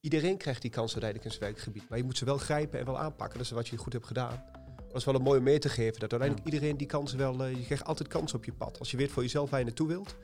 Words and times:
iedereen 0.00 0.36
krijgt 0.36 0.62
die 0.62 0.70
kans 0.70 0.92
uiteindelijk 0.92 1.24
in 1.32 1.38
zijn 1.38 1.52
werkgebied. 1.52 1.88
Maar 1.88 1.98
je 1.98 2.04
moet 2.04 2.18
ze 2.18 2.24
wel 2.24 2.38
grijpen 2.38 2.78
en 2.78 2.84
wel 2.84 2.98
aanpakken. 2.98 3.38
Dat 3.38 3.46
is 3.46 3.52
wat 3.52 3.68
je 3.68 3.76
goed 3.76 3.92
hebt 3.92 4.06
gedaan. 4.06 4.42
Dat 4.88 4.96
is 4.96 5.04
wel 5.04 5.14
een 5.14 5.22
mooie 5.22 5.40
mee 5.40 5.58
te 5.58 5.68
geven. 5.68 6.00
Dat 6.00 6.10
uiteindelijk 6.10 6.44
iedereen 6.52 6.76
die 6.76 6.86
kansen 6.86 7.18
wel... 7.18 7.44
eh, 7.44 7.56
je 7.56 7.64
krijgt 7.64 7.84
altijd 7.84 8.08
kansen 8.08 8.38
op 8.38 8.44
je 8.44 8.52
pad. 8.52 8.78
Als 8.78 8.90
je 8.90 8.96
weet 8.96 9.10
voor 9.10 9.22
jezelf 9.22 9.50
waar 9.50 9.58
je 9.58 9.64
naartoe 9.64 9.88
wilt. 9.88 10.16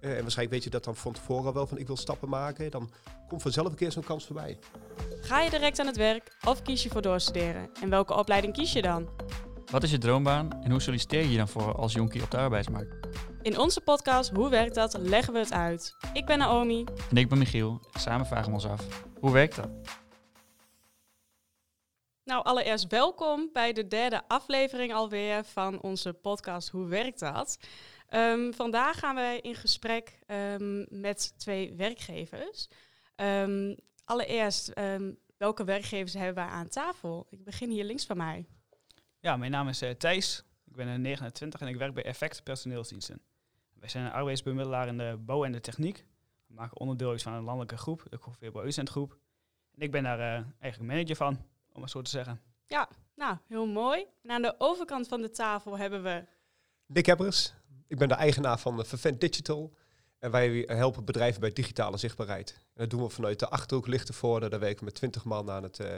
eh, 0.00 0.10
en 0.16 0.20
waarschijnlijk 0.22 0.50
weet 0.50 0.64
je 0.64 0.70
dat 0.70 0.84
dan 0.84 0.96
van 0.96 1.12
tevoren 1.12 1.46
al 1.46 1.52
wel 1.52 1.66
van 1.66 1.78
ik 1.78 1.86
wil 1.86 1.96
stappen 1.96 2.28
maken. 2.28 2.70
Dan 2.70 2.90
komt 3.28 3.42
vanzelf 3.42 3.66
een 3.68 3.74
keer 3.74 3.92
zo'n 3.92 4.04
kans 4.04 4.26
voorbij. 4.26 4.58
Ga 5.20 5.40
je 5.40 5.50
direct 5.50 5.78
aan 5.78 5.86
het 5.86 5.96
werk 5.96 6.36
of 6.46 6.62
kies 6.62 6.82
je 6.82 6.88
voor 6.88 7.02
doorstuderen? 7.02 7.70
En 7.82 7.90
welke 7.90 8.14
opleiding 8.14 8.52
kies 8.52 8.72
je 8.72 8.82
dan? 8.82 9.08
Wat 9.70 9.82
is 9.82 9.90
je 9.90 9.98
droombaan 9.98 10.62
en 10.62 10.70
hoe 10.70 10.80
solliciteer 10.80 11.20
je 11.20 11.30
je 11.30 11.36
dan 11.36 11.48
voor 11.48 11.74
als 11.74 11.92
jonkie 11.92 12.22
op 12.22 12.30
de 12.30 12.36
arbeidsmarkt? 12.36 13.05
In 13.46 13.58
onze 13.58 13.80
podcast 13.80 14.30
Hoe 14.30 14.48
werkt 14.48 14.74
dat? 14.74 14.96
leggen 14.98 15.32
we 15.32 15.38
het 15.38 15.52
uit. 15.52 15.96
Ik 16.12 16.26
ben 16.26 16.38
Naomi. 16.38 16.84
En 17.10 17.16
ik 17.16 17.28
ben 17.28 17.38
Michiel. 17.38 17.80
Samen 17.92 18.26
vragen 18.26 18.46
we 18.46 18.52
ons 18.52 18.66
af, 18.66 19.08
hoe 19.20 19.32
werkt 19.32 19.56
dat? 19.56 19.68
Nou, 22.24 22.44
allereerst 22.44 22.86
welkom 22.86 23.50
bij 23.52 23.72
de 23.72 23.86
derde 23.86 24.22
aflevering 24.28 24.94
alweer 24.94 25.44
van 25.44 25.80
onze 25.80 26.12
podcast 26.12 26.68
Hoe 26.68 26.86
werkt 26.86 27.18
dat? 27.18 27.58
Ehm, 28.08 28.52
vandaag 28.52 28.98
gaan 28.98 29.14
wij 29.14 29.40
in 29.40 29.54
gesprek 29.54 30.18
ehm, 30.26 31.00
met 31.00 31.38
twee 31.38 31.74
werkgevers. 31.74 32.68
Ehm, 33.16 33.74
allereerst, 34.04 34.68
ehm, 34.68 35.12
welke 35.36 35.64
werkgevers 35.64 36.14
hebben 36.14 36.34
wij 36.34 36.52
aan 36.52 36.68
tafel? 36.68 37.26
Ik 37.30 37.44
begin 37.44 37.70
hier 37.70 37.84
links 37.84 38.06
van 38.06 38.16
mij. 38.16 38.46
Ja, 39.20 39.36
mijn 39.36 39.50
naam 39.50 39.68
is 39.68 39.82
eh, 39.82 39.90
Thijs. 39.90 40.44
Ik 40.64 40.76
ben 40.76 40.88
eh, 40.88 40.98
29 40.98 41.60
en 41.60 41.68
ik 41.68 41.76
werk 41.76 41.94
bij 41.94 42.04
Effect 42.04 42.42
Personeelsdiensten. 42.42 43.20
Wij 43.86 43.94
zijn 43.94 44.06
een 44.06 44.18
arbeidsbemiddelaar 44.18 44.88
in 44.88 44.98
de 44.98 45.16
bouw 45.20 45.44
en 45.44 45.52
de 45.52 45.60
techniek. 45.60 46.06
We 46.46 46.54
maken 46.54 46.76
onderdeel 46.76 47.10
uit 47.10 47.22
van 47.22 47.32
een 47.32 47.42
landelijke 47.42 47.76
groep, 47.76 48.06
de 48.38 48.52
Uitzendgroep. 48.54 49.18
En 49.74 49.82
ik 49.82 49.90
ben 49.90 50.02
daar 50.02 50.18
eh, 50.18 50.44
eigenlijk 50.58 50.92
manager 50.92 51.16
van, 51.16 51.38
om 51.72 51.82
het 51.82 51.90
zo 51.90 52.02
te 52.02 52.10
zeggen. 52.10 52.40
Nou, 53.14 53.36
heel 53.48 53.66
mooi. 53.66 54.06
En 54.22 54.30
aan 54.30 54.42
de 54.42 54.54
overkant 54.58 55.08
van 55.08 55.20
de 55.22 55.30
tafel 55.30 55.78
hebben 55.78 56.02
we 56.02 56.24
Dick 56.86 57.06
Hebbers. 57.06 57.54
Ik 57.86 57.98
ben 57.98 58.08
de 58.08 58.14
eigenaar 58.14 58.58
van 58.58 58.84
Vervent 58.84 59.20
Digital. 59.20 59.76
En 60.18 60.30
wij 60.30 60.64
helpen 60.66 61.04
bedrijven 61.04 61.40
bij 61.40 61.52
digitale 61.52 61.96
zichtbaarheid. 61.96 62.52
En 62.52 62.66
dat 62.74 62.90
doen 62.90 63.02
we 63.02 63.08
vanuit 63.08 63.38
de 63.38 63.48
Achterhoek 63.48 63.86
Lichtenvoorde. 63.86 64.48
Daar 64.48 64.60
werken 64.60 64.78
we 64.78 64.84
met 64.84 64.94
20 64.94 65.24
man 65.24 65.50
aan 65.50 65.62
het, 65.62 65.80
eh, 65.80 65.96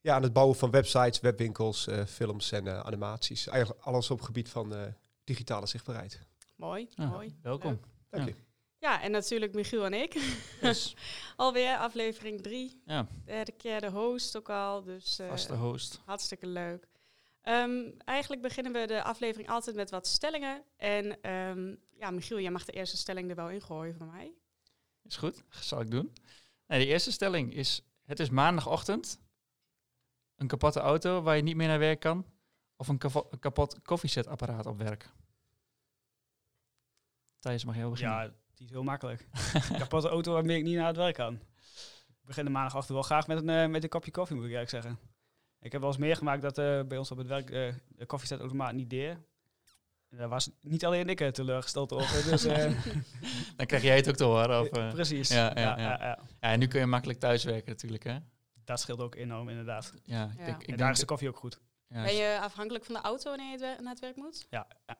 ja, 0.00 0.14
aan 0.14 0.22
het 0.22 0.32
bouwen 0.32 0.56
van 0.56 0.70
websites, 0.70 1.20
webwinkels, 1.20 1.86
eh, 1.86 2.04
films 2.04 2.52
en 2.52 2.84
animaties. 2.84 3.46
Eigenlijk 3.46 3.80
alles 3.84 4.10
op 4.10 4.16
het 4.16 4.26
gebied 4.26 4.48
van 4.48 4.74
eh, 4.74 4.80
digitale 5.24 5.66
zichtbaarheid. 5.66 6.30
Mooi, 6.56 6.88
Ja, 6.90 7.06
mooi. 7.06 7.38
welkom. 7.42 7.70
leuk. 7.70 7.84
Dank 8.10 8.28
Ja. 8.28 8.34
je. 8.34 8.40
Ja, 8.78 9.02
en 9.02 9.10
natuurlijk 9.10 9.54
Michiel 9.54 9.84
en 9.84 9.94
ik. 9.94 10.12
Dus, 10.60 10.96
Alweer 11.36 11.76
aflevering 11.76 12.40
drie. 12.42 12.82
ja, 12.84 13.06
Derde 13.24 13.52
keer 13.52 13.80
de 13.80 13.90
host 13.90 14.36
ook 14.36 14.50
al. 14.50 14.82
Dus 14.82 15.18
eh, 15.18 15.28
vaste 15.28 15.54
host. 15.54 16.00
hartstikke 16.04 16.46
leuk. 16.46 16.88
Ehm, 17.42 17.90
eigenlijk 18.04 18.42
beginnen 18.42 18.72
we 18.72 18.86
de 18.86 19.02
aflevering 19.02 19.48
altijd 19.48 19.76
met 19.76 19.90
wat 19.90 20.06
stellingen. 20.06 20.62
En 20.76 21.20
ehm, 21.22 21.74
ja, 21.98 22.10
Michiel, 22.10 22.40
jij 22.40 22.50
mag 22.50 22.64
de 22.64 22.72
eerste 22.72 22.96
stelling 22.96 23.30
er 23.30 23.36
wel 23.36 23.50
ingooien 23.50 23.94
van 23.94 24.06
mij. 24.10 24.32
Is 25.02 25.16
goed, 25.16 25.44
zal 25.50 25.80
ik 25.80 25.90
doen. 25.90 26.12
Nee, 26.66 26.78
de 26.84 26.86
eerste 26.90 27.12
stelling 27.12 27.54
is, 27.54 27.82
het 28.04 28.20
is 28.20 28.30
maandagochtend. 28.30 29.20
Een 30.36 30.46
kapotte 30.46 30.80
auto 30.80 31.22
waar 31.22 31.36
je 31.36 31.42
niet 31.42 31.56
meer 31.56 31.68
naar 31.68 31.78
werk 31.78 32.00
kan. 32.00 32.26
Of 32.76 32.88
een, 32.88 32.98
kavo- 32.98 33.26
een 33.30 33.38
kapot 33.38 33.82
koffiezetapparaat 33.82 34.66
op 34.66 34.78
werk. 34.78 35.10
Thijs, 37.42 37.64
mag 37.64 37.76
jij 37.76 37.88
beginnen? 37.88 38.16
Ja, 38.16 38.30
die 38.54 38.66
is 38.66 38.70
heel 38.72 38.82
makkelijk. 38.82 39.26
Kapotte 39.78 40.08
auto 40.08 40.32
waarmee 40.32 40.56
ik 40.58 40.64
niet 40.64 40.76
naar 40.76 40.86
het 40.86 40.96
werk 40.96 41.14
kan. 41.14 41.34
Ik 42.08 42.24
begin 42.28 42.44
de 42.44 42.50
maandagochtend 42.50 42.92
wel 42.94 43.02
graag 43.02 43.26
met 43.26 43.38
een, 43.38 43.48
eh, 43.48 43.68
met 43.68 43.82
een 43.82 43.88
kopje 43.88 44.10
koffie, 44.10 44.36
moet 44.36 44.44
ik 44.46 44.54
eigenlijk 44.54 44.84
zeggen. 44.84 45.00
Ik 45.60 45.72
heb 45.72 45.80
wel 45.80 45.90
eens 45.90 45.98
meegemaakt 45.98 46.42
dat 46.42 46.58
eh, 46.58 46.80
bij 46.82 46.98
ons 46.98 47.10
op 47.10 47.18
het 47.18 47.26
werk 47.26 47.50
eh, 47.50 47.74
de 47.88 48.06
koffiezetautomaat 48.06 48.72
niet 48.72 48.90
deed. 48.90 49.16
En 50.08 50.18
daar 50.18 50.28
was 50.28 50.50
niet 50.60 50.84
alleen 50.84 51.08
ik 51.08 51.30
teleurgesteld 51.34 51.92
over. 51.92 52.30
Dus, 52.30 52.44
eh, 52.44 52.72
Dan 53.56 53.66
krijg 53.66 53.82
jij 53.82 53.96
het 53.96 54.08
ook 54.08 54.16
te 54.16 54.24
horen. 54.24 54.60
Of, 54.60 54.66
eh, 54.68 54.90
precies. 54.92 55.28
ja, 55.28 55.44
ja, 55.54 55.60
Ja, 55.60 55.78
ja. 55.78 55.78
ja, 55.78 55.96
ja. 56.00 56.18
ja, 56.40 56.50
en 56.52 56.58
nu 56.58 56.66
kun 56.66 56.80
je 56.80 56.86
makkelijk 56.86 57.18
thuiswerken 57.18 57.68
natuurlijk, 57.70 58.02
hè? 58.04 58.18
Dat 58.64 58.80
scheelt 58.80 59.00
ook 59.00 59.14
enorm, 59.14 59.48
inderdaad. 59.48 59.92
Ja, 60.04 60.24
ik 60.24 60.38
Ja. 60.38 60.44
denk- 60.44 60.48
ik 60.56 60.60
en 60.60 60.66
denk 60.66 60.78
daar 60.78 60.90
is 60.90 60.98
de 60.98 61.04
koffie 61.04 61.28
ook 61.28 61.36
goed. 61.36 61.60
ja, 61.88 62.02
Ben 62.02 62.14
je 62.14 62.38
afhankelijk 62.40 62.84
van 62.84 62.94
de 62.94 63.00
auto 63.00 63.28
wanneer 63.30 63.58
je 63.58 63.76
naar 63.80 63.90
het 63.92 64.00
werk 64.00 64.16
moet? 64.16 64.46
Ja, 64.50 64.66
ja. 64.86 64.96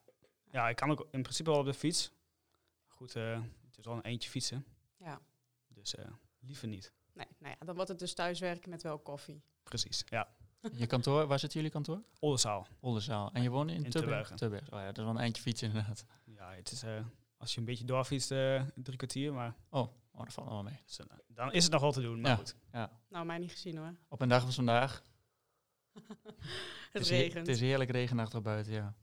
ja, 0.50 0.68
ik 0.68 0.76
kan 0.76 0.90
ook 0.90 1.06
in 1.10 1.22
principe 1.22 1.50
wel 1.50 1.58
op 1.58 1.64
de 1.66 1.74
fiets. 1.74 2.12
Goed, 3.02 3.16
eh, 3.16 3.40
het 3.66 3.78
is 3.78 3.84
wel 3.84 3.94
een 3.96 4.02
eentje 4.02 4.30
fietsen. 4.30 4.64
Ja. 4.98 5.20
Dus 5.68 5.94
eh, 5.94 6.04
liever 6.40 6.68
niet. 6.68 6.92
Nee, 7.12 7.26
nou 7.38 7.54
ja, 7.58 7.66
dan 7.66 7.74
wordt 7.74 7.90
het 7.90 7.98
dus 7.98 8.14
thuiswerken 8.14 8.70
met 8.70 8.82
wel 8.82 8.98
koffie. 8.98 9.42
Precies, 9.62 10.04
ja. 10.08 10.34
Je 10.72 10.86
kantoor, 10.86 11.26
waar 11.26 11.38
zit 11.38 11.52
jullie 11.52 11.70
kantoor? 11.70 12.02
Oldenzaal. 12.18 12.66
Oldenzaal. 12.80 13.32
En 13.32 13.42
je 13.42 13.50
woont 13.50 13.70
in, 13.70 13.84
In 13.84 13.90
Tubbergen? 13.90 14.36
Oh 14.50 14.78
ja, 14.78 14.84
dat 14.86 14.98
is 14.98 15.02
wel 15.04 15.12
een 15.12 15.18
eindje 15.18 15.42
fietsen 15.42 15.68
inderdaad. 15.68 16.04
Ja, 16.24 16.52
het 16.52 16.70
is, 16.72 16.82
eh, 16.82 17.04
als 17.36 17.54
je 17.54 17.60
een 17.60 17.66
beetje 17.66 17.84
doorfietst, 17.84 18.30
eh 18.30 18.62
drie 18.74 18.96
kwartier. 18.96 19.32
Maar 19.32 19.54
Oh, 19.70 19.88
oh 20.12 20.20
dat 20.24 20.32
valt 20.32 20.48
wel 20.48 20.62
mee. 20.62 20.80
dus, 20.86 20.98
dan 21.28 21.52
is 21.52 21.62
het 21.62 21.72
nog 21.72 21.80
wel 21.80 21.92
te 21.92 22.00
doen. 22.00 22.20
Maar 22.20 22.30
Ja. 22.30 22.36
goed. 22.36 22.56
Nou, 23.08 23.26
mij 23.26 23.38
niet 23.38 23.50
gezien 23.50 23.76
hoor. 23.76 23.94
Op 24.08 24.20
een 24.20 24.28
dag 24.28 24.44
als 24.44 24.54
vandaag. 24.54 25.02
Het 26.92 27.02
is 27.02 27.08
he- 27.10 27.16
regent. 27.16 27.46
Het 27.46 27.56
is 27.56 27.60
heerlijk 27.60 27.90
regenachtig 27.90 28.42
buiten, 28.42 28.72
ja. 28.72 28.94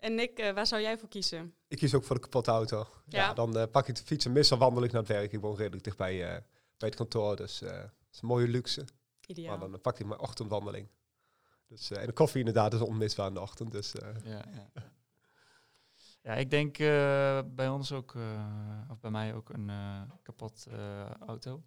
En 0.00 0.14
Nick, 0.14 0.38
eh, 0.38 0.52
waar 0.52 0.66
zou 0.66 0.82
jij 0.82 0.98
voor 0.98 1.08
kiezen? 1.08 1.54
Ik 1.68 1.78
kies 1.78 1.94
ook 1.94 2.04
voor 2.04 2.14
de 2.16 2.22
kapotte 2.22 2.50
auto. 2.50 2.76
Ja. 3.06 3.18
Ja. 3.20 3.32
dan 3.34 3.56
eh, 3.58 3.70
pak 3.70 3.88
ik 3.88 3.94
de 3.94 4.02
fiets 4.02 4.24
en 4.24 4.32
meestal 4.32 4.58
wandel 4.58 4.82
ik 4.82 4.92
naar 4.92 5.00
het 5.00 5.10
werk. 5.10 5.32
Ik 5.32 5.40
woon 5.40 5.56
redelijk 5.56 5.84
dichtbij 5.84 6.12
eh, 6.24 6.42
bij 6.76 6.88
het 6.88 6.94
kantoor. 6.94 7.36
Dus 7.36 7.62
eh, 7.62 7.70
het 7.78 7.92
is 8.12 8.20
een 8.20 8.28
mooie 8.28 8.48
luxe. 8.48 8.84
Ideaal. 9.26 9.58
Maar 9.58 9.70
dan 9.70 9.80
pak 9.80 9.98
ik 9.98 10.06
mijn 10.06 10.20
ochtendwandeling. 10.20 10.88
Dus, 11.66 11.90
eh, 11.90 12.00
en 12.00 12.06
de 12.06 12.12
koffie 12.12 12.38
inderdaad 12.38 12.74
is 12.74 12.80
onmisbaar 12.80 13.26
in 13.28 13.34
de 13.34 13.40
ochtend. 13.40 13.72
Dus 13.72 13.94
eh, 13.94 14.08
Ja, 14.24 14.44
ja. 14.54 14.70
ja 16.22 16.32
ik 16.34 16.50
denk 16.50 16.78
eh, 16.78 17.40
bij 17.46 17.68
ons 17.68 17.92
ook, 17.92 18.14
eh, 18.14 18.80
of 18.90 19.00
bij 19.00 19.10
mij 19.10 19.34
ook, 19.34 19.48
een 19.48 19.70
eh, 19.70 20.02
kapot 20.22 20.66
eh, 20.70 21.10
auto. 21.10 21.62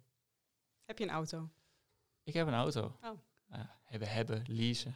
Heb 0.84 0.98
je 0.98 1.04
een 1.04 1.10
auto? 1.10 1.48
Ik 2.22 2.34
heb 2.34 2.46
een 2.46 2.54
auto. 2.54 2.98
Oh. 3.02 3.18
Ja, 3.50 3.78
hebben, 3.84 4.08
hebben, 4.08 4.42
leasen. 4.46 4.94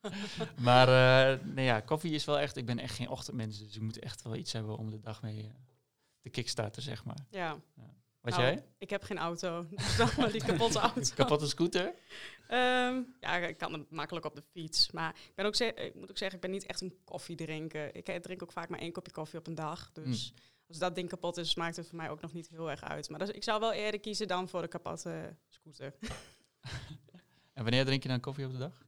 maar 0.60 0.88
nee, 1.44 1.64
ja, 1.64 1.80
koffie 1.80 2.14
is 2.14 2.24
wel 2.24 2.38
echt, 2.38 2.56
ik 2.56 2.66
ben 2.66 2.78
echt 2.78 2.94
geen 2.94 3.08
ochtendmens, 3.08 3.58
dus 3.58 3.76
ik 3.76 3.82
moet 3.82 3.98
echt 3.98 4.22
wel 4.22 4.36
iets 4.36 4.52
hebben 4.52 4.76
om 4.76 4.90
de 4.90 5.00
dag 5.00 5.22
mee 5.22 5.42
eh, 5.42 5.50
te 6.20 6.28
kickstarten, 6.28 6.82
zeg 6.82 7.04
maar. 7.04 7.26
Ja. 7.30 7.60
Wat 8.20 8.36
Nou, 8.36 8.46
jij? 8.46 8.64
Ik 8.78 8.90
heb 8.90 9.02
geen 9.02 9.18
auto. 9.18 9.66
Dus 9.70 9.96
dan 9.96 10.08
maar 10.16 10.32
die 10.32 10.44
kapotte 10.44 10.78
auto. 10.94 11.14
Kapotte 11.14 11.46
scooter? 11.46 11.94
Ehm, 12.48 13.00
ja, 13.20 13.36
ik 13.36 13.58
kan 13.58 13.72
het 13.72 13.90
makkelijk 13.90 14.26
op 14.26 14.34
de 14.34 14.42
fiets. 14.52 14.90
Maar 14.90 15.16
ik, 15.28 15.34
ben 15.34 15.46
ook 15.46 15.56
ik 15.56 15.94
moet 15.94 16.10
ook 16.10 16.18
zeggen, 16.18 16.36
ik 16.36 16.42
ben 16.42 16.50
niet 16.50 16.66
echt 16.66 16.80
een 16.80 16.98
koffiedrinker. 17.04 17.94
Ik 17.94 18.08
eh, 18.08 18.16
drink 18.16 18.42
ook 18.42 18.52
vaak 18.52 18.68
maar 18.68 18.78
één 18.78 18.92
kopje 18.92 19.12
koffie 19.12 19.38
op 19.38 19.46
een 19.46 19.54
dag. 19.54 19.92
Dus 19.92 20.32
als 20.68 20.78
dat 20.78 20.94
ding 20.94 21.08
kapot 21.08 21.36
is, 21.36 21.54
maakt 21.54 21.76
het 21.76 21.88
voor 21.88 21.96
mij 21.96 22.10
ook 22.10 22.20
nog 22.20 22.32
niet 22.32 22.48
heel 22.48 22.70
erg 22.70 22.84
uit. 22.84 23.08
Maar 23.08 23.18
dus, 23.18 23.30
ik 23.30 23.44
zou 23.44 23.60
wel 23.60 23.72
eerder 23.72 24.00
kiezen 24.00 24.28
dan 24.28 24.48
voor 24.48 24.62
de 24.62 24.68
kapotte 24.68 25.36
scooter. 25.48 25.94
En 27.52 27.62
wanneer 27.62 27.84
drink 27.84 28.02
je 28.02 28.08
dan 28.08 28.20
koffie 28.20 28.46
op 28.46 28.52
de 28.52 28.58
dag? 28.58 28.86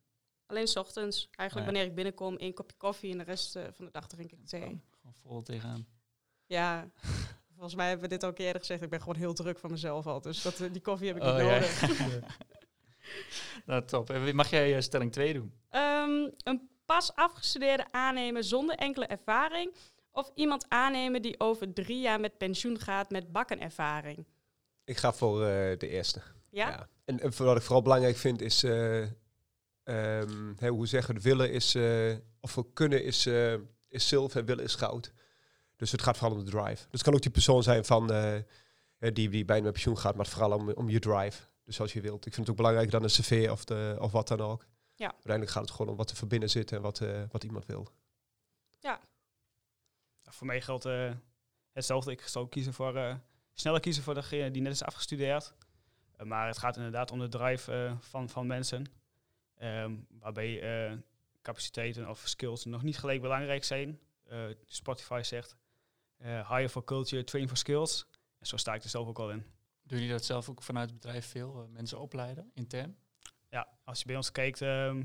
Alleen 0.49 0.67
's 0.69 0.77
ochtends. 0.77 1.29
Eigenlijk 1.31 1.69
ja. 1.69 1.73
wanneer 1.73 1.91
ik 1.91 1.95
binnenkom, 1.95 2.37
één 2.37 2.55
kopje 2.55 2.77
koffie 2.77 3.13
en 3.13 3.19
de 3.19 3.25
rest 3.25 3.57
eh, 3.57 3.63
van 3.73 3.85
de 3.85 3.91
dag 3.91 4.07
drink 4.07 4.33
ik 4.33 4.47
thee. 4.47 4.61
Gewoon, 4.61 4.83
gewoon 5.01 5.15
vol 5.23 5.43
tegenaan. 5.43 5.87
Ja, 6.47 6.91
volgens 7.55 7.75
mij 7.75 7.89
hebben 7.89 8.09
we 8.09 8.15
dit 8.17 8.25
ook 8.25 8.39
eerder 8.39 8.61
gezegd. 8.61 8.83
Ik 8.83 8.91
ben 8.91 9.01
gewoon 9.01 9.17
heel 9.17 9.35
druk 9.35 9.59
van 9.59 9.71
mezelf 9.71 10.07
al. 10.07 10.21
Dus 10.21 10.43
dat, 10.43 10.61
eh, 10.61 10.73
die 10.73 10.81
koffie 10.83 11.07
heb 11.07 11.17
ik 11.17 11.23
Oh, 11.23 11.37
niet 11.37 11.47
ja. 11.47 11.51
nodig. 11.51 12.27
Nou, 13.67 13.85
top. 13.85 14.11
En 14.11 14.35
Mag 14.35 14.51
jij 14.51 14.75
eh, 14.75 14.81
stelling 14.81 15.13
2 15.13 15.33
doen? 15.33 15.53
Ehm, 15.69 16.29
een 16.43 16.69
pas 16.85 17.15
afgestudeerde 17.15 17.87
aannemen 17.91 18.45
zonder 18.45 18.77
enkele 18.77 19.07
ervaring. 19.07 19.75
Of 20.11 20.31
iemand 20.35 20.65
aannemen 20.69 21.23
die 21.23 21.41
over 21.41 21.73
drie 21.73 22.01
jaar 22.01 22.21
met 22.21 22.39
pensioen 22.39 22.79
gaat 22.79 23.11
met 23.11 23.33
bakkenervaring. 23.33 24.27
ik 24.85 24.97
ga 24.97 25.13
voor 25.13 25.43
eh, 25.43 25.79
de 25.79 25.89
eerste. 25.89 26.23
Ja? 26.51 26.89
En, 27.05 27.21
en 27.21 27.33
wat 27.37 27.57
ik 27.57 27.63
vooral 27.63 27.83
belangrijk 27.83 28.17
vind 28.17 28.41
is, 28.41 28.63
eh, 29.89 30.21
ehm, 30.21 30.53
hè, 30.57 30.69
hoe 30.69 30.87
zeggen 30.87 31.21
willen 31.21 31.53
is, 31.53 31.75
eh, 31.75 32.17
of 32.41 32.59
kunnen 32.73 33.05
is, 33.05 33.27
eh, 33.27 33.55
is 33.89 34.09
zilver 34.09 34.41
en 34.41 34.47
willen 34.47 34.65
is 34.65 34.75
goud. 34.75 35.13
Dus 35.77 35.93
het 35.93 36.03
gaat 36.03 36.17
vooral 36.17 36.39
om 36.39 36.45
de 36.45 36.51
drive. 36.51 36.83
Dus 36.83 36.87
het 36.91 37.03
kan 37.03 37.15
ook 37.15 37.23
die 37.23 37.31
persoon 37.31 37.63
zijn 37.63 37.85
van, 37.85 38.13
eh, 38.13 38.37
eh, 38.37 38.43
die, 38.99 39.29
die 39.29 39.45
bijna 39.45 39.63
met 39.63 39.73
pensioen 39.73 39.99
gaat, 39.99 40.15
maar 40.15 40.27
vooral 40.27 40.53
om, 40.53 40.71
om 40.71 40.91
je 40.91 40.99
drive. 40.99 41.43
Dus 41.65 41.81
als 41.81 41.93
je 41.93 42.01
wilt. 42.01 42.27
Ik 42.27 42.35
vind 42.35 42.37
het 42.37 42.51
ook 42.51 42.57
belangrijker 42.57 42.93
dan 42.93 43.03
een 43.03 43.09
cv 43.09 43.49
of, 43.51 43.65
de, 43.65 43.97
of 44.01 44.13
wat 44.13 44.29
dan 44.29 44.41
ook. 44.41 44.67
Ja. 44.95 45.13
Uiteindelijk 45.13 45.51
gaat 45.51 45.63
het 45.63 45.71
gewoon 45.71 45.91
om 45.91 45.97
wat 45.97 46.11
er 46.11 46.17
voor 46.17 46.29
binnen 46.29 46.51
zit 46.51 46.73
en 46.73 46.81
wat, 46.81 47.01
eh, 47.01 47.23
wat 47.31 47.45
iemand 47.45 47.67
wil. 47.67 47.89
Voor 50.31 50.47
mij 50.47 50.61
geldt 50.61 50.85
eh, 50.85 51.11
hetzelfde. 51.73 52.11
Ik 52.11 52.21
zal 52.21 52.47
kiezen 52.47 52.73
voor, 52.73 52.97
eh, 52.97 53.15
sneller 53.53 53.81
kiezen 53.81 54.03
voor 54.03 54.15
degene 54.15 54.51
die 54.51 54.63
net 54.63 54.73
is 54.73 54.83
afgestudeerd. 54.83 55.55
Maar 56.25 56.47
het 56.47 56.59
gaat 56.59 56.77
inderdaad 56.77 57.11
om 57.11 57.19
de 57.19 57.29
drive 57.29 57.73
eh, 57.73 57.93
van, 58.01 58.29
van 58.29 58.47
mensen. 58.47 58.87
Ehm, 59.59 59.97
waarbij 60.09 60.61
eh, 60.63 60.97
capaciteiten 61.43 62.09
of 62.09 62.23
skills 62.25 62.65
nog 62.65 62.83
niet 62.83 62.99
gelijk 62.99 63.21
belangrijk 63.21 63.65
zijn. 63.65 64.01
Eh, 64.25 64.45
Spotify 64.65 65.21
zegt, 65.25 65.57
eh 66.17 66.51
hire 66.51 66.69
for 66.69 66.85
culture, 66.85 67.25
train 67.25 67.49
for 67.49 67.57
skills. 67.57 68.07
En 68.39 68.47
zo 68.47 68.57
sta 68.57 68.75
ik 68.75 68.83
er 68.83 68.89
zelf 68.89 69.09
ook 69.09 69.19
al 69.19 69.31
in. 69.31 69.45
Doen 69.83 69.99
jullie 69.99 70.13
dat 70.13 70.25
zelf 70.25 70.49
ook 70.49 70.63
vanuit 70.63 70.91
het 70.91 71.01
bedrijf 71.01 71.27
veel? 71.27 71.69
mensen 71.71 72.01
opleiden, 72.01 72.51
intern? 72.55 72.99
Ja, 73.51 73.69
als 73.85 73.99
je 73.99 74.07
bij 74.07 74.17
ons 74.17 74.33
kijkt 74.33 74.63
ehm, 74.63 75.03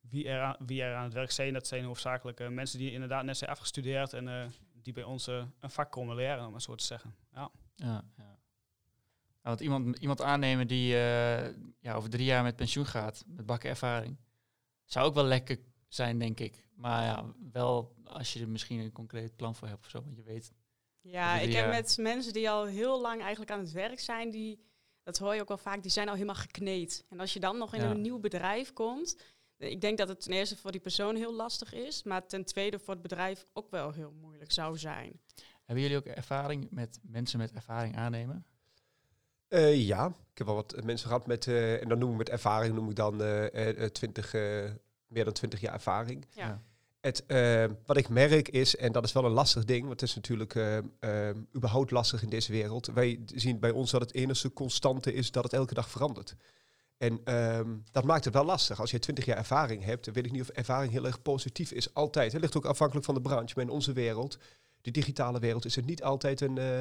wie, 0.00 0.28
er 0.28 0.40
aan, 0.40 0.56
wie 0.66 0.82
er 0.82 0.94
aan 0.94 1.04
het 1.04 1.12
werk 1.12 1.30
zijn, 1.30 1.52
dat 1.52 1.66
zijn 1.66 1.84
hoofdzakelijk 1.84 2.48
mensen 2.48 2.78
die 2.78 2.92
inderdaad 2.92 3.24
net 3.24 3.36
zijn 3.36 3.50
afgestudeerd 3.50 4.12
en 4.12 4.52
die 4.72 4.92
bij 4.92 5.02
ons 5.02 5.26
een 5.26 5.52
vak 5.60 5.90
komen 5.92 6.16
leren, 6.16 6.46
om 6.46 6.50
maar 6.50 6.62
zo 6.62 6.74
te 6.74 6.84
zeggen. 6.84 7.14
Ja. 7.32 7.50
Ja, 7.74 8.04
ja. 8.16 8.39
Want 9.50 9.62
iemand, 9.62 9.98
iemand 9.98 10.22
aannemen 10.22 10.66
die 10.66 10.94
eh, 10.94 11.54
ja, 11.80 11.94
over 11.94 12.10
drie 12.10 12.24
jaar 12.24 12.42
met 12.42 12.56
pensioen 12.56 12.86
gaat, 12.86 13.24
met 13.26 13.46
bakken 13.46 13.70
ervaring, 13.70 14.16
zou 14.84 15.06
ook 15.06 15.14
wel 15.14 15.24
lekker 15.24 15.58
zijn, 15.88 16.18
denk 16.18 16.40
ik. 16.40 16.68
Maar 16.74 17.02
ja, 17.02 17.34
wel 17.52 17.94
als 18.04 18.32
je 18.32 18.40
er 18.40 18.48
misschien 18.48 18.80
een 18.80 18.92
concreet 18.92 19.36
plan 19.36 19.54
voor 19.54 19.68
hebt 19.68 19.84
of 19.84 19.90
zo, 19.90 20.02
want 20.02 20.16
je 20.16 20.22
weet... 20.22 20.52
Ja, 21.00 21.38
ik 21.38 21.52
heb 21.52 21.70
met 21.70 21.96
mensen 22.00 22.32
die 22.32 22.50
al 22.50 22.64
heel 22.64 23.00
lang 23.00 23.20
eigenlijk 23.20 23.50
aan 23.50 23.58
het 23.58 23.72
werk 23.72 24.00
zijn, 24.00 24.30
die, 24.30 24.60
dat 25.02 25.18
hoor 25.18 25.34
je 25.34 25.40
ook 25.40 25.48
wel 25.48 25.58
vaak, 25.58 25.82
die 25.82 25.90
zijn 25.90 26.08
al 26.08 26.14
helemaal 26.14 26.34
gekneed. 26.34 27.04
En 27.08 27.20
als 27.20 27.32
je 27.32 27.40
dan 27.40 27.58
nog 27.58 27.74
in 27.74 27.80
Ja. 27.80 27.90
een 27.90 28.00
nieuw 28.00 28.18
bedrijf 28.18 28.72
komt, 28.72 29.16
eh, 29.56 29.70
ik 29.70 29.80
denk 29.80 29.98
dat 29.98 30.08
het 30.08 30.20
ten 30.20 30.32
eerste 30.32 30.56
voor 30.56 30.72
die 30.72 30.80
persoon 30.80 31.16
heel 31.16 31.34
lastig 31.34 31.72
is, 31.72 32.02
maar 32.02 32.26
ten 32.26 32.44
tweede 32.44 32.78
voor 32.78 32.92
het 32.94 33.02
bedrijf 33.02 33.46
ook 33.52 33.70
wel 33.70 33.92
heel 33.92 34.12
moeilijk 34.12 34.52
zou 34.52 34.78
zijn. 34.78 35.20
Hebben 35.64 35.82
jullie 35.84 35.96
ook 35.96 36.06
ervaring 36.16 36.70
met 36.70 36.98
mensen 37.02 37.38
met 37.38 37.52
ervaring 37.52 37.96
aannemen? 37.96 38.44
Eh, 39.50 39.86
ja, 39.86 40.06
ik 40.06 40.38
heb 40.38 40.46
wel 40.46 40.56
wat 40.56 40.84
mensen 40.84 41.08
gehad 41.08 41.26
met, 41.26 41.46
eh, 41.46 41.82
en 41.82 41.88
dan 41.88 41.98
noem 41.98 42.10
ik 42.10 42.16
met 42.16 42.28
ervaring, 42.28 42.74
noem 42.74 42.90
ik 42.90 42.96
dan 42.96 43.22
eh, 43.22 43.84
eh, 43.84 43.90
20, 43.90 44.34
eh, 44.34 44.42
meer 45.06 45.24
dan 45.24 45.32
20 45.32 45.60
jaar 45.60 45.74
ervaring. 45.74 46.26
Ja. 46.30 46.62
Het, 47.00 47.26
eh, 47.26 47.64
wat 47.86 47.96
ik 47.96 48.08
merk 48.08 48.48
is, 48.48 48.76
en 48.76 48.92
dat 48.92 49.04
is 49.04 49.12
wel 49.12 49.24
een 49.24 49.30
lastig 49.30 49.64
ding, 49.64 49.86
want 49.86 50.00
het 50.00 50.08
is 50.08 50.14
natuurlijk 50.14 50.54
eh, 50.54 50.78
eh, 50.78 51.36
überhaupt 51.56 51.90
lastig 51.90 52.22
in 52.22 52.28
deze 52.28 52.52
wereld. 52.52 52.86
Wij 52.86 53.20
zien 53.26 53.58
bij 53.58 53.70
ons 53.70 53.90
dat 53.90 54.00
het 54.00 54.14
enige 54.14 54.52
constante 54.52 55.12
is 55.12 55.30
dat 55.30 55.44
het 55.44 55.52
elke 55.52 55.74
dag 55.74 55.90
verandert. 55.90 56.34
En 56.98 57.20
ehm, 57.24 57.76
dat 57.90 58.04
maakt 58.04 58.24
het 58.24 58.34
wel 58.34 58.44
lastig. 58.44 58.80
Als 58.80 58.90
je 58.90 58.98
20 58.98 59.24
jaar 59.24 59.36
ervaring 59.36 59.84
hebt, 59.84 60.04
dan 60.04 60.14
weet 60.14 60.26
ik 60.26 60.32
niet 60.32 60.40
of 60.40 60.48
ervaring 60.48 60.92
heel 60.92 61.06
erg 61.06 61.22
positief 61.22 61.72
is. 61.72 61.94
Altijd. 61.94 62.32
Het 62.32 62.40
ligt 62.40 62.56
ook 62.56 62.64
afhankelijk 62.64 63.06
van 63.06 63.14
de 63.14 63.20
branche. 63.20 63.52
Maar 63.54 63.64
in 63.64 63.70
onze 63.70 63.92
wereld, 63.92 64.38
de 64.80 64.90
digitale 64.90 65.38
wereld, 65.38 65.64
is 65.64 65.76
het 65.76 65.86
niet 65.86 66.02
altijd 66.02 66.40
een, 66.40 66.58
eh, 66.58 66.80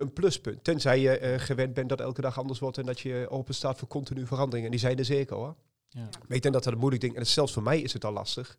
een 0.00 0.12
pluspunt. 0.12 0.64
Tenzij 0.64 1.00
je 1.00 1.18
eh, 1.18 1.40
gewend 1.40 1.74
bent 1.74 1.88
dat 1.88 2.00
elke 2.00 2.20
dag 2.20 2.38
anders 2.38 2.58
wordt 2.58 2.78
en 2.78 2.86
dat 2.86 3.00
je 3.00 3.26
open 3.30 3.54
staat 3.54 3.78
voor 3.78 3.88
continu 3.88 4.26
verandering. 4.26 4.64
En 4.64 4.70
die 4.70 4.80
zijn 4.80 4.98
er 4.98 5.04
zeker 5.04 5.36
hoor. 5.36 5.56
Ja. 5.88 6.00
Maar 6.00 6.36
ik 6.36 6.42
denk 6.42 6.54
dat 6.54 6.64
dat 6.64 6.72
een 6.72 6.78
moeilijk 6.78 7.02
ding 7.02 7.12
is. 7.14 7.18
En 7.20 7.26
zelfs 7.26 7.52
voor 7.52 7.62
mij 7.62 7.80
is 7.80 7.92
het 7.92 8.04
al 8.04 8.12
lastig. 8.12 8.56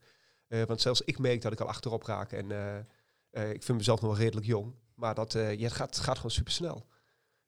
Eh, 0.48 0.64
want 0.64 0.82
zelfs 0.82 1.02
ik 1.02 1.20
merk 1.20 1.42
dat 1.42 1.52
ik 1.52 1.60
al 1.60 1.68
achterop 1.68 2.04
raak. 2.04 2.32
En 2.32 2.52
eh, 2.52 2.78
eh, 3.30 3.50
ik 3.54 3.64
vind 3.64 3.78
mezelf 3.78 4.02
nog 4.02 4.10
wel 4.10 4.20
redelijk 4.20 4.46
jong. 4.46 4.74
Maar 4.96 5.16
dat, 5.16 5.36
eh, 5.36 5.56
ja, 5.58 5.64
het, 5.64 5.74
gaat, 5.74 5.98
gaat 5.98 6.16
gewoon 6.16 6.32
super 6.32 6.52
snel. 6.54 6.86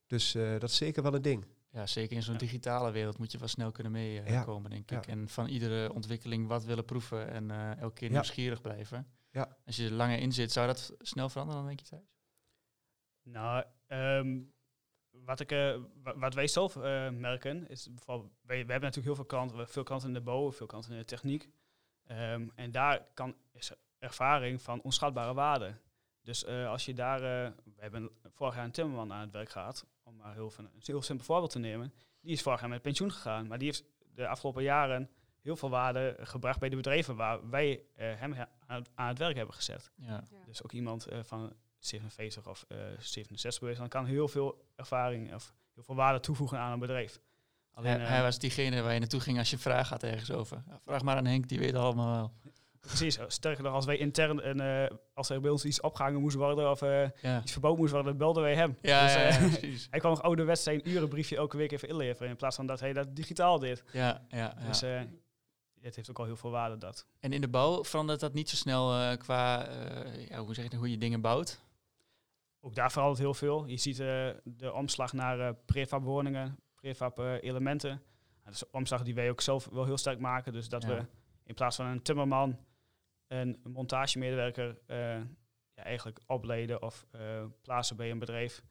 Dus 0.07 0.35
eh, 0.35 0.51
dat 0.51 0.69
is 0.69 0.75
zeker 0.75 1.03
wel 1.03 1.13
een 1.13 1.21
ding. 1.21 1.45
Ja, 1.71 1.87
zeker 1.87 2.15
in 2.15 2.23
zo'n 2.23 2.33
Ja. 2.33 2.39
digitale 2.39 2.91
wereld 2.91 3.17
moet 3.17 3.31
je 3.31 3.37
wel 3.37 3.47
snel 3.47 3.71
kunnen 3.71 3.91
meekomen, 3.91 4.69
denk 4.69 4.91
ik. 4.91 5.05
Ja. 5.05 5.11
En 5.11 5.27
van 5.29 5.47
iedere 5.47 5.93
ontwikkeling 5.93 6.47
wat 6.47 6.63
willen 6.65 6.85
proeven 6.85 7.29
en 7.31 7.51
eh, 7.51 7.77
elke 7.81 7.93
keer 7.93 8.07
Ja. 8.07 8.13
nieuwsgierig 8.13 8.61
blijven. 8.61 9.07
Ja. 9.31 9.57
Als 9.65 9.75
je 9.75 9.85
er 9.85 9.91
langer 9.91 10.19
in 10.19 10.31
zit, 10.31 10.51
zou 10.51 10.67
dat 10.67 10.93
snel 10.99 11.29
veranderen 11.29 11.61
dan 11.61 11.69
denk 11.75 11.79
je 11.79 11.85
thuis? 11.95 12.12
Nou, 13.23 13.63
ehm, 13.87 14.41
wat, 15.11 15.39
ik, 15.39 15.51
eh, 15.51 15.77
wa- 16.03 16.17
wat 16.17 16.33
wij 16.33 16.47
zelf 16.47 16.75
eh, 16.75 17.09
merken, 17.09 17.67
is 17.69 17.87
bijvoorbeeld, 17.93 18.31
wij, 18.31 18.47
wij 18.47 18.57
hebben 18.57 18.79
natuurlijk 18.81 19.05
heel 19.05 19.15
veel 19.15 19.25
klanten, 19.25 19.51
we 19.51 19.55
hebben 19.57 19.73
veel 19.73 19.83
klanten 19.83 20.07
in 20.07 20.13
de 20.13 20.21
bouw, 20.21 20.51
veel 20.51 20.65
klanten 20.67 20.91
in 20.91 20.97
de 20.97 21.05
techniek. 21.05 21.49
Ehm, 22.05 22.47
en 22.55 22.71
daar 22.71 23.05
kan, 23.13 23.35
is 23.51 23.71
ervaring 23.99 24.61
van 24.61 24.81
onschatbare 24.81 25.33
waarde. 25.33 25.75
Dus 26.21 26.43
eh, 26.43 26.67
als 26.69 26.85
je 26.85 26.93
daar, 26.93 27.15
eh, 27.17 27.51
we 27.63 27.81
hebben 27.81 28.09
vorig 28.29 28.55
jaar 28.55 28.63
een 28.65 28.71
timmerman 28.71 29.13
aan 29.13 29.21
het 29.21 29.31
werk 29.31 29.49
gehad, 29.49 29.85
om 30.03 30.15
maar 30.15 30.33
heel, 30.33 30.49
van, 30.49 30.65
een 30.65 30.71
heel 30.83 31.01
simpel 31.01 31.25
voorbeeld 31.25 31.51
te 31.51 31.59
nemen. 31.59 31.93
Die 32.21 32.31
is 32.31 32.41
vorig 32.41 32.59
jaar 32.59 32.69
met 32.69 32.81
pensioen 32.81 33.11
gegaan, 33.11 33.47
maar 33.47 33.57
die 33.57 33.67
heeft 33.67 33.83
de 34.13 34.27
afgelopen 34.27 34.63
jaren 34.63 35.09
heel 35.41 35.55
veel 35.55 35.69
waarde 35.69 36.15
gebracht 36.19 36.59
bij 36.59 36.69
de 36.69 36.75
bedrijven 36.75 37.15
waar 37.15 37.49
wij 37.49 37.83
eh, 37.95 38.19
hem 38.19 38.33
he- 38.33 38.45
aan, 38.67 38.83
aan 38.95 39.07
het 39.07 39.17
werk 39.17 39.35
hebben 39.35 39.55
gezet. 39.55 39.91
Ja. 39.95 40.27
Dus 40.45 40.63
ook 40.63 40.71
iemand 40.71 41.05
eh, 41.07 41.19
van 41.23 41.53
47 41.85 42.47
of 42.47 42.65
eh 42.67 42.77
67 42.99 43.57
geweest, 43.59 43.79
dan 43.79 43.87
kan 43.89 44.05
heel 44.05 44.27
veel 44.27 44.65
ervaring 44.75 45.33
of 45.33 45.53
heel 45.73 45.83
veel 45.83 45.95
waarde 45.95 46.19
toevoegen 46.19 46.59
aan 46.59 46.71
een 46.71 46.79
bedrijf. 46.79 47.19
Alleen, 47.73 47.91
hij, 47.91 48.01
eh, 48.01 48.07
hij 48.07 48.21
was 48.21 48.39
diegene 48.39 48.81
waar 48.81 48.93
je 48.93 48.99
naartoe 48.99 49.19
ging 49.19 49.37
als 49.37 49.49
je 49.49 49.55
een 49.55 49.61
vraag 49.61 49.89
had 49.89 50.03
ergens 50.03 50.31
over. 50.31 50.63
Vraag 50.79 51.01
maar 51.01 51.15
aan 51.15 51.25
Henk, 51.25 51.47
die 51.47 51.59
weet 51.59 51.75
allemaal 51.75 52.11
wel. 52.15 52.33
precies, 52.79 53.19
sterker 53.27 53.63
nog, 53.63 53.73
als 53.73 53.85
wij 53.85 53.97
intern 53.97 54.41
en 54.41 54.59
eh, 54.89 54.97
als 55.13 55.29
er 55.29 55.41
bij 55.41 55.51
ons 55.51 55.65
iets 55.65 55.81
opgehangen 55.81 56.21
moest 56.21 56.35
worden 56.35 56.69
of 56.71 56.81
eh, 56.81 57.09
Ja, 57.21 57.41
iets 57.41 57.51
verboden 57.51 57.79
moest 57.79 57.91
worden, 57.91 58.09
dan 58.09 58.17
belden 58.19 58.43
wij 58.43 58.55
hem. 58.55 58.77
ja, 58.81 59.03
Dus, 59.03 59.15
eh, 59.15 59.41
ja, 59.41 59.47
precies. 59.47 59.87
hij 59.89 59.99
kwam 59.99 60.11
nog 60.11 60.21
ouderwets 60.21 60.63
zijn 60.63 60.89
urenbriefje 60.89 61.35
elke 61.37 61.57
week 61.57 61.71
even 61.71 61.87
inleveren 61.87 62.29
in 62.29 62.35
plaats 62.35 62.55
van 62.55 62.65
dat 62.65 62.79
hij 62.79 62.93
dat 62.93 63.15
digitaal 63.15 63.59
deed. 63.59 63.83
Ja, 63.91 64.25
ja, 64.29 64.55
ja. 64.59 64.67
Dus 64.67 64.81
eh, 64.81 65.01
het 65.81 65.95
heeft 65.95 66.09
ook 66.09 66.19
al 66.19 66.25
heel 66.25 66.35
veel 66.35 66.51
waarde 66.51 66.77
dat. 66.77 67.05
En 67.19 67.33
in 67.33 67.41
de 67.41 67.47
bouw 67.47 67.83
verandert 67.83 68.19
dat 68.19 68.33
niet 68.33 68.49
zo 68.49 68.55
snel 68.55 68.93
eh, 68.93 69.17
qua, 69.17 69.65
eh, 69.67 70.37
hoe 70.39 70.53
zeg 70.53 70.71
je, 70.71 70.77
hoe 70.77 70.89
je 70.89 70.97
dingen 70.97 71.21
bouwt? 71.21 71.59
Ook 72.65 72.75
daar 72.75 72.91
verandert 72.91 73.19
heel 73.19 73.33
veel. 73.33 73.65
Je 73.65 73.77
ziet 73.77 73.99
eh, 73.99 74.29
de 74.43 74.73
omslag 74.73 75.13
naar 75.13 75.39
eh 75.39 75.53
prefab 75.65 76.03
woningen, 76.03 76.59
prefab 76.75 77.19
elementen. 77.19 78.01
dat 78.43 78.53
is 78.53 78.61
een 78.61 78.67
omslag 78.71 79.03
die 79.03 79.13
wij 79.13 79.29
ook 79.29 79.41
zelf 79.41 79.65
wel 79.65 79.85
heel 79.85 79.97
sterk 79.97 80.19
maken. 80.19 80.53
Dus 80.53 80.69
dat 80.69 80.83
Ja. 80.83 80.87
we 80.89 81.05
in 81.43 81.53
plaats 81.53 81.75
van 81.75 81.85
een 81.85 82.01
timmerman 82.01 82.57
een 83.27 83.59
montagemedewerker 83.63 84.81
eh, 84.85 84.97
ja, 85.73 85.83
eigenlijk 85.83 86.19
opleiden 86.27 86.81
of 86.81 87.05
plaatsen 87.61 87.95
bij 87.95 88.11
een 88.11 88.19
bedrijf. 88.19 88.63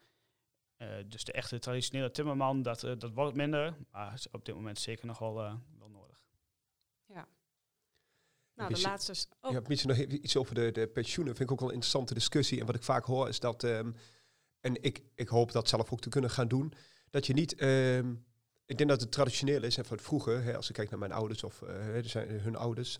Dus 1.06 1.24
de 1.24 1.32
echte 1.32 1.58
traditionele 1.58 2.10
timmerman, 2.10 2.62
dat, 2.62 2.80
dat 2.80 3.10
wordt 3.12 3.36
minder. 3.36 3.74
Maar 3.90 4.12
is 4.12 4.30
op 4.30 4.44
dit 4.44 4.54
moment 4.54 4.78
zeker 4.78 5.06
nog 5.06 5.18
wel. 5.18 5.60
Nou, 8.54 8.74
de 8.74 8.80
laatste... 8.80 9.26
Oh, 9.40 9.50
hebt 9.50 9.68
misschien 9.68 9.90
nog 9.90 9.98
even 9.98 10.24
iets 10.24 10.36
over 10.36 10.54
de, 10.54 10.72
de 10.72 10.86
pensioenen. 10.86 11.36
Vind 11.36 11.48
ik 11.48 11.52
ook 11.52 11.60
wel 11.60 11.68
een 11.68 11.74
interessante 11.74 12.14
discussie. 12.14 12.60
En 12.60 12.66
wat 12.66 12.74
ik 12.74 12.82
vaak 12.82 13.04
hoor 13.04 13.28
is 13.28 13.40
dat, 13.40 13.64
ehm, 13.64 13.92
en 14.60 14.82
ik, 14.82 15.02
ik 15.14 15.28
hoop 15.28 15.52
dat 15.52 15.68
zelf 15.68 15.92
ook 15.92 16.00
te 16.00 16.08
kunnen 16.08 16.30
gaan 16.30 16.48
doen, 16.48 16.72
dat 17.10 17.26
je 17.26 17.32
niet, 17.32 17.54
ehm, 17.54 18.14
ik 18.66 18.78
denk 18.78 18.90
dat 18.90 19.00
het 19.00 19.12
traditioneel 19.12 19.62
is, 19.62 19.76
en 19.76 19.84
van 19.84 19.98
vroeger, 19.98 20.42
hè, 20.42 20.56
als 20.56 20.68
ik 20.68 20.74
kijk 20.74 20.90
naar 20.90 20.98
mijn 20.98 21.12
ouders 21.12 21.44
of 21.44 21.60
er 21.62 22.08
zijn 22.08 22.28
hun 22.28 22.56
ouders, 22.56 22.98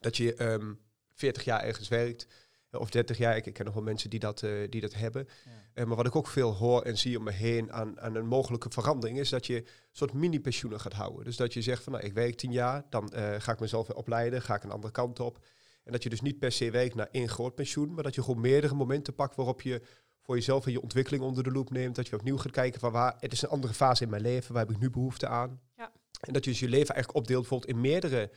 dat 0.00 0.16
je 0.16 0.34
ehm 0.34 0.72
40 1.18 1.44
jaar 1.44 1.62
ergens 1.62 1.88
werkt, 1.88 2.26
of 2.70 2.90
30 2.90 3.18
jaar. 3.18 3.36
Ik, 3.36 3.46
ik 3.46 3.52
ken 3.52 3.64
nog 3.64 3.74
wel 3.74 3.82
mensen 3.82 4.10
die 4.10 4.20
dat, 4.20 4.42
eh, 4.42 4.50
die 4.70 4.80
dat 4.80 4.94
hebben. 4.94 5.28
Eh, 5.74 5.84
maar 5.84 5.96
wat 5.96 6.06
ik 6.06 6.16
ook 6.16 6.26
veel 6.26 6.54
hoor 6.54 6.82
en 6.82 6.98
zie 6.98 7.18
om 7.18 7.24
me 7.24 7.30
heen 7.30 7.72
aan, 7.72 8.00
aan 8.00 8.14
een 8.14 8.26
mogelijke 8.26 8.70
verandering, 8.70 9.18
is 9.18 9.28
dat 9.28 9.46
je 9.46 9.56
een 9.56 9.66
soort 9.92 10.12
mini-pensioenen 10.12 10.80
gaat 10.80 10.92
houden. 10.92 11.24
Dus 11.24 11.36
dat 11.36 11.52
je 11.52 11.62
zegt 11.62 11.82
van 11.82 11.92
nou, 11.92 12.04
ik 12.04 12.12
werk 12.12 12.34
tien 12.34 12.52
jaar, 12.52 12.84
dan 12.90 13.12
eh, 13.12 13.34
ga 13.38 13.52
ik 13.52 13.60
mezelf 13.60 13.86
weer 13.86 13.96
opleiden, 13.96 14.42
ga 14.42 14.54
ik 14.54 14.62
een 14.62 14.70
andere 14.70 14.92
kant 14.92 15.20
op. 15.20 15.38
En 15.84 15.92
dat 15.92 16.02
je 16.02 16.08
dus 16.08 16.20
niet 16.20 16.38
per 16.38 16.52
se 16.52 16.70
werkt 16.70 16.94
naar 16.94 17.08
één 17.10 17.28
groot 17.28 17.54
pensioen, 17.54 17.94
maar 17.94 18.02
dat 18.02 18.14
je 18.14 18.22
gewoon 18.22 18.40
meerdere 18.40 18.74
momenten 18.74 19.14
pakt 19.14 19.36
waarop 19.36 19.62
je 19.62 19.82
voor 20.20 20.34
jezelf 20.34 20.66
en 20.66 20.72
je 20.72 20.82
ontwikkeling 20.82 21.22
onder 21.22 21.44
de 21.44 21.50
loep 21.50 21.70
neemt. 21.70 21.96
Dat 21.96 22.08
je 22.08 22.16
opnieuw 22.16 22.36
gaat 22.36 22.52
kijken 22.52 22.80
van 22.80 22.92
waar, 22.92 23.16
het 23.18 23.32
is 23.32 23.42
een 23.42 23.48
andere 23.48 23.74
fase 23.74 24.02
in 24.02 24.10
mijn 24.10 24.22
leven, 24.22 24.52
waar 24.52 24.66
heb 24.66 24.74
ik 24.74 24.80
nu 24.80 24.90
behoefte 24.90 25.26
aan. 25.26 25.60
Ja. 25.76 25.92
En 26.20 26.32
dat 26.32 26.44
je 26.44 26.50
dus 26.50 26.60
je 26.60 26.68
leven 26.68 26.94
eigenlijk 26.94 27.18
opdeelt 27.18 27.40
bijvoorbeeld 27.40 27.70
in 27.70 27.80
meerdere 27.80 28.30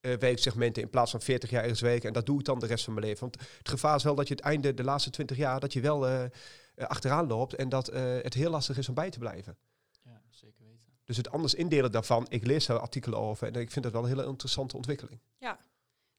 eh, 0.00 0.14
werksegmenten 0.14 0.82
in 0.82 0.90
plaats 0.90 1.10
van 1.10 1.20
40 1.20 1.50
jaar 1.50 1.62
ergens 1.62 1.80
werken. 1.80 2.08
En 2.08 2.14
dat 2.14 2.26
doe 2.26 2.38
ik 2.38 2.44
dan 2.44 2.58
de 2.58 2.66
rest 2.66 2.84
van 2.84 2.94
mijn 2.94 3.06
leven. 3.06 3.20
Want 3.20 3.40
het 3.58 3.68
gevaar 3.68 3.96
is 3.96 4.02
wel 4.02 4.14
dat 4.14 4.28
je 4.28 4.34
het 4.34 4.42
einde, 4.42 4.74
de 4.74 4.84
laatste 4.84 5.10
20 5.10 5.36
jaar, 5.36 5.60
dat 5.60 5.72
je 5.72 5.80
wel 5.80 6.06
eh, 6.06 6.24
eh, 6.24 6.30
achteraan 6.74 7.26
loopt 7.26 7.54
en 7.54 7.68
dat 7.68 7.88
eh, 7.88 8.02
het 8.22 8.34
heel 8.34 8.50
lastig 8.50 8.78
is 8.78 8.88
om 8.88 8.94
bij 8.94 9.10
te 9.10 9.18
blijven. 9.18 9.56
Ja, 10.02 10.22
zeker 10.30 10.64
weten. 10.64 10.92
Dus 11.04 11.16
het 11.16 11.30
anders 11.30 11.54
indelen 11.54 11.92
daarvan, 11.92 12.26
ik 12.28 12.46
lees 12.46 12.66
daar 12.66 12.78
artikelen 12.78 13.18
over 13.18 13.46
en 13.46 13.60
ik 13.60 13.70
vind 13.70 13.84
dat 13.84 13.92
wel 13.92 14.02
een 14.02 14.08
hele 14.08 14.26
interessante 14.26 14.76
ontwikkeling. 14.76 15.20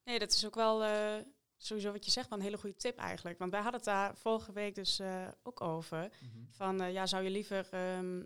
Nee, 0.04 0.20
dat 0.20 0.32
is 0.32 0.46
ook 0.46 0.56
wel 0.56 0.84
eh, 0.84 1.24
sowieso 1.58 1.92
wat 1.92 2.06
je 2.06 2.12
zegt, 2.12 2.30
wel 2.30 2.38
een 2.38 2.44
hele 2.44 2.58
goede 2.58 2.76
tip 2.76 2.98
eigenlijk. 2.98 3.40
Want 3.40 3.52
wij 3.52 3.62
hadden 3.62 3.80
het 3.80 3.90
daar 3.90 4.16
vorige 4.16 4.52
week 4.52 4.76
dus 4.76 5.00
eh, 5.00 5.28
ook 5.44 5.62
over. 5.62 6.12
Van 6.50 6.82
eh, 6.82 6.94
ja, 6.94 7.06
zou 7.06 7.24
je 7.24 7.30
liever 7.30 7.68
ehm, 7.72 8.20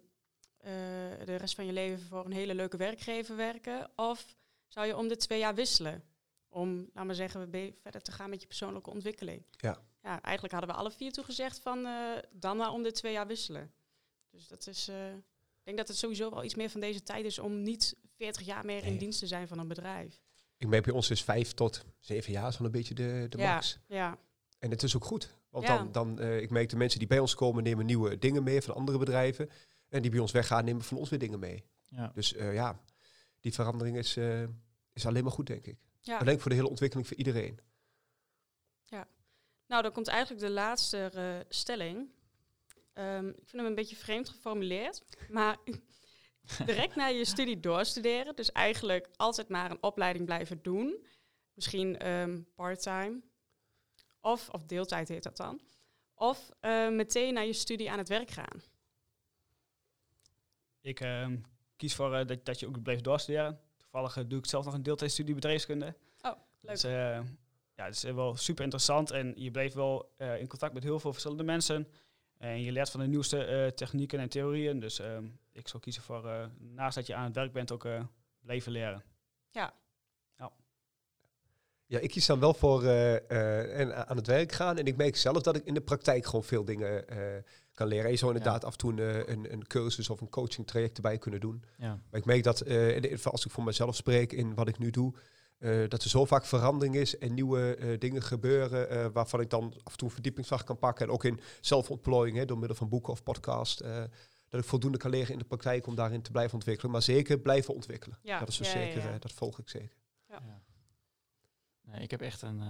eh, 0.57 0.72
de 1.25 1.36
rest 1.36 1.55
van 1.55 1.65
je 1.65 1.74
leven 1.74 2.05
voor 2.05 2.25
een 2.25 2.31
hele 2.31 2.55
leuke 2.55 2.77
werkgever 2.77 3.36
werken? 3.36 3.91
Of 3.95 4.36
zou 4.74 4.88
je 4.88 4.98
om 4.98 5.08
de 5.08 5.15
twee 5.15 5.39
jaar 5.39 5.56
wisselen? 5.56 6.03
Om, 6.50 6.89
laat 6.94 7.06
maar 7.06 7.15
zeggen, 7.15 7.50
verder 7.82 8.01
te 8.01 8.12
gaan 8.12 8.30
met 8.30 8.42
je 8.42 8.48
persoonlijke 8.48 8.89
ontwikkeling. 8.89 9.46
Ja. 9.51 9.77
Ja, 10.03 10.22
eigenlijk 10.22 10.53
hadden 10.53 10.72
we 10.72 10.77
alle 10.77 10.92
vier 10.92 11.12
toegezegd 11.12 11.60
van 11.60 11.86
eh, 11.86 11.94
dan 12.32 12.58
maar 12.58 12.72
om 12.72 12.84
de 12.84 12.92
twee 12.92 13.12
jaar 13.13 13.27
wisselen. 13.27 13.72
Dus 14.32 14.48
dat 14.48 14.68
is, 14.68 14.88
eh, 14.88 15.13
ik 15.13 15.63
denk 15.63 15.77
dat 15.77 15.88
het 15.88 15.98
sowieso 15.98 16.30
wel 16.30 16.44
iets 16.44 16.56
meer 16.56 16.70
van 16.70 16.82
deze 16.82 17.03
tijd 17.03 17.25
is 17.25 17.39
om 17.39 17.62
niet 17.62 17.96
40 18.18 18.46
jaar 18.46 18.65
meer 18.65 18.84
in 18.84 18.89
Nee. 18.89 18.98
dienst 18.98 19.20
te 19.20 19.27
zijn 19.27 19.48
van 19.48 19.60
een 19.60 19.68
bedrijf. 19.68 20.22
Ik 20.58 20.68
merk 20.68 20.84
bij 20.84 20.94
ons 20.94 21.10
is 21.10 21.24
vijf 21.24 21.51
tot 21.53 21.86
zeven 22.00 22.32
jaar 22.32 22.48
is 22.48 22.58
wel 22.58 22.65
een 22.68 22.74
beetje 22.74 22.94
de, 22.94 23.25
de 23.30 23.38
Ja. 23.38 23.53
max. 23.53 23.80
Ja, 23.88 24.18
En 24.60 24.70
het 24.70 24.84
is 24.84 24.96
ook 24.96 25.06
goed. 25.06 25.34
Want 25.50 25.65
Ja. 25.68 25.77
dan, 25.77 25.92
dan 25.92 26.20
eh, 26.20 26.42
ik 26.42 26.50
merk 26.50 26.70
de 26.70 26.75
mensen 26.75 27.00
die 27.00 27.08
bij 27.08 27.20
ons 27.20 27.36
komen, 27.36 27.63
nemen 27.63 27.86
nieuwe 27.86 28.18
dingen 28.18 28.44
mee 28.44 28.62
van 28.62 28.75
andere 28.75 28.98
bedrijven. 28.98 29.50
En 29.89 30.01
die 30.01 30.12
bij 30.12 30.20
ons 30.20 30.32
weggaan, 30.32 30.65
nemen 30.65 30.82
van 30.84 30.98
ons 30.98 31.10
weer 31.10 31.20
dingen 31.20 31.39
mee. 31.39 31.63
Ja. 31.82 32.12
Dus 32.13 32.34
eh, 32.34 32.53
ja, 32.53 32.80
die 33.43 33.53
verandering 33.53 33.97
is, 33.97 34.17
eh, 34.17 34.43
is 34.93 35.05
alleen 35.05 35.23
maar 35.23 35.31
goed, 35.31 35.47
denk 35.47 35.65
ik. 35.65 35.77
ja. 36.01 36.17
Alleen 36.17 36.39
voor 36.39 36.50
de 36.50 36.55
hele 36.55 36.69
ontwikkeling 36.69 37.07
voor 37.07 37.17
iedereen. 37.17 37.59
Nou, 39.73 39.85
dan 39.85 39.91
komt 39.93 40.07
eigenlijk 40.07 40.41
de 40.41 40.50
laatste 40.50 41.09
eh, 41.13 41.39
stelling. 41.50 42.09
ehm, 42.93 43.27
ik 43.27 43.35
vind 43.35 43.51
hem 43.51 43.65
een 43.65 43.75
beetje 43.75 43.95
vreemd 43.95 44.29
geformuleerd, 44.29 45.03
maar 45.29 45.57
direct 46.65 46.95
na 46.95 47.05
je 47.07 47.25
studie 47.25 47.59
doorstuderen. 47.59 48.35
Dus 48.35 48.51
eigenlijk 48.51 49.09
altijd 49.15 49.50
maar 49.50 49.71
een 49.71 49.83
opleiding 49.83 50.25
blijven 50.25 50.62
doen. 50.62 51.05
Misschien 51.53 51.97
ehm, 51.97 52.41
part-time. 52.55 53.21
Of, 54.21 54.50
of 54.50 54.65
deeltijd 54.65 55.07
heet 55.07 55.23
dat 55.23 55.38
dan. 55.38 55.62
Of 56.13 56.51
eh, 56.59 56.89
meteen 56.89 57.33
na 57.33 57.41
je 57.41 57.53
studie 57.53 57.91
aan 57.91 57.97
het 57.97 58.09
werk 58.09 58.31
gaan. 58.31 58.62
Ik 60.81 61.00
ehm, 61.00 61.38
kies 61.75 61.96
voor 61.96 62.15
eh, 62.15 62.27
dat, 62.27 62.46
dat 62.46 62.60
je 62.60 62.68
ook 62.68 62.84
blijft 62.84 63.03
doorstuderen. 63.03 63.60
Toevallig 63.77 64.18
eh, 64.18 64.24
doe 64.27 64.39
ik 64.39 64.46
zelf 64.46 64.65
nog 64.65 64.74
een 64.74 64.84
deeltijdstudie 64.84 65.36
bedrijfskunde. 65.36 65.96
Oh, 66.22 66.32
leuk. 66.62 66.72
Dus, 66.72 66.84
eh, 66.84 67.20
ja, 67.75 67.86
het 67.86 67.96
is 67.96 68.03
wel 68.03 68.36
super 68.36 68.63
interessant 68.63 69.12
en 69.12 69.34
je 69.36 69.51
blijft 69.51 69.74
wel 69.74 70.13
eh, 70.18 70.39
in 70.39 70.48
contact 70.48 70.74
met 70.74 70.84
heel 70.84 71.00
veel 71.00 71.12
verschillende 71.12 71.44
mensen. 71.44 71.88
En 72.38 72.62
je 72.62 72.72
leert 72.72 72.89
van 72.89 73.00
de 73.00 73.08
nieuwste 73.08 73.46
eh, 73.46 73.68
technieken 73.68 74.20
en 74.20 74.30
theorieën. 74.30 74.80
Dus 74.80 75.00
ehm, 75.00 75.25
ik 75.51 75.68
zou 75.68 75.84
kiezen 75.84 76.03
voor, 76.03 76.27
eh, 76.27 76.46
naast 76.58 76.96
dat 76.96 77.08
je 77.08 77.15
aan 77.15 77.24
het 77.25 77.36
werk 77.36 77.51
bent, 77.51 77.72
ook 77.72 77.86
eh, 77.86 78.03
blijven 78.42 78.72
leren. 78.72 79.03
Ja, 81.94 82.00
ik 82.00 82.10
kies 82.10 82.25
dan 82.25 82.39
wel 82.39 82.53
voor 82.53 82.84
eh, 82.84 83.15
eh, 83.15 83.80
en 83.80 84.08
aan 84.08 84.18
het 84.18 84.27
werk 84.27 84.51
gaan. 84.51 84.77
En 84.77 84.86
ik 84.86 84.96
merk 84.96 85.15
zelf 85.15 85.42
dat 85.42 85.56
ik 85.56 85.65
in 85.65 85.74
de 85.74 85.82
praktijk 85.82 86.25
gewoon 86.25 86.44
veel 86.44 86.65
dingen 86.65 87.08
eh, 87.08 87.18
kan 87.74 87.88
leren. 87.88 88.06
En 88.06 88.12
je 88.12 88.18
zou 88.18 88.34
inderdaad 88.36 88.65
af 88.65 88.72
en 88.72 88.77
toe 88.77 89.01
een, 89.01 89.32
een, 89.32 89.53
een 89.53 89.68
cursus 89.68 90.10
of 90.10 90.22
een 90.22 90.30
coaching 90.30 90.68
traject 90.68 90.96
erbij 90.96 91.18
kunnen 91.18 91.39
doen. 91.39 91.63
Ja. 91.77 91.88
Maar 92.10 92.20
ik 92.20 92.25
merk 92.25 92.44
dat, 92.44 92.62
eh, 92.62 93.25
als 93.25 93.46
ik 93.46 93.51
voor 93.51 93.63
mezelf 93.63 93.96
spreek 93.96 94.32
in 94.32 94.53
wat 94.56 94.68
ik 94.68 94.77
nu 94.77 94.89
doe, 94.89 95.13
eh, 95.58 95.89
dat 95.89 96.03
er 96.03 96.10
zo 96.10 96.25
vaak 96.25 96.46
verandering 96.46 96.96
is 96.96 97.18
en 97.18 97.34
nieuwe 97.34 97.75
eh, 97.75 98.00
dingen 98.00 98.22
gebeuren, 98.24 98.89
eh, 98.89 99.06
waarvan 99.13 99.39
ik 99.42 99.50
dan 99.50 99.74
af 99.84 99.92
en 99.92 99.98
toe 99.98 100.08
een 100.08 100.13
verdiepingsslag 100.13 100.63
kan 100.63 100.77
pakken. 100.77 101.06
En 101.06 101.12
ook 101.12 101.24
in 101.24 101.39
zelfontplooiing, 101.62 102.38
hè, 102.38 102.46
door 102.46 102.58
middel 102.58 102.77
van 102.77 102.89
boeken 102.89 103.13
of 103.13 103.24
podcast. 103.24 103.80
eh, 103.80 104.03
dat 104.50 104.62
ik 104.62 104.68
voldoende 104.68 104.98
kan 104.98 105.10
leren 105.12 105.32
in 105.32 105.38
de 105.39 105.46
praktijk 105.46 105.88
om 105.88 105.96
daarin 105.96 106.22
te 106.22 106.32
blijven 106.32 106.53
ontwikkelen. 106.53 106.92
Maar 106.92 107.01
zeker 107.01 107.39
blijven 107.39 107.74
ontwikkelen. 107.74 108.18
Ja, 108.22 108.39
Dat 108.39 108.48
is 108.48 108.58
dus 108.58 108.72
ja, 108.74 108.80
ja, 108.80 108.86
zeker, 108.86 109.01
ja. 109.01 109.13
eh, 109.13 109.20
dat 109.20 109.32
volg 109.32 109.60
ik 109.60 109.70
zeker. 109.70 109.98
Ja. 110.30 110.42
Nee, 111.82 112.01
ik 112.01 112.12
heb 112.12 112.22
echt 112.22 112.42
een, 112.42 112.62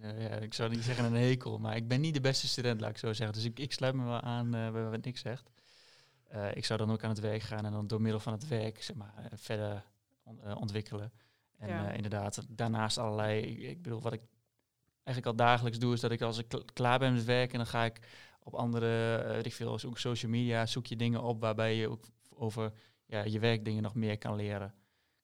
ja, 0.00 0.28
ik 0.36 0.54
zou 0.54 0.70
niet 0.70 0.82
zeggen 0.84 1.04
een 1.04 1.14
hekel, 1.22 1.58
maar 1.58 1.76
ik 1.76 1.88
ben 1.88 2.00
niet 2.00 2.14
de 2.14 2.20
beste 2.20 2.48
student, 2.48 2.80
laat 2.80 2.90
ik 2.90 2.98
zo 2.98 3.12
zeggen. 3.12 3.36
Dus 3.36 3.44
ik, 3.44 3.58
ik 3.58 3.72
sluit 3.72 3.94
me 3.94 4.04
wel 4.04 4.20
aan 4.20 4.54
eh, 4.54 4.70
bij 4.72 4.84
wat 4.84 5.04
Nick 5.04 5.18
zegt. 5.18 5.50
Eh, 6.28 6.54
ik 6.56 6.64
zou 6.64 6.78
dan 6.78 6.90
ook 6.92 7.02
aan 7.02 7.10
het 7.10 7.20
werk 7.20 7.42
gaan 7.42 7.64
en 7.64 7.72
dan 7.72 7.86
door 7.86 8.00
middel 8.00 8.20
van 8.20 8.32
het 8.32 8.48
werk 8.48 8.82
zeg 8.82 8.96
maar, 8.96 9.14
eh, 9.16 9.24
verder 9.34 9.84
on- 10.22 10.56
ontwikkelen. 10.56 11.12
En 11.58 11.68
Ja. 11.68 11.90
inderdaad, 11.90 12.46
daarnaast 12.48 12.98
allerlei, 12.98 13.40
ik, 13.42 13.58
ik 13.58 13.82
bedoel, 13.82 14.00
wat 14.00 14.12
ik 14.12 14.22
eigenlijk 15.02 15.26
al 15.26 15.46
dagelijks 15.46 15.78
doe, 15.78 15.92
is 15.92 16.00
dat 16.00 16.10
ik 16.10 16.20
als 16.22 16.38
ik 16.38 16.48
kl- 16.48 16.64
klaar 16.72 16.98
ben 16.98 17.14
met 17.14 17.24
werken, 17.24 17.56
dan 17.58 17.66
ga 17.66 17.84
ik 17.84 17.98
op 18.42 18.54
andere, 18.54 19.22
weet 19.26 19.46
ik 19.46 19.52
veel, 19.52 19.78
ook 19.84 19.98
social 19.98 20.30
media, 20.30 20.66
zoek 20.66 20.86
je 20.86 20.96
dingen 20.96 21.22
op 21.22 21.40
waarbij 21.40 21.74
je 21.76 21.88
ook 21.88 22.04
over 22.28 22.72
ja, 23.06 23.22
je 23.24 23.38
werkdingen 23.38 23.82
nog 23.82 23.94
meer 23.94 24.18
kan 24.18 24.36
leren. 24.36 24.66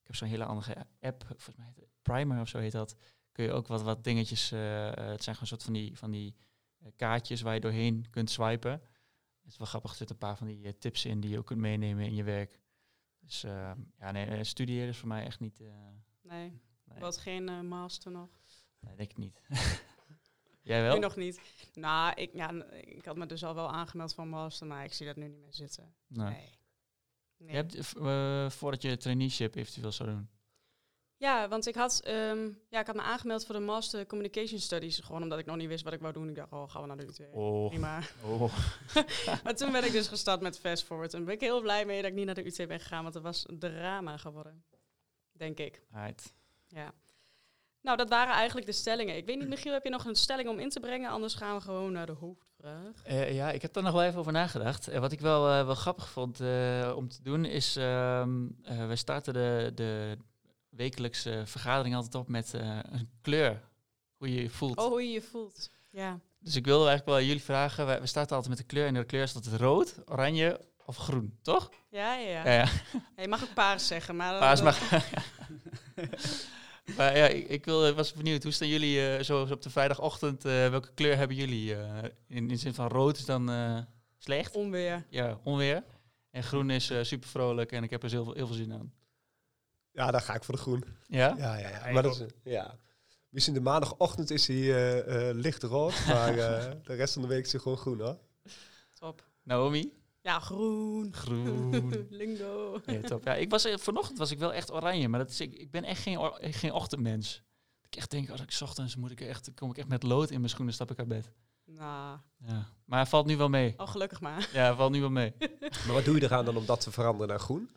Ik 0.01 0.07
heb 0.07 0.15
zo'n 0.15 0.29
hele 0.29 0.45
andere 0.45 0.87
app, 1.01 1.23
volgens 1.27 1.57
mij 1.57 1.67
heet 1.67 1.77
het 1.77 1.89
Primer 2.03 2.41
of 2.41 2.49
zo 2.49 2.59
heet 2.59 2.73
dat. 2.73 2.97
Kun 3.41 3.49
je 3.49 3.55
ook 3.55 3.67
wat, 3.67 3.83
wat 3.83 4.05
dingetjes, 4.05 4.53
eh, 4.53 4.89
eh, 4.89 4.95
het 4.95 5.23
zijn 5.23 5.35
gewoon 5.35 5.49
soort 5.49 5.63
van 5.63 5.73
die, 5.73 5.99
van 5.99 6.11
die 6.11 6.35
eh, 6.79 6.89
kaartjes 6.97 7.41
waar 7.41 7.55
je 7.55 7.61
doorheen 7.61 8.11
kunt 8.11 8.31
swipen. 8.31 8.71
Het 8.71 9.53
is 9.53 9.57
wel 9.57 9.67
grappig, 9.67 9.91
er 9.91 9.97
zitten 9.97 10.17
een 10.17 10.27
paar 10.27 10.37
van 10.37 10.47
die 10.47 10.79
tips 10.79 11.05
in 11.05 11.21
die 11.21 11.31
je 11.31 11.39
ook 11.39 11.47
kunt 11.47 11.61
meenemen 11.61 12.05
in 12.05 12.15
je 12.15 12.23
werk. 12.23 12.61
Dus 13.21 13.45
eh, 13.45 13.73
ja, 13.99 14.11
nee, 14.11 14.45
studeren 14.45 14.89
is 14.89 14.97
voor 14.97 15.09
mij 15.09 15.25
echt 15.25 15.41
niet, 15.41 15.61
Nee, 16.23 16.61
nee, 16.85 17.01
wat 17.01 17.19
geen 17.19 17.69
master 17.69 18.11
nog. 18.11 18.31
nee, 18.81 18.97
denk 18.97 19.11
ik 19.11 19.19
niet. 19.19 19.41
Jij 20.63 20.83
wel? 20.83 20.95
Nu 20.95 21.01
nog 21.01 21.17
niet. 21.17 21.41
Nou, 21.75 22.15
ik, 22.15 22.33
ja, 22.35 22.65
ik 22.71 23.05
had 23.05 23.17
me 23.17 23.27
dus 23.27 23.45
al 23.45 23.55
wel 23.55 23.71
aangemeld 23.71 24.15
voor 24.15 24.27
master, 24.27 24.67
maar 24.67 24.85
ik 24.85 24.93
zie 24.93 25.07
dat 25.07 25.17
nu 25.17 25.29
niet 25.29 25.41
meer 25.41 25.55
zitten. 25.55 25.95
Nee. 26.07 26.27
Nee. 26.27 26.59
Nee. 27.37 27.51
Je 27.51 27.57
hebt, 27.57 27.97
eh, 27.97 28.51
voordat 28.51 28.83
je 28.83 28.97
traineeship 28.97 29.55
eventueel 29.55 29.93
zou 29.93 30.09
doen. 30.09 30.29
Ja, 31.21 31.49
want 31.49 31.67
ik 31.67 31.75
had, 31.75 32.01
ehm, 32.05 32.49
ja, 32.69 32.81
ik 32.81 32.87
had 32.87 32.95
me 32.95 33.03
aangemeld 33.03 33.47
voor 33.47 33.55
de 33.55 33.61
Master 33.61 34.07
Communication 34.07 34.59
Studies. 34.59 34.99
Gewoon 34.99 35.23
omdat 35.23 35.39
ik 35.39 35.47
nog 35.47 35.57
niet 35.57 35.69
wist 35.69 35.85
wat 35.85 35.93
ik 35.93 36.01
wou 36.01 36.13
doen. 36.13 36.29
Ik 36.29 36.35
dacht, 36.35 36.53
oh, 36.53 36.71
gaan 36.71 36.81
we 36.83 36.89
naar 36.89 36.97
de 36.97 37.07
UT. 37.07 37.29
Oh, 37.33 37.69
Prima. 37.69 38.01
oh. 38.25 38.53
maar 39.45 39.55
toen 39.55 39.73
ben 39.73 39.85
ik 39.85 39.93
dus 39.93 40.09
gestart 40.09 40.41
met 40.41 40.59
Fast 40.59 40.85
Forward. 40.85 41.15
En 41.15 41.25
ben 41.25 41.35
ik 41.35 41.41
heel 41.41 41.61
blij 41.61 41.85
mee 41.85 42.03
dat 42.03 42.11
ik 42.11 42.17
niet 42.17 42.27
naar 42.27 42.35
de 42.35 42.47
UT 42.47 42.69
ben 42.69 42.81
gegaan. 42.81 43.03
Want 43.03 43.15
het 43.15 43.23
was 43.23 43.49
een 43.49 43.59
drama 43.59 44.17
geworden. 44.17 44.65
Denk 45.33 45.59
ik. 45.59 45.83
Right. 45.93 46.35
Ja. 46.67 46.93
Nou, 47.81 47.97
dat 47.97 48.09
waren 48.09 48.35
eigenlijk 48.35 48.67
de 48.67 48.73
stellingen. 48.73 49.17
Ik 49.17 49.27
weet 49.27 49.39
niet, 49.39 49.49
Michiel, 49.49 49.73
heb 49.73 49.85
je 49.85 49.91
nog 49.91 50.05
een 50.05 50.15
stelling 50.15 50.49
om 50.49 50.59
in 50.59 50.69
te 50.69 50.81
brengen? 50.81 51.11
Anders 51.11 51.35
gaan 51.35 51.57
we 51.57 51.63
gewoon 51.63 51.93
naar 51.93 52.07
de 52.07 52.13
hoofdvraag. 52.13 53.03
Eh, 53.05 53.35
ja, 53.35 53.51
ik 53.51 53.63
heb 53.63 53.73
daar 53.73 53.83
nog 53.83 53.93
wel 53.93 54.03
even 54.03 54.19
over 54.19 54.33
nagedacht. 54.33 54.89
Eh, 54.89 55.01
wat 55.01 55.13
ik 55.13 55.21
wel, 55.21 55.49
eh, 55.49 55.67
wel 55.67 55.75
grappig 55.75 56.09
vond 56.11 56.41
eh, 56.41 56.93
om 56.97 57.09
te 57.09 57.23
doen 57.23 57.45
is, 57.45 57.77
ehm 57.77 58.47
eh, 58.63 58.87
we 58.89 58.97
starten 58.97 59.33
de, 59.33 59.73
de 59.75 60.17
wekelijkse 60.71 61.43
vergadering 61.47 61.95
altijd 61.95 62.15
op 62.15 62.29
met 62.29 62.55
eh, 62.55 62.79
een 62.83 63.11
kleur. 63.21 63.61
Hoe 64.17 64.35
je 64.35 64.43
je 64.43 64.51
voelt. 64.51 64.79
Oh, 64.79 64.87
hoe 64.89 65.03
je 65.03 65.11
je 65.13 65.23
voelt. 65.23 65.71
Ja. 65.91 66.19
Dus 66.39 66.57
ik 66.57 66.65
wilde 66.65 66.89
eigenlijk 66.89 67.19
wel 67.19 67.27
jullie 67.27 67.43
vragen, 67.43 67.87
we, 67.87 68.01
we 68.01 68.07
starten 68.07 68.37
altijd 68.37 68.57
met 68.57 68.67
de 68.69 68.75
kleur 68.75 68.87
en 68.87 68.95
de 68.95 69.05
kleur 69.05 69.23
is 69.23 69.35
altijd 69.35 69.61
rood, 69.61 69.95
oranje 70.07 70.61
of 70.87 70.97
groen, 70.97 71.39
toch? 71.43 71.71
Ja, 71.91 72.15
ja, 72.17 72.29
ja. 72.29 72.45
Ja, 72.45 72.53
ja. 72.53 72.69
Ja, 73.17 73.23
je 73.23 73.29
mag 73.29 73.43
ook 73.43 73.55
paars 73.55 73.87
zeggen, 73.87 74.17
maar... 74.17 74.39
Paars 74.39 74.61
dat- 74.63 74.81
mag. 74.81 75.03
maar 76.97 77.17
ja, 77.17 77.27
ik, 77.27 77.49
ik 77.49 77.65
wil, 77.65 77.93
was 77.95 78.13
benieuwd, 78.13 78.43
hoe 78.43 78.53
staan 78.53 78.69
jullie 78.69 79.07
eh, 79.17 79.23
zo 79.25 79.47
op 79.51 79.63
de 79.63 79.71
vrijdagochtend, 79.71 80.45
eh, 80.45 80.69
welke 80.69 80.93
kleur 80.95 81.17
hebben 81.17 81.37
jullie? 81.37 81.75
eh, 81.75 82.03
in, 82.03 82.11
in 82.37 82.49
de 82.49 82.57
zin 82.57 82.75
van 82.75 82.89
rood 82.89 83.17
is 83.19 83.25
dan 83.25 83.51
eh, 83.51 83.79
slecht? 84.19 84.55
Onweer. 84.55 85.07
Ja, 85.09 85.39
onweer. 85.45 85.85
En 86.31 86.43
groen 86.43 86.71
is 86.71 86.91
eh, 86.91 87.03
super 87.03 87.29
vrolijk 87.29 87.73
en 87.73 87.83
ik 87.83 87.91
heb 87.91 88.03
er 88.03 88.11
heel 88.11 88.33
heel 88.35 88.47
veel 88.47 88.57
zin 88.57 88.73
aan. 88.73 88.93
Ja, 90.01 90.11
daar 90.11 90.21
ga 90.21 90.35
ik 90.35 90.45
voor 90.45 90.55
de 90.55 90.61
groen. 90.61 90.85
Ja? 91.07 91.35
Ja, 91.39 91.57
ja, 91.57 91.69
ja. 91.69 91.93
Maar 91.93 92.03
dat 92.03 92.21
is, 92.21 92.27
ja. 92.43 92.75
Misschien 93.29 93.55
de 93.55 93.61
maandagochtend 93.61 94.31
is 94.31 94.47
hij 94.47 94.57
eh, 94.57 95.29
eh, 95.29 95.37
licht 95.37 95.63
rood, 95.63 95.95
maar 96.07 96.39
eh, 96.39 96.71
de 96.85 96.95
rest 96.95 97.13
van 97.13 97.23
de 97.23 97.29
week 97.29 97.45
is 97.45 97.53
hij 97.53 97.61
gewoon 97.61 97.79
groen 97.79 98.01
hoor. 98.01 98.19
Top. 98.95 99.25
Naomi? 99.43 99.93
Ja, 100.21 100.41
groen. 100.41 101.15
Groen. 101.15 102.07
Lingo. 102.11 102.81
Ja, 102.87 103.01
top. 103.01 103.25
Ja, 103.25 103.35
ik 103.35 103.51
was, 103.51 103.69
vanochtend 103.75 104.19
was 104.19 104.31
ik 104.31 104.39
wel 104.39 104.53
echt 104.53 104.73
oranje, 104.73 105.09
maar 105.09 105.21
dat 105.21 105.31
is, 105.31 105.41
ik, 105.41 105.55
ik 105.55 105.71
ben 105.71 105.85
echt 105.85 106.03
geen, 106.03 106.33
geen 106.41 106.73
ochtendmens. 106.73 107.43
Ik 107.83 107.97
echt 107.97 108.11
denk, 108.11 108.31
als 108.31 108.41
ik 108.41 108.51
's 108.51 108.61
ochtends 108.61 108.97
moet 108.97 109.11
ik 109.11 109.21
echt, 109.21 109.51
kom 109.55 109.71
ik 109.71 109.79
echt 109.79 109.89
met 109.89 110.03
lood 110.03 110.31
in 110.31 110.39
mijn 110.39 110.51
schoenen, 110.51 110.75
stap 110.75 110.91
ik 110.91 110.99
uit 110.99 111.09
bed. 111.09 111.31
Nou, 111.65 112.19
Ja. 112.39 112.67
Maar 112.85 112.99
het 112.99 113.09
valt 113.09 113.27
nu 113.27 113.37
wel 113.37 113.49
mee. 113.49 113.75
oh, 113.77 113.89
gelukkig 113.89 114.21
maar. 114.21 114.49
Ja, 114.53 114.77
valt 114.77 114.93
nu 114.93 115.01
wel 115.01 115.11
mee. 115.11 115.35
Maar 115.87 115.95
wat 115.95 116.05
doe 116.05 116.15
je 116.15 116.23
eraan 116.23 116.45
dan 116.45 116.57
om 116.57 116.67
dat 116.67 116.81
te 116.81 116.91
veranderen 116.91 117.29
naar 117.29 117.41
groen? 117.41 117.71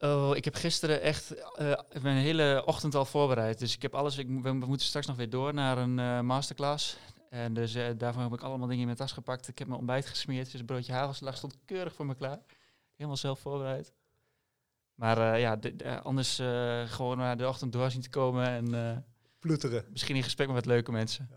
Oh, 0.00 0.36
ik 0.36 0.44
heb 0.44 0.54
gisteren 0.54 1.00
echt 1.00 1.34
eh 1.54 1.80
mijn 2.02 2.16
hele 2.16 2.62
ochtend 2.66 2.94
al 2.94 3.04
voorbereid. 3.04 3.58
Dus 3.58 3.74
ik 3.74 3.82
heb 3.82 3.94
alles. 3.94 4.18
Ik, 4.18 4.28
we, 4.28 4.40
we 4.42 4.66
moeten 4.66 4.86
straks 4.86 5.06
nog 5.06 5.16
weer 5.16 5.30
door 5.30 5.54
naar 5.54 5.78
een 5.78 5.98
eh, 5.98 6.20
masterclass. 6.20 6.96
En 7.28 7.54
dus 7.54 7.74
eh, 7.74 7.88
daarvoor 7.96 8.22
heb 8.22 8.32
ik 8.32 8.42
allemaal 8.42 8.66
dingen 8.66 8.80
in 8.80 8.86
mijn 8.86 8.96
tas 8.96 9.12
gepakt. 9.12 9.48
Ik 9.48 9.58
heb 9.58 9.66
mijn 9.66 9.78
ontbijt 9.78 10.06
gesmeerd. 10.06 10.50
Dus 10.50 10.60
een 10.60 10.66
broodje 10.66 10.92
hagelslag 10.92 11.36
stond 11.36 11.56
keurig 11.64 11.94
voor 11.94 12.06
me 12.06 12.14
klaar. 12.14 12.38
Helemaal 12.96 13.16
zelf 13.16 13.40
voorbereid. 13.40 13.92
Maar 15.00 15.34
eh, 15.34 15.40
ja, 15.40 15.58
anders 15.96 16.38
eh, 16.38 16.86
gewoon 16.86 17.18
naar 17.18 17.36
de 17.36 17.48
ochtend 17.48 17.72
door 17.72 17.90
zien 17.90 18.00
te 18.00 18.10
komen. 18.10 18.46
En 18.46 18.74
eh, 18.74 18.96
Ploeteren. 19.38 19.86
misschien 19.90 20.16
in 20.16 20.22
gesprek 20.22 20.46
met 20.46 20.56
wat 20.56 20.66
leuke 20.66 20.92
mensen. 20.92 21.28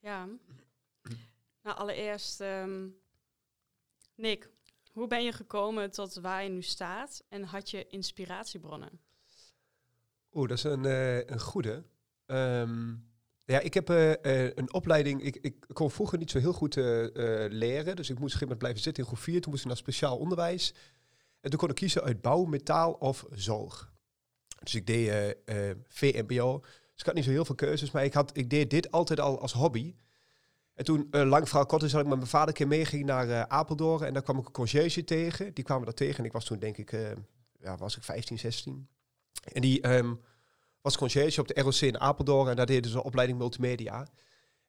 Ja. 0.00 0.28
Nou, 1.62 1.76
allereerst, 1.76 2.40
ehm, 2.40 2.88
Nick, 4.14 4.50
hoe 4.94 5.06
ben 5.06 5.24
je 5.24 5.32
gekomen 5.32 5.90
tot 5.90 6.14
waar 6.14 6.42
je 6.42 6.48
nu 6.48 6.62
staat 6.62 7.24
en 7.28 7.44
had 7.44 7.70
je 7.70 7.86
inspiratiebronnen? 7.86 9.00
Oeh, 10.32 10.48
dat 10.48 10.58
is 10.58 10.64
een, 10.64 10.84
eh, 10.84 11.26
een 11.26 11.40
goede. 11.40 11.84
Ehm, 12.26 12.94
ja, 13.44 13.60
ik 13.60 13.74
heb 13.74 13.90
eh, 13.90 14.12
eh, 14.12 14.52
een 14.54 14.72
opleiding. 14.72 15.22
Ik, 15.22 15.36
ik 15.36 15.66
kon 15.72 15.90
vroeger 15.90 16.18
niet 16.18 16.30
zo 16.30 16.38
heel 16.38 16.52
goed 16.52 16.74
leren. 16.74 17.96
Dus 17.96 18.10
ik 18.10 18.18
moest 18.18 18.34
een 18.34 18.38
gegeven 18.38 18.40
moment 18.40 18.58
blijven 18.58 18.82
zitten 18.82 19.02
in 19.02 19.08
groep 19.08 19.22
4. 19.22 19.40
Toen 19.40 19.50
moest 19.50 19.62
ik 19.62 19.68
naar 19.68 19.76
speciaal 19.76 20.18
onderwijs. 20.18 20.74
En 21.40 21.50
toen 21.50 21.58
kon 21.58 21.68
ik 21.68 21.74
kiezen 21.74 22.02
uit 22.02 22.20
bouw, 22.20 22.44
metaal 22.44 22.92
of 22.92 23.26
zorg. 23.30 23.92
Dus 24.62 24.74
ik 24.74 24.86
deed 24.86 25.36
VMBO. 25.88 26.60
Dus 26.60 27.00
ik 27.00 27.06
had 27.06 27.14
niet 27.14 27.24
zo 27.24 27.30
heel 27.30 27.44
veel 27.44 27.54
keuzes. 27.54 27.90
Maar 27.90 28.04
ik, 28.04 28.12
had, 28.12 28.36
ik 28.36 28.50
deed 28.50 28.70
dit 28.70 28.90
altijd 28.90 29.20
al 29.20 29.40
als 29.40 29.52
hobby. 29.52 29.94
En 30.74 30.84
toen, 30.84 31.06
eh, 31.10 31.22
lang 31.22 31.48
verhaal 31.48 31.66
kort, 31.66 31.82
is 31.82 31.90
dat 31.90 32.00
ik 32.00 32.06
met 32.06 32.16
mijn 32.16 32.28
vader 32.28 32.48
een 32.48 32.54
keer 32.54 32.68
meeging 32.68 33.04
naar 33.04 33.30
eh, 33.30 33.40
Apeldoorn. 33.40 34.06
En 34.06 34.12
daar 34.12 34.22
kwam 34.22 34.38
ik 34.38 34.46
een 34.46 34.52
conciërge 34.52 35.04
tegen. 35.04 35.54
Die 35.54 35.64
kwamen 35.64 35.84
daar 35.84 35.94
tegen. 35.94 36.18
En 36.18 36.24
ik 36.24 36.32
was 36.32 36.44
toen 36.44 36.58
denk 36.58 36.76
ik, 36.76 36.92
eh, 36.92 37.00
ja, 37.60 37.76
was 37.76 37.96
ik 37.96 38.02
15, 38.02 38.38
16. 38.38 38.88
En 39.52 39.60
die 39.60 39.80
ehm, 39.80 40.14
was 40.80 40.96
conciërge 40.96 41.40
op 41.40 41.48
de 41.48 41.60
ROC 41.60 41.74
in 41.74 42.00
Apeldoorn. 42.00 42.48
En 42.48 42.56
daar 42.56 42.66
deden 42.66 42.90
ze 42.90 42.96
een 42.96 43.02
opleiding 43.02 43.38
multimedia. 43.38 44.06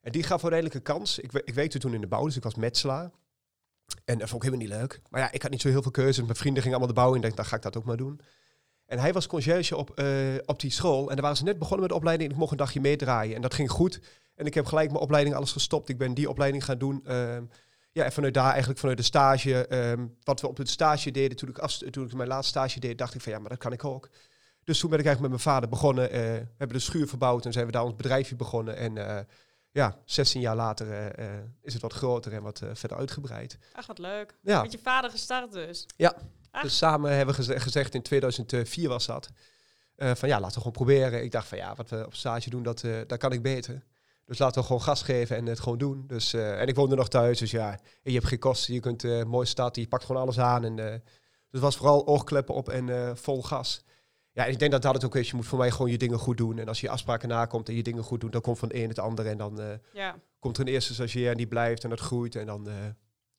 En 0.00 0.12
die 0.12 0.22
gaf 0.22 0.42
uiteindelijk 0.42 0.74
een 0.74 0.94
kans. 0.94 1.18
Ik, 1.18 1.32
ik 1.32 1.54
werkte 1.54 1.78
toen 1.78 1.94
in 1.94 2.00
de 2.00 2.06
bouw, 2.06 2.24
dus 2.24 2.36
ik 2.36 2.42
was 2.42 2.54
metselaar. 2.54 3.10
En 4.04 4.18
dat 4.18 4.28
vond 4.28 4.44
ik 4.44 4.50
helemaal 4.50 4.68
niet 4.68 4.80
leuk. 4.80 5.00
Maar 5.10 5.20
ja, 5.20 5.32
ik 5.32 5.42
had 5.42 5.50
niet 5.50 5.60
zo 5.60 5.68
heel 5.68 5.82
veel 5.82 5.90
keuzes. 5.90 6.24
Mijn 6.24 6.36
vrienden 6.36 6.62
gingen 6.62 6.78
allemaal 6.78 6.94
de 6.94 7.00
bouw 7.00 7.10
in. 7.10 7.16
Ik 7.16 7.22
dacht, 7.22 7.36
dan 7.36 7.44
ga 7.44 7.56
ik 7.56 7.62
dat 7.62 7.76
ook 7.76 7.84
maar 7.84 7.96
doen. 7.96 8.20
En 8.86 8.98
hij 8.98 9.12
was 9.12 9.26
conciërge 9.26 9.76
op, 9.76 10.02
op 10.46 10.60
die 10.60 10.70
school. 10.70 11.08
En 11.08 11.14
daar 11.14 11.22
waren 11.22 11.36
ze 11.36 11.44
net 11.44 11.58
begonnen 11.58 11.80
met 11.80 11.90
de 11.90 11.96
opleiding. 11.96 12.30
Ik 12.30 12.36
mocht 12.36 12.50
een 12.50 12.56
dagje 12.56 12.80
meedraaien. 12.80 13.34
En 13.34 13.42
dat 13.42 13.54
ging 13.54 13.70
goed. 13.70 14.00
En 14.36 14.46
ik 14.46 14.54
heb 14.54 14.66
gelijk 14.66 14.90
mijn 14.90 15.02
opleiding 15.02 15.34
alles 15.36 15.52
gestopt. 15.52 15.88
Ik 15.88 15.98
ben 15.98 16.14
die 16.14 16.28
opleiding 16.28 16.64
gaan 16.64 16.78
doen. 16.78 17.00
ehm, 17.06 17.44
ja, 17.92 18.04
en 18.04 18.12
vanuit 18.12 18.34
daar 18.34 18.50
eigenlijk 18.50 18.78
vanuit 18.78 18.98
de 18.98 19.04
stage, 19.04 19.66
ehm, 19.66 20.06
wat 20.22 20.40
we 20.40 20.48
op 20.48 20.56
het 20.56 20.68
stage 20.68 21.10
deden, 21.10 21.36
toen 21.36 21.48
ik, 21.48 21.58
af, 21.58 21.76
toen 21.78 22.04
ik 22.06 22.14
mijn 22.14 22.28
laatste 22.28 22.48
stage 22.50 22.80
deed, 22.80 22.98
dacht 22.98 23.14
ik 23.14 23.20
van 23.20 23.32
ja, 23.32 23.38
maar 23.38 23.48
dat 23.48 23.58
kan 23.58 23.72
ik 23.72 23.84
ook. 23.84 24.08
Dus 24.64 24.78
toen 24.78 24.90
ben 24.90 24.98
ik 24.98 25.04
eigenlijk 25.06 25.34
met 25.34 25.44
mijn 25.44 25.54
vader 25.54 25.68
begonnen. 25.70 26.10
eh, 26.10 26.20
we 26.20 26.46
hebben 26.56 26.76
de 26.76 26.82
schuur 26.82 27.08
verbouwd 27.08 27.44
en 27.46 27.52
zijn 27.52 27.66
we 27.66 27.72
daar 27.72 27.84
ons 27.84 27.96
bedrijfje 27.96 28.36
begonnen. 28.36 28.76
En 28.76 28.96
eh, 29.16 29.24
ja, 29.70 29.96
16 30.04 30.40
jaar 30.40 30.56
later 30.56 31.10
eh, 31.10 31.26
is 31.62 31.72
het 31.72 31.82
wat 31.82 31.92
groter 31.92 32.32
en 32.32 32.42
wat 32.42 32.62
verder 32.72 32.98
uitgebreid. 32.98 33.58
Ach, 33.72 33.86
wat 33.86 33.98
leuk. 33.98 34.34
Ja, 34.42 34.62
Met 34.62 34.72
je 34.72 34.78
vader 34.82 35.10
gestart 35.10 35.52
dus. 35.52 35.86
Ah. 36.50 36.62
dus 36.62 36.76
samen 36.76 37.10
hebben 37.16 37.34
we 37.34 37.42
geze- 37.42 37.60
gezegd, 37.60 37.94
in 37.94 38.02
2004 38.02 38.88
was 38.88 39.06
dat, 39.06 39.30
van 39.96 40.28
ja, 40.28 40.34
laten 40.40 40.46
we 40.54 40.58
gewoon 40.58 40.72
proberen. 40.72 41.22
Ik 41.22 41.30
dacht 41.32 41.48
van 41.48 41.58
ja, 41.58 41.74
wat 41.74 41.90
we 41.90 42.06
op 42.06 42.14
stage 42.14 42.50
doen, 42.50 42.62
dat, 42.62 42.84
dat 43.06 43.18
kan 43.18 43.32
ik 43.32 43.42
beter. 43.42 43.82
Dus 44.26 44.38
laten 44.38 44.60
we 44.60 44.66
gewoon 44.66 44.82
gas 44.82 45.02
geven 45.02 45.36
en 45.36 45.46
het 45.46 45.60
gewoon 45.60 45.78
doen. 45.78 46.04
Dus, 46.06 46.32
eh, 46.32 46.60
en 46.60 46.66
ik 46.68 46.74
woonde 46.76 46.96
nog 46.96 47.08
thuis, 47.08 47.38
dus 47.38 47.50
ja, 47.50 47.70
en 47.72 47.78
je 48.02 48.12
hebt 48.12 48.26
geen 48.26 48.38
kosten. 48.38 48.74
Je 48.74 48.80
kunt 48.80 49.04
eh 49.04 49.22
mooi 49.24 49.46
starten, 49.46 49.82
je 49.82 49.88
pakt 49.88 50.04
gewoon 50.04 50.22
alles 50.22 50.38
aan. 50.38 50.64
En, 50.64 50.78
eh, 50.78 50.90
dus 50.92 51.00
het 51.50 51.60
was 51.60 51.76
vooral 51.76 52.06
oogkleppen 52.06 52.54
op 52.54 52.68
en 52.68 53.16
vol 53.16 53.42
gas. 53.42 53.84
Ja, 54.32 54.44
en 54.46 54.52
ik 54.52 54.58
denk 54.58 54.70
dat 54.72 54.82
dat 54.82 54.94
het 54.94 55.04
ook 55.04 55.16
is. 55.16 55.30
Je 55.30 55.36
moet 55.36 55.46
voor 55.46 55.58
mij 55.58 55.70
gewoon 55.70 55.90
je 55.90 55.98
dingen 55.98 56.18
goed 56.18 56.36
doen. 56.36 56.58
En 56.58 56.68
als 56.68 56.80
je 56.80 56.88
afspraken 56.90 57.28
nakomt 57.28 57.68
en 57.68 57.74
je 57.74 57.82
dingen 57.82 58.02
goed 58.02 58.20
doet, 58.20 58.32
dan 58.32 58.40
komt 58.40 58.58
van 58.58 58.68
het 58.68 58.76
een 58.76 58.88
het 58.88 58.98
ander. 58.98 59.26
En 59.26 59.38
dan 59.38 59.60
Ja. 59.92 60.16
komt 60.38 60.56
er 60.58 60.66
een 60.66 60.72
eerste 60.72 60.94
stagiair 60.94 61.30
en 61.30 61.36
die 61.36 61.46
blijft 61.46 61.84
en 61.84 61.90
dat 61.90 62.00
groeit. 62.00 62.34
En 62.36 62.46
dan, 62.46 62.68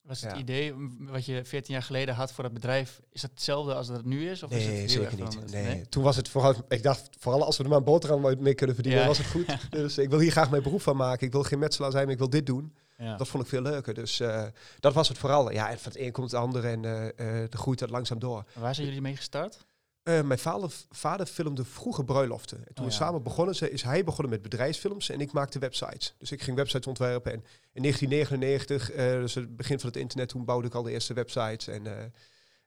Was 0.07 0.21
het 0.21 0.31
Ja. 0.31 0.37
idee 0.37 0.73
m, 0.73 0.97
wat 0.99 1.25
je 1.25 1.45
14 1.45 1.73
jaar 1.73 1.83
geleden 1.83 2.15
had 2.15 2.31
voor 2.31 2.43
dat 2.43 2.53
bedrijf, 2.53 3.01
is 3.11 3.21
dat 3.21 3.29
hetzelfde 3.31 3.73
als 3.73 3.87
dat 3.87 3.95
het 3.97 4.05
nu 4.05 4.29
is? 4.29 4.43
Of 4.43 4.51
is 4.51 4.63
het 4.65 4.73
nee, 4.73 4.87
zeker 4.87 5.09
niet. 5.15 5.33
veranderd? 5.33 5.51
Nee. 5.51 5.89
Toen 5.89 6.03
was 6.03 6.15
het 6.15 6.29
vooral, 6.29 6.53
ik 6.67 6.83
dacht 6.83 7.09
vooral 7.19 7.43
als 7.45 7.57
we 7.57 7.63
er 7.63 7.69
maar 7.69 7.77
een 7.77 7.83
boterham 7.83 8.21
mee 8.39 8.53
kunnen 8.53 8.75
verdienen, 8.75 9.01
Ja. 9.01 9.07
was 9.07 9.17
het 9.17 9.27
goed. 9.27 9.45
dus 9.69 9.97
ik 9.97 10.09
wil 10.09 10.19
hier 10.19 10.31
graag 10.31 10.49
mijn 10.49 10.63
beroep 10.63 10.81
van 10.81 10.95
maken. 10.95 11.25
Ik 11.27 11.31
wil 11.33 11.43
geen 11.43 11.59
metselaar 11.59 11.91
zijn, 11.91 12.03
maar 12.03 12.13
ik 12.13 12.19
wil 12.19 12.29
dit 12.29 12.45
doen. 12.45 12.73
Ja. 12.97 13.17
Dat 13.17 13.27
vond 13.27 13.43
ik 13.43 13.49
veel 13.49 13.61
leuker. 13.61 13.93
Dus 13.93 14.19
eh, 14.19 14.43
dat 14.79 14.93
was 14.93 15.07
het 15.07 15.17
vooral. 15.17 15.51
Ja, 15.51 15.69
en 15.69 15.79
van 15.79 15.91
het 15.91 16.01
een 16.01 16.11
komt 16.11 16.31
het 16.31 16.39
andere 16.39 16.67
en 16.67 16.85
eh 16.85 17.07
eh 17.43 17.49
de 17.49 17.57
groeit 17.57 17.79
dat 17.79 17.89
langzaam 17.89 18.19
door. 18.19 18.43
Waar 18.53 18.75
zijn 18.75 18.87
jullie 18.87 19.01
mee 19.01 19.15
gestart? 19.15 19.65
Eh, 20.07 20.21
mijn 20.21 20.39
vader, 20.39 20.71
vader 20.89 21.25
filmde 21.25 21.65
vroeger 21.65 22.05
bruiloften. 22.05 22.57
En 22.57 22.73
toen 22.73 22.85
Oh 22.85 22.91
we 22.91 22.97
ja. 22.97 23.05
samen 23.05 23.23
begonnen, 23.23 23.71
is 23.71 23.81
hij 23.81 24.03
begonnen 24.03 24.29
met 24.29 24.41
bedrijfsfilms 24.41 25.09
en 25.09 25.21
ik 25.21 25.31
maakte 25.31 25.59
websites. 25.59 26.15
Dus 26.17 26.31
ik 26.31 26.41
ging 26.41 26.57
websites 26.57 26.87
ontwerpen. 26.87 27.31
En 27.31 27.43
in 27.73 27.81
1999, 27.81 28.91
eh, 28.91 29.11
dus 29.11 29.33
het 29.33 29.55
begin 29.55 29.79
van 29.79 29.89
het 29.89 29.97
internet, 29.97 30.29
toen 30.29 30.45
bouwde 30.45 30.67
ik 30.67 30.73
al 30.73 30.83
de 30.83 30.91
eerste 30.91 31.13
websites. 31.13 31.67
En, 31.67 31.87
eh, 31.87 32.03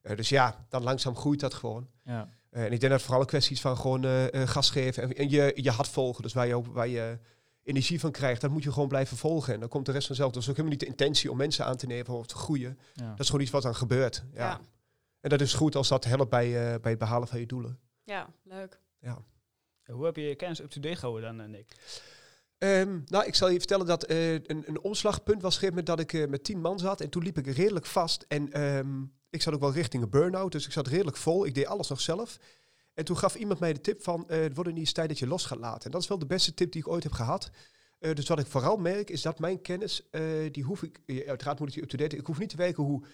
eh, 0.03 0.17
dus 0.17 0.29
ja, 0.29 0.67
dan 0.69 0.83
langzaam 0.83 1.17
groeit 1.17 1.41
dat 1.41 1.55
gewoon. 1.55 1.89
Ja. 2.05 2.29
Eh, 2.51 2.65
en 2.65 2.73
ik 2.73 2.81
denk 2.81 2.83
dat 2.83 2.91
het 2.91 3.03
vooral 3.03 3.21
een 3.21 3.27
kwestie 3.27 3.55
is 3.55 3.61
van 3.61 3.77
gewoon 3.77 4.31
gas 4.33 4.71
geven 4.71 5.03
en, 5.03 5.13
en 5.13 5.31
je, 5.31 5.53
je 5.55 5.71
hart 5.71 5.89
volgen. 5.89 6.23
Dus 6.23 6.33
waar 6.33 6.47
je, 6.47 6.63
waar 6.73 6.89
je 6.89 7.19
energie 7.63 8.01
van 8.01 8.11
krijgt, 8.11 8.41
dat 8.41 8.51
moet 8.51 8.63
je 8.63 8.73
gewoon 8.73 8.89
blijven 8.89 9.17
volgen. 9.17 9.55
En 9.55 9.61
dan 9.61 9.69
komt 9.69 9.87
de 9.87 9.93
rest 9.93 10.07
vanzelf. 10.07 10.33
Dus 10.33 10.43
ook 10.43 10.57
helemaal 10.57 10.71
niet 10.71 10.81
de 10.81 10.87
intentie 10.87 11.31
om 11.31 11.37
mensen 11.37 11.65
aan 11.65 11.77
te 11.77 11.87
nemen 11.87 12.13
of 12.13 12.27
te 12.27 12.37
groeien. 12.37 12.79
Ja. 12.95 13.11
Dat 13.11 13.21
is 13.21 13.27
gewoon 13.27 13.43
iets 13.43 13.51
wat 13.51 13.63
dan 13.63 13.75
gebeurt. 13.75 14.25
Ja. 14.35 14.61
Ja. 15.21 15.29
En 15.29 15.29
dat 15.29 15.41
is 15.41 15.55
goed 15.55 15.75
als 15.75 15.89
dat 15.89 16.05
helpt 16.05 16.31
bij, 16.31 16.47
eh, 16.47 16.81
bij 16.81 16.91
het 16.91 16.99
behalen 16.99 17.29
van 17.29 17.41
je 17.41 17.47
doelen. 17.47 17.79
ja, 18.05 18.33
leuk. 18.43 18.81
Hoe 19.85 20.05
heb 20.05 20.17
je 20.17 20.23
je 20.23 20.35
kennis 20.35 20.61
up-to-date 20.61 20.97
gehouden 20.97 21.37
dan, 21.37 21.47
eh, 21.47 21.51
Nick? 21.51 21.77
Ehm, 22.59 23.01
nou, 23.07 23.27
ik 23.27 23.35
zal 23.35 23.49
je 23.49 23.59
vertellen 23.59 23.87
dat 23.87 24.05
eh, 24.05 24.33
een, 24.33 24.63
een 24.67 24.81
omslagpunt 24.81 25.43
was 25.43 25.59
gegeven 25.59 25.85
dat 25.85 26.01
ik 26.01 26.13
eh, 26.13 26.29
met 26.29 26.45
tien 26.45 26.61
man 26.61 26.79
zat. 26.79 27.01
En 27.01 27.11
toen 27.11 27.23
liep 27.23 27.39
ik 27.39 27.47
redelijk 27.47 27.87
vast. 27.87 28.25
En 28.29 28.53
ehm, 28.53 29.03
ik 29.31 29.43
zat 29.43 29.55
ook 29.55 29.61
wel 29.61 29.73
richting 29.73 30.03
een 30.03 30.11
burn-out. 30.11 30.53
Dus 30.53 30.67
ik 30.67 30.73
zat 30.73 30.87
redelijk 30.87 31.17
vol. 31.17 31.47
Ik 31.47 31.55
deed 31.55 31.67
alles 31.67 31.89
nog 31.89 32.01
zelf. 32.01 32.39
En 32.95 33.05
toen 33.05 33.19
gaf 33.19 33.35
iemand 33.35 33.61
mij 33.61 33.73
de 33.73 33.81
tip 33.81 34.03
van, 34.03 34.29
eh, 34.29 34.41
het 34.41 34.55
wordt 34.55 34.71
niet 34.71 34.79
eens 34.79 34.93
tijd 34.93 35.09
dat 35.09 35.19
je 35.19 35.27
los 35.27 35.45
gaat 35.45 35.59
laten. 35.59 35.85
En 35.85 35.91
dat 35.91 36.03
is 36.03 36.09
wel 36.09 36.19
de 36.19 36.27
beste 36.27 36.55
tip 36.55 36.73
die 36.73 36.81
ik 36.81 36.89
ooit 36.89 37.03
heb 37.03 37.13
gehad. 37.13 37.51
Eh, 37.99 38.15
dus 38.15 38.29
wat 38.29 38.39
ik 38.39 38.47
vooral 38.47 38.77
merk, 38.77 39.11
is 39.11 39.23
dat 39.23 39.39
mijn 39.39 39.61
kennis, 39.61 40.09
eh, 40.11 40.23
die 40.51 40.63
hoef 40.63 40.83
ik, 40.83 41.01
uiteraard 41.27 41.59
moet 41.59 41.69
ik 41.69 41.75
die 41.75 41.83
up-to-date, 41.83 42.17
ik 42.17 42.27
hoef 42.27 42.39
niet 42.39 42.49
te, 42.49 42.57
werken 42.57 42.83
hoe, 42.83 43.05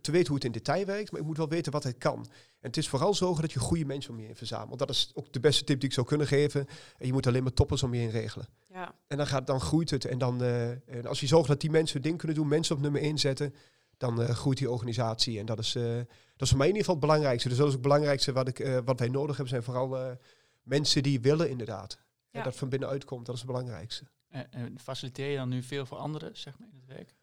te 0.00 0.10
weten 0.10 0.26
hoe 0.26 0.36
het 0.36 0.44
in 0.44 0.52
detail 0.52 0.84
werkt, 0.84 1.10
maar 1.10 1.20
ik 1.20 1.26
moet 1.26 1.36
wel 1.36 1.48
weten 1.48 1.72
wat 1.72 1.82
het 1.82 1.98
kan. 1.98 2.18
En 2.60 2.70
het 2.70 2.76
is 2.76 2.88
vooral 2.88 3.14
zorgen 3.14 3.42
dat 3.42 3.52
je 3.52 3.58
goede 3.58 3.84
mensen 3.84 4.10
om 4.10 4.20
je 4.20 4.26
heen 4.26 4.36
verzamelt. 4.36 4.78
Dat 4.78 4.90
is 4.90 5.10
ook 5.14 5.32
de 5.32 5.40
beste 5.40 5.64
tip 5.64 5.80
die 5.80 5.88
ik 5.88 5.94
zou 5.94 6.06
kunnen 6.06 6.26
geven. 6.26 6.66
En 6.98 7.06
je 7.06 7.12
moet 7.12 7.26
alleen 7.26 7.42
maar 7.42 7.52
toppers 7.52 7.82
om 7.82 7.94
je 7.94 8.00
heen 8.00 8.10
regelen. 8.10 8.46
Ja, 8.72 8.94
En 9.06 9.16
dan, 9.16 9.26
gaat, 9.26 9.46
dan 9.46 9.60
groeit 9.60 9.90
het. 9.90 10.04
En 10.04 10.18
dan, 10.18 10.42
eh, 10.42 10.70
en 10.70 11.06
als 11.06 11.20
je 11.20 11.26
zorgt 11.26 11.48
dat 11.48 11.60
die 11.60 11.70
mensen 11.70 11.94
hun 11.94 12.02
ding 12.02 12.18
kunnen 12.18 12.36
doen, 12.36 12.48
mensen 12.48 12.76
op 12.76 12.82
nummer 12.82 13.02
1 13.02 13.18
zetten, 13.18 13.54
dan 13.96 14.22
eh, 14.22 14.28
groeit 14.28 14.58
die 14.58 14.70
organisatie. 14.70 15.38
En 15.38 15.46
dat 15.46 15.58
is, 15.58 15.74
eh, 15.74 15.96
dat 16.36 16.42
is 16.42 16.48
voor 16.48 16.58
mij 16.58 16.68
in 16.68 16.74
ieder 16.76 16.90
geval 16.90 16.94
het 16.94 17.04
belangrijkste. 17.10 17.48
Dus 17.48 17.58
dat 17.58 17.66
is 17.66 17.72
ook 17.72 17.80
het 17.80 17.88
belangrijkste 17.88 18.32
wat, 18.32 18.48
ik, 18.48 18.58
eh, 18.58 18.78
wat 18.84 18.98
wij 18.98 19.08
nodig 19.08 19.36
hebben, 19.36 19.48
zijn 19.48 19.62
vooral 19.62 19.98
eh, 19.98 20.16
mensen 20.62 21.02
die 21.02 21.20
willen 21.20 21.50
inderdaad. 21.50 21.98
En 22.30 22.42
dat 22.42 22.56
van 22.56 22.68
binnenuit 22.68 23.04
komt, 23.04 23.26
dat 23.26 23.34
is 23.34 23.40
het 23.40 23.50
belangrijkste. 23.50 24.04
En, 24.28 24.52
en 24.52 24.78
faciliteer 24.78 25.30
je 25.30 25.36
dan 25.36 25.48
nu 25.48 25.62
veel 25.62 25.86
voor 25.86 25.98
anderen, 25.98 26.36
zeg 26.36 26.58
maar, 26.58 26.68
in 26.68 26.76
het 26.76 26.86
werk? 26.86 27.14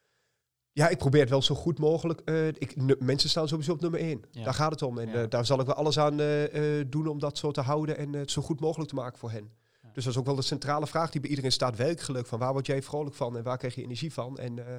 Ja, 0.73 0.87
ik 0.89 0.97
probeer 0.97 1.21
het 1.21 1.29
wel 1.29 1.41
zo 1.41 1.55
goed 1.55 1.79
mogelijk. 1.79 2.19
eh, 2.25 2.47
ik, 2.47 2.99
mensen 3.01 3.29
staan 3.29 3.47
sowieso 3.47 3.71
op 3.71 3.81
nummer 3.81 3.99
1. 3.99 4.23
Ja. 4.31 4.43
Daar 4.43 4.53
gaat 4.53 4.71
het 4.71 4.81
om. 4.81 4.97
En 4.99 5.07
Ja. 5.09 5.21
eh, 5.21 5.29
daar 5.29 5.45
zal 5.45 5.59
ik 5.59 5.65
wel 5.65 5.75
alles 5.75 5.99
aan 5.99 6.19
eh, 6.19 6.79
eh, 6.79 6.85
doen 6.89 7.07
om 7.07 7.19
dat 7.19 7.37
zo 7.37 7.51
te 7.51 7.61
houden 7.61 7.97
en 7.97 8.13
het 8.13 8.31
zo 8.31 8.41
goed 8.41 8.59
mogelijk 8.59 8.89
te 8.89 8.95
maken 8.95 9.19
voor 9.19 9.31
hen. 9.31 9.51
Ja. 9.81 9.89
Dus 9.93 10.03
dat 10.03 10.13
is 10.13 10.19
ook 10.19 10.25
wel 10.25 10.35
de 10.35 10.41
centrale 10.41 10.87
vraag 10.87 11.11
die 11.11 11.21
bij 11.21 11.29
iedereen 11.29 11.51
staat. 11.51 11.75
Werkgeluk. 11.77 12.25
Van 12.25 12.39
waar 12.39 12.51
word 12.53 12.65
jij 12.65 12.81
vrolijk 12.81 13.15
van 13.15 13.37
en 13.37 13.43
waar 13.43 13.57
krijg 13.57 13.75
je 13.75 13.83
energie 13.83 14.13
van? 14.13 14.37
En, 14.37 14.67
eh, 14.67 14.75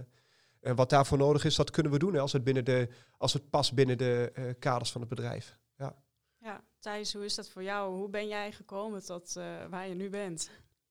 en 0.61 0.75
wat 0.77 0.91
daarvoor 0.91 1.19
nodig 1.19 1.45
is, 1.45 1.55
dat 1.57 1.71
kunnen 1.71 1.93
we 1.93 1.99
doen 1.99 2.15
hè, 2.15 2.21
als 2.21 2.33
het, 2.33 2.45
binnen 2.45 2.65
de, 2.65 2.89
als 3.19 3.33
het 3.33 3.51
past 3.51 3.75
binnen 3.75 3.99
de 3.99 4.31
eh, 4.35 4.45
kaders 4.59 4.93
van 4.93 5.01
het 5.01 5.11
bedrijf. 5.11 5.57
Ja. 5.77 5.97
ja. 6.39 6.65
Thijs, 6.79 7.13
hoe 7.13 7.25
is 7.25 7.35
dat 7.35 7.49
voor 7.49 7.63
jou? 7.63 7.95
Hoe 7.97 8.09
ben 8.09 8.29
jij 8.29 8.53
gekomen 8.53 9.05
tot 9.05 9.37
eh, 9.37 9.45
waar 9.71 9.89
je 9.89 9.95
nu 9.95 10.11
bent? 10.11 10.51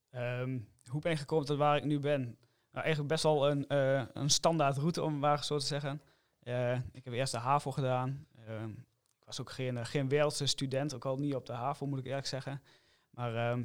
Ehm, 0.09 0.59
hoe 0.89 1.01
ben 1.01 1.11
je 1.11 1.17
gekomen 1.17 1.45
tot 1.45 1.57
waar 1.57 1.77
ik 1.77 1.83
nu 1.85 1.99
ben? 1.99 2.37
Nou, 2.71 2.85
eigenlijk 2.85 3.13
best 3.13 3.23
wel 3.23 3.49
een, 3.49 3.67
eh, 3.67 4.03
een 4.13 4.29
standaard 4.29 4.77
route, 4.77 5.01
om 5.03 5.19
maar 5.19 5.43
zo 5.43 5.57
te 5.57 5.65
zeggen. 5.65 6.01
Eh, 6.39 6.75
ik 6.75 7.03
heb 7.03 7.13
eerst 7.13 7.31
de 7.31 7.37
HAVO 7.37 7.71
gedaan. 7.71 8.27
Ehm, 8.47 8.69
ik 9.19 9.25
was 9.25 9.41
ook 9.41 9.51
geen, 9.51 9.77
eh, 9.77 9.85
geen 9.85 10.09
wereldse 10.09 10.45
student, 10.45 10.95
ook 10.95 11.05
al 11.05 11.17
niet 11.17 11.35
op 11.35 11.45
de 11.45 11.53
HAVO, 11.53 11.85
moet 11.85 11.99
ik 11.99 12.05
eerlijk 12.05 12.27
zeggen. 12.27 12.61
Maar 13.09 13.35
ehm, 13.35 13.63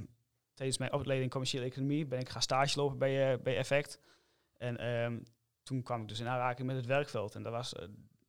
tijdens 0.54 0.78
mijn 0.78 0.92
opleiding 0.92 1.30
commerciële 1.30 1.64
economie 1.64 2.06
ben 2.06 2.18
ik 2.18 2.28
gaan 2.28 2.42
stage 2.42 2.78
lopen 2.78 2.98
bij, 2.98 3.40
bij 3.42 3.56
Effect. 3.56 4.00
En 4.56 4.76
ehm, 4.76 5.18
toen 5.62 5.82
kwam 5.82 6.00
ik 6.00 6.08
dus 6.08 6.20
in 6.20 6.28
aanraking 6.28 6.66
met 6.66 6.76
het 6.76 6.86
werkveld. 6.86 7.34
En 7.34 7.42
dat 7.42 7.52
was, 7.52 7.70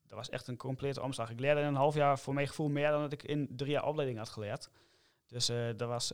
dat 0.08 0.18
was 0.18 0.30
echt 0.30 0.48
een 0.48 0.58
complete 0.58 1.02
omslag. 1.02 1.30
Ik 1.30 1.40
leerde 1.40 1.62
in 1.62 1.68
een 1.68 1.76
half 1.76 1.96
jaar 1.96 2.20
voor 2.20 2.34
mijn 2.34 2.48
gevoel 2.48 2.70
meer 2.70 2.90
dan 2.90 3.02
dat 3.02 3.12
ik 3.12 3.24
in 3.24 3.48
drie 3.56 3.72
jaar 3.72 3.86
opleiding 3.86 4.18
had 4.20 4.30
geleerd. 4.30 4.70
Dus 5.28 5.46
dat 5.76 5.88
was, 5.88 6.08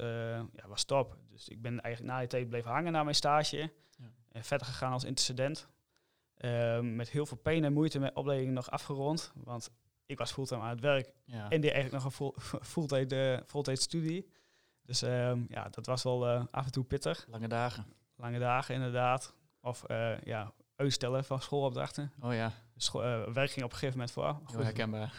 ja, 0.55 0.67
was 0.67 0.83
top. 0.83 1.17
Dus 1.29 1.49
ik 1.49 1.61
ben 1.61 1.81
eigenlijk 1.81 2.13
na 2.13 2.19
die 2.19 2.27
tijd 2.27 2.49
bleven 2.49 2.71
hangen 2.71 2.91
na 2.91 3.03
mijn 3.03 3.15
stage. 3.15 3.71
Verder 4.33 4.67
gegaan 4.67 4.91
als 4.91 5.03
intercedent. 5.03 5.67
Ehm, 6.37 6.95
met 6.95 7.09
heel 7.09 7.25
veel 7.25 7.37
pijn 7.37 7.63
en 7.63 7.73
moeite 7.73 7.99
mijn 7.99 8.15
opleiding 8.15 8.53
nog 8.53 8.71
afgerond. 8.71 9.31
Want 9.35 9.71
ik 10.05 10.17
was 10.17 10.31
fulltime 10.31 10.61
aan 10.61 10.69
het 10.69 10.79
werk 10.79 11.13
Ja. 11.25 11.49
en 11.49 11.61
deed 11.61 11.71
eigenlijk 11.71 12.03
nog 12.03 12.05
een 12.05 12.11
full, 12.11 12.33
fulltime, 12.71 13.35
uh, 13.35 13.39
fulltime 13.47 13.77
studie. 13.77 14.31
Dus 14.81 15.01
ehm, 15.01 15.41
ja, 15.47 15.69
dat 15.69 15.85
was 15.85 16.03
wel 16.03 16.27
eh, 16.27 16.43
af 16.51 16.65
en 16.65 16.71
toe 16.71 16.83
pittig. 16.83 17.25
Lange 17.29 17.47
dagen. 17.47 17.85
Lange 18.15 18.39
dagen 18.39 18.75
inderdaad. 18.75 19.33
Of 19.61 19.83
eh, 19.83 20.21
ja, 20.21 20.53
uitstellen 20.75 21.23
van 21.23 21.41
schoolopdrachten. 21.41 22.11
Oh 22.19 22.33
ja, 22.33 22.51
eh, 22.93 23.23
werk 23.33 23.51
ging 23.51 23.65
op 23.65 23.71
een 23.71 23.77
gegeven 23.77 23.91
moment 23.91 24.11
voor. 24.11 24.25
heel 24.25 24.41
Goed, 24.45 24.63
herkenbaar. 24.63 25.13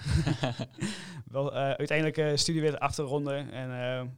wel 1.26 1.52
uh, 1.52 1.58
uiteindelijk 1.58 2.18
uh, 2.18 2.36
studie 2.36 2.60
weer 2.60 2.78
af 2.78 2.94
te 2.94 3.02
ronden 3.02 3.50
en 3.50 3.68
uh, 3.70 4.10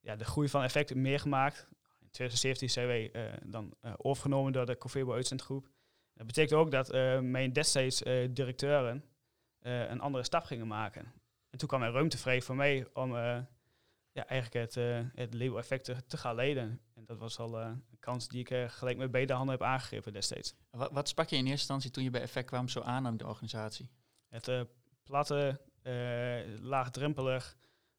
ja, 0.00 0.16
de 0.16 0.24
groei 0.24 0.48
van 0.48 0.62
effect 0.62 0.94
meegemaakt. 0.94 1.68
In 1.70 1.75
2017 2.16 2.70
zijn 2.70 2.86
wij 2.86 3.10
uh, 3.12 3.32
dan 3.44 3.74
overgenomen 3.96 4.52
door 4.52 4.66
de 4.66 4.78
Covebo 4.78 5.12
uitzendgroep. 5.12 5.68
Dat 6.14 6.26
betekent 6.26 6.58
ook 6.58 6.70
dat 6.70 6.94
uh, 6.94 7.20
mijn 7.20 7.52
destijds 7.52 8.02
directeuren 8.30 9.04
een 9.60 10.00
andere 10.00 10.24
stap 10.24 10.44
gingen 10.44 10.66
maken. 10.66 11.12
En 11.50 11.58
toen 11.58 11.68
kwam 11.68 11.82
er 11.82 11.92
ruimte 11.92 12.18
vrij 12.18 12.42
voor 12.42 12.56
mij 12.56 12.86
om 12.92 13.14
ja, 14.12 14.26
eigenlijk 14.26 14.74
het, 14.74 14.74
het 15.14 15.34
label 15.34 15.58
effect 15.58 15.84
te, 15.84 16.06
te, 16.06 16.16
gaan 16.16 16.34
leiden. 16.34 16.80
En 16.94 17.04
dat 17.04 17.18
was 17.18 17.38
al 17.38 17.60
een 17.60 17.84
kans 17.98 18.28
die 18.28 18.46
ik 18.46 18.70
gelijk 18.70 18.96
met 18.96 19.10
beide 19.10 19.32
handen 19.32 19.54
heb 19.54 19.66
aangegrepen 19.66 20.12
destijds. 20.12 20.54
Wat, 20.70 20.92
wat 20.92 21.08
sprak 21.08 21.28
je 21.28 21.36
in 21.36 21.46
eerste 21.46 21.58
instantie 21.58 21.90
toen 21.90 22.04
je 22.04 22.10
bij 22.10 22.20
effect 22.20 22.46
kwam 22.46 22.68
zo 22.68 22.80
aan 22.80 23.06
aan 23.06 23.16
de 23.16 23.26
organisatie? 23.26 23.90
Het 24.28 24.66
platte, 25.06 25.60
uh, 25.82 26.60
laagdrempelig, 26.60 27.56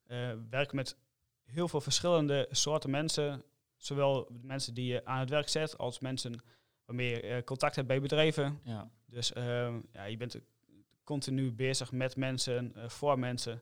uh, 0.08 0.34
werken 0.50 0.76
met 0.76 0.98
heel 1.44 1.68
veel 1.68 1.82
verschillende 1.82 2.48
soorten 2.52 2.90
mensen. 2.90 3.44
Zowel 3.78 4.30
mensen 4.42 4.74
die 4.74 4.86
je 4.86 5.06
aan 5.06 5.20
het 5.20 5.30
werk 5.30 5.50
zet, 5.50 5.78
als 5.78 6.00
mensen 6.00 6.42
waarmee 6.86 7.10
je 7.10 7.24
uh, 7.24 7.44
contact 7.44 7.76
hebt 7.76 7.88
bij 7.88 8.02
bedrijven. 8.02 8.60
Ja. 8.64 8.92
Dus 9.06 9.34
ehm, 9.34 9.80
ja, 9.92 10.04
je 10.04 10.18
bent 10.18 10.40
continu 11.04 11.52
bezig 11.52 11.92
met 11.92 12.16
mensen, 12.16 12.76
eh, 12.76 12.90
voor 12.90 13.20
mensen. 13.20 13.62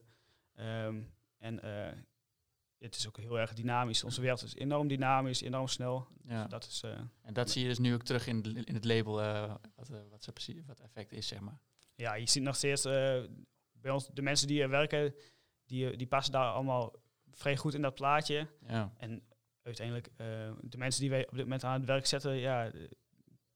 Um, 0.54 1.14
en 1.38 1.62
eh, 1.62 1.98
het 2.78 2.96
is 2.96 3.08
ook 3.08 3.16
heel 3.16 3.38
erg 3.38 3.52
dynamisch. 3.52 4.04
Onze 4.04 4.20
wereld 4.20 4.42
is 4.42 4.54
enorm 4.54 4.88
dynamisch, 4.88 5.40
enorm 5.40 5.68
snel. 5.68 6.08
Ja. 6.24 6.42
Dus 6.42 6.50
dat 6.50 6.64
is, 6.64 6.82
uh, 6.84 6.90
en 7.22 7.34
dat 7.34 7.50
zie 7.50 7.62
je 7.62 7.68
dus 7.68 7.78
nu 7.78 7.94
ook 7.94 8.02
terug 8.02 8.26
in, 8.26 8.64
in 8.64 8.74
het 8.74 8.84
label, 8.84 9.14
wat, 9.74 9.88
wat, 9.88 10.28
precies, 10.32 10.64
wat 10.66 10.80
effect 10.80 11.12
is, 11.12 11.26
zeg 11.26 11.40
maar. 11.40 11.58
Ja, 11.94 12.14
je 12.14 12.28
ziet 12.28 12.42
nog 12.42 12.56
steeds 12.56 12.82
bij 13.72 13.90
ons 13.90 14.08
de 14.12 14.22
mensen 14.22 14.46
die 14.46 14.62
er 14.62 14.68
werken, 14.68 15.14
die, 15.66 15.96
die 15.96 16.06
passen 16.06 16.32
daar 16.32 16.52
allemaal 16.52 16.94
vrij 17.32 17.56
goed 17.56 17.74
in 17.74 17.82
dat 17.82 17.94
plaatje. 17.94 18.48
Ja. 18.66 18.92
En 18.96 19.22
uiteindelijk, 19.66 20.08
uh, 20.20 20.26
de 20.60 20.78
mensen 20.78 21.00
die 21.00 21.10
wij 21.10 21.26
op 21.26 21.34
dit 21.34 21.44
moment 21.44 21.64
aan 21.64 21.72
het 21.72 21.84
werk 21.84 22.06
zetten, 22.06 22.34
ja, 22.36 22.70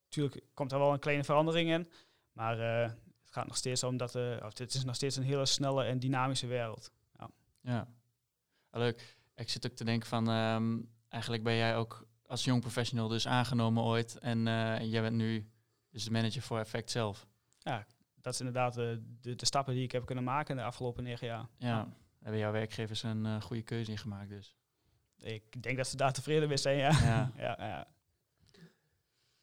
natuurlijk 0.05 0.45
komt 0.55 0.73
er 0.73 0.79
wel 0.79 0.93
een 0.93 0.99
kleine 0.99 1.25
verandering 1.25 1.71
in. 1.71 1.91
Maar 2.33 2.59
eh, 2.59 2.91
het 3.21 3.31
gaat 3.31 3.47
nog 3.47 3.57
steeds 3.57 3.85
om 3.85 3.97
dat, 3.97 4.15
eh, 4.15 4.37
of 4.43 4.59
het 4.59 4.75
is 4.75 4.85
nog 4.85 4.95
steeds 4.95 5.17
een 5.17 5.23
hele 5.23 5.47
snelle 5.47 5.85
en 5.85 5.99
dynamische 5.99 6.47
wereld. 6.47 6.93
Ja, 7.63 7.89
Ah, 8.71 8.81
leuk. 8.81 9.19
Ik 9.35 9.49
zit 9.49 9.67
ook 9.67 9.77
te 9.77 9.85
denken 9.85 10.09
van, 10.09 10.29
ehm, 10.29 10.79
eigenlijk 11.09 11.43
ben 11.43 11.55
jij 11.55 11.77
ook 11.77 12.09
als 12.27 12.45
jong 12.45 12.61
professional 12.61 13.09
dus 13.09 13.27
aangenomen 13.27 13.83
ooit. 13.83 14.19
En 14.19 14.47
eh, 14.47 14.91
jij 14.91 15.03
bent 15.03 15.17
nu 15.17 15.51
dus 15.91 16.05
de 16.05 16.11
manager 16.11 16.43
voor 16.43 16.59
Effect 16.59 16.91
zelf. 16.91 17.27
Dat 18.15 18.33
is 18.33 18.39
inderdaad 18.39 18.77
eh, 18.77 18.97
de, 19.21 19.35
de 19.35 19.47
stappen 19.47 19.75
die 19.75 19.83
ik 19.83 19.93
heb 19.93 20.07
kunnen 20.07 20.25
maken 20.25 20.51
in 20.51 20.57
de 20.57 20.67
afgelopen 20.67 21.03
negen 21.03 21.27
jaar. 21.27 21.47
Ja, 21.59 21.89
hebben 22.19 22.41
jouw 22.41 22.53
werkgevers 22.53 23.03
een 23.03 23.27
eh, 23.27 23.41
goede 23.41 23.63
keuze 23.63 23.91
in 23.91 23.99
gemaakt 23.99 24.29
dus. 24.29 24.57
Ik 25.23 25.63
denk 25.63 25.77
dat 25.77 25.87
ze 25.87 25.97
daar 25.97 26.13
tevreden 26.13 26.49
mee 26.49 26.57
zijn, 26.57 26.77
ja. 26.77 26.91
Ja, 26.91 27.33
ja, 27.47 27.57
ja. 27.59 27.87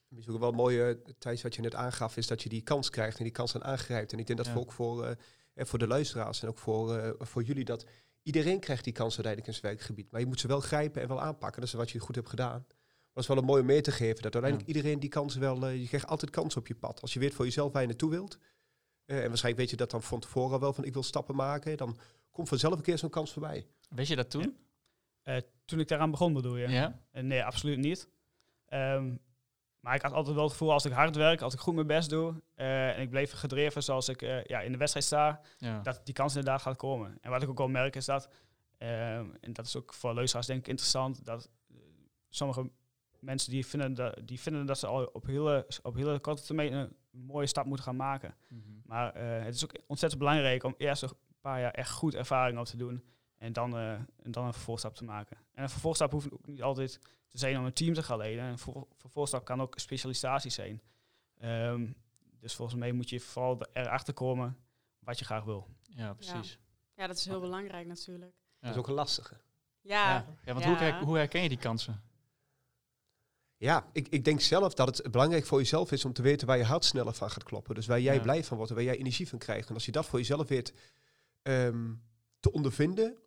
Misschien 0.08 0.36
ook 0.36 0.42
wel 0.42 0.52
mooi, 0.52 0.90
uh, 0.90 0.96
Thijs, 1.18 1.42
wat 1.42 1.56
je 1.56 1.62
net 1.62 1.76
aangaf, 1.76 2.18
is 2.18 2.28
dat 2.28 2.42
je 2.44 2.50
die 2.50 2.62
kans 2.62 2.90
krijgt 2.90 3.18
en 3.18 3.24
die 3.24 3.34
kans 3.34 3.52
dan 3.52 3.64
aangrijpt. 3.64 4.14
En 4.14 4.20
ik 4.20 4.28
denk 4.28 4.38
dat 4.38 4.48
Ja. 4.48 4.54
voor, 4.54 4.62
ook 4.62 4.72
voor, 4.72 5.06
eh, 5.06 5.12
eh, 5.54 5.66
voor 5.66 5.80
de 5.80 5.88
luisteraars 5.88 6.42
en 6.42 6.48
ook 6.48 6.58
voor, 6.58 6.98
eh, 6.98 7.12
voor 7.20 7.44
jullie, 7.44 7.66
dat 7.66 7.86
iedereen 8.24 8.60
krijgt 8.60 8.84
die 8.84 8.94
kans 8.94 9.14
uiteindelijk 9.16 9.48
in 9.54 9.60
zijn 9.60 9.74
werkgebied. 9.74 10.12
Maar 10.12 10.20
je 10.22 10.28
moet 10.28 10.40
ze 10.40 10.48
wel 10.48 10.60
grijpen 10.60 11.02
en 11.02 11.08
wel 11.08 11.22
aanpakken. 11.22 11.60
Dat 11.62 11.70
is 11.70 11.76
wat 11.76 11.92
je 11.92 12.00
goed 12.00 12.16
hebt 12.16 12.30
gedaan. 12.30 12.66
Dat 13.14 13.24
is 13.24 13.28
wel 13.28 13.38
een 13.38 13.46
mooi 13.50 13.62
om 13.62 13.68
mee 13.68 13.82
te 13.82 13.92
geven. 13.92 14.22
Dat 14.22 14.34
uiteindelijk 14.34 14.68
iedereen 14.76 15.00
die 15.00 15.10
kans 15.10 15.36
wel, 15.36 15.66
eh, 15.68 15.82
je 15.82 15.88
krijgt 15.88 16.08
altijd 16.08 16.32
kans 16.32 16.56
op 16.56 16.68
je 16.68 16.76
pad. 16.76 17.02
Als 17.02 17.14
je 17.14 17.20
weet 17.20 17.34
voor 17.34 17.46
jezelf 17.46 17.72
waar 17.72 17.82
je 17.82 17.88
naartoe 17.88 18.10
wilt. 18.10 18.38
eh, 19.06 19.16
en 19.24 19.28
waarschijnlijk 19.28 19.58
weet 19.62 19.70
je 19.70 19.76
dat 19.78 19.92
dan 19.92 20.02
van 20.04 20.20
tevoren 20.20 20.54
al 20.54 20.60
wel 20.60 20.74
van 20.74 20.84
ik 20.84 20.94
wil 20.94 21.04
stappen 21.04 21.36
maken. 21.36 21.78
Dan 21.78 21.98
komt 22.32 22.48
vanzelf 22.48 22.74
een 22.74 22.82
keer 22.82 22.98
zo'n 22.98 23.10
kans 23.10 23.32
voorbij. 23.34 23.68
Weet 23.90 24.08
je 24.08 24.16
dat 24.16 24.30
toen? 24.30 24.58
Eh, 25.28 25.38
toen 25.66 25.80
ik 25.80 25.88
daaraan 25.88 26.12
begon 26.12 26.34
bedoel 26.34 26.56
je? 26.56 26.70
Ja. 26.70 27.00
Eh, 27.12 27.24
nee, 27.24 27.44
absoluut 27.44 27.78
niet. 27.78 28.10
Ehm, 28.66 29.16
maar 29.80 29.96
ik 29.96 30.02
had 30.02 30.12
altijd 30.12 30.36
wel 30.36 30.44
het 30.44 30.54
gevoel 30.54 30.72
als 30.72 30.86
ik 30.86 30.92
hard 30.92 31.16
werk, 31.16 31.42
als 31.42 31.54
ik 31.54 31.60
goed 31.60 31.74
mijn 31.74 31.88
best 31.88 32.10
doe 32.10 32.42
eh, 32.56 32.96
en 32.96 33.02
ik 33.02 33.10
bleef 33.10 33.32
gedreven 33.32 33.84
zoals 33.84 34.10
ik 34.10 34.22
ja, 34.22 34.62
in 34.62 34.72
de 34.72 34.78
wedstrijd 34.78 35.06
sta, 35.06 35.42
ja. 35.58 35.80
dat 35.80 36.02
die 36.04 36.14
kans 36.14 36.36
inderdaad 36.36 36.62
gaat 36.62 36.78
komen. 36.78 37.18
En 37.22 37.32
wat 37.32 37.44
ik 37.44 37.50
ook 37.50 37.58
wel 37.58 37.68
merk 37.68 37.96
is 37.96 38.06
dat, 38.06 38.30
ehm, 38.78 39.26
en 39.40 39.54
dat 39.54 39.66
is 39.66 39.76
ook 39.76 39.94
voor 39.94 40.14
luisteraars 40.14 40.48
denk 40.48 40.60
ik 40.60 40.68
interessant, 40.68 41.26
dat 41.26 41.50
sommige 42.30 42.70
mensen 43.20 43.52
die 43.52 43.66
vinden 43.66 43.94
dat, 43.94 44.22
die 44.24 44.40
vinden 44.40 44.66
dat 44.66 44.80
ze 44.80 44.88
al 44.88 45.06
op 45.06 45.26
hele, 45.26 45.68
op 45.84 45.96
hele 45.96 46.20
korte 46.20 46.44
termijn 46.44 46.74
een 46.74 46.96
mooie 47.12 47.48
stap 47.48 47.66
moeten 47.66 47.86
gaan 47.86 47.96
maken. 47.96 48.36
Mhm. 48.50 48.62
Maar 48.84 49.16
het 49.18 49.56
is 49.56 49.64
ook 49.64 49.78
ontzettend 49.88 50.22
belangrijk 50.22 50.64
om 50.64 50.76
eerst 50.78 51.02
een 51.02 51.10
paar 51.42 51.60
jaar 51.60 51.74
echt 51.74 51.92
goed 51.92 52.16
ervaring 52.16 52.60
op 52.60 52.66
te 52.66 52.78
doen. 52.78 53.04
En 53.38 53.54
dan, 53.54 53.76
eh, 53.78 53.92
en 53.94 54.32
dan 54.32 54.46
een 54.46 54.54
vervolgstap 54.54 54.96
te 54.96 55.04
maken. 55.04 55.38
En 55.54 55.64
een 55.64 55.70
vervolgstap 55.70 56.12
hoeft 56.12 56.32
ook 56.32 56.48
niet 56.48 56.62
altijd 56.62 57.00
te 57.28 57.38
zijn 57.38 57.58
om 57.58 57.66
een 57.66 57.74
team 57.74 57.94
te 57.94 58.04
gaan 58.04 58.18
leiden. 58.18 58.44
Een 58.46 58.58
vervol- 58.58 58.88
vervolgstap 58.98 59.46
kan 59.46 59.62
ook 59.62 59.80
specialisatie 59.80 60.52
zijn. 60.52 60.82
Ehm, 61.38 61.88
dus 62.40 62.56
volgens 62.56 62.80
mij 62.80 62.92
moet 62.92 63.10
je 63.10 63.20
vooral 63.20 63.60
erachter 63.74 64.14
komen 64.14 64.58
wat 65.00 65.20
je 65.20 65.26
graag 65.26 65.44
wil. 65.44 65.68
ja, 65.82 66.14
precies. 66.14 66.60
Ja, 66.96 67.08
dat 67.08 67.18
is 67.18 67.26
heel 67.26 67.40
belangrijk 67.40 67.88
natuurlijk. 67.88 68.34
Dat 68.60 68.72
is 68.72 68.78
ook 68.78 68.88
een 68.88 68.94
lastige. 68.94 69.34
Ja, 69.82 70.10
Ja, 70.10 70.26
ja 70.46 70.54
want 70.54 70.66
Ja. 70.66 70.70
Hoe, 70.72 70.78
herk- 70.80 71.04
hoe 71.04 71.16
herken 71.18 71.42
je 71.42 71.50
die 71.50 71.58
kansen? 71.58 72.02
Ja, 73.58 73.86
ik, 73.92 74.08
ik 74.08 74.26
denk 74.26 74.42
zelf 74.42 74.74
dat 74.74 74.98
het 74.98 75.12
belangrijk 75.12 75.46
voor 75.46 75.58
jezelf 75.60 75.92
is 75.92 76.06
om 76.06 76.14
te 76.14 76.22
weten 76.22 76.48
waar 76.48 76.58
je 76.58 76.64
hart 76.64 76.86
sneller 76.86 77.14
van 77.14 77.30
gaat 77.32 77.44
kloppen. 77.44 77.76
Dus 77.76 77.86
waar 77.88 78.00
jij 78.00 78.16
Ja. 78.16 78.22
blij 78.22 78.44
van 78.44 78.56
wordt 78.58 78.72
en 78.72 78.78
waar 78.78 78.86
jij 78.88 78.98
energie 78.98 79.28
van 79.28 79.40
krijgt. 79.40 79.68
En 79.70 79.74
als 79.74 79.86
je 79.86 79.92
dat 79.92 80.06
voor 80.06 80.20
jezelf 80.20 80.48
weet 80.48 80.74
ehm, 81.42 81.94
te 82.40 82.52
ondervinden, 82.52 83.18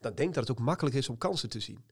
dan 0.00 0.14
denk 0.14 0.34
dat 0.34 0.48
het 0.48 0.58
ook 0.58 0.64
makkelijk 0.64 0.96
is 0.96 1.08
om 1.08 1.18
kansen 1.18 1.48
te 1.48 1.60
zien. 1.60 1.84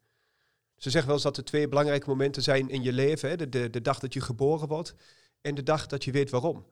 Ze 0.76 0.90
zeggen 0.90 1.06
wel 1.06 1.14
eens 1.14 1.24
dat 1.24 1.36
er 1.36 1.44
twee 1.44 1.68
belangrijke 1.68 2.08
momenten 2.08 2.42
zijn 2.42 2.68
in 2.68 2.82
je 2.82 2.92
leven. 2.92 3.28
Hè? 3.28 3.36
De, 3.36 3.48
de, 3.48 3.70
de 3.70 3.80
dag 3.80 3.98
dat 3.98 4.12
je 4.12 4.20
geboren 4.20 4.68
wordt 4.68 4.94
en 5.40 5.54
de 5.54 5.62
dag 5.62 5.86
dat 5.86 6.04
je 6.04 6.12
weet 6.12 6.30
waarom. 6.30 6.66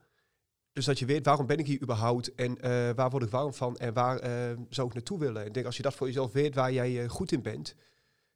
Dus 0.72 0.84
dat 0.84 0.98
je 0.98 1.06
weet 1.06 1.26
waarom 1.26 1.46
ben 1.46 1.58
ik 1.58 1.66
hier 1.66 1.82
überhaupt 1.82 2.34
en 2.34 2.60
eh, 2.60 2.70
waar 2.94 3.10
word 3.10 3.22
ik 3.22 3.30
warm 3.30 3.54
van 3.54 3.76
en 3.76 3.94
waar 3.94 4.18
eh, 4.18 4.58
zou 4.68 4.88
ik 4.88 4.94
naartoe 4.94 5.18
willen. 5.18 5.46
Ik 5.46 5.54
denk 5.54 5.66
als 5.66 5.76
je 5.76 5.82
dat 5.82 5.94
voor 5.94 6.06
jezelf 6.06 6.32
weet 6.32 6.54
waar 6.54 6.72
jij 6.72 7.02
eh, 7.02 7.08
goed 7.08 7.32
in 7.32 7.42
bent 7.42 7.74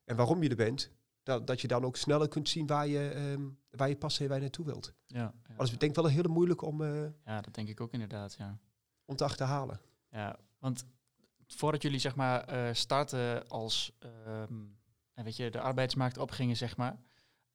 en 0.04 0.16
waarom 0.16 0.42
je 0.42 0.48
er 0.48 0.56
bent, 0.56 0.90
dat, 1.22 1.46
dat 1.46 1.60
je 1.60 1.68
dan 1.68 1.84
ook 1.84 1.96
sneller 1.96 2.28
kunt 2.28 2.48
zien 2.48 2.66
waar 2.66 2.86
je, 2.86 3.08
ehm, 3.08 3.48
waar 3.70 3.88
je 3.88 3.96
past 3.96 4.20
en 4.20 4.26
waar 4.26 4.36
je 4.36 4.42
naartoe 4.42 4.64
wilt. 4.64 4.92
Ja, 5.06 5.18
ja. 5.18 5.32
Maar 5.46 5.56
dat 5.56 5.66
is 5.66 5.78
denk 5.78 5.96
ik 5.96 6.02
wel 6.02 6.06
hele 6.06 6.28
moeilijk 6.28 6.62
om, 6.62 6.82
ja, 7.24 7.40
dat 7.40 7.54
denk 7.54 7.68
ik 7.68 7.80
ook 7.80 7.92
inderdaad, 7.92 8.34
ja. 8.38 8.58
om 9.04 9.16
te 9.16 9.24
achterhalen. 9.24 9.80
Ja, 10.10 10.38
want 10.58 10.84
voordat 11.54 11.82
jullie 11.82 11.98
zeg 11.98 12.14
maar 12.14 12.44
eh, 12.44 12.68
starten 12.72 13.48
als 13.48 13.92
ehm, 13.98 14.62
en 15.14 15.24
weet 15.24 15.36
je, 15.36 15.50
de 15.50 15.60
arbeidsmarkt 15.60 16.18
opgingen, 16.18 16.56
zeg 16.56 16.76
maar. 16.76 16.98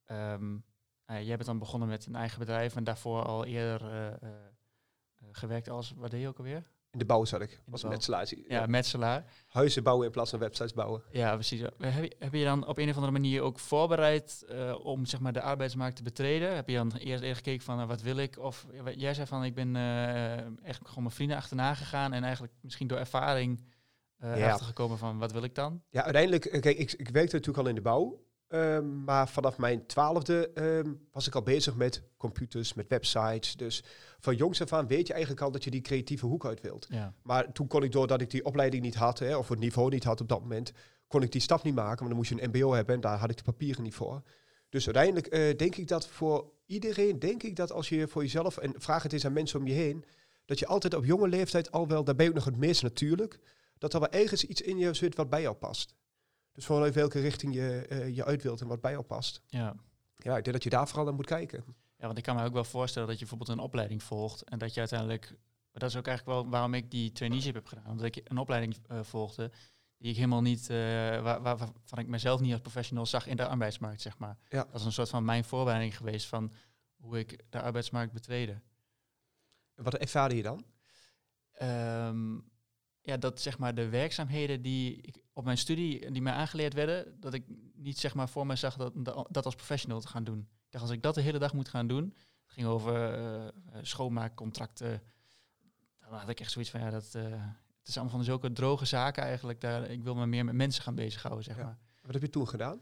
ehm, 0.06 0.58
eh, 1.06 1.18
jij 1.26 1.36
bent 1.36 1.46
dan 1.46 1.60
begonnen 1.60 1.88
met 1.88 2.06
een 2.06 2.16
eigen 2.16 2.40
bedrijf 2.40 2.76
en 2.76 2.84
daarvoor 2.84 3.24
al 3.24 3.46
eerder 3.46 4.14
eh, 4.22 4.30
gewerkt 5.32 5.70
als, 5.70 5.94
wat 5.96 6.12
deed 6.12 6.22
je 6.22 6.28
ook 6.28 6.38
alweer? 6.38 6.64
In 6.92 7.00
de 7.00 7.06
bouw 7.06 7.26
zat 7.26 7.42
ik. 7.42 7.62
was 7.66 7.84
een 7.84 7.90
metselaar. 7.90 8.32
Ja, 8.48 8.66
metselaar. 8.66 9.26
Huizen 9.48 9.84
bouwen 9.84 10.06
in 10.06 10.12
plaats 10.12 10.30
van 10.30 10.40
websites 10.40 10.74
bouwen. 10.74 11.04
Ja, 11.12 11.34
precies. 11.34 11.62
Heb 11.62 12.04
je, 12.04 12.16
heb 12.20 12.34
je 12.34 12.44
dan 12.44 12.68
op 12.68 12.78
een 12.78 12.90
of 12.90 12.96
andere 12.96 13.12
manier 13.12 13.42
ook 13.42 13.60
voorbereid 13.60 14.46
om 14.84 15.06
zeg 15.06 15.20
maar, 15.20 15.34
de 15.34 15.42
arbeidsmarkt 15.42 15.96
te 15.96 16.04
betreden? 16.04 16.56
Heb 16.56 16.70
je 16.70 16.76
dan 16.76 16.92
eerst, 16.92 17.24
eerst 17.24 17.36
gekeken 17.36 17.66
van 17.66 17.88
wat 17.88 18.02
wil 18.02 18.18
ik? 18.18 18.38
Of 18.40 18.66
jij 18.96 19.14
zei 19.14 19.28
van 19.28 19.44
ik 19.44 19.56
ben 19.56 19.76
echt 20.64 20.80
gewoon 20.88 21.04
mijn 21.04 21.16
vrienden 21.16 21.38
achterna 21.38 21.74
gegaan 21.74 22.14
en 22.14 22.24
eigenlijk 22.24 22.54
misschien 22.62 22.88
door 22.88 22.98
ervaring 22.98 23.64
eh 24.18 24.38
Ja. 24.38 24.52
achtergekomen 24.52 24.98
van 24.98 25.18
wat 25.18 25.32
wil 25.32 25.44
ik 25.44 25.56
dan? 25.56 25.82
Ja, 25.90 26.04
uiteindelijk, 26.04 26.46
eh, 26.46 26.62
kijk, 26.62 26.78
ik, 26.78 26.92
ik 26.92 27.10
werkte 27.10 27.36
natuurlijk 27.36 27.64
al 27.64 27.70
in 27.70 27.76
de 27.76 27.82
bouw. 27.82 28.24
ehm, 28.48 29.04
maar 29.04 29.30
vanaf 29.30 29.58
mijn 29.58 29.86
twaalfde 29.86 30.50
ehm, 30.54 30.94
was 31.12 31.28
ik 31.28 31.36
al 31.36 31.42
bezig 31.44 31.76
met 31.76 32.04
computers, 32.18 32.74
met 32.74 32.88
websites. 32.88 33.56
Dus 33.56 33.84
van 34.20 34.36
jongs 34.36 34.62
af 34.62 34.74
aan 34.74 34.88
weet 34.88 35.08
je 35.08 35.14
eigenlijk 35.14 35.42
al 35.44 35.52
dat 35.52 35.64
je 35.64 35.72
die 35.72 35.82
creatieve 35.82 36.26
hoek 36.26 36.46
uit 36.46 36.62
wilt. 36.62 36.86
Ja. 36.90 37.14
Maar 37.24 37.52
toen 37.52 37.68
kon 37.68 37.84
ik, 37.84 37.92
doordat 37.92 38.22
ik 38.22 38.30
die 38.30 38.46
opleiding 38.46 38.84
niet 38.84 38.96
had, 38.96 39.20
hè, 39.20 39.36
of 39.38 39.50
het 39.50 39.60
niveau 39.60 39.90
niet 39.90 40.04
had 40.04 40.22
op 40.22 40.28
dat 40.30 40.42
moment, 40.42 40.72
kon 41.08 41.22
ik 41.22 41.32
die 41.32 41.42
stap 41.42 41.64
niet 41.64 41.76
maken. 41.76 41.98
Want 41.98 42.08
dan 42.08 42.16
moest 42.18 42.30
je 42.30 42.42
een 42.42 42.50
mbo 42.50 42.74
hebben 42.74 42.96
en 42.96 43.02
daar 43.02 43.18
had 43.18 43.30
ik 43.30 43.38
de 43.38 43.44
papieren 43.44 43.84
niet 43.84 43.96
voor. 43.96 44.22
Dus 44.70 44.86
uiteindelijk 44.86 45.28
eh, 45.28 45.58
denk 45.58 45.76
ik 45.76 45.88
dat 45.88 46.08
voor 46.08 46.52
iedereen, 46.66 47.20
denk 47.20 47.44
ik 47.44 47.56
dat 47.56 47.72
als 47.72 47.90
je 47.90 48.08
voor 48.08 48.22
jezelf, 48.22 48.58
en 48.58 48.74
vraag 48.78 49.04
het 49.04 49.14
eens 49.14 49.26
aan 49.26 49.34
mensen 49.34 49.60
om 49.60 49.68
je 49.68 49.74
heen, 49.74 50.06
dat 50.46 50.60
je 50.60 50.68
altijd 50.68 50.94
op 50.94 51.06
jonge 51.06 51.28
leeftijd 51.28 51.72
al 51.72 51.88
wel, 51.88 52.04
daar 52.04 52.16
ben 52.16 52.26
je 52.26 52.32
ook 52.32 52.38
nog 52.38 52.46
het 52.46 52.58
meest 52.58 52.84
natuurlijk, 52.84 53.40
dat 53.78 53.94
er 53.94 54.00
wel 54.00 54.10
ergens 54.10 54.44
iets 54.44 54.62
in 54.62 54.78
je 54.78 54.94
zit 54.94 55.16
wat 55.16 55.30
bij 55.30 55.42
jou 55.42 55.56
past. 55.56 55.96
Dus 56.52 56.66
vooral 56.66 56.86
even 56.86 56.98
welke 57.00 57.20
richting 57.20 57.54
je, 57.54 57.86
eh, 57.90 58.16
je 58.16 58.26
uit 58.26 58.44
wilt 58.44 58.62
en 58.62 58.68
wat 58.68 58.82
bij 58.82 58.92
jou 58.92 59.04
past. 59.04 59.42
Ja. 59.48 59.76
Ja, 60.18 60.38
ik 60.38 60.44
denk 60.44 60.56
dat 60.56 60.64
je 60.64 60.70
daar 60.70 60.88
vooral 60.88 61.06
naar 61.06 61.14
moet 61.14 61.26
kijken. 61.26 61.64
ja, 61.98 62.06
want 62.06 62.18
ik 62.18 62.24
kan 62.24 62.36
me 62.36 62.44
ook 62.44 62.54
wel 62.54 62.64
voorstellen 62.64 63.08
dat 63.08 63.20
je 63.20 63.26
bijvoorbeeld 63.26 63.58
een 63.58 63.64
opleiding 63.66 64.04
volgt 64.04 64.44
en 64.44 64.58
dat 64.60 64.74
je 64.74 64.80
uiteindelijk, 64.80 65.30
maar 65.30 65.82
dat 65.82 65.90
is 65.90 65.96
ook 65.98 66.08
eigenlijk 66.08 66.38
wel 66.40 66.50
waarom 66.50 66.74
ik 66.74 66.92
die 66.92 67.12
traineeship 67.12 67.54
heb 67.54 67.68
gedaan, 67.68 67.88
omdat 67.90 68.06
ik 68.06 68.22
een 68.24 68.38
opleiding 68.38 68.76
eh, 68.88 69.04
volgde 69.04 69.52
die 69.98 70.10
ik 70.10 70.16
helemaal 70.16 70.42
niet, 70.42 70.70
eh, 70.70 70.76
waar, 70.78 71.42
waar- 71.42 71.58
waarvan 71.58 72.00
ik 72.00 72.08
mezelf 72.08 72.40
niet 72.40 72.52
als 72.52 72.62
professional 72.62 73.06
zag 73.06 73.28
in 73.28 73.36
de 73.36 73.48
arbeidsmarkt, 73.48 74.02
zeg 74.02 74.18
maar. 74.18 74.38
Ja. 74.50 74.64
Dat 74.64 74.80
is 74.80 74.86
een 74.86 74.92
soort 74.92 75.10
van 75.10 75.26
mijn 75.26 75.44
voorbereiding 75.46 75.98
geweest 75.98 76.28
van 76.28 76.52
hoe 76.96 77.20
ik 77.20 77.44
de 77.50 77.62
arbeidsmarkt 77.62 78.14
betreden. 78.14 78.64
Wat 79.76 79.96
ervaarde 79.96 80.36
je 80.36 80.44
dan? 80.44 80.66
Ehm, 81.52 82.38
ja, 83.06 83.18
dat 83.18 83.42
zeg 83.42 83.58
maar 83.58 83.76
de 83.76 83.90
werkzaamheden 83.90 84.62
die 84.62 85.02
ik 85.02 85.24
op 85.34 85.44
mijn 85.44 85.58
studie, 85.58 86.12
die 86.12 86.22
mij 86.22 86.34
aangeleerd 86.34 86.74
werden, 86.74 87.20
dat 87.20 87.34
ik 87.34 87.44
niet 87.76 88.00
zeg 88.00 88.14
maar 88.16 88.30
voor 88.30 88.46
mij 88.46 88.56
zag 88.56 88.76
dat, 88.76 88.94
dat, 89.30 89.46
als 89.46 89.56
professional 89.56 90.00
te 90.00 90.08
gaan 90.08 90.24
doen. 90.24 90.40
Ik 90.40 90.72
dacht, 90.72 90.84
als 90.84 90.94
ik 90.94 91.02
dat 91.02 91.16
de 91.16 91.22
hele 91.22 91.40
dag 91.40 91.54
moet 91.54 91.70
gaan 91.70 91.88
doen, 91.88 92.04
het 92.44 92.54
ging 92.54 92.68
over 92.68 93.14
eh, 93.14 93.46
eh, 93.48 93.52
schoonmaakcontracten, 93.82 95.02
dan 96.00 96.20
had 96.20 96.30
ik 96.30 96.40
echt 96.40 96.52
zoiets 96.52 96.72
van, 96.72 96.80
ja, 96.80 96.90
dat, 96.90 97.16
eh, 97.16 97.24
het 97.80 97.88
is 97.88 97.96
allemaal 97.98 98.16
van 98.16 98.24
zulke 98.24 98.54
droge 98.54 98.86
zaken 98.86 99.24
eigenlijk. 99.24 99.62
Daar, 99.62 99.90
ik 99.90 100.04
wil 100.04 100.16
me 100.16 100.26
meer 100.26 100.46
met 100.46 100.56
mensen 100.56 100.84
gaan 100.84 100.96
bezighouden, 100.96 101.44
zeg 101.44 101.58
Ja. 101.58 101.64
maar. 101.64 101.78
Wat 102.02 102.14
heb 102.14 102.22
je 102.22 102.30
toen 102.30 102.48
gedaan? 102.48 102.80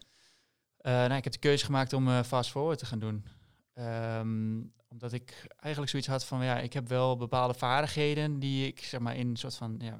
Nou, 0.81 1.13
ik 1.13 1.23
heb 1.23 1.33
de 1.33 1.39
keuze 1.39 1.65
gemaakt 1.65 1.93
om 1.93 2.23
fast 2.23 2.49
forward 2.51 2.79
te 2.79 2.85
gaan 2.85 2.99
doen. 2.99 3.25
Ehm, 3.73 4.61
omdat 4.89 5.13
ik 5.13 5.45
eigenlijk 5.57 5.89
zoiets 5.91 6.07
had 6.09 6.25
van, 6.25 6.43
ja, 6.43 6.59
ik 6.59 6.73
heb 6.73 6.87
wel 6.87 7.17
bepaalde 7.17 7.53
vaardigheden 7.53 8.39
die 8.39 8.67
ik, 8.67 8.79
zeg 8.83 8.99
maar, 8.99 9.15
in 9.15 9.27
een 9.29 9.35
soort 9.35 9.55
van 9.55 9.75
ja, 9.79 9.99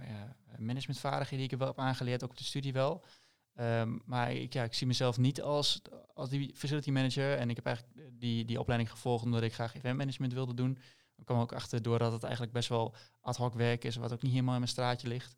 managementvaardigheden 0.57 1.38
die 1.47 1.53
ik 1.53 1.57
wel 1.59 1.67
heb 1.67 1.79
aangeleerd, 1.79 2.23
ook 2.23 2.29
op 2.29 2.38
de 2.38 2.43
studie 2.43 2.73
wel. 2.73 3.03
Ehm, 3.53 3.97
maar 4.05 4.31
ik, 4.33 4.53
ja, 4.53 4.63
ik 4.63 4.73
zie 4.73 4.88
mezelf 4.88 5.17
niet 5.17 5.41
als, 5.41 5.81
als 6.13 6.29
die 6.29 6.51
facility 6.55 6.91
manager. 6.91 7.38
En 7.38 7.49
ik 7.49 7.55
heb 7.55 7.65
eigenlijk 7.65 7.97
die, 8.19 8.45
die 8.45 8.59
opleiding 8.59 8.91
gevolgd 8.91 9.23
omdat 9.23 9.41
ik 9.41 9.53
graag 9.53 9.75
eventmanagement 9.75 10.33
wilde 10.33 10.53
doen. 10.53 10.77
Ik 11.17 11.25
kwam 11.25 11.39
ook 11.39 11.53
achter 11.53 11.81
doordat 11.81 12.12
het 12.12 12.23
eigenlijk 12.23 12.53
best 12.53 12.69
wel 12.69 12.95
ad 13.21 13.38
hoc 13.38 13.53
werk 13.53 13.83
is, 13.83 13.95
wat 13.95 14.13
ook 14.13 14.21
niet 14.21 14.31
helemaal 14.31 14.53
in 14.53 14.59
mijn 14.59 14.71
straatje 14.71 15.07
ligt. 15.07 15.36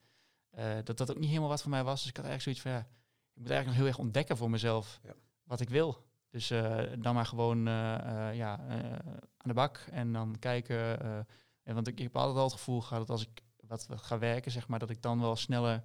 eh, 0.49 0.75
dat 0.83 0.97
dat 0.97 1.11
ook 1.11 1.17
niet 1.19 1.27
helemaal 1.29 1.49
wat 1.49 1.61
voor 1.61 1.69
mij 1.71 1.83
was. 1.83 1.99
Dus 2.01 2.09
ik 2.09 2.17
had 2.17 2.25
eigenlijk 2.25 2.57
zoiets 2.59 2.61
van, 2.61 2.71
ja, 2.71 2.95
ik 3.33 3.41
moet 3.41 3.49
eigenlijk 3.49 3.65
nog 3.65 3.75
heel 3.75 3.85
erg 3.85 3.97
ontdekken 4.05 4.37
voor 4.37 4.49
mezelf 4.49 4.99
Ja. 5.03 5.13
wat 5.43 5.59
ik 5.59 5.69
wil. 5.69 6.03
Dus 6.35 6.49
eh, 6.49 6.83
dan 6.97 7.15
maar 7.15 7.25
gewoon 7.25 7.67
eh, 7.67 7.95
eh, 8.29 8.35
ja, 8.35 8.59
eh, 8.67 8.91
aan 9.37 9.47
de 9.47 9.53
bak 9.53 9.77
en 9.91 10.13
dan 10.13 10.35
kijken. 10.39 10.99
eh, 11.01 11.17
en 11.63 11.73
want 11.75 11.87
ik, 11.87 11.97
ik 11.97 12.03
heb 12.03 12.15
altijd 12.17 12.37
al 12.37 12.43
het 12.43 12.53
gevoel 12.53 12.81
gehad 12.81 13.07
dat 13.07 13.09
als 13.17 13.21
ik 13.27 13.41
wat, 13.67 13.87
wat 13.87 14.01
ga 14.01 14.19
werken, 14.19 14.51
zeg 14.51 14.67
maar, 14.67 14.79
dat 14.79 14.89
ik 14.89 15.01
dan 15.01 15.19
wel 15.19 15.35
sneller 15.35 15.83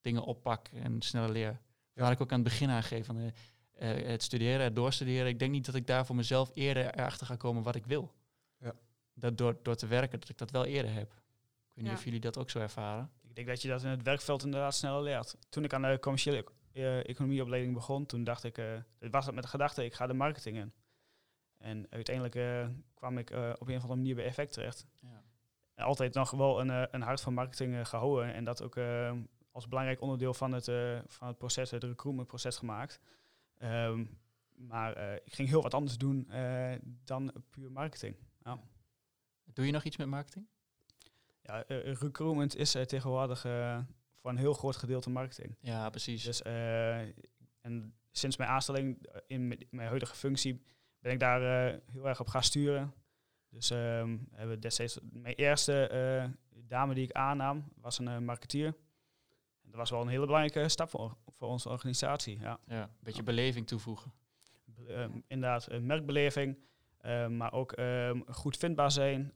dingen 0.00 0.22
oppak 0.22 0.68
en 0.68 1.02
sneller 1.02 1.30
leer. 1.30 1.60
Waar 1.94 2.12
ik 2.12 2.20
ook 2.20 2.32
aan 2.32 2.40
het 2.40 2.48
begin 2.48 2.70
aangeef 2.70 3.06
van 3.06 3.32
het 3.74 4.22
studeren, 4.22 4.64
het 4.64 4.74
doorstuderen. 4.74 5.26
Ik 5.26 5.38
denk 5.38 5.50
niet 5.50 5.66
dat 5.66 5.74
ik 5.74 5.86
daar 5.86 6.06
voor 6.06 6.16
mezelf 6.16 6.50
eerder 6.54 6.94
erachter 6.94 7.26
ga 7.26 7.36
komen 7.36 7.62
wat 7.62 7.74
ik 7.74 7.86
wil. 7.86 8.12
Ja. 8.58 8.72
dat 9.14 9.38
door, 9.38 9.58
door 9.62 9.76
te 9.76 9.86
werken, 9.86 10.20
dat 10.20 10.28
ik 10.28 10.38
dat 10.38 10.50
wel 10.50 10.64
eerder 10.64 10.92
heb. 10.92 11.12
Ik 11.12 11.74
weet 11.74 11.84
niet 11.84 11.86
Ja. 11.86 11.92
of 11.98 12.04
jullie 12.04 12.20
dat 12.20 12.38
ook 12.38 12.50
zo 12.50 12.58
ervaren. 12.58 13.10
Ik 13.22 13.34
denk 13.34 13.46
dat 13.46 13.62
je 13.62 13.68
dat 13.68 13.82
in 13.82 13.88
het 13.90 14.02
werkveld 14.02 14.44
inderdaad 14.44 14.74
sneller 14.74 15.02
leert. 15.02 15.36
Toen 15.48 15.64
ik 15.64 15.72
aan 15.72 15.82
de 15.82 15.98
commerciële 16.00 16.44
economieopleiding 16.84 17.74
begon, 17.74 18.06
toen 18.06 18.24
dacht 18.24 18.44
ik, 18.44 18.58
eh 18.58 18.78
het 18.98 19.12
was 19.12 19.26
het 19.26 19.34
met 19.34 19.44
de 19.44 19.50
gedachte, 19.50 19.84
ik 19.84 19.94
ga 19.94 20.06
de 20.06 20.14
marketing 20.14 20.56
in. 20.56 20.72
En 21.58 21.86
uiteindelijk 21.90 22.34
eh, 22.34 22.68
kwam 22.94 23.18
ik 23.18 23.30
eh, 23.30 23.52
op 23.58 23.68
een 23.68 23.76
of 23.76 23.82
andere 23.82 24.00
manier 24.00 24.14
bij 24.14 24.24
Effect 24.24 24.52
terecht. 24.52 24.86
Ja. 25.00 25.22
Altijd 25.84 26.14
nog 26.14 26.30
wel 26.30 26.60
een, 26.60 26.70
eh, 26.70 26.82
een 26.90 27.02
hart 27.02 27.20
van 27.20 27.34
marketing 27.34 27.74
eh, 27.74 27.84
gehouden 27.84 28.34
en 28.34 28.44
dat 28.44 28.62
ook 28.62 28.76
eh, 28.76 29.12
als 29.50 29.68
belangrijk 29.68 30.00
onderdeel 30.00 30.34
van 30.34 30.52
het, 30.52 30.68
eh, 30.68 30.98
van 31.06 31.28
het 31.28 31.38
proces, 31.38 31.70
het 31.70 31.84
recruitmentproces 31.84 32.56
gemaakt. 32.56 33.00
Ehm, 33.58 34.04
maar 34.56 34.92
eh, 34.92 35.14
ik 35.14 35.34
ging 35.34 35.48
heel 35.48 35.62
wat 35.62 35.74
anders 35.74 35.98
doen 35.98 36.30
eh, 36.30 36.74
dan 37.04 37.32
puur 37.50 37.72
marketing. 37.72 38.16
Doe 39.52 39.66
je 39.66 39.72
nog 39.72 39.84
iets 39.84 39.96
met 39.96 40.06
marketing? 40.06 40.46
Ja, 41.42 41.64
eh, 41.64 41.92
recruitment 41.92 42.56
is 42.56 42.74
eh, 42.74 42.82
tegenwoordig 42.82 43.44
eh, 43.44 43.78
voor 44.28 44.36
een 44.36 44.42
heel 44.44 44.54
groot 44.54 44.76
gedeelte 44.76 45.10
marketing. 45.10 45.56
Ja, 45.60 45.90
precies. 45.90 46.24
Dus, 46.24 46.42
eh, 46.42 46.98
en 47.60 47.94
sinds 48.10 48.36
mijn 48.36 48.50
aanstelling 48.50 49.06
eh, 49.06 49.20
in 49.26 49.46
mijn- 49.70 49.88
huidige 49.88 50.14
functie 50.14 50.62
ben 50.98 51.12
ik 51.12 51.20
daar 51.20 51.70
eh, 51.72 51.78
heel 51.92 52.08
erg 52.08 52.20
op 52.20 52.26
gaan 52.28 52.42
sturen. 52.42 52.92
Dus 53.48 53.70
ehm, 53.70 54.16
hebben 54.30 54.54
we 54.54 54.58
destijds 54.58 54.98
mijn 55.02 55.34
eerste 55.34 56.34
dame 56.54 56.94
die 56.94 57.04
ik 57.04 57.12
aannam 57.12 57.72
was 57.80 57.98
een 57.98 58.24
marketeer. 58.24 58.66
En 59.62 59.70
dat 59.70 59.74
was 59.74 59.90
wel 59.90 60.00
een 60.00 60.08
hele 60.08 60.26
belangrijke 60.26 60.68
stap 60.68 60.90
voor, 60.90 61.16
voor 61.26 61.48
onze 61.48 61.68
organisatie. 61.68 62.38
Ja. 62.40 62.58
ja, 62.66 62.82
een 62.82 62.88
beetje 63.00 63.22
beleving 63.22 63.66
toevoegen. 63.66 64.12
Be- 64.64 65.10
inderdaad, 65.26 65.70
een 65.70 65.86
merkbeleving, 65.86 66.58
maar 67.28 67.52
ook 67.52 67.72
ehm, 67.72 68.20
goed 68.30 68.56
vindbaar 68.56 68.90
zijn. 68.90 69.32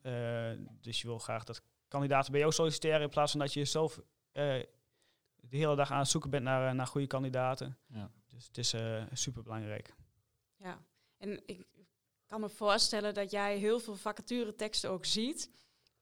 Dus 0.80 1.00
je 1.00 1.06
wil 1.06 1.18
graag 1.18 1.44
dat 1.44 1.62
kandidaten 1.88 2.30
bij 2.32 2.40
jou 2.40 2.52
solliciteren 2.52 3.00
in 3.00 3.08
plaats 3.08 3.30
van 3.30 3.40
dat 3.40 3.52
je 3.52 3.64
zelf 3.64 4.00
de 5.48 5.56
hele 5.56 5.76
dag 5.76 5.90
aan 5.90 5.98
het 5.98 6.08
zoeken 6.08 6.30
bent 6.30 6.44
naar, 6.44 6.68
eh, 6.68 6.74
naar 6.74 6.86
goede 6.86 7.06
kandidaten. 7.06 7.78
Ja. 7.86 8.10
Dus 8.28 8.46
het 8.46 8.58
is 8.58 8.72
eh 8.72 9.02
super 9.12 9.42
belangrijk. 9.42 9.94
Ja, 10.56 10.78
en 11.18 11.42
ik 11.46 11.66
kan 12.26 12.40
me 12.40 12.48
voorstellen 12.48 13.14
dat 13.14 13.30
jij 13.30 13.58
heel 13.58 13.80
veel 13.80 13.96
vacatureteksten 13.96 14.90
ook 14.90 15.04
ziet. 15.04 15.50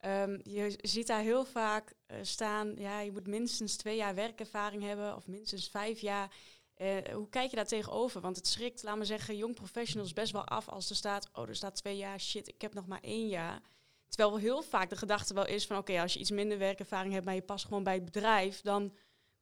Ehm, 0.01 0.39
je 0.43 0.79
ziet 0.81 1.07
daar 1.07 1.23
heel 1.23 1.45
vaak 1.45 1.93
eh, 2.07 2.19
staan, 2.23 2.75
ja, 2.77 3.01
je 3.01 3.13
moet 3.13 3.27
minstens 3.27 3.77
twee 3.77 3.97
jaar 3.97 4.15
werkervaring 4.15 4.83
hebben 4.83 5.17
of 5.17 5.27
minstens 5.27 5.69
vijf 5.69 6.01
jaar. 6.01 6.31
Eh, 6.75 6.97
hoe 7.13 7.29
kijk 7.29 7.51
je 7.51 7.57
daar 7.57 7.67
tegenover? 7.67 8.21
Want 8.21 8.37
het 8.37 8.47
schrikt, 8.47 8.83
laat 8.83 8.97
maar 8.97 9.07
zeggen, 9.07 9.37
jong 9.37 9.55
professionals 9.55 10.13
best 10.13 10.33
wel 10.33 10.45
af 10.45 10.69
als 10.69 10.91
er 10.91 10.97
staat, 10.97 11.29
oh, 11.33 11.49
er 11.49 11.57
staat 11.57 11.77
twee 11.77 11.97
jaar, 11.97 12.21
shit, 12.21 12.49
ik 12.49 12.61
heb 12.61 12.75
nog 12.75 12.87
maar 12.87 13.01
één 13.01 13.29
jaar. 13.29 13.61
Terwijl 14.09 14.31
wel 14.31 14.41
heel 14.41 14.63
vaak 14.63 14.91
de 14.91 14.97
gedachte 14.97 15.35
wel 15.35 15.47
is 15.47 15.67
van, 15.67 15.77
oké, 15.77 16.01
als 16.01 16.13
je 16.13 16.19
iets 16.19 16.31
minder 16.31 16.59
werkervaring 16.59 17.13
hebt, 17.13 17.25
maar 17.25 17.35
je 17.35 17.43
past 17.43 17.65
gewoon 17.65 17.85
bij 17.85 17.95
het 17.95 18.05
bedrijf, 18.05 18.61
dan 18.61 18.93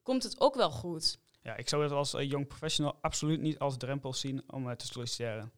komt 0.08 0.22
het 0.22 0.40
ook 0.40 0.54
wel 0.54 0.70
goed. 0.70 1.18
Ja, 1.42 1.56
ik 1.56 1.68
zou 1.68 1.82
het 1.82 1.92
als 1.92 2.14
eh, 2.14 2.30
jong 2.30 2.46
professional 2.46 2.98
absoluut 3.00 3.40
niet 3.40 3.58
als 3.58 3.76
drempel 3.76 4.12
zien 4.12 4.42
om 4.52 4.70
eh, 4.70 4.76
te 4.76 4.86
solliciteren. 4.86 5.52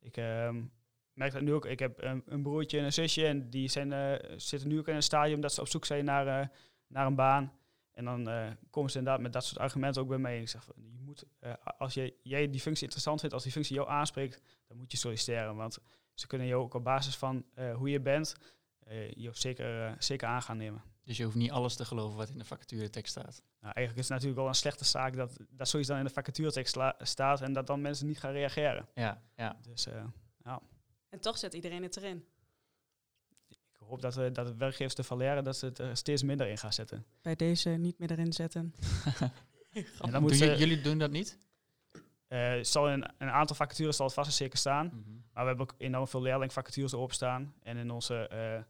Ik 0.00 0.16
ehm, 0.16 0.64
merk 1.12 1.32
dat 1.32 1.42
nu 1.42 1.52
ook. 1.52 1.66
Ik 1.66 1.78
heb 1.78 2.02
een, 2.02 2.22
een 2.26 2.42
broertje 2.42 2.78
en 2.78 2.84
een 2.84 2.92
zusje 2.92 3.26
en 3.26 3.50
die 3.50 3.68
zijn, 3.68 3.92
eh, 3.92 4.34
zitten 4.36 4.68
nu 4.68 4.78
ook 4.78 4.88
in 4.88 4.94
een 4.94 5.02
stadium 5.02 5.40
dat 5.40 5.52
ze 5.52 5.60
op 5.60 5.68
zoek 5.68 5.84
zijn 5.84 6.04
naar, 6.04 6.26
eh, 6.26 6.48
naar 6.86 7.06
een 7.06 7.14
baan. 7.14 7.52
En 7.96 8.04
dan 8.04 8.28
eh, 8.28 8.50
komen 8.70 8.90
ze 8.90 8.98
inderdaad 8.98 9.22
met 9.22 9.32
dat 9.32 9.44
soort 9.44 9.58
argumenten 9.58 10.02
ook 10.02 10.08
bij 10.08 10.18
mij. 10.18 10.40
Ik 10.40 10.48
zeg, 10.48 10.64
van, 10.64 10.74
je 10.92 11.00
moet, 11.00 11.24
eh, 11.38 11.52
als 11.78 11.94
jij 12.22 12.50
die 12.50 12.60
functie 12.60 12.82
interessant 12.82 13.20
vindt, 13.20 13.34
als 13.34 13.42
die 13.42 13.52
functie 13.52 13.76
jou 13.76 13.88
aanspreekt, 13.88 14.42
dan 14.66 14.76
moet 14.76 14.90
je 14.92 14.98
solliciteren. 14.98 15.56
Want 15.56 15.78
ze 16.14 16.26
kunnen 16.26 16.46
jou 16.46 16.62
ook 16.62 16.74
op 16.74 16.84
basis 16.84 17.16
van 17.16 17.44
eh, 17.54 17.74
hoe 17.76 17.90
je 17.90 18.00
bent, 18.00 18.36
eh 18.78 19.10
je 19.10 19.30
zeker, 19.32 19.86
eh, 19.86 19.92
zeker 19.98 20.28
aan 20.28 20.42
gaan 20.42 20.56
nemen. 20.56 20.82
Dus 21.06 21.16
je 21.16 21.24
hoeft 21.24 21.36
niet 21.36 21.50
alles 21.50 21.74
te 21.76 21.84
geloven 21.84 22.16
wat 22.16 22.28
in 22.28 22.38
de 22.38 22.44
vacaturetekst 22.44 23.10
staat. 23.10 23.42
Nou, 23.60 23.74
eigenlijk 23.74 23.96
is 23.96 24.02
het 24.02 24.08
natuurlijk 24.08 24.38
wel 24.38 24.48
een 24.48 24.54
slechte 24.54 24.84
zaak 24.84 25.16
dat, 25.16 25.36
dat 25.50 25.68
zoiets 25.68 25.88
dan 25.88 25.98
in 25.98 26.04
de 26.04 26.10
vacaturetekst 26.10 26.76
staat 26.98 27.40
en 27.40 27.52
dat 27.52 27.66
dan 27.66 27.80
mensen 27.80 28.06
niet 28.06 28.18
gaan 28.18 28.32
reageren. 28.32 28.88
Ja, 28.94 29.22
ja. 29.36 29.56
Dus 29.62 29.86
eh, 29.86 30.04
En 31.08 31.20
toch 31.20 31.38
zet 31.38 31.54
iedereen 31.54 31.82
het 31.82 31.96
erin. 31.96 32.24
ik 33.48 33.58
hoop 33.78 34.00
dat, 34.02 34.16
eh, 34.16 34.32
dat 34.32 34.46
de 34.46 34.54
werkgevers 34.56 34.94
de 34.94 35.02
valeren 35.04 35.44
dat 35.44 35.56
ze 35.56 35.66
het 35.66 35.78
er 35.78 35.96
steeds 35.96 36.22
minder 36.22 36.48
in 36.48 36.58
gaan 36.58 36.72
zetten. 36.72 37.06
Bij 37.22 37.36
deze 37.36 37.68
niet 37.70 37.98
meer 37.98 38.10
erin 38.10 38.32
zetten. 38.32 38.74
En 40.00 40.10
dan 40.10 40.22
moet 40.22 40.38
jullie- 40.38 40.54
ze, 40.54 40.60
jullie 40.60 40.80
doen 40.80 40.98
dat 40.98 41.10
niet? 41.10 41.38
eh, 42.26 42.52
zal 42.62 42.90
in 42.90 43.04
een 43.18 43.30
aantal 43.30 43.56
vacatures 43.56 43.96
zal 43.96 44.06
het 44.06 44.14
vast 44.14 44.28
en 44.28 44.34
zeker 44.34 44.58
staan. 44.58 44.86
Mhm. 44.86 45.10
Maar 45.32 45.42
we 45.42 45.48
hebben 45.48 45.60
ook 45.66 45.74
enorm 45.78 46.08
veel 46.08 46.22
leerlingvacatures 46.22 46.92
erop 46.92 47.12
staan. 47.12 47.54
En 47.62 47.76
in 47.76 47.90
onze 47.90 48.28
eh, 48.28 48.62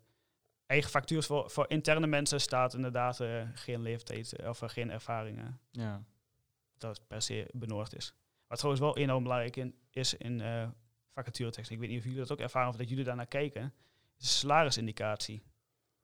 eigen 0.66 0.90
vacatures 0.90 1.26
voor, 1.26 1.50
voor 1.50 1.64
interne 1.68 2.06
mensen 2.06 2.40
staat 2.40 2.74
inderdaad 2.74 3.20
eh, 3.20 3.42
geen 3.54 3.82
leeftijd 3.82 4.36
eh, 4.36 4.48
of 4.48 4.62
eh, 4.62 4.68
geen 4.68 4.90
ervaringen. 4.90 5.60
Ja. 5.70 6.02
dat 6.78 6.96
het 6.96 7.06
per 7.06 7.22
se 7.22 7.48
benodigd 7.52 7.96
is. 7.96 8.14
Wat 8.46 8.58
trouwens 8.58 8.84
wel 8.84 8.96
enorm 8.96 9.22
belangrijk 9.22 9.56
in, 9.56 9.74
is 9.90 10.14
in 10.14 10.40
eh 10.40 10.68
vacaturetekst. 11.16 11.70
Ik 11.70 11.78
weet 11.78 11.88
niet 11.88 11.98
of 11.98 12.04
jullie 12.04 12.18
dat 12.18 12.32
ook 12.32 12.40
ervaren 12.40 12.68
of 12.68 12.76
dat 12.76 12.88
jullie 12.88 13.04
daarnaar 13.04 13.26
kijken. 13.26 13.74
Is 14.18 14.24
de 14.24 14.32
salarisindicatie. 14.32 15.42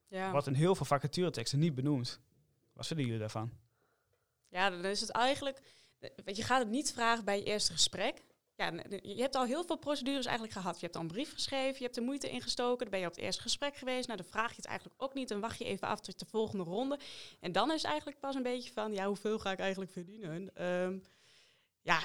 Ja. 0.08 0.30
Wat 0.30 0.46
in 0.46 0.54
heel 0.54 0.74
veel 0.74 0.86
vacatureteksten 0.86 1.58
niet 1.58 1.74
benoemd. 1.74 2.20
Wat 2.72 2.86
vinden 2.86 3.04
jullie 3.04 3.20
daarvan? 3.20 3.52
Ja, 4.48 4.70
dan 4.70 4.84
is 4.84 5.00
het 5.00 5.10
eigenlijk. 5.10 5.60
Want 6.24 6.36
je 6.36 6.42
gaat 6.42 6.58
het 6.58 6.68
niet 6.68 6.92
vragen 6.92 7.24
bij 7.24 7.38
je 7.38 7.44
eerste 7.44 7.72
gesprek. 7.72 8.24
Ja, 8.54 8.72
je 9.02 9.20
hebt 9.20 9.34
al 9.34 9.44
heel 9.44 9.64
veel 9.64 9.78
procedures 9.78 10.26
eigenlijk 10.26 10.56
gehad. 10.56 10.74
Je 10.74 10.84
hebt 10.84 10.96
al 10.96 11.02
een 11.02 11.08
brief 11.08 11.32
geschreven, 11.32 11.78
je 11.78 11.84
hebt 11.84 11.96
er 11.96 12.02
moeite 12.02 12.30
ingestoken. 12.30 12.78
Dan 12.78 12.90
ben 12.90 13.00
je 13.00 13.06
op 13.06 13.14
het 13.14 13.24
eerste 13.24 13.42
gesprek 13.42 13.76
geweest. 13.76 14.06
Nou, 14.06 14.18
dan 14.18 14.30
vraag 14.30 14.50
je 14.50 14.56
het 14.56 14.64
eigenlijk 14.64 15.02
ook 15.02 15.14
niet. 15.14 15.28
Dan 15.28 15.40
wacht 15.40 15.58
je 15.58 15.64
even 15.64 15.88
af 15.88 16.00
tot 16.00 16.18
de 16.18 16.26
volgende 16.26 16.64
ronde. 16.64 16.98
En 17.40 17.52
dan 17.52 17.70
is 17.70 17.82
het 17.82 17.90
eigenlijk 17.90 18.20
pas 18.20 18.34
een 18.34 18.42
beetje 18.42 18.72
van, 18.72 18.92
ja, 18.92 19.06
hoeveel 19.06 19.38
ga 19.38 19.52
ik 19.52 19.58
eigenlijk 19.58 19.92
verdienen? 19.92 20.54
Ehm, 20.54 20.98
ja, 21.80 22.00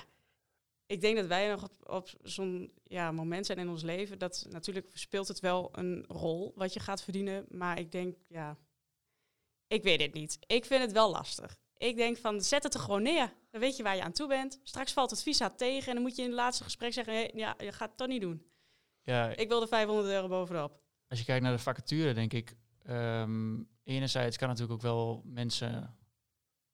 ik 0.86 1.02
denk 1.02 1.18
dat 1.18 1.26
wij 1.26 1.50
nog 1.50 1.64
op, 1.64 1.90
op 1.90 2.10
zo'n 2.24 2.72
ja, 2.84 3.12
moment 3.12 3.46
zijn 3.46 3.58
in 3.58 3.70
ons 3.70 3.84
leven. 3.84 4.20
Dat 4.20 4.46
natuurlijk 4.50 4.90
speelt 4.94 5.28
het 5.28 5.40
wel 5.40 5.70
een 5.72 6.06
rol 6.08 6.54
wat 6.56 6.74
je 6.74 6.80
gaat 6.80 7.04
verdienen. 7.04 7.46
Maar 7.50 7.80
ik 7.80 7.92
denk, 7.92 8.18
ja, 8.28 8.58
ik 9.68 9.84
weet 9.84 10.02
het 10.02 10.14
niet. 10.14 10.40
Ik 10.46 10.66
vind 10.66 10.82
het 10.82 10.92
wel 10.92 11.12
lastig. 11.12 11.58
Ik 11.78 11.96
denk 11.96 12.18
van, 12.18 12.42
zet 12.42 12.64
het 12.64 12.74
er 12.74 12.80
gewoon 12.80 13.02
neer. 13.02 13.34
Dan 13.52 13.62
weet 13.62 13.78
je 13.78 13.84
waar 13.84 13.96
je 13.96 14.04
aan 14.04 14.12
toe 14.12 14.28
bent. 14.28 14.60
Straks 14.64 14.94
valt 14.94 15.10
het 15.10 15.24
visa 15.24 15.50
tegen 15.50 15.88
en 15.88 15.94
dan 15.94 16.02
moet 16.04 16.16
je 16.16 16.22
in 16.22 16.28
het 16.28 16.38
laatste 16.38 16.64
gesprek 16.64 16.94
zeggen... 16.94 17.14
Hey, 17.14 17.32
ja, 17.36 17.56
je 17.58 17.72
gaat 17.72 17.90
het 17.90 17.98
toch 17.98 18.08
niet 18.08 18.22
doen. 18.22 18.46
ja, 19.02 19.28
Ik 19.30 19.48
wil 19.48 19.62
er 19.62 19.68
500 19.68 20.08
euro 20.08 20.28
bovenop. 20.28 20.80
als 21.08 21.20
je 21.20 21.26
kijkt 21.26 21.44
naar 21.44 21.56
de 21.56 21.60
vacature, 21.64 22.14
denk 22.14 22.34
ik, 22.34 22.56
ehm, 22.84 23.60
enerzijds 23.84 24.38
kan 24.38 24.48
natuurlijk 24.48 24.76
ook 24.76 24.82
wel 24.82 25.22
mensen. 25.26 25.96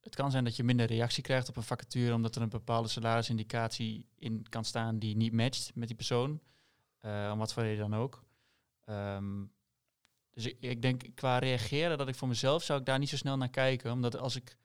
Het 0.01 0.15
kan 0.15 0.31
zijn 0.31 0.43
dat 0.43 0.55
je 0.55 0.63
minder 0.63 0.85
reactie 0.85 1.23
krijgt 1.23 1.49
op 1.49 1.55
een 1.55 1.63
vacature, 1.63 2.13
omdat 2.13 2.35
er 2.35 2.41
een 2.41 2.49
bepaalde 2.49 2.87
salarisindicatie 2.87 4.07
in 4.15 4.45
kan 4.49 4.65
staan 4.65 4.99
die 4.99 5.15
niet 5.15 5.33
matcht 5.33 5.71
met 5.75 5.87
die 5.87 5.97
persoon. 5.97 6.41
eh, 6.99 7.29
om 7.33 7.39
wat 7.39 7.53
voor 7.53 7.63
reden 7.63 7.89
dan 7.89 7.99
ook. 7.99 8.23
Ehm, 8.85 9.45
dus 10.29 10.45
ik, 10.45 10.57
ik 10.59 10.81
denk 10.81 11.01
qua 11.15 11.37
reageren 11.37 11.97
dat 11.97 12.07
ik 12.07 12.15
voor 12.15 12.27
mezelf 12.27 12.63
zou 12.63 12.79
ik 12.79 12.85
daar 12.85 12.99
niet 12.99 13.09
zo 13.09 13.17
snel 13.17 13.37
naar 13.37 13.49
kijken. 13.49 13.91
Omdat 13.91 14.17
als 14.17 14.35
ik 14.35 14.57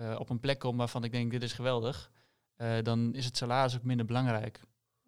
eh, 0.00 0.16
op 0.18 0.30
een 0.30 0.40
plek 0.40 0.58
kom 0.58 0.76
waarvan 0.76 1.04
ik 1.04 1.12
denk 1.12 1.30
dit 1.30 1.42
is 1.42 1.52
geweldig, 1.52 2.10
eh, 2.56 2.82
dan 2.82 3.14
is 3.14 3.24
het 3.24 3.36
salaris 3.36 3.76
ook 3.76 3.82
minder 3.82 4.06
belangrijk. 4.06 4.60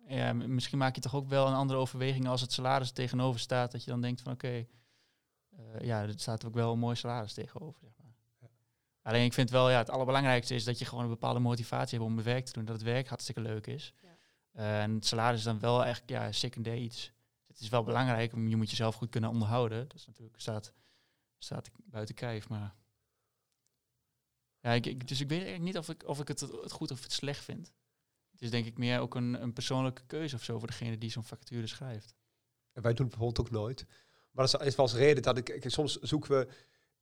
Ja, 0.07 0.33
misschien 0.33 0.79
maak 0.79 0.95
je 0.95 1.01
toch 1.01 1.15
ook 1.15 1.29
wel 1.29 1.47
een 1.47 1.55
andere 1.55 1.79
overweging 1.79 2.29
als 2.29 2.41
het 2.41 2.53
salaris 2.53 2.89
er 2.89 2.95
tegenover 2.95 3.41
staat. 3.41 3.73
Dat 3.73 3.85
je 3.85 3.91
dan 3.91 4.01
denkt 4.01 4.21
van 4.21 4.33
oké, 4.33 4.67
eh, 5.51 5.81
ja, 5.81 6.03
er 6.03 6.13
staat 6.17 6.45
ook 6.45 6.55
wel 6.55 6.73
een 6.73 6.79
mooi 6.79 6.97
salaris 6.97 7.33
tegenover. 7.33 7.81
Zeg 7.81 7.93
maar. 8.03 8.51
Alleen 9.03 9.25
ik 9.25 9.33
vind 9.33 9.51
wel, 9.51 9.71
ja, 9.71 9.79
het 9.79 9.91
allerbelangrijkste 9.91 10.55
is 10.55 10.65
dat 10.65 10.79
je 10.79 10.85
gewoon 10.85 11.05
een 11.05 11.11
bepaalde 11.11 11.41
motivatie 11.41 11.99
hebt 11.99 12.11
om 12.11 12.17
het 12.17 12.27
werk 12.27 12.45
te 12.45 12.53
doen. 12.53 12.65
Dat 12.65 12.75
het 12.75 12.85
werk 12.85 13.09
hartstikke 13.09 13.41
leuk 13.41 13.67
is. 13.67 13.93
Ja. 14.03 14.81
En 14.81 14.95
het 14.95 15.07
salaris 15.07 15.39
is 15.39 15.45
dan 15.45 15.61
wel 15.61 15.85
echt 15.85 16.03
ja, 16.07 16.33
secundair 16.33 16.77
iets. 16.79 17.13
Het 17.47 17.61
is 17.61 17.69
wel 17.69 17.83
belangrijk, 17.83 18.33
je 18.33 18.57
moet 18.57 18.71
jezelf 18.71 18.95
goed 18.95 19.11
kunnen 19.11 19.31
onderhouden. 19.31 19.89
Dat 19.89 19.99
is 19.99 20.07
natuurlijk, 20.07 20.41
staat, 20.41 20.73
staat 21.39 21.71
buiten 21.85 22.15
kijf, 22.15 22.49
maar... 22.49 22.75
Ja, 24.63 24.71
ik, 24.73 24.87
ik- 24.87 25.09
dus 25.09 25.21
ik 25.21 25.29
weet 25.29 25.43
eigenlijk 25.43 25.67
niet 25.75 25.79
of 25.79 25.89
ik, 25.89 26.09
of 26.09 26.21
ik 26.21 26.29
het, 26.29 26.41
het 26.41 26.73
goed 26.73 26.91
of 26.91 27.03
het 27.03 27.13
slecht 27.13 27.45
vind. 27.45 27.73
Het 28.33 28.43
is 28.43 28.51
denk 28.51 28.67
ik 28.67 28.79
meer 28.79 29.01
ook 29.01 29.15
een, 29.15 29.43
een 29.43 29.53
persoonlijke 29.53 30.03
keuze 30.07 30.35
of 30.37 30.43
zo 30.43 30.59
voor 30.59 30.67
degene 30.69 30.99
die 30.99 31.11
zo'n 31.11 31.25
vacature 31.25 31.67
schrijft. 31.67 32.15
En 32.73 32.83
wij 32.83 32.93
doen 32.95 33.07
het 33.07 33.17
bijvoorbeeld 33.17 33.47
ook 33.47 33.53
nooit. 33.53 33.87
Maar 34.31 34.47
dat 34.51 34.63
is 34.67 34.77
wel 34.77 34.87
eens 34.87 34.95
reden 34.95 35.23
dat 35.23 35.37
ik, 35.37 35.45
kijk, 35.45 35.71
soms 35.71 35.99
zoeken 36.01 36.31
we 36.39 36.49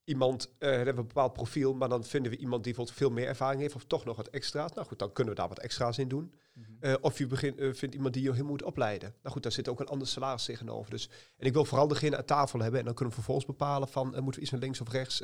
iemand, 0.04 0.48
eh, 0.58 0.68
hebben 0.70 0.94
we 0.94 1.00
een 1.00 1.06
bepaald 1.06 1.32
profiel, 1.32 1.74
maar 1.74 1.88
dan 1.88 2.04
vinden 2.04 2.32
we 2.32 2.38
iemand 2.38 2.64
die 2.64 2.74
bijvoorbeeld 2.74 2.98
veel 2.98 3.10
meer 3.16 3.26
ervaring 3.26 3.60
heeft 3.60 3.74
of 3.74 3.84
toch 3.84 4.04
nog 4.04 4.16
wat 4.16 4.28
extra's. 4.28 4.72
Nou 4.72 4.86
goed, 4.86 4.98
dan 4.98 5.12
kunnen 5.12 5.34
we 5.34 5.40
daar 5.40 5.48
wat 5.48 5.58
extra's 5.58 5.98
in 5.98 6.08
doen. 6.08 6.34
Eh, 6.80 6.94
of 7.00 7.18
je 7.18 7.26
begint, 7.26 7.58
eh, 7.58 7.72
vindt 7.72 7.94
iemand 7.94 8.14
die 8.14 8.22
je 8.22 8.32
heel 8.32 8.44
moet 8.44 8.62
opleiden. 8.62 9.14
Nou 9.22 9.32
goed, 9.34 9.42
daar 9.42 9.52
zit 9.52 9.68
ook 9.68 9.80
een 9.80 9.86
ander 9.86 10.06
salaris 10.08 10.44
tegenover. 10.44 10.90
Dus, 10.90 11.08
en 11.36 11.46
ik 11.46 11.52
wil 11.52 11.64
vooral 11.64 11.88
degene 11.88 12.16
aan 12.16 12.24
tafel 12.24 12.60
hebben 12.60 12.78
en 12.80 12.84
dan 12.86 12.94
kunnen 12.94 13.14
we 13.14 13.20
vervolgens 13.22 13.46
bepalen 13.58 13.88
van, 13.88 14.06
moeten 14.08 14.34
we 14.34 14.40
iets 14.40 14.50
naar 14.50 14.60
links 14.60 14.80
of 14.80 14.88
rechts. 14.90 15.20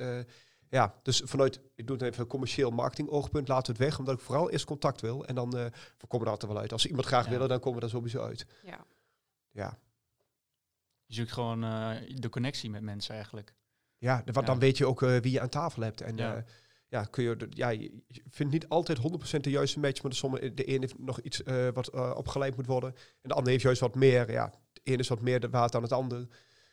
Ja, 0.70 0.94
dus 1.02 1.22
vanuit, 1.24 1.61
ik 1.74 1.87
doe 1.87 1.96
het 1.96 2.07
even 2.12 2.26
commercieel 2.26 2.70
marketing 2.70 3.09
oogpunt, 3.09 3.48
laten 3.48 3.66
we 3.66 3.79
het 3.79 3.88
weg, 3.88 3.98
omdat 3.98 4.14
ik 4.14 4.20
vooral 4.20 4.50
eerst 4.50 4.64
contact 4.64 5.00
wil. 5.00 5.24
En 5.26 5.35
dan 5.35 5.57
eh 5.57 5.64
we 5.98 6.07
komen 6.09 6.26
er 6.26 6.33
altijd 6.33 6.52
wel 6.52 6.61
uit. 6.61 6.72
Als 6.72 6.83
ze 6.83 6.88
iemand 6.88 7.07
graag 7.07 7.24
Ja. 7.24 7.31
willen, 7.31 7.48
dan 7.48 7.61
komen 7.61 7.79
we 7.79 7.85
er 7.85 7.90
sowieso 7.90 8.20
uit. 8.22 8.46
Ja. 8.64 8.85
Ja. 9.50 9.79
Je 11.05 11.14
zoekt 11.14 11.33
gewoon 11.33 11.64
eh, 11.64 11.90
de 12.14 12.29
connectie 12.29 12.70
met 12.70 12.83
mensen 12.83 13.14
eigenlijk. 13.14 13.55
Ja, 13.98 14.14
want 14.24 14.37
Ja. 14.37 14.42
dan 14.42 14.59
weet 14.59 14.76
je 14.79 14.87
ook 14.87 15.02
eh, 15.02 15.16
wie 15.16 15.33
je 15.33 15.40
aan 15.40 15.48
tafel 15.48 15.83
hebt. 15.83 16.00
En 16.00 16.16
Ja. 16.16 16.35
ja, 16.35 16.44
ja 16.88 17.05
kun 17.05 17.24
je, 17.24 17.46
ja, 17.50 17.68
je 17.68 18.02
vindt 18.31 18.52
niet 18.52 18.68
altijd 18.68 18.98
100% 18.98 19.44
de 19.44 19.50
juiste 19.50 19.81
match, 19.81 20.02
maar 20.02 20.11
de, 20.11 20.16
sommige, 20.16 20.55
de 20.55 20.64
ene 20.64 20.81
heeft 20.81 20.98
nog 20.98 21.20
iets 21.20 21.42
eh, 21.42 21.68
wat 21.72 21.88
eh, 21.88 22.12
opgeleid 22.16 22.57
moet 22.57 22.66
worden. 22.66 22.94
En 22.94 23.29
de 23.29 23.35
ander 23.35 23.50
heeft 23.50 23.64
juist 23.64 23.81
wat 23.81 23.94
meer. 23.94 24.31
Ja, 24.31 24.52
de 24.72 24.81
ene 24.85 24.98
is 24.98 25.09
wat 25.09 25.20
meer 25.20 25.40
de 25.40 25.50
waard 25.50 25.72
dan 25.72 25.83
het 25.83 25.92
ander. 25.92 26.26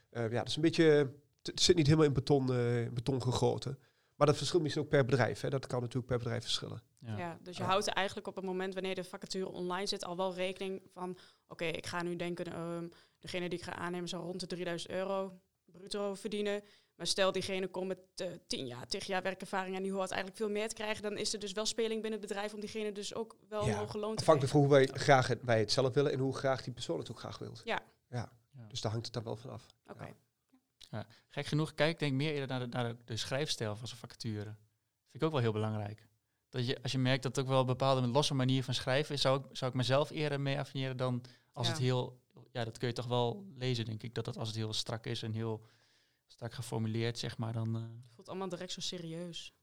Eh, 0.10 0.24
ja, 0.32 0.38
dat 0.38 0.48
is 0.48 0.56
een 0.56 0.62
beetje, 0.62 1.14
het 1.48 1.62
zit 1.62 1.76
niet 1.76 1.86
helemaal 1.86 2.08
in 2.08 2.14
beton, 2.14 2.54
eh, 2.54 2.90
beton 2.90 3.22
gegoten. 3.22 3.80
Maar 4.16 4.28
dat 4.28 4.38
verschilt 4.38 4.62
misschien 4.62 4.84
ook 4.84 4.90
per 4.90 5.06
bedrijf. 5.06 5.42
Hè. 5.42 5.50
Dat 5.50 5.68
kan 5.68 5.80
natuurlijk 5.80 6.08
per 6.08 6.18
bedrijf 6.18 6.42
verschillen. 6.42 6.82
Ja. 7.00 7.18
Ja. 7.18 7.38
dus 7.42 7.58
je 7.58 7.64
houdt 7.64 7.88
er 7.88 7.94
eigenlijk 7.94 8.28
op 8.28 8.36
het 8.36 8.46
moment 8.46 8.74
wanneer 8.74 8.96
de 8.96 9.04
vacature 9.04 9.50
online 9.50 9.86
zit 9.86 10.06
al 10.06 10.18
wel 10.18 10.34
rekening 10.34 10.82
van, 10.94 11.18
oké, 11.48 11.66
ik 11.66 11.86
ga 11.86 12.04
nu 12.04 12.16
denken, 12.16 12.46
ehm, 12.46 12.88
degene 13.20 13.50
die 13.50 13.60
ik 13.60 13.66
ga 13.66 13.76
aannemen 13.76 14.10
zal 14.10 14.22
rond 14.22 14.40
de 14.40 14.48
3000 14.48 14.92
euro 14.92 15.40
bruto 15.66 16.14
verdienen. 16.14 16.64
Maar 16.96 17.08
stel 17.08 17.32
diegene 17.32 17.68
komt 17.68 17.88
met 17.88 18.00
eh 18.16 18.28
10 18.48 18.68
jaar, 18.68 18.88
10 18.88 19.02
jaar 19.06 19.22
werkervaring 19.22 19.76
en 19.76 19.84
die 19.84 19.92
hoort 19.92 20.12
eigenlijk 20.12 20.42
veel 20.42 20.50
meer 20.50 20.68
te 20.68 20.76
krijgen, 20.76 21.04
dan 21.04 21.18
is 21.18 21.34
er 21.34 21.40
dus 21.40 21.52
wel 21.52 21.66
speling 21.66 22.02
binnen 22.02 22.20
het 22.20 22.30
bedrijf 22.30 22.54
om 22.54 22.60
diegene 22.60 22.92
dus 22.92 23.14
ook 23.14 23.36
wel 23.50 23.66
Ja, 23.66 23.78
hoger 23.78 24.00
loon 24.00 24.16
te 24.16 24.22
Afhankelijk 24.22 24.54
van 24.54 24.62
hoe 24.62 24.70
wij, 24.70 24.86
graag 24.86 25.28
het, 25.28 25.44
wij 25.44 25.60
het 25.60 25.72
zelf 25.72 25.94
willen 25.94 26.12
en 26.12 26.20
hoe 26.20 26.36
graag 26.36 26.64
die 26.64 26.74
persoon 26.74 27.00
het 27.00 27.12
ook 27.12 27.20
graag 27.20 27.38
wil. 27.38 27.58
Ja. 27.64 27.82
ja. 28.10 28.32
Ja. 28.58 28.68
Dus 28.68 28.82
daar 28.82 28.92
hangt 28.92 29.06
het 29.06 29.16
dan 29.16 29.24
wel 29.24 29.36
vanaf. 29.36 29.66
Oké. 29.88 30.16
Gek 31.30 31.46
genoeg, 31.46 31.74
kijk 31.74 31.92
ik 31.92 32.00
denk 32.00 32.14
meer 32.14 32.32
eerder 32.34 32.48
naar 32.48 32.60
de, 32.60 32.66
naar 32.68 32.88
de, 32.96 32.98
de 33.06 33.18
schrijfstijl 33.18 33.76
van 33.76 33.88
zo'n 33.88 33.98
vacature. 33.98 34.44
Vind 34.44 34.56
ik 35.12 35.24
ook 35.24 35.32
wel 35.32 35.42
heel 35.42 35.52
belangrijk. 35.52 36.08
Dat 36.50 36.68
je, 36.68 36.82
als 36.82 36.92
je 36.92 36.98
merkt 36.98 37.24
dat 37.24 37.36
het 37.36 37.46
ook 37.46 37.52
wel 37.52 37.60
een 37.60 37.66
bepaalde 37.66 38.08
losse 38.08 38.34
manier 38.34 38.64
van 38.64 38.74
schrijven 38.74 39.16
is, 39.16 39.22
zou 39.22 39.40
ik, 39.40 39.46
zou 39.58 39.72
ik 39.72 39.78
mezelf 39.78 40.10
eerder 40.10 40.42
mee 40.42 40.60
affineren 40.60 40.98
dan 40.98 41.24
als 41.52 41.68
Ja. 41.68 41.74
het 41.74 41.82
heel... 41.82 42.22
Ja, 42.52 42.64
dat 42.64 42.78
kun 42.78 42.88
je 42.88 42.94
toch 42.94 43.08
wel 43.08 43.46
lezen, 43.56 43.86
denk 43.86 44.04
ik. 44.04 44.14
Dat 44.16 44.26
het 44.26 44.38
als 44.38 44.48
het 44.48 44.58
heel 44.58 44.74
strak 44.74 45.06
is 45.06 45.24
en 45.24 45.32
heel 45.34 45.66
strak 46.28 46.54
geformuleerd, 46.54 47.20
zeg 47.20 47.38
maar, 47.38 47.54
dan... 47.54 47.76
eh, 47.76 47.82
Het 48.06 48.14
voelt 48.16 48.30
allemaal 48.30 48.50
direct 48.50 48.72
zo 48.72 48.82
serieus, 48.82 49.54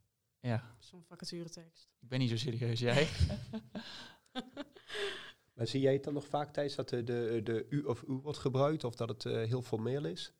ja, 0.40 0.74
zo'n 0.78 1.04
vacaturetekst. 1.04 1.88
ik 2.00 2.08
ben 2.08 2.18
niet 2.18 2.30
zo 2.30 2.36
serieus. 2.36 2.78
Jij? 2.80 3.08
Maar 5.54 5.66
zie 5.68 5.80
jij 5.80 5.92
het 5.92 6.04
dan 6.04 6.14
nog 6.14 6.26
vaak 6.26 6.52
tijdens 6.52 6.74
dat 6.76 6.88
de, 6.88 7.04
de, 7.04 7.40
de 7.44 7.66
u 7.68 7.82
of 7.84 8.02
u 8.02 8.12
wordt 8.12 8.38
gebruikt 8.38 8.84
of 8.84 8.94
dat 8.94 9.08
het 9.08 9.24
eh, 9.26 9.32
heel 9.32 9.62
formeel 9.62 10.04
is? 10.04 10.32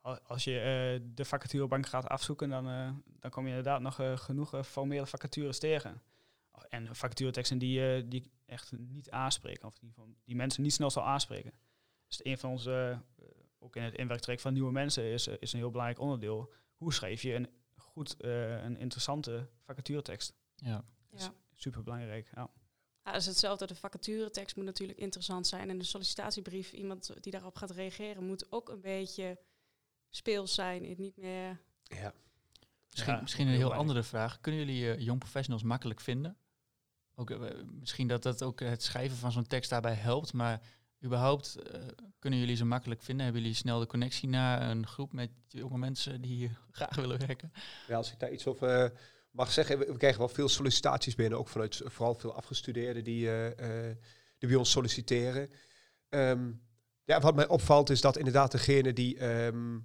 Al- 0.00 0.20
Als 0.20 0.44
je 0.44 0.58
eh, 0.58 1.08
de 1.14 1.24
vacaturebank 1.24 1.86
gaat 1.86 2.06
afzoeken, 2.08 2.48
dan, 2.48 2.68
eh, 2.68 2.90
dan 3.20 3.30
kom 3.30 3.42
je 3.44 3.48
inderdaad 3.48 3.80
nog 3.80 4.00
eh, 4.00 4.16
genoeg 4.16 4.66
formele 4.66 5.06
vacatures 5.06 5.58
tegen. 5.58 6.02
En 6.68 6.96
vacatureteksten 6.96 7.58
die, 7.58 7.94
eh, 7.94 8.02
die 8.06 8.30
echt 8.46 8.72
niet 8.78 9.10
aanspreken, 9.10 9.68
of 9.68 9.78
die, 9.78 9.92
van, 9.92 10.16
die 10.24 10.36
mensen 10.36 10.62
niet 10.62 10.72
snel 10.72 10.90
zal 10.90 11.04
aanspreken. 11.04 11.52
Dus 12.06 12.24
een 12.24 12.38
van 12.38 12.50
onze, 12.50 13.00
ook 13.58 13.76
in 13.76 13.82
het 13.82 13.94
inwerktraject 13.94 14.42
van 14.42 14.52
nieuwe 14.52 14.72
mensen, 14.72 15.04
is, 15.04 15.26
is 15.26 15.52
een 15.52 15.58
heel 15.58 15.70
belangrijk 15.70 16.00
onderdeel. 16.00 16.52
Hoe 16.76 16.92
schrijf 16.92 17.22
je 17.22 17.34
een 17.34 17.48
goed, 17.76 18.20
eh, 18.20 18.62
een 18.62 18.76
interessante 18.78 19.48
vacaturetekst? 19.64 20.34
ja. 20.54 20.84
Ja. 21.16 21.32
Super 21.54 21.82
belangrijk. 21.82 22.30
Ja. 22.34 22.50
Ja, 23.04 23.12
dat 23.12 23.20
is 23.20 23.26
hetzelfde. 23.26 23.66
De 23.66 23.74
vacaturetekst 23.74 24.56
moet 24.56 24.64
natuurlijk 24.64 24.98
interessant 24.98 25.46
zijn. 25.46 25.70
En 25.70 25.78
de 25.78 25.84
sollicitatiebrief, 25.84 26.72
iemand 26.72 27.22
die 27.22 27.32
daarop 27.32 27.56
gaat 27.56 27.70
reageren, 27.70 28.26
moet 28.26 28.52
ook 28.52 28.68
een 28.68 28.80
beetje 28.80 29.38
speels 30.10 30.54
zijn. 30.54 30.88
Het 30.88 30.98
niet 30.98 31.16
meer. 31.16 31.60
Ja. 31.82 32.12
Misschien, 32.90 33.14
Ja, 33.14 33.20
misschien 33.20 33.46
een 33.46 33.54
heel 33.54 33.74
andere 33.74 34.02
vraag. 34.02 34.40
Kunnen 34.40 34.60
jullie 34.66 34.90
eh, 34.92 35.00
jong 35.00 35.18
professionals 35.18 35.62
makkelijk 35.62 36.00
vinden? 36.00 36.36
Ook, 37.14 37.30
eh, 37.30 37.38
misschien 37.64 38.08
dat 38.08 38.22
dat 38.22 38.42
ook 38.42 38.60
het 38.60 38.82
schrijven 38.82 39.16
van 39.16 39.32
zo'n 39.32 39.46
tekst 39.46 39.70
daarbij 39.70 39.94
helpt, 39.94 40.32
maar 40.32 40.60
überhaupt 41.04 41.56
eh, 41.56 41.80
kunnen 42.18 42.38
jullie 42.38 42.56
ze 42.56 42.64
makkelijk 42.64 43.02
vinden? 43.02 43.24
Hebben 43.24 43.42
jullie 43.42 43.56
snel 43.56 43.78
de 43.78 43.86
connectie 43.86 44.28
naar 44.28 44.70
een 44.70 44.86
groep 44.86 45.12
met 45.12 45.30
jonge 45.48 45.78
mensen 45.78 46.20
die 46.20 46.46
eh, 46.46 46.54
graag 46.76 46.94
willen 46.94 47.18
werken? 47.18 47.52
Ja, 47.86 47.96
als 47.96 48.12
ik 48.12 48.18
daar 48.18 48.32
iets 48.32 48.46
over 48.46 48.68
eh, 48.68 48.90
mag 49.30 49.52
zeggen, 49.52 49.78
we, 49.78 49.84
we 49.86 49.96
krijgen 49.96 50.18
wel 50.18 50.28
veel 50.28 50.48
sollicitaties 50.48 51.14
binnen, 51.14 51.38
ook 51.38 51.48
vanuit 51.48 51.82
vooral 51.84 52.14
veel 52.14 52.34
afgestudeerden 52.34 53.04
die, 53.04 53.28
eh, 53.28 53.88
eh, 53.90 53.96
die 54.38 54.48
bij 54.48 54.58
ons 54.58 54.70
solliciteren. 54.70 55.50
Ehm, 56.08 56.50
ja, 57.04 57.20
wat 57.20 57.34
mij 57.34 57.48
opvalt 57.48 57.90
is 57.90 58.00
dat 58.00 58.16
inderdaad 58.16 58.52
degene 58.52 58.92
die, 58.92 59.18
ehm, 59.18 59.78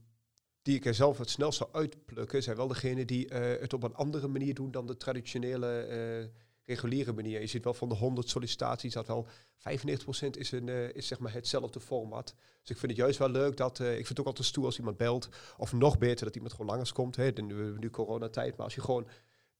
die 0.65 0.75
ik 0.75 0.85
er 0.85 0.93
zelf 0.93 1.17
het 1.17 1.29
snelst 1.29 1.57
zou 1.57 1.69
uitplukken, 1.73 2.43
zijn 2.43 2.55
wel 2.55 2.67
degene 2.67 3.05
die 3.05 3.27
eh, 3.27 3.61
het 3.61 3.73
op 3.73 3.83
een 3.83 3.95
andere 3.95 4.27
manier 4.27 4.53
doen 4.53 4.71
dan 4.71 4.87
de 4.87 4.97
traditionele 4.97 5.79
eh, 5.79 6.27
reguliere 6.65 7.13
manier. 7.13 7.39
Je 7.39 7.47
ziet 7.47 7.63
wel 7.63 7.73
van 7.73 7.89
de 7.89 7.95
100 7.95 8.29
sollicitaties 8.29 8.93
dat 8.93 9.07
wel 9.07 9.27
95% 9.27 10.37
is, 10.37 10.51
een, 10.51 10.69
eh, 10.69 10.89
is 10.93 11.07
zeg 11.07 11.19
maar 11.19 11.33
hetzelfde 11.33 11.79
format. 11.79 12.35
Dus 12.61 12.69
ik 12.69 12.77
vind 12.77 12.91
het 12.91 13.01
juist 13.01 13.19
wel 13.19 13.29
leuk 13.29 13.57
dat, 13.57 13.79
ik 13.79 13.85
vind 13.85 14.07
het 14.07 14.19
ook 14.19 14.25
altijd 14.25 14.47
stoer 14.47 14.65
als 14.65 14.77
iemand 14.77 14.97
belt, 14.97 15.29
of 15.57 15.73
nog 15.73 15.97
beter 15.97 16.25
dat 16.25 16.35
iemand 16.35 16.53
gewoon 16.53 16.75
langskomt. 16.75 17.15
Hè, 17.15 17.31
nu, 17.31 17.77
nu 17.79 17.89
coronatijd, 17.89 18.55
maar 18.55 18.65
als 18.65 18.75
je 18.75 18.81
gewoon 18.81 19.07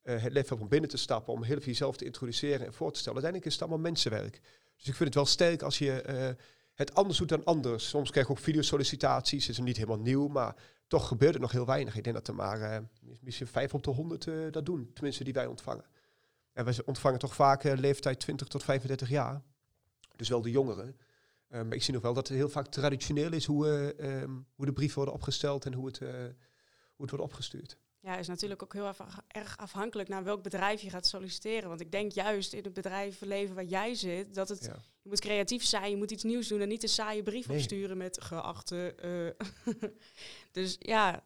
het 0.02 0.34
lef 0.34 0.50
hebt 0.50 0.62
om 0.62 0.68
binnen 0.68 0.89
te 0.89 0.98
stappen, 0.98 1.34
om 1.34 1.44
heel 1.44 1.56
even 1.56 1.68
jezelf 1.68 1.98
te 1.98 2.06
introduceren 2.06 2.65
en 2.65 2.74
voor 2.74 2.91
te 2.91 3.00
stellen. 3.00 3.24
Uiteindelijk 3.24 3.46
is 3.46 3.54
het 3.54 3.62
allemaal 3.62 3.91
mensenwerk. 3.91 4.41
Dus 4.76 4.88
ik 4.88 4.96
vind 4.96 5.00
het 5.00 5.15
wel 5.15 5.26
sterk 5.26 5.62
als 5.62 5.78
je 5.78 6.36
het 6.76 6.96
anders 6.96 7.18
doet 7.18 7.30
dan 7.30 7.44
anders. 7.44 7.90
Soms 7.90 8.12
krijg 8.12 8.26
ik 8.26 8.32
ook 8.32 8.40
videosollicitaties, 8.40 9.50
is 9.50 9.60
niet 9.60 9.78
helemaal 9.78 10.00
nieuw, 10.00 10.28
maar 10.28 10.56
toch 10.88 11.08
gebeurt 11.08 11.34
het 11.34 11.42
nog 11.42 11.52
heel 11.52 11.66
weinig. 11.66 11.96
Ik 11.96 12.04
denk 12.04 12.16
dat 12.16 12.28
er 12.28 12.36
maar 12.36 12.62
eh, 12.62 12.78
misschien 13.22 13.48
5 13.48 13.74
op 13.74 13.84
de 13.84 13.92
100 13.92 14.28
eh, 14.28 14.34
dat 14.52 14.66
doen, 14.66 14.92
tenminste 14.94 15.24
die 15.24 15.34
wij 15.34 15.46
ontvangen. 15.46 15.86
En 16.54 16.66
wij 16.66 16.76
ontvangen 16.86 17.20
toch 17.20 17.36
vaak 17.36 17.64
eh, 17.64 17.78
leeftijd 17.78 18.20
20 18.20 18.48
tot 18.48 18.64
35 18.64 19.10
jaar. 19.10 19.42
Dus 20.16 20.30
wel 20.30 20.42
de 20.42 20.52
jongeren. 20.52 20.98
Maar 21.48 21.74
ik 21.74 21.84
zie 21.84 21.94
nog 21.94 22.02
wel 22.02 22.14
dat 22.14 22.28
het 22.28 22.38
heel 22.38 22.50
vaak 22.50 22.68
traditioneel 22.68 23.34
is 23.34 23.46
hoe, 23.46 23.68
eh, 23.68 24.22
ehm, 24.22 24.32
hoe 24.56 24.66
de 24.66 24.74
brieven 24.74 24.96
worden 24.96 25.14
opgesteld 25.14 25.66
en 25.66 25.74
hoe 25.74 25.86
het, 25.86 26.00
hoe 26.00 26.08
het 26.98 27.10
wordt 27.10 27.24
opgestuurd. 27.24 27.78
Ja, 28.06 28.18
is 28.18 28.28
natuurlijk 28.28 28.63
ook 28.63 28.74
heel 28.74 28.86
erg- 29.28 29.58
afhankelijk 29.58 30.10
naar 30.10 30.24
welk 30.24 30.44
bedrijf 30.44 30.82
je 30.82 30.89
gaat 30.89 31.08
solliciteren. 31.08 31.70
Want 31.70 31.82
ik 31.82 31.91
denk 31.91 32.12
juist 32.12 32.54
in 32.54 32.63
het 32.63 32.74
bedrijvenleven 32.74 33.56
waar 33.56 33.63
jij 33.63 33.96
zit, 33.96 34.34
dat 34.36 34.50
het, 34.50 34.63
Ja. 34.65 34.80
je 35.02 35.10
moet 35.10 35.20
creatief 35.20 35.63
zijn, 35.65 35.89
je 35.89 35.98
moet 35.98 36.12
iets 36.12 36.24
nieuws 36.24 36.48
doen 36.48 36.62
en 36.62 36.68
niet 36.68 36.84
een 36.84 36.89
saaie 36.89 37.24
brief 37.24 37.48
Nee. 37.48 37.58
opsturen 37.58 37.98
met 37.98 38.22
geachte. 38.22 38.96
eh. 38.96 39.74
dus 40.52 40.76
ja, 40.80 41.24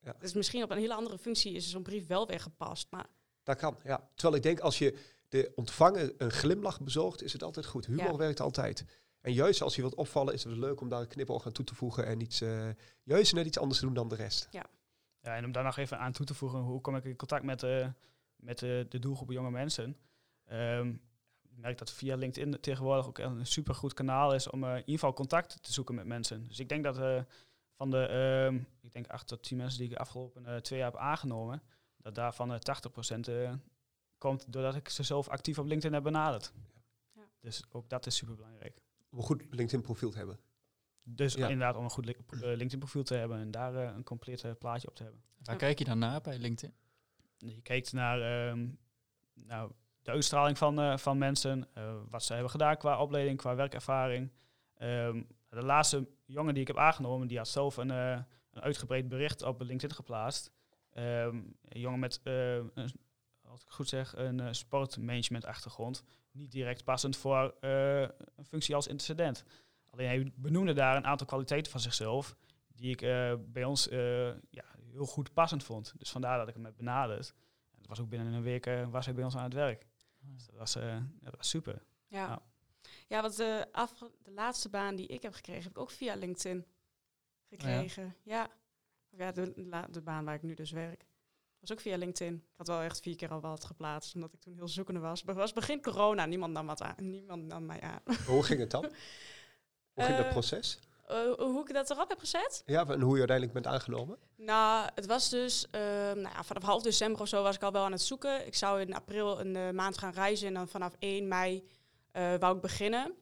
Ja. 0.00 0.16
dus 0.18 0.32
misschien 0.32 0.62
op 0.62 0.70
een 0.70 0.78
hele 0.78 0.94
andere 0.94 1.18
functie 1.18 1.52
is 1.52 1.70
zo'n 1.70 1.82
brief 1.82 2.06
wel 2.06 2.26
weer 2.26 2.40
gepast. 2.40 2.86
Maar 2.90 3.06
Dat 3.42 3.56
kan, 3.56 3.76
ja. 3.84 4.08
Terwijl 4.14 4.36
ik 4.36 4.42
denk, 4.42 4.60
als 4.60 4.78
je 4.78 4.98
de 5.28 5.52
ontvanger 5.54 6.14
een 6.18 6.30
glimlach 6.30 6.80
bezorgt, 6.80 7.22
is 7.22 7.32
het 7.32 7.42
altijd 7.42 7.66
goed. 7.66 7.86
Humor 7.86 8.04
Ja. 8.10 8.16
werkt 8.16 8.40
altijd. 8.40 8.84
En 9.20 9.32
juist 9.32 9.62
als 9.62 9.74
je 9.74 9.80
wilt 9.80 9.94
opvallen, 9.94 10.34
is 10.34 10.44
het 10.44 10.56
leuk 10.56 10.80
om 10.80 10.88
daar 10.88 11.00
een 11.00 11.08
knipoog 11.08 11.46
aan 11.46 11.52
toe 11.52 11.64
te 11.64 11.74
voegen 11.74 12.06
en 12.06 12.20
iets, 12.20 12.40
eh, 12.40 12.68
juist 13.02 13.32
net 13.34 13.46
iets 13.46 13.58
anders 13.58 13.78
te 13.78 13.84
doen 13.84 13.94
dan 13.94 14.08
de 14.08 14.14
rest. 14.14 14.48
Ja, 14.50 14.66
en 15.22 15.44
om 15.44 15.52
daar 15.52 15.64
nog 15.64 15.76
even 15.76 15.98
aan 15.98 16.12
toe 16.12 16.26
te 16.26 16.34
voegen, 16.34 16.60
hoe 16.60 16.80
kom 16.80 16.96
ik 16.96 17.04
in 17.04 17.16
contact 17.16 17.44
met, 17.44 17.62
eh, 17.62 17.88
met 18.36 18.62
eh, 18.62 18.84
de 18.88 18.98
doelgroep 18.98 19.30
jonge 19.30 19.50
mensen? 19.50 19.96
Ehm, 20.44 20.88
ik 21.42 21.58
merk 21.58 21.78
dat 21.78 21.92
via 21.92 22.16
LinkedIn 22.16 22.60
tegenwoordig 22.60 23.06
ook 23.06 23.18
een 23.18 23.46
supergoed 23.46 23.94
kanaal 23.94 24.34
is 24.34 24.50
om 24.50 24.64
eh, 24.64 24.70
in 24.70 24.76
ieder 24.76 24.94
geval 24.94 25.12
contact 25.12 25.62
te 25.62 25.72
zoeken 25.72 25.94
met 25.94 26.06
mensen. 26.06 26.48
Dus 26.48 26.58
ik 26.58 26.68
denk 26.68 26.84
dat 26.84 26.98
eh, 26.98 27.22
van 27.82 27.90
de, 27.90 28.06
ehm, 28.06 28.60
ik 28.80 28.92
denk 28.92 29.06
8 29.06 29.26
tot 29.26 29.42
10 29.42 29.56
mensen 29.56 29.78
die 29.78 29.88
ik 29.88 29.94
de 29.94 30.00
afgelopen 30.00 30.46
eh, 30.46 30.56
twee 30.56 30.78
jaar 30.78 30.90
heb 30.90 31.00
aangenomen, 31.00 31.62
dat 31.96 32.14
daarvan 32.14 32.52
eh 32.52 32.58
80% 32.58 33.28
eh, 33.28 33.54
komt 34.18 34.52
doordat 34.52 34.74
ik 34.74 34.88
ze 34.88 35.02
zelf 35.02 35.28
actief 35.28 35.58
op 35.58 35.66
LinkedIn 35.66 35.92
heb 35.92 36.02
benaderd. 36.02 36.52
Ja. 37.14 37.22
Dus 37.40 37.64
ook 37.70 37.88
dat 37.88 38.06
is 38.06 38.16
super 38.16 38.34
belangrijk. 38.34 38.82
Om 39.10 39.18
een 39.18 39.24
goed 39.24 39.42
LinkedIn-profiel 39.50 40.10
te 40.10 40.16
hebben. 40.16 40.38
Dus 41.04 41.34
Ja. 41.34 41.48
inderdaad 41.48 41.76
om 41.76 41.84
een 41.84 41.90
goed 41.90 42.06
eh, 42.08 42.14
LinkedIn 42.40 42.78
profiel 42.78 43.02
te 43.02 43.14
hebben 43.14 43.38
en 43.38 43.50
daar 43.50 43.74
eh, 43.74 43.94
een 43.96 44.04
compleet 44.04 44.44
eh, 44.44 44.50
plaatje 44.58 44.88
op 44.88 44.94
te 44.94 45.02
hebben. 45.02 45.22
Waar 45.42 45.54
Ja. 45.54 45.60
kijk 45.60 45.78
je 45.78 45.84
dan 45.84 45.98
naar 45.98 46.20
bij 46.20 46.38
LinkedIn? 46.38 46.74
Je 47.38 47.60
kijkt 47.62 47.92
naar 47.92 48.20
ehm, 48.48 48.68
nou, 49.34 49.72
de 50.02 50.10
uitstraling 50.10 50.58
van, 50.58 50.80
eh, 50.80 50.96
van 50.96 51.18
mensen, 51.18 51.68
eh, 51.74 51.94
wat 52.10 52.22
ze 52.22 52.32
hebben 52.32 52.50
gedaan 52.50 52.76
qua 52.76 53.00
opleiding, 53.00 53.38
qua 53.38 53.54
werkervaring. 53.54 54.32
Ehm, 54.74 55.22
de 55.48 55.62
laatste 55.64 56.08
jongen 56.24 56.52
die 56.54 56.62
ik 56.62 56.68
heb 56.68 56.76
aangenomen, 56.78 57.26
die 57.28 57.38
had 57.38 57.48
zelf 57.48 57.76
een, 57.76 57.90
eh, 57.90 58.20
een 58.50 58.62
uitgebreid 58.62 59.08
bericht 59.08 59.42
op 59.42 59.60
LinkedIn 59.60 59.96
geplaatst. 59.96 60.50
Ehm, 60.90 61.36
een 61.64 61.80
jongen 61.80 61.98
met, 61.98 62.20
eh, 62.22 62.54
een, 62.54 62.92
als 63.42 63.62
ik 63.62 63.68
goed 63.68 63.88
zeg, 63.88 64.16
een 64.16 64.54
sportmanagement 64.54 65.44
achtergrond. 65.44 66.02
Niet 66.30 66.52
direct 66.52 66.84
passend 66.84 67.16
voor 67.16 67.54
eh, 67.60 68.00
een 68.00 68.44
functie 68.44 68.74
als 68.74 68.86
intercedent. 68.86 69.44
Alleen 69.92 70.06
hij 70.06 70.32
benoemde 70.36 70.72
daar 70.72 70.96
een 70.96 71.06
aantal 71.06 71.26
kwaliteiten 71.26 71.72
van 71.72 71.80
zichzelf 71.80 72.36
die 72.74 72.90
ik 72.90 73.02
eh, 73.02 73.34
bij 73.46 73.64
ons 73.64 73.88
eh, 73.88 74.26
ja, 74.50 74.64
heel 74.90 75.06
goed 75.06 75.32
passend 75.32 75.64
vond. 75.64 75.92
Dus 75.96 76.10
vandaar 76.10 76.38
dat 76.38 76.48
ik 76.48 76.54
hem 76.54 76.64
heb 76.64 76.76
benaderd. 76.76 77.34
En 77.72 77.78
dat 77.78 77.86
was 77.86 78.00
ook 78.00 78.08
binnen 78.08 78.32
een 78.32 78.42
week 78.42 78.66
eh, 78.66 78.88
was 78.90 79.04
hij 79.04 79.14
bij 79.14 79.24
ons 79.24 79.36
aan 79.36 79.44
het 79.44 79.54
werk. 79.54 79.86
Dus 80.20 80.46
dat 80.46 80.54
was, 80.56 80.74
eh, 80.76 80.82
ja, 80.96 81.04
dat 81.30 81.36
was 81.36 81.48
super. 81.48 81.82
ja. 82.08 82.26
Ja. 82.28 82.42
Ja, 83.06 83.20
want 83.22 83.36
de, 83.36 83.66
af, 83.72 83.98
de 84.22 84.30
laatste 84.30 84.68
baan 84.68 84.96
die 84.96 85.06
ik 85.06 85.22
heb 85.22 85.32
gekregen, 85.34 85.62
heb 85.62 85.70
ik 85.72 85.78
ook 85.78 85.90
via 85.90 86.14
LinkedIn 86.14 86.64
gekregen. 87.48 88.16
Ja, 88.22 88.48
ja. 89.10 89.32
de, 89.32 89.52
la- 89.56 89.86
de 89.90 90.00
baan 90.00 90.24
waar 90.24 90.34
ik 90.34 90.42
nu 90.42 90.54
dus 90.54 90.70
werk. 90.70 91.04
Was 91.60 91.72
ook 91.72 91.80
via 91.80 91.96
LinkedIn. 91.96 92.34
Ik 92.34 92.42
had 92.56 92.66
wel 92.66 92.80
echt 92.80 93.00
vier 93.00 93.16
keer 93.16 93.30
al 93.30 93.40
wat 93.40 93.64
geplaatst, 93.64 94.14
omdat 94.14 94.32
ik 94.32 94.40
toen 94.40 94.54
heel 94.54 94.68
zoekende 94.68 95.00
was. 95.00 95.22
Het 95.26 95.36
was 95.36 95.52
begin 95.52 95.82
corona, 95.82 96.26
niemand 96.26 96.52
nam, 96.52 96.66
wat 96.66 96.82
aan, 96.82 96.94
niemand 97.10 97.42
nam 97.46 97.66
mij 97.66 97.80
aan. 97.80 98.00
Hoe 98.26 98.42
ging 98.42 98.60
het 98.60 98.70
dan? 98.70 98.92
Hoe 99.94 100.04
ging 100.04 100.16
dat 100.16 100.26
Eh, 100.26 100.32
proces? 100.32 100.78
eh, 101.06 101.16
hoe 101.38 101.60
ik 101.68 101.74
dat 101.74 101.90
erop 101.90 102.08
heb 102.08 102.18
gezet? 102.18 102.62
Ja, 102.66 102.86
en 102.86 103.00
hoe 103.00 103.12
je 103.12 103.18
uiteindelijk 103.18 103.52
bent 103.52 103.66
aangenomen? 103.74 104.16
Nou, 104.36 104.88
het 104.94 105.06
was 105.06 105.28
dus 105.28 105.66
ehm, 105.70 106.20
nou 106.20 106.34
ja, 106.34 106.42
vanaf 106.44 106.62
half 106.62 106.82
december 106.82 107.20
of 107.20 107.28
zo 107.28 107.42
was 107.42 107.54
ik 107.56 107.62
al 107.62 107.72
wel 107.72 107.84
aan 107.84 107.92
het 107.92 108.02
zoeken. 108.02 108.46
Ik 108.46 108.54
zou 108.54 108.80
in 108.80 108.94
april 108.94 109.40
een 109.40 109.56
eh, 109.56 109.70
maand 109.70 109.98
gaan 109.98 110.12
reizen 110.12 110.46
en 110.48 110.54
dan 110.54 110.68
vanaf 110.68 110.92
1 110.98 111.28
mei 111.28 111.68
eh, 112.12 112.34
wou 112.38 112.54
ik 112.56 112.60
beginnen. 112.62 113.14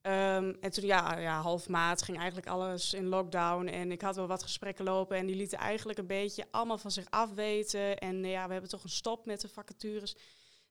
Ehm, 0.00 0.52
en 0.60 0.70
toen, 0.70 0.84
ja, 0.84 1.18
ja, 1.18 1.40
half 1.40 1.68
maart 1.68 2.02
ging 2.02 2.16
eigenlijk 2.16 2.46
alles 2.48 2.94
in 2.94 3.06
lockdown. 3.06 3.66
En 3.66 3.92
ik 3.92 4.00
had 4.02 4.16
wel 4.16 4.26
wat 4.26 4.42
gesprekken 4.42 4.84
lopen. 4.84 5.16
En 5.16 5.26
die 5.26 5.36
lieten 5.36 5.58
eigenlijk 5.58 5.98
een 5.98 6.06
beetje 6.06 6.44
allemaal 6.50 6.78
van 6.78 6.90
zich 6.90 7.06
afweten. 7.10 7.98
En 7.98 8.24
eh, 8.24 8.30
ja, 8.30 8.46
we 8.46 8.52
hebben 8.52 8.70
toch 8.70 8.82
een 8.82 8.88
stop 8.88 9.26
met 9.26 9.40
de 9.40 9.48
vacatures. 9.48 10.16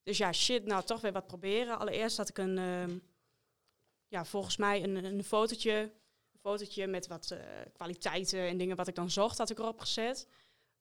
Dus 0.04 0.18
ja, 0.18 0.32
shit, 0.32 0.66
nou 0.66 0.84
toch 0.84 1.02
weer 1.02 1.12
wat 1.12 1.28
proberen. 1.28 1.80
Allereerst 1.80 2.18
had 2.18 2.30
ik 2.30 2.38
een, 2.38 2.58
ehm, 2.58 2.98
ja, 4.14 4.26
volgens 4.26 4.58
mij 4.58 4.84
een, 4.84 5.04
een 5.04 5.24
fotootje. 5.24 5.92
Een 6.32 6.40
fotootje 6.40 6.88
met 6.88 7.08
wat 7.08 7.32
eh, 7.32 7.40
kwaliteiten 7.74 8.40
en 8.40 8.58
dingen 8.58 8.76
wat 8.76 8.88
ik 8.88 8.96
dan 8.96 9.10
zocht, 9.10 9.38
had 9.38 9.50
ik 9.50 9.60
erop 9.60 9.80
gezet. 9.80 10.28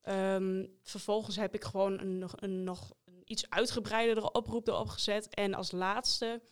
Ehm, 0.03 0.67
vervolgens 0.83 1.37
heb 1.37 1.55
ik 1.55 1.65
gewoon 1.65 1.99
een, 2.01 2.19
nog 2.19 2.33
een 2.37 2.65
nog 2.65 2.93
een 3.05 3.23
iets 3.25 3.51
uitgebreidere 3.51 4.33
oproep 4.33 4.69
erop 4.69 4.89
gezet. 4.89 5.29
En 5.29 5.55
als 5.55 5.71
laatste 5.71 6.43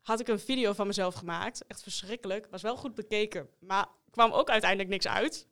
had 0.00 0.20
ik 0.20 0.28
een 0.28 0.40
video 0.40 0.72
van 0.72 0.86
mezelf 0.86 1.14
gemaakt. 1.14 1.66
Echt 1.66 1.82
verschrikkelijk. 1.82 2.46
Was 2.50 2.62
wel 2.62 2.76
goed 2.76 2.94
bekeken, 2.94 3.48
maar 3.58 3.88
kwam 4.10 4.32
ook 4.32 4.50
uiteindelijk 4.50 4.90
niks 4.90 5.08
uit. 5.08 5.46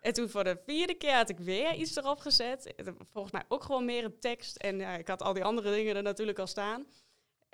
En 0.00 0.12
toen 0.12 0.28
voor 0.28 0.44
de 0.44 0.60
vierde 0.64 0.94
keer 0.94 1.14
had 1.14 1.28
ik 1.28 1.38
weer 1.38 1.74
iets 1.74 1.96
erop 1.96 2.18
gezet. 2.18 2.74
En 2.74 2.96
Volgens 3.12 3.32
mij 3.32 3.44
ook 3.48 3.62
gewoon 3.62 3.84
meer 3.84 4.04
een 4.04 4.20
tekst. 4.20 4.56
En 4.56 4.78
ja, 4.78 4.96
ik 4.96 5.08
had 5.08 5.22
al 5.22 5.32
die 5.32 5.44
andere 5.44 5.70
dingen 5.70 5.96
er 5.96 6.02
natuurlijk 6.02 6.38
al 6.38 6.46
staan. 6.46 6.86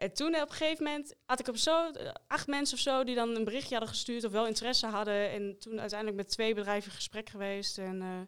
En 0.01 0.12
toen 0.14 0.34
op 0.34 0.48
een 0.48 0.55
gegeven 0.57 0.84
moment 0.84 1.14
had 1.26 1.40
ik 1.40 1.48
op 1.48 1.57
zo 1.57 1.90
eh, 1.92 2.12
acht 2.26 2.46
mensen 2.46 2.76
of 2.76 2.82
zo 2.82 3.05
die 3.05 3.14
dan 3.14 3.36
een 3.36 3.44
berichtje 3.44 3.70
hadden 3.70 3.88
gestuurd 3.88 4.24
of 4.24 4.32
wel 4.32 4.46
interesse 4.46 4.86
hadden. 4.86 5.30
En 5.30 5.59
toen 5.59 5.80
uiteindelijk 5.80 6.18
met 6.18 6.28
twee 6.28 6.55
bedrijven 6.55 6.90
in 6.90 6.96
gesprek 6.96 7.28
geweest. 7.28 7.78
En 7.78 8.03
eh, 8.03 8.20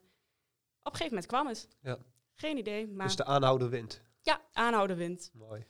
op 0.82 0.92
een 0.92 0.98
gegeven 0.98 1.06
moment 1.08 1.26
kwam 1.26 1.46
het. 1.46 1.68
Ja. 1.80 1.98
Geen 2.34 2.56
idee, 2.56 2.86
maar 2.88 3.06
Dus 3.06 3.16
de 3.16 3.24
aanhouder 3.24 3.68
wint. 3.70 4.02
ja, 4.22 4.40
aanhouden 4.52 4.96
wint. 4.96 5.30
Mooi. 5.34 5.66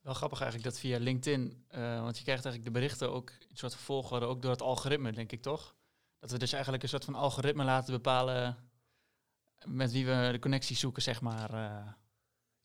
Wel 0.00 0.14
grappig 0.14 0.40
eigenlijk 0.40 0.70
dat 0.70 0.80
via 0.80 0.98
LinkedIn, 0.98 1.64
eh, 1.68 2.00
want 2.02 2.16
je 2.18 2.24
krijgt 2.24 2.44
eigenlijk 2.44 2.74
de 2.74 2.80
berichten 2.80 3.12
ook 3.12 3.30
een 3.30 3.56
soort 3.56 3.74
van 3.74 3.82
volgorde, 3.82 4.26
ook 4.26 4.42
door 4.42 4.50
het 4.50 4.62
algoritme, 4.62 5.12
denk 5.12 5.32
ik 5.32 5.42
toch? 5.42 5.74
Dat 6.18 6.30
we 6.30 6.38
dus 6.38 6.52
eigenlijk 6.52 6.82
een 6.82 6.88
soort 6.88 7.04
van 7.04 7.14
algoritme 7.14 7.64
laten 7.64 7.92
bepalen 7.92 8.56
met 9.64 9.92
wie 9.92 10.06
we 10.06 10.28
de 10.32 10.38
connectie 10.38 10.76
zoeken, 10.76 11.02
zeg 11.02 11.20
maar. 11.20 11.54
eh. 11.54 11.92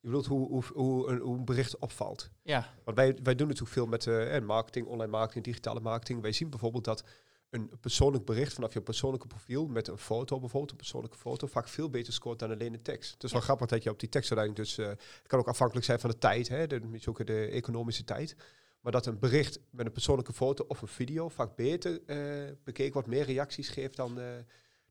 Je 0.00 0.06
bedoelt 0.06 0.26
hoe, 0.26 0.48
hoe, 0.48 0.64
hoe, 0.74 1.08
een, 1.08 1.18
hoe 1.18 1.36
een 1.36 1.44
bericht 1.44 1.78
opvalt. 1.78 2.30
ja, 2.42 2.74
Want 2.84 2.96
wij, 2.96 3.18
wij 3.22 3.34
doen 3.34 3.46
natuurlijk 3.46 3.74
veel 3.74 3.86
met 3.86 4.06
eh, 4.06 4.36
eh, 4.36 4.44
marketing, 4.44 4.86
online 4.86 5.10
marketing, 5.10 5.44
digitale 5.44 5.80
marketing. 5.80 6.22
Wij 6.22 6.32
zien 6.32 6.50
bijvoorbeeld 6.50 6.84
dat 6.84 7.04
een 7.50 7.70
persoonlijk 7.80 8.24
bericht 8.24 8.52
vanaf 8.52 8.72
je 8.72 8.80
persoonlijke 8.80 9.26
profiel 9.26 9.66
met 9.66 9.88
een 9.88 9.98
foto 9.98 10.38
bijvoorbeeld, 10.38 10.70
een 10.70 10.76
persoonlijke 10.76 11.16
foto, 11.16 11.46
vaak 11.46 11.68
veel 11.68 11.90
beter 11.90 12.12
scoort 12.12 12.38
dan 12.38 12.50
alleen 12.50 12.72
de 12.72 12.82
tekst. 12.82 13.12
Het 13.12 13.24
is 13.24 13.32
wel 13.32 13.40
grappig 13.40 13.66
dat 13.66 13.82
je 13.82 13.90
op 13.90 14.00
die 14.00 14.08
tekst 14.08 14.32
uiteindelijk 14.32 14.68
dus, 14.68 14.86
eh, 14.86 14.90
het 14.92 15.26
kan 15.26 15.38
ook 15.38 15.48
afhankelijk 15.48 15.86
zijn 15.86 16.00
van 16.00 16.10
de 16.10 16.18
tijd, 16.18 16.48
hè, 16.48 16.66
de, 16.66 17.00
ook 17.08 17.26
de 17.26 17.46
economische 17.46 18.04
tijd. 18.04 18.36
Maar 18.80 18.92
dat 18.92 19.06
een 19.06 19.18
bericht 19.18 19.60
met 19.70 19.86
een 19.86 19.92
persoonlijke 19.92 20.32
foto 20.32 20.64
of 20.68 20.82
een 20.82 20.88
video 20.88 21.28
vaak 21.28 21.56
beter 21.56 22.00
eh, 22.06 22.52
bekeken 22.64 22.92
wordt, 22.92 23.08
meer 23.08 23.24
reacties 23.24 23.68
geeft 23.68 23.96
dan, 23.96 24.18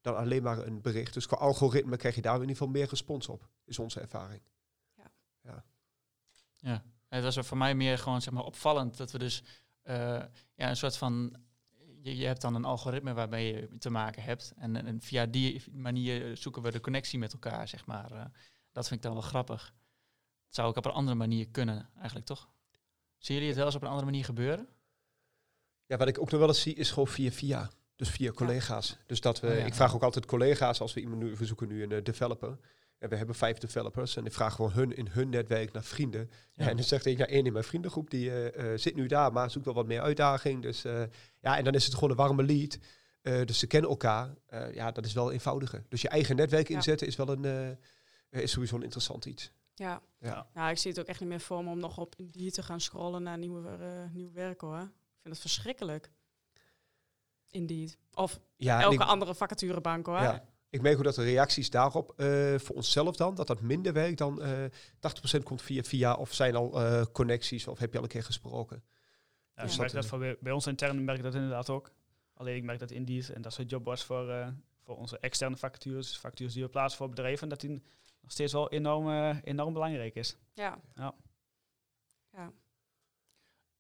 dan 0.02 0.16
alleen 0.16 0.44
maar 0.44 0.68
een 0.68 0.82
bericht. 0.82 1.14
Dus 1.14 1.26
qua 1.26 1.38
algoritme 1.38 1.98
krijg 1.98 2.16
je 2.16 2.22
daar 2.22 2.36
in 2.36 2.42
ieder 2.42 2.56
geval 2.56 2.74
meer 2.74 2.88
respons 2.90 3.28
op, 3.28 3.48
is 3.66 3.80
onze 3.80 4.00
ervaring. 4.00 4.42
Ja. 6.60 6.84
Het 7.08 7.24
was 7.24 7.38
voor 7.48 7.58
mij 7.58 7.76
meer 7.76 7.98
gewoon 7.98 8.22
zeg 8.22 8.34
maar 8.34 8.44
opvallend 8.44 8.98
dat 8.98 9.12
we 9.12 9.18
dus 9.18 9.44
eh, 9.82 9.96
ja, 10.56 10.70
een 10.70 10.78
soort 10.78 10.98
van 10.98 11.36
je, 12.02 12.18
je 12.18 12.26
hebt 12.26 12.42
dan 12.42 12.56
een 12.56 12.66
algoritme 12.66 13.14
waarmee 13.14 13.54
je 13.54 13.78
te 13.78 13.90
maken 13.90 14.24
hebt. 14.24 14.54
En, 14.58 15.02
via 15.02 15.26
die 15.26 15.64
manier 15.72 16.38
zoeken 16.38 16.62
we 16.62 16.72
de 16.72 16.80
connectie 16.80 17.20
met 17.20 17.34
elkaar, 17.34 17.68
zeg 17.68 17.86
maar. 17.86 18.12
Eh, 18.12 18.26
dat 18.72 18.88
vind 18.88 19.00
ik 19.00 19.06
dan 19.06 19.14
wel 19.14 19.22
grappig. 19.22 19.74
Het 20.46 20.56
zou 20.56 20.68
ook 20.68 20.78
op 20.78 20.86
een 20.86 20.92
andere 20.92 21.18
manier 21.18 21.48
kunnen, 21.48 21.90
eigenlijk 21.96 22.26
toch? 22.26 22.50
Zien 23.18 23.36
jullie 23.36 23.48
het 23.48 23.58
wel 23.58 23.66
eens 23.66 23.76
op 23.76 23.82
een 23.82 23.88
andere 23.88 24.06
manier 24.06 24.26
gebeuren? 24.26 24.68
Ja, 25.86 25.98
wat 25.98 26.08
ik 26.08 26.20
ook 26.20 26.32
nog 26.32 26.40
wel 26.40 26.50
eens 26.50 26.62
zie 26.62 26.76
is 26.76 26.92
gewoon 26.92 27.08
via 27.08 27.32
via. 27.32 27.70
Dus 27.96 28.10
via 28.10 28.32
collega's. 28.32 28.98
Dus 29.06 29.22
dat 29.22 29.40
we, 29.40 29.48
Oh 29.48 29.58
ja. 29.58 29.66
ik 29.66 29.74
vraag 29.74 29.96
ook 29.96 30.04
altijd 30.04 30.26
collega's 30.26 30.82
als 30.82 30.94
we 30.94 31.02
iemand 31.02 31.22
nu, 31.22 31.36
we 31.36 31.46
zoeken 31.46 31.68
nu 31.68 31.84
een 31.84 31.92
eh, 31.92 32.04
developer. 32.04 32.58
En 33.00 33.10
we 33.10 33.16
hebben 33.16 33.36
vijf 33.36 33.58
developers. 33.58 34.16
En 34.16 34.26
ik 34.26 34.34
vraag 34.34 34.56
gewoon 34.56 34.72
hun 34.72 34.96
in 34.96 35.08
hun 35.08 35.30
netwerk 35.30 35.72
naar 35.72 35.84
vrienden. 35.84 36.32
Ja. 36.52 36.68
En 36.70 36.76
dan 36.76 36.86
zegt 36.86 37.06
ik, 37.06 37.18
ja, 37.18 37.26
één 37.26 37.46
in 37.46 37.54
mijn 37.54 37.64
vriendengroep 37.64 38.10
die 38.10 38.30
eh, 38.32 38.74
eh, 38.74 38.80
zit 38.80 38.96
nu 38.96 39.08
daar, 39.08 39.32
maar 39.32 39.52
zoekt 39.52 39.66
wel 39.66 39.74
wat 39.74 39.88
meer 39.88 40.02
uitdaging. 40.02 40.62
Dus 40.62 40.84
eh, 40.84 41.04
ja, 41.40 41.58
en 41.58 41.64
dan 41.64 41.74
is 41.74 41.86
het 41.86 41.94
gewoon 41.94 42.10
een 42.10 42.16
warme 42.16 42.44
lead. 42.44 42.78
Dus 43.22 43.60
ze 43.60 43.68
kennen 43.68 43.90
elkaar. 43.90 44.36
Ja, 44.74 44.92
dat 44.92 45.06
is 45.06 45.14
wel 45.14 45.32
eenvoudiger. 45.32 45.86
Dus 45.90 46.02
je 46.02 46.10
eigen 46.10 46.36
netwerk 46.36 46.68
Ja. 46.68 46.76
inzetten 46.76 47.08
is 47.08 47.16
wel 47.16 47.30
een, 47.30 47.78
is 48.30 48.52
sowieso 48.52 48.76
een 48.76 48.84
interessant 48.84 49.26
iets. 49.26 49.52
Ja. 49.74 50.02
Ja. 50.20 50.48
ja, 50.54 50.70
ik 50.70 50.78
zie 50.78 50.92
het 50.92 51.00
ook 51.00 51.06
echt 51.06 51.20
niet 51.20 51.30
meer 51.30 51.40
voor 51.40 51.64
me 51.64 51.70
om 51.70 51.80
nog 51.80 51.98
op 51.98 52.16
die 52.18 52.52
te 52.52 52.64
gaan 52.64 52.82
scrollen 52.82 53.24
naar 53.24 53.38
nieuwe, 53.38 53.78
nieuw 54.12 54.32
werk 54.32 54.62
hoor. 54.62 54.80
Ik 54.80 55.22
vind 55.22 55.34
het 55.34 55.40
verschrikkelijk. 55.40 56.12
Indeed. 57.50 57.98
Of 58.14 58.40
Ja, 58.56 58.82
elke 58.82 59.04
andere 59.04 59.36
vacaturebank 59.36 60.06
hoor. 60.06 60.22
Ja. 60.22 60.46
Ik 60.70 60.82
merk 60.82 60.98
ook 60.98 61.04
dat 61.04 61.16
de 61.16 61.24
reacties 61.24 61.70
daarop 61.70 62.14
eh, 62.20 62.56
voor 62.60 62.76
onszelf 62.76 63.16
dan, 63.16 63.36
dat 63.36 63.48
dat 63.48 63.62
minder 63.62 63.94
werkt 63.94 64.18
dan 64.18 64.42
eh 64.42 64.66
80% 65.40 65.44
komt 65.44 65.62
via 65.62 65.84
via 65.84 66.14
of 66.16 66.34
zijn 66.34 66.56
al 66.56 66.82
eh, 66.86 67.06
connecties 67.12 67.68
of 67.68 67.80
heb 67.80 67.92
je 67.92 67.98
al 67.98 68.04
een 68.04 68.10
keer 68.10 68.24
gesproken. 68.24 68.84
Ja, 69.56 69.64
Dus 69.64 69.64
ik 69.64 69.70
dat, 69.70 69.78
merk 69.80 69.92
dat 69.92 70.06
voor, 70.06 70.38
bij- 70.42 70.52
ons 70.52 70.68
intern 70.68 71.04
merk 71.04 71.18
ik 71.18 71.24
dat 71.24 71.36
inderdaad 71.36 71.70
ook. 71.70 71.92
Alleen 72.34 72.56
ik 72.56 72.64
merk 72.64 72.80
dat 72.80 72.92
Indeed 72.92 73.30
en 73.30 73.42
dat 73.42 73.54
soort 73.54 73.70
jobboards 73.70 74.04
voor, 74.04 74.30
eh, 74.30 74.48
voor 74.84 74.98
onze 74.98 75.20
externe 75.20 75.58
vacatures, 75.58 76.18
vacatures 76.20 76.54
die 76.54 76.64
we 76.64 76.70
plaatsen 76.70 76.98
voor 76.98 77.10
bedrijven, 77.10 77.50
dat 77.50 77.60
die 77.60 77.70
nog 78.22 78.32
steeds 78.32 78.54
wel 78.54 78.70
enorm, 78.70 79.10
enorm 79.44 79.74
belangrijk 79.74 80.16
is. 80.16 80.38
Ja. 80.54 80.80
Ja. 80.96 81.16
Ja. 82.32 82.52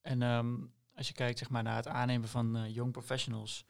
En 0.01 0.21
ehm, 0.21 0.55
als 0.95 1.07
je 1.07 1.13
kijkt 1.13 1.37
zeg 1.39 1.49
maar, 1.49 1.63
naar 1.63 1.75
het 1.75 1.87
aannemen 1.87 2.27
van 2.29 2.55
eh, 2.55 2.73
young 2.75 2.91
professionals. 2.91 3.65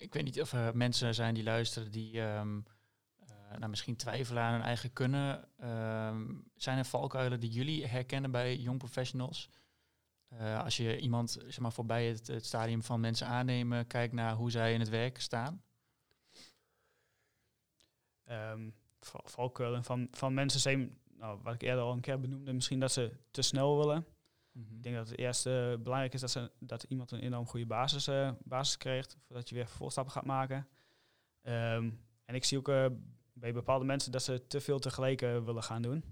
Ik 0.00 0.14
weet 0.14 0.24
niet 0.24 0.40
of 0.40 0.52
er 0.52 0.76
mensen 0.76 1.14
zijn 1.14 1.34
die 1.34 1.42
luisteren 1.42 1.90
die 1.90 2.20
ehm, 2.20 2.60
eh, 3.18 3.58
nou, 3.58 3.68
misschien 3.70 3.96
twijfelen 3.96 4.42
aan 4.42 4.52
hun 4.52 4.62
eigen 4.62 4.92
kunnen. 4.92 5.48
Ehm, 5.58 6.34
zijn 6.56 6.78
er 6.78 6.84
valkuilen 6.84 7.40
die 7.40 7.50
jullie 7.50 7.86
herkennen 7.86 8.30
bij 8.30 8.56
young 8.56 8.78
professionals? 8.78 9.50
Eh, 10.28 10.62
als 10.62 10.76
je 10.76 10.98
iemand 10.98 11.30
zeg 11.30 11.58
maar, 11.58 11.72
voorbij 11.72 12.06
het, 12.06 12.32
stadium 12.44 12.82
van 12.82 13.00
mensen 13.00 13.26
aannemen, 13.26 13.86
kijkt 13.86 14.12
naar 14.12 14.34
hoe 14.34 14.50
zij 14.50 14.72
in 14.72 14.80
het 14.80 14.88
werk 14.88 15.20
staan. 15.20 15.62
Ehm 18.24 18.70
val- 19.00 19.24
valkuilen 19.24 19.84
van, 19.84 20.08
van 20.10 20.34
mensen 20.34 20.60
zijn, 20.60 20.98
nou, 21.16 21.40
wat 21.42 21.54
ik 21.54 21.62
eerder 21.62 21.84
al 21.84 21.92
een 21.92 22.00
keer 22.00 22.20
benoemde, 22.20 22.52
misschien 22.52 22.80
dat 22.80 22.92
ze 22.92 23.16
te 23.30 23.42
snel 23.42 23.78
willen. 23.78 24.06
Ik 24.52 24.82
denk 24.82 24.96
dat 24.96 25.08
het 25.08 25.18
eerst 25.18 25.46
eh, 25.46 25.74
belangrijk 25.76 26.14
is 26.14 26.20
dat, 26.20 26.30
ze, 26.30 26.50
dat 26.58 26.82
iemand 26.82 27.10
een 27.10 27.20
enorm 27.20 27.46
goede 27.46 27.66
basis, 27.66 28.06
eh, 28.06 28.30
basis 28.44 28.76
krijgt, 28.76 29.16
voordat 29.26 29.48
je 29.48 29.54
weer 29.54 29.66
vervolgstappen 29.66 30.12
gaat 30.12 30.24
maken. 30.24 30.68
Ehm, 31.42 31.90
en 32.24 32.34
ik 32.34 32.44
zie 32.44 32.58
ook 32.58 32.68
eh, 32.68 32.86
bij 33.32 33.52
bepaalde 33.52 33.84
mensen 33.84 34.12
dat 34.12 34.22
ze 34.22 34.46
te 34.46 34.60
veel 34.60 34.78
tegelijk 34.78 35.22
eh, 35.22 35.44
willen 35.44 35.62
gaan 35.62 35.82
doen. 35.82 36.04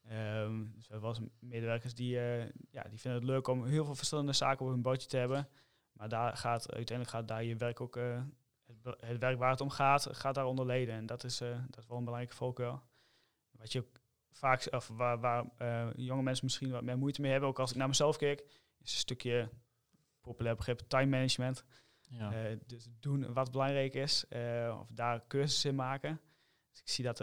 Hebben 0.00 1.00
wel 1.00 1.08
eens 1.08 1.20
medewerkers 1.38 1.94
die, 1.94 2.10
ja, 2.70 2.82
die 2.88 3.00
vinden 3.00 3.20
het 3.20 3.30
leuk 3.30 3.46
om 3.48 3.64
heel 3.64 3.84
veel 3.84 3.94
verschillende 3.94 4.32
zaken 4.32 4.66
op 4.66 4.72
hun 4.72 4.82
bootje 4.82 5.08
te 5.08 5.16
hebben. 5.16 5.48
Maar 5.92 6.08
daar 6.08 6.36
gaat, 6.36 6.72
uiteindelijk 6.72 7.16
gaat 7.16 7.28
daar 7.28 7.44
je 7.44 7.56
werk 7.56 7.80
ook, 7.80 7.94
het, 7.94 8.96
het 9.00 9.18
werk 9.18 9.38
waar 9.38 9.50
het 9.50 9.60
om 9.60 9.70
gaat, 9.70 10.08
gaat 10.10 10.34
daaronder 10.34 10.66
leden. 10.66 10.94
En 10.94 11.06
dat 11.06 11.24
is, 11.24 11.38
dat 11.38 11.78
is 11.78 11.86
wel 11.86 11.98
een 11.98 12.04
belangrijke 12.04 12.36
valkuil. 12.36 12.82
Wat 13.50 13.72
je 13.72 13.84
vaak, 14.32 14.66
of 14.70 14.88
waar, 14.88 15.20
waar 15.20 15.44
eh, 15.56 15.88
jonge 15.96 16.22
mensen 16.22 16.44
misschien 16.44 16.70
wat 16.70 16.82
meer 16.82 16.98
moeite 16.98 17.20
mee 17.20 17.30
hebben, 17.30 17.48
ook 17.48 17.58
als 17.58 17.70
ik 17.70 17.76
naar 17.76 17.88
mezelf 17.88 18.16
kijk, 18.16 18.40
is 18.80 18.92
een 18.92 18.98
stukje 18.98 19.48
populair 20.20 20.56
begrip 20.56 20.80
time 20.88 21.06
management. 21.06 21.64
Ja. 22.08 22.32
Eh, 22.32 22.56
dus 22.66 22.88
doen 23.00 23.32
wat 23.32 23.50
belangrijk 23.50 23.94
is, 23.94 24.24
eh, 24.28 24.78
of 24.80 24.88
daar 24.90 25.26
cursussen 25.26 25.70
in 25.70 25.76
maken. 25.76 26.20
Dus 26.70 26.80
ik 26.80 26.88
zie 26.88 27.04
dat, 27.04 27.18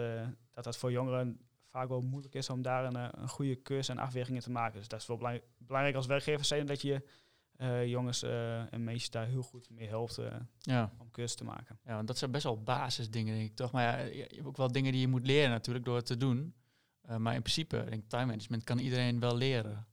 dat 0.52 0.64
dat 0.64 0.78
voor 0.78 0.92
jongeren 0.92 1.40
vaak 1.70 1.88
wel 1.88 2.02
moeilijk 2.02 2.34
is 2.34 2.50
om 2.50 2.62
daar 2.62 2.86
een, 2.86 3.22
een 3.22 3.30
goede 3.30 3.62
cursus 3.62 3.90
en 3.90 3.98
afwegingen 3.98 4.42
te 4.42 4.52
maken. 4.52 4.80
Dus 4.80 4.88
dat 4.88 5.02
is 5.02 5.08
wel 5.08 5.18
belang- 5.18 5.42
belangrijk 5.58 5.96
als 5.96 6.06
werkgever 6.06 6.46
zijn 6.46 6.66
dat 6.66 6.82
je 6.82 7.04
jongens 7.86 8.24
en 8.24 8.84
meisjes 8.84 9.10
daar 9.10 9.26
heel 9.26 9.42
goed 9.42 9.70
mee 9.70 9.88
helpt 9.88 10.20
ja. 10.60 10.94
om 10.98 11.12
cursus 11.12 11.36
te 11.36 11.44
maken. 11.44 11.80
Ja, 11.86 11.96
want 11.96 12.08
dat 12.08 12.18
zijn 12.18 12.32
best 12.32 12.44
wel 12.44 12.64
basisdingen, 12.64 13.36
denk 13.36 13.50
ik 13.50 13.56
toch? 13.56 13.72
Maar 13.72 13.84
ja, 13.84 14.14
je 14.14 14.22
hebt 14.22 14.46
ook 14.46 14.58
wel 14.58 14.72
dingen 14.72 14.92
die 14.92 15.02
je 15.02 15.08
moet 15.08 15.26
leren 15.26 15.50
natuurlijk 15.50 15.86
door 15.86 15.96
het 15.96 16.06
te 16.06 16.18
doen. 16.18 16.56
Eh, 17.08 17.16
maar 17.18 17.34
in 17.36 17.42
principe, 17.42 17.76
denk 17.90 18.04
ik, 18.04 18.10
time 18.10 18.26
management 18.26 18.64
kan 18.64 18.80
iedereen 18.80 19.20
wel 19.20 19.36
leren. 19.38 19.88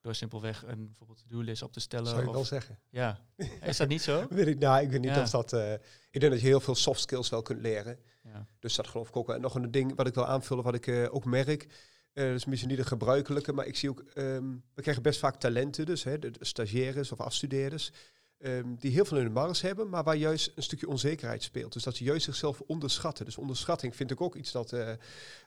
Door 0.00 0.14
simpelweg 0.14 0.62
een 0.66 0.86
bijvoorbeeld 0.86 1.18
to-do-list 1.18 1.62
op 1.62 1.72
te 1.72 1.80
stellen. 1.80 2.06
Zou 2.06 2.20
je 2.20 2.28
of- 2.28 2.34
wel 2.34 2.44
zeggen. 2.44 2.78
Ja, 2.90 3.18
is 3.62 3.76
dat 3.76 3.88
niet 3.88 4.02
zo? 4.02 4.26
Weet 4.30 4.46
ik, 4.46 4.58
nou, 4.58 4.82
ik 4.82 4.90
weet 4.90 5.00
niet 5.00 5.14
Ja. 5.14 5.22
of 5.22 5.30
dat... 5.30 5.52
eh, 5.52 5.72
ik 6.10 6.20
denk 6.20 6.32
dat 6.32 6.40
je 6.40 6.46
heel 6.46 6.60
veel 6.60 6.74
soft 6.74 7.00
skills 7.00 7.28
wel 7.28 7.42
kunt 7.42 7.60
leren. 7.60 7.98
Ja. 8.22 8.46
Dus 8.58 8.74
dat 8.74 8.86
geloof 8.88 9.08
ik 9.08 9.16
ook. 9.16 9.30
En 9.30 9.40
nog 9.40 9.54
een 9.54 9.70
ding 9.70 9.94
wat 9.96 10.06
ik 10.06 10.14
wil 10.14 10.26
aanvullen, 10.26 10.64
wat 10.64 10.74
ik 10.74 10.86
eh, 10.86 11.14
ook 11.14 11.24
merk. 11.24 11.66
dat 12.12 12.24
is 12.34 12.44
misschien 12.44 12.68
niet 12.70 12.78
de 12.78 12.84
gebruikelijke, 12.84 13.52
maar 13.52 13.66
ik 13.66 13.76
zie 13.76 13.90
ook... 13.90 14.00
ehm, 14.00 14.50
we 14.74 14.82
krijgen 14.82 15.02
best 15.02 15.18
vaak 15.18 15.36
talenten, 15.36 15.86
dus 15.86 16.04
hè, 16.04 16.18
de 16.18 16.32
stagiaires 16.40 17.12
of 17.12 17.20
afstudeerders. 17.20 17.90
Ehm, 18.42 18.74
die 18.78 18.90
heel 18.90 19.04
veel 19.04 19.18
in 19.18 19.24
de 19.24 19.30
mars 19.30 19.60
hebben, 19.60 19.88
maar 19.88 20.04
waar 20.04 20.16
juist 20.16 20.52
een 20.54 20.62
stukje 20.62 20.88
onzekerheid 20.88 21.42
speelt. 21.42 21.72
Dus 21.72 21.82
dat 21.82 21.96
ze 21.96 22.04
juist 22.04 22.24
zichzelf 22.24 22.60
onderschatten. 22.60 23.24
Dus 23.24 23.36
onderschatting 23.36 23.96
vind 23.96 24.10
ik 24.10 24.20
ook 24.20 24.34
iets 24.34 24.52
dat... 24.52 24.72
eh, 24.72 24.90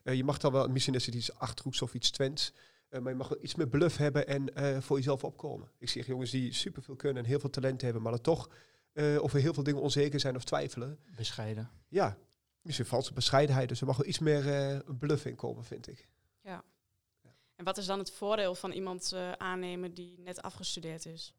eh, 0.03 0.13
je 0.13 0.23
mag 0.23 0.37
dan 0.37 0.51
wel, 0.51 0.67
misschien 0.67 0.95
is 0.95 1.05
het 1.05 1.15
iets 1.15 1.33
Achterhoeks 1.33 1.81
of 1.81 1.93
iets 1.93 2.11
Twents... 2.11 2.53
eh, 2.89 2.99
maar 2.99 3.11
je 3.11 3.17
mag 3.17 3.27
wel 3.27 3.37
iets 3.41 3.55
meer 3.55 3.67
bluff 3.67 3.97
hebben 3.97 4.27
en 4.27 4.55
eh, 4.55 4.81
voor 4.81 4.97
jezelf 4.97 5.23
opkomen. 5.23 5.69
Ik 5.77 5.89
zie 5.89 5.99
echt 5.99 6.09
jongens 6.09 6.31
die 6.31 6.53
superveel 6.53 6.95
kunnen 6.95 7.23
en 7.23 7.29
heel 7.29 7.39
veel 7.39 7.49
talent 7.49 7.81
hebben, 7.81 8.01
maar 8.01 8.11
dan 8.11 8.21
toch 8.21 8.49
eh, 8.93 9.23
over 9.23 9.39
heel 9.39 9.53
veel 9.53 9.63
dingen 9.63 9.81
onzeker 9.81 10.19
zijn 10.19 10.35
of 10.35 10.43
twijfelen. 10.43 10.99
Bescheiden. 11.15 11.69
Ja, 11.87 12.17
misschien 12.61 12.85
valse 12.85 13.13
bescheidenheid. 13.13 13.69
Dus 13.69 13.81
er 13.81 13.87
mag 13.87 13.97
wel 13.97 14.07
iets 14.07 14.19
meer 14.19 14.53
eh, 14.53 14.79
bluff 14.99 15.25
in 15.25 15.35
komen, 15.35 15.63
vind 15.63 15.87
ik. 15.87 16.07
En 17.55 17.65
wat 17.65 17.77
is 17.77 17.85
dan 17.85 17.99
het 17.99 18.11
voordeel 18.11 18.55
van 18.55 18.71
iemand 18.71 19.11
eh, 19.11 19.31
aannemen 19.31 19.93
die 19.93 20.19
net 20.19 20.41
afgestudeerd 20.41 21.05
is? 21.05 21.33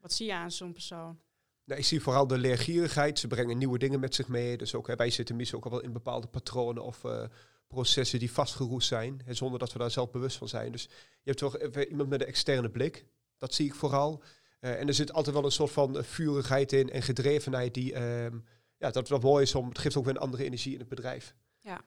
Wat 0.00 0.12
zie 0.12 0.26
je 0.26 0.34
aan 0.34 0.50
zo'n 0.50 0.72
persoon? 0.72 1.20
Nou, 1.64 1.82
ik 1.82 1.86
zie 1.86 2.00
vooral 2.00 2.26
de 2.26 2.38
leergierigheid. 2.38 3.18
Ze 3.18 3.26
brengen 3.26 3.58
nieuwe 3.58 3.78
dingen 3.78 4.00
met 4.00 4.14
zich 4.14 4.28
mee. 4.28 4.56
Dus 4.56 4.74
ook, 4.74 4.86
wij 4.86 5.10
zitten 5.10 5.36
misschien 5.36 5.58
ook 5.58 5.64
al 5.64 5.70
wel 5.70 5.80
in 5.80 5.92
bepaalde 5.92 6.26
patronen 6.26 6.82
of 6.82 7.04
eh, 7.04 7.24
processen 7.66 8.18
die 8.18 8.32
vastgeroest 8.32 8.88
zijn. 8.88 9.20
Hè, 9.24 9.34
zonder 9.34 9.58
dat 9.58 9.72
we 9.72 9.78
daar 9.78 9.90
zelf 9.90 10.10
bewust 10.10 10.36
van 10.36 10.48
zijn. 10.48 10.72
Dus 10.72 10.82
je 11.22 11.30
hebt 11.30 11.38
toch 11.38 11.58
iemand 11.88 12.08
met 12.08 12.20
een 12.20 12.26
externe 12.26 12.70
blik. 12.70 13.06
Dat 13.38 13.54
zie 13.54 13.66
ik 13.66 13.74
vooral. 13.74 14.22
Eh, 14.60 14.80
en 14.80 14.88
er 14.88 14.94
zit 14.94 15.12
altijd 15.12 15.34
wel 15.34 15.44
een 15.44 15.52
soort 15.52 15.70
van 15.70 15.96
eh, 15.98 16.02
vurigheid 16.02 16.72
in 16.72 16.90
en 16.90 17.02
gedrevenheid 17.02 17.74
die... 17.74 17.92
ehm, 17.92 18.38
ja, 18.76 18.90
dat 18.90 19.08
wat 19.08 19.22
mooi 19.22 19.42
is 19.42 19.54
om... 19.54 19.68
Het 19.68 19.78
geeft 19.78 19.96
ook 19.96 20.04
weer 20.04 20.14
een 20.14 20.20
andere 20.20 20.44
energie 20.44 20.72
in 20.72 20.78
het 20.78 20.88
bedrijf. 20.88 21.34
Ja. 21.58 21.80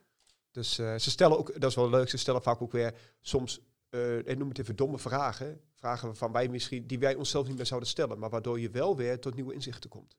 Dus 0.52 0.74
ze 0.74 0.98
stellen 0.98 1.38
ook, 1.38 1.60
dat 1.60 1.70
is 1.70 1.76
wel 1.76 1.90
leuk, 1.90 2.10
ze 2.10 2.18
stellen 2.18 2.42
vaak 2.42 2.62
ook 2.62 2.72
weer 2.72 2.94
soms, 3.22 3.60
eh 3.94 4.18
ik 4.18 4.38
noem 4.38 4.50
het 4.50 4.60
even 4.60 4.76
domme 4.76 5.00
vragen. 5.00 5.62
Vragen 5.74 6.08
waarvan 6.08 6.32
wij 6.32 6.48
misschien, 6.48 6.88
die 6.88 7.00
wij 7.00 7.16
onszelf 7.16 7.48
niet 7.48 7.56
meer 7.56 7.66
zouden 7.66 7.90
stellen, 7.90 8.20
maar 8.20 8.30
waardoor 8.30 8.60
je 8.60 8.70
wel 8.70 8.96
weer 8.96 9.20
tot 9.20 9.36
nieuwe 9.36 9.54
inzichten 9.54 9.90
komt. 9.90 10.18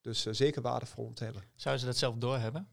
Dus 0.00 0.26
eh, 0.26 0.32
zeker 0.32 0.62
waardevol 0.62 1.04
om 1.04 1.14
te 1.14 1.24
hebben. 1.24 1.42
Zouden 1.54 1.80
ze 1.84 1.88
dat 1.88 1.98
zelf 1.98 2.16
doorhebben? 2.16 2.68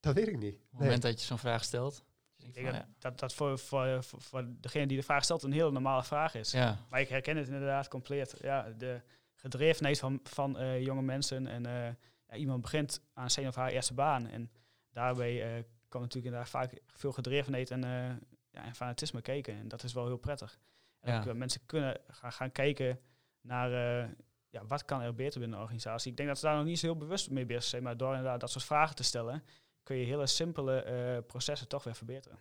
Dat 0.00 0.14
weet 0.14 0.28
ik 0.28 0.38
niet. 0.38 0.54
Op 0.54 0.70
het 0.70 0.80
moment 0.80 1.02
dat 1.02 1.20
je 1.20 1.26
zo'n 1.26 1.38
vraag 1.38 1.64
stelt. 1.64 2.04
Ik 2.36 2.54
denk 2.54 2.66
van, 2.66 2.74
dat, 2.74 2.86
dat 2.98 3.18
dat 3.18 3.34
voor, 3.34 3.58
voor, 3.58 4.04
voor, 4.04 4.20
voor 4.20 4.44
degene 4.48 4.86
die 4.86 4.96
de 4.96 5.02
vraag 5.02 5.24
stelt 5.24 5.42
een 5.42 5.52
hele 5.52 5.70
normale 5.70 6.04
vraag 6.04 6.34
is. 6.34 6.50
ja. 6.50 6.86
Maar 6.90 7.00
ik 7.00 7.08
herken 7.08 7.36
het 7.36 7.46
inderdaad 7.46 7.88
compleet. 7.88 8.34
Ja, 8.40 8.70
de 8.70 9.02
gedrevenheid 9.34 9.98
van, 9.98 10.20
van 10.22 10.58
eh, 10.58 10.84
jonge 10.84 11.02
mensen. 11.02 11.46
En 11.46 11.66
eh, 11.66 11.94
ja, 12.28 12.36
iemand 12.36 12.60
begint 12.60 13.00
aan 13.12 13.30
zijn 13.30 13.46
of 13.46 13.54
haar 13.54 13.70
eerste 13.70 13.94
baan. 13.94 14.26
En 14.26 14.50
daarbij 14.90 15.56
eh 15.56 15.64
komt 15.88 16.02
natuurlijk 16.02 16.34
inderdaad 16.34 16.48
vaak 16.48 16.80
veel 16.86 17.12
gedrevenheid 17.12 17.70
en, 17.70 17.84
eh, 17.84 18.16
ja, 18.58 18.64
en 18.64 18.74
fanatisme 18.74 19.22
kijken. 19.22 19.54
En 19.54 19.68
dat 19.68 19.82
is 19.82 19.92
wel 19.92 20.06
heel 20.06 20.16
prettig. 20.16 20.58
En 21.00 21.12
Ja. 21.12 21.18
ook, 21.20 21.26
eh, 21.26 21.32
mensen 21.32 21.60
kunnen 21.66 22.00
gaan, 22.08 22.32
gaan 22.32 22.52
kijken 22.52 23.00
naar 23.40 23.72
eh, 23.72 24.08
ja, 24.48 24.66
wat 24.66 24.84
kan 24.84 25.00
er 25.00 25.14
beter 25.14 25.40
binnen 25.40 25.56
een 25.58 25.64
organisatie. 25.64 26.10
Ik 26.10 26.16
denk 26.16 26.28
dat 26.28 26.38
ze 26.38 26.46
daar 26.46 26.56
nog 26.56 26.64
niet 26.64 26.78
zo 26.78 26.86
heel 26.86 26.96
bewust 26.96 27.30
mee 27.30 27.46
bezig 27.46 27.64
zijn. 27.64 27.82
Maar 27.82 27.96
door 27.96 28.14
inderdaad 28.14 28.40
dat 28.40 28.50
soort 28.50 28.64
vragen 28.64 28.96
te 28.96 29.02
stellen, 29.02 29.44
kun 29.82 29.96
je 29.96 30.04
hele 30.06 30.26
simpele 30.26 30.80
eh, 30.80 31.26
processen 31.26 31.68
toch 31.68 31.84
weer 31.84 31.94
verbeteren. 31.94 32.38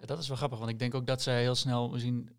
Ja, 0.00 0.06
dat 0.06 0.18
is 0.18 0.28
wel 0.28 0.36
grappig, 0.36 0.58
want 0.58 0.70
ik 0.70 0.78
denk 0.78 0.94
ook 0.94 1.06
dat 1.06 1.22
zij 1.22 1.40
heel 1.40 1.54
snel 1.54 1.90
misschien 1.90 2.36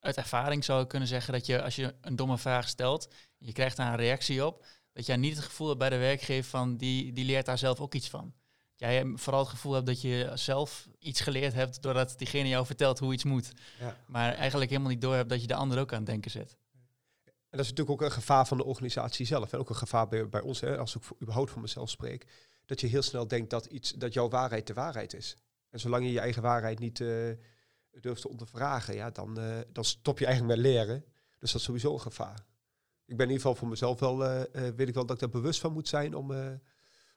uit 0.00 0.16
ervaring 0.16 0.64
zou 0.64 0.82
ik 0.82 0.88
kunnen 0.88 1.08
zeggen 1.08 1.32
dat 1.32 1.46
je 1.46 1.62
als 1.62 1.76
je 1.76 1.94
een 2.00 2.16
domme 2.16 2.38
vraag 2.38 2.68
stelt, 2.68 3.14
je 3.38 3.52
krijgt 3.52 3.76
daar 3.76 3.90
een 3.92 3.98
reactie 3.98 4.46
op, 4.46 4.66
dat 4.92 5.06
jij 5.06 5.16
niet 5.16 5.36
het 5.36 5.44
gevoel 5.44 5.66
hebt 5.66 5.78
bij 5.78 5.90
de 5.90 5.96
werkgever 5.96 6.50
van 6.50 6.76
die, 6.76 7.12
die 7.12 7.24
leert 7.24 7.46
daar 7.46 7.58
zelf 7.58 7.80
ook 7.80 7.94
iets 7.94 8.08
van. 8.08 8.34
Jij 8.80 9.12
vooral 9.14 9.40
het 9.40 9.50
gevoel 9.50 9.72
hebt 9.72 9.86
dat 9.86 10.00
je 10.00 10.30
zelf 10.34 10.88
iets 10.98 11.20
geleerd 11.20 11.54
hebt 11.54 11.82
doordat 11.82 12.14
diegene 12.18 12.48
jou 12.48 12.66
vertelt 12.66 12.98
hoe 12.98 13.12
iets 13.12 13.24
moet. 13.24 13.52
Ja. 13.78 13.96
Maar 14.06 14.34
eigenlijk 14.34 14.70
helemaal 14.70 14.90
niet 14.90 15.00
door 15.00 15.14
hebt 15.14 15.28
dat 15.28 15.40
je 15.40 15.46
de 15.46 15.54
ander 15.54 15.78
ook 15.78 15.92
aan 15.92 15.98
het 15.98 16.06
denken 16.06 16.30
zet. 16.30 16.56
En 17.24 17.56
dat 17.56 17.60
is 17.60 17.68
natuurlijk 17.68 18.00
ook 18.00 18.06
een 18.06 18.14
gevaar 18.14 18.46
van 18.46 18.56
de 18.56 18.64
organisatie 18.64 19.26
zelf. 19.26 19.52
En 19.52 19.58
ook 19.58 19.68
een 19.68 19.76
gevaar 19.76 20.08
bij, 20.08 20.28
bij 20.28 20.40
ons, 20.40 20.60
hè, 20.60 20.78
als 20.78 20.96
ik 20.96 21.02
überhaupt 21.22 21.50
voor 21.50 21.60
mezelf 21.60 21.90
spreek. 21.90 22.26
Dat 22.66 22.80
je 22.80 22.86
heel 22.86 23.02
snel 23.02 23.28
denkt 23.28 23.50
dat, 23.50 23.66
iets, 23.66 23.92
dat 23.92 24.12
jouw 24.12 24.28
waarheid 24.28 24.66
de 24.66 24.74
waarheid 24.74 25.14
is. 25.14 25.36
En 25.70 25.80
zolang 25.80 26.04
je 26.04 26.12
je 26.12 26.20
eigen 26.20 26.42
waarheid 26.42 26.78
niet 26.78 27.00
eh, 27.00 27.08
durft 27.90 28.20
te 28.20 28.28
ondervragen, 28.28 28.94
ja, 28.94 29.10
dan, 29.10 29.38
eh, 29.38 29.58
dan 29.72 29.84
stop 29.84 30.18
je 30.18 30.26
eigenlijk 30.26 30.56
met 30.56 30.66
leren. 30.66 31.04
Dus 31.38 31.52
dat 31.52 31.60
is 31.60 31.66
sowieso 31.66 31.92
een 31.92 32.00
gevaar. 32.00 32.46
Ik 33.04 33.16
ben 33.16 33.26
in 33.26 33.32
ieder 33.32 33.36
geval 33.36 33.54
voor 33.54 33.68
mezelf 33.68 34.00
wel, 34.00 34.24
eh, 34.24 34.68
weet 34.76 34.88
ik 34.88 34.94
wel 34.94 35.06
dat 35.06 35.14
ik 35.14 35.20
daar 35.22 35.40
bewust 35.40 35.60
van 35.60 35.72
moet 35.72 35.88
zijn 35.88 36.14
om, 36.14 36.32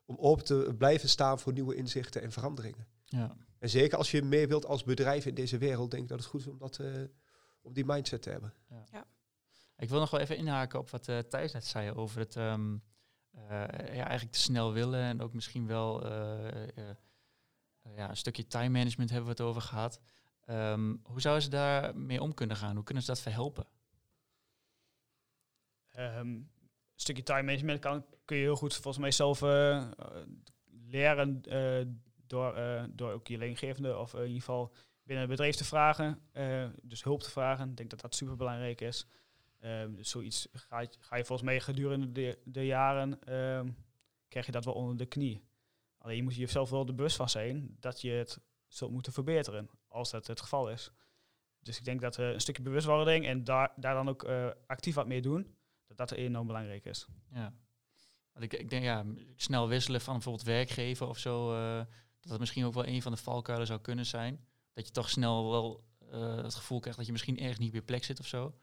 om 0.05 0.17
open 0.17 0.45
te 0.45 0.75
blijven 0.77 1.09
staan 1.09 1.39
voor 1.39 1.53
nieuwe 1.53 1.75
inzichten 1.75 2.21
en 2.21 2.31
veranderingen. 2.31 2.87
Ja. 3.05 3.35
En 3.59 3.69
zeker 3.69 3.97
als 3.97 4.11
je 4.11 4.21
meer 4.21 4.47
wilt 4.47 4.65
als 4.65 4.83
bedrijf 4.83 5.25
in 5.25 5.35
deze 5.35 5.57
wereld, 5.57 5.91
denk 5.91 6.03
ik 6.03 6.09
dat 6.09 6.19
het 6.19 6.27
goed 6.27 6.39
is 6.39 6.47
om, 6.47 6.57
dat, 6.57 6.79
eh, 6.79 6.87
om 7.61 7.73
die 7.73 7.85
mindset 7.85 8.21
te 8.21 8.29
hebben. 8.29 8.53
Ik 9.77 9.89
wil 9.89 9.99
nog 9.99 10.09
wel 10.09 10.19
even 10.19 10.37
inhaken 10.37 10.79
op 10.79 10.89
wat 10.89 11.07
eh, 11.07 11.17
Thijs 11.17 11.51
net 11.51 11.65
zei 11.65 11.91
over 11.91 12.19
het 12.19 12.35
ehm, 12.35 12.75
eh, 13.31 13.49
ja, 13.95 14.05
eigenlijk 14.05 14.31
te 14.31 14.39
snel 14.39 14.73
willen 14.73 15.01
en 15.01 15.21
ook 15.21 15.33
misschien 15.33 15.67
wel 15.67 16.05
eh, 16.05 16.47
eh, 16.47 16.89
eh, 17.81 17.95
ja, 17.95 18.09
een 18.09 18.17
stukje 18.17 18.47
time 18.47 18.69
management 18.69 19.09
hebben 19.09 19.27
we 19.27 19.35
het 19.35 19.49
over 19.49 19.61
gehad. 19.61 19.99
Ehm, 20.45 20.95
hoe 21.03 21.21
zouden 21.21 21.43
ze 21.43 21.49
daar 21.49 21.97
mee 21.97 22.21
om 22.21 22.33
kunnen 22.33 22.57
gaan? 22.57 22.75
Hoe 22.75 22.83
kunnen 22.83 23.03
ze 23.03 23.09
dat 23.09 23.21
verhelpen? 23.21 23.67
Ehm, 25.89 26.27
een 26.27 26.49
stukje 26.95 27.23
time 27.23 27.43
management 27.43 27.79
kan, 27.79 28.05
kun 28.25 28.37
je 28.37 28.43
heel 28.43 28.55
goed 28.55 28.73
volgens 28.73 28.97
mij 28.97 29.11
zelf 29.11 29.41
eh, 29.41 29.91
leren 30.87 31.41
eh, 31.41 31.85
door, 32.27 32.53
eh, 32.55 32.83
door 32.89 33.11
ook 33.11 33.27
je 33.27 33.37
leidinggevende 33.37 33.97
of 33.97 34.13
in 34.13 34.21
ieder 34.21 34.39
geval 34.39 34.73
binnen 35.03 35.27
het 35.27 35.35
bedrijf 35.35 35.55
te 35.55 35.65
vragen. 35.65 36.21
dus 36.81 37.03
hulp 37.03 37.21
te 37.21 37.31
vragen. 37.31 37.69
Ik 37.69 37.77
denk 37.77 37.89
dat 37.89 38.01
dat 38.01 38.15
super 38.15 38.35
belangrijk 38.35 38.81
is. 38.81 39.07
Ehm, 39.59 39.95
dus 39.95 40.09
zoiets 40.09 40.47
ga 40.51 40.79
je, 40.79 40.89
ga 40.99 41.15
je 41.15 41.25
volgens 41.25 41.47
mij 41.47 41.59
gedurende 41.59 42.11
de, 42.11 42.39
de 42.45 42.65
jaren 42.65 43.23
ehm, 43.23 43.69
krijg 44.27 44.45
je 44.45 44.51
dat 44.51 44.65
wel 44.65 44.73
onder 44.73 44.97
de 44.97 45.05
knie. 45.05 45.43
Alleen 45.97 46.15
je 46.15 46.23
moet 46.23 46.35
jezelf 46.35 46.69
wel 46.69 46.87
er 46.87 46.95
bewust 46.95 47.15
van 47.15 47.29
zijn 47.29 47.75
dat 47.79 48.01
je 48.01 48.11
het 48.11 48.39
zult 48.67 48.91
moeten 48.91 49.13
verbeteren 49.13 49.69
als 49.87 50.11
dat 50.11 50.27
het 50.27 50.41
geval 50.41 50.69
is. 50.69 50.91
Dus 51.59 51.77
ik 51.77 51.85
denk 51.85 52.01
dat 52.01 52.17
een 52.17 52.41
stukje 52.41 52.63
bewustwording 52.63 53.25
en 53.25 53.43
daar, 53.43 53.73
daar 53.75 53.93
dan 53.93 54.09
ook 54.09 54.27
actief 54.67 54.95
wat 54.95 55.07
mee 55.07 55.21
doen, 55.21 55.55
dat 55.87 55.97
dat 55.97 56.11
enorm 56.11 56.47
belangrijk 56.47 56.85
is. 56.85 57.07
Ja. 57.33 57.53
Want 58.33 58.53
ik, 58.53 58.69
denk, 58.69 58.83
ja, 58.83 59.05
snel 59.35 59.67
wisselen 59.67 60.01
van 60.01 60.13
bijvoorbeeld 60.13 60.45
werkgever 60.45 61.07
of 61.07 61.17
zo, 61.17 61.53
eh, 61.53 61.77
dat 62.19 62.31
dat 62.31 62.39
misschien 62.39 62.65
ook 62.65 62.73
wel 62.73 62.87
een 62.87 63.01
van 63.01 63.11
de 63.11 63.17
valkuilen 63.17 63.67
zou 63.67 63.79
kunnen 63.79 64.05
zijn. 64.05 64.45
Dat 64.73 64.85
je 64.85 64.91
toch 64.91 65.09
snel 65.09 65.49
wel 65.49 65.83
eh, 66.11 66.35
het 66.35 66.55
gevoel 66.55 66.79
krijgt 66.79 66.97
dat 66.97 67.07
je 67.07 67.11
misschien 67.11 67.39
ergens 67.39 67.59
niet 67.59 67.73
je 67.73 67.81
plek 67.81 68.03
zit 68.03 68.19
of 68.19 68.27
zo. 68.27 68.53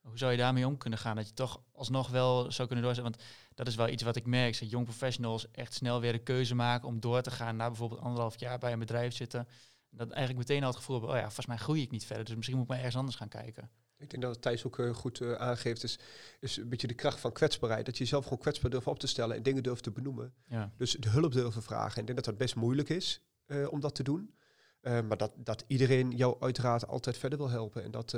Hoe 0.00 0.18
zou 0.18 0.30
je 0.32 0.38
daarmee 0.38 0.66
om 0.66 0.76
kunnen 0.76 0.98
gaan? 0.98 1.16
Dat 1.16 1.26
je 1.26 1.34
toch 1.34 1.62
alsnog 1.72 2.08
wel 2.08 2.52
zou 2.52 2.68
kunnen 2.68 2.84
doorzetten. 2.84 3.12
Want 3.12 3.24
dat 3.54 3.66
is 3.66 3.74
wel 3.74 3.88
iets 3.88 4.02
wat 4.02 4.16
ik 4.16 4.26
merk. 4.26 4.58
Dat 4.58 4.70
jong 4.70 4.84
professionals 4.84 5.50
echt 5.50 5.74
snel 5.74 6.00
weer 6.00 6.12
de 6.12 6.18
keuze 6.18 6.54
maken 6.54 6.88
om 6.88 7.00
door 7.00 7.22
te 7.22 7.30
gaan 7.30 7.56
na 7.56 7.66
bijvoorbeeld 7.66 8.00
anderhalf 8.00 8.40
jaar 8.40 8.58
bij 8.58 8.72
een 8.72 8.78
bedrijf 8.78 9.14
zitten. 9.14 9.48
Dat 9.90 10.10
eigenlijk 10.10 10.48
meteen 10.48 10.62
al 10.62 10.68
het 10.68 10.76
gevoel 10.76 10.96
hebben, 10.96 11.14
oh 11.14 11.20
ja, 11.20 11.26
volgens 11.26 11.46
mij 11.46 11.56
groei 11.56 11.82
ik 11.82 11.90
niet 11.90 12.06
verder. 12.06 12.24
Dus 12.24 12.34
misschien 12.34 12.56
moet 12.56 12.64
ik 12.64 12.70
maar 12.70 12.78
ergens 12.78 12.96
anders 12.96 13.16
gaan 13.16 13.28
kijken. 13.28 13.70
Ik 14.00 14.10
denk 14.10 14.22
dat 14.22 14.32
het 14.32 14.42
Thijs 14.42 14.64
ook 14.64 14.78
eh, 14.78 14.94
goed 14.94 15.20
eh, 15.20 15.32
aangeeft, 15.32 15.82
is, 15.82 15.98
is 16.40 16.56
een 16.56 16.68
beetje 16.68 16.86
de 16.86 16.94
kracht 16.94 17.20
van 17.20 17.32
kwetsbaarheid. 17.32 17.86
Dat 17.86 17.96
je 17.96 18.02
jezelf 18.02 18.24
gewoon 18.24 18.38
kwetsbaar 18.38 18.70
durft 18.70 18.86
op 18.86 18.98
te 18.98 19.06
stellen 19.06 19.36
en 19.36 19.42
dingen 19.42 19.62
durft 19.62 19.82
te 19.82 19.90
benoemen. 19.90 20.32
Ja. 20.48 20.72
Dus 20.76 20.92
de 20.92 21.08
hulp 21.08 21.32
durven 21.32 21.62
vragen. 21.62 22.00
Ik 22.00 22.06
denk 22.06 22.16
dat 22.16 22.24
dat 22.24 22.38
best 22.38 22.54
moeilijk 22.54 22.88
is 22.88 23.22
eh, 23.46 23.72
om 23.72 23.80
dat 23.80 23.94
te 23.94 24.02
doen. 24.02 24.34
Maar 24.82 25.16
dat, 25.16 25.32
dat 25.36 25.64
iedereen 25.66 26.10
jou 26.10 26.36
uiteraard 26.40 26.86
altijd 26.86 27.18
verder 27.18 27.38
wil 27.38 27.50
helpen. 27.50 27.82
En 27.82 27.90
dat 27.90 28.16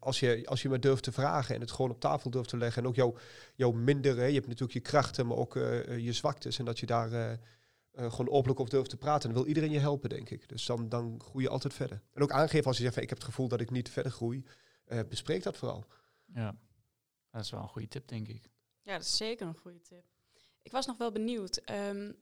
als, 0.00 0.20
je, 0.20 0.42
als 0.44 0.62
je 0.62 0.68
maar 0.68 0.80
durft 0.80 1.02
te 1.02 1.12
vragen 1.12 1.54
en 1.54 1.60
het 1.60 1.70
gewoon 1.70 1.90
op 1.90 2.00
tafel 2.00 2.30
durft 2.30 2.48
te 2.48 2.56
leggen. 2.56 2.82
En 2.82 2.88
ook 2.88 2.94
jouw 2.94 3.14
jouw 3.54 3.70
mindere, 3.72 4.26
je 4.26 4.34
hebt 4.34 4.46
natuurlijk 4.46 4.72
je 4.72 4.80
krachten, 4.80 5.26
maar 5.26 5.36
ook 5.36 5.54
je 5.98 6.12
zwaktes. 6.12 6.58
En 6.58 6.64
dat 6.64 6.78
je 6.78 6.86
daar 6.86 7.38
gewoon 7.92 8.28
openlijk 8.28 8.60
op 8.60 8.70
durft 8.70 8.90
te 8.90 8.96
praten. 8.96 9.28
Dan 9.28 9.38
wil 9.38 9.48
iedereen 9.48 9.70
je 9.70 9.78
helpen, 9.78 10.08
denk 10.08 10.30
ik. 10.30 10.48
Dus 10.48 10.66
dan, 10.66 10.88
dan 10.88 11.20
groei 11.24 11.44
je 11.44 11.50
altijd 11.50 11.74
verder. 11.74 12.02
En 12.12 12.22
ook 12.22 12.32
aangeven 12.32 12.66
als 12.66 12.76
je 12.76 12.82
zegt, 12.82 12.94
van, 12.94 13.02
ik 13.02 13.08
heb 13.08 13.18
het 13.18 13.26
gevoel 13.26 13.48
dat 13.48 13.60
ik 13.60 13.70
niet 13.70 13.90
verder 13.90 14.12
groei. 14.12 14.44
Eh, 14.84 15.00
bespreek 15.08 15.42
dat 15.42 15.56
vooral. 15.56 15.84
ja, 16.34 16.56
dat 17.30 17.42
is 17.42 17.50
wel 17.50 17.60
een 17.60 17.68
goede 17.68 17.88
tip, 17.88 18.08
denk 18.08 18.28
ik. 18.28 18.50
Ja, 18.82 18.92
dat 18.92 19.02
is 19.02 19.16
zeker 19.16 19.46
een 19.46 19.56
goede 19.56 19.80
tip. 19.80 20.04
Ik 20.62 20.72
was 20.72 20.86
nog 20.86 20.96
wel 20.96 21.12
benieuwd. 21.12 21.56
ehm, 21.56 22.12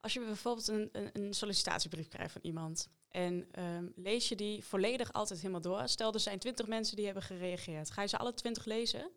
als 0.00 0.12
je 0.12 0.20
bijvoorbeeld 0.20 0.68
een, 0.68 0.88
een, 0.92 1.10
een 1.12 1.34
sollicitatiebrief 1.34 2.08
krijgt 2.08 2.32
van 2.32 2.40
iemand 2.44 2.88
en 3.08 3.48
ehm, 3.52 3.88
lees 3.94 4.28
je 4.28 4.36
die 4.36 4.64
volledig 4.64 5.12
altijd 5.12 5.40
helemaal 5.40 5.60
door. 5.60 5.88
Stel, 5.88 6.12
er 6.12 6.20
zijn 6.20 6.38
twintig 6.38 6.66
mensen 6.66 6.96
die 6.96 7.04
hebben 7.04 7.22
gereageerd. 7.22 7.90
Ga 7.90 8.02
je 8.02 8.08
ze 8.08 8.18
alle 8.18 8.34
twintig 8.34 8.64
lezen? 8.64 9.10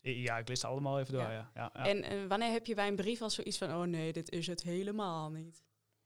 Ja, 0.00 0.38
ik 0.38 0.48
lees 0.48 0.62
het 0.62 0.70
allemaal 0.70 1.00
even 1.00 1.12
door. 1.12 1.22
Ja. 1.22 1.30
Ja. 1.32 1.50
Ja, 1.54 1.70
ja. 1.74 1.84
En, 1.86 2.02
en 2.02 2.28
wanneer 2.28 2.50
heb 2.50 2.66
je 2.66 2.74
bij 2.74 2.88
een 2.88 2.96
brief 2.96 3.22
al 3.22 3.30
zoiets 3.30 3.58
van, 3.58 3.74
oh 3.74 3.82
nee, 3.82 4.12
dit 4.12 4.30
is 4.30 4.46
het 4.46 4.62
helemaal 4.62 5.30
niet? 5.30 5.62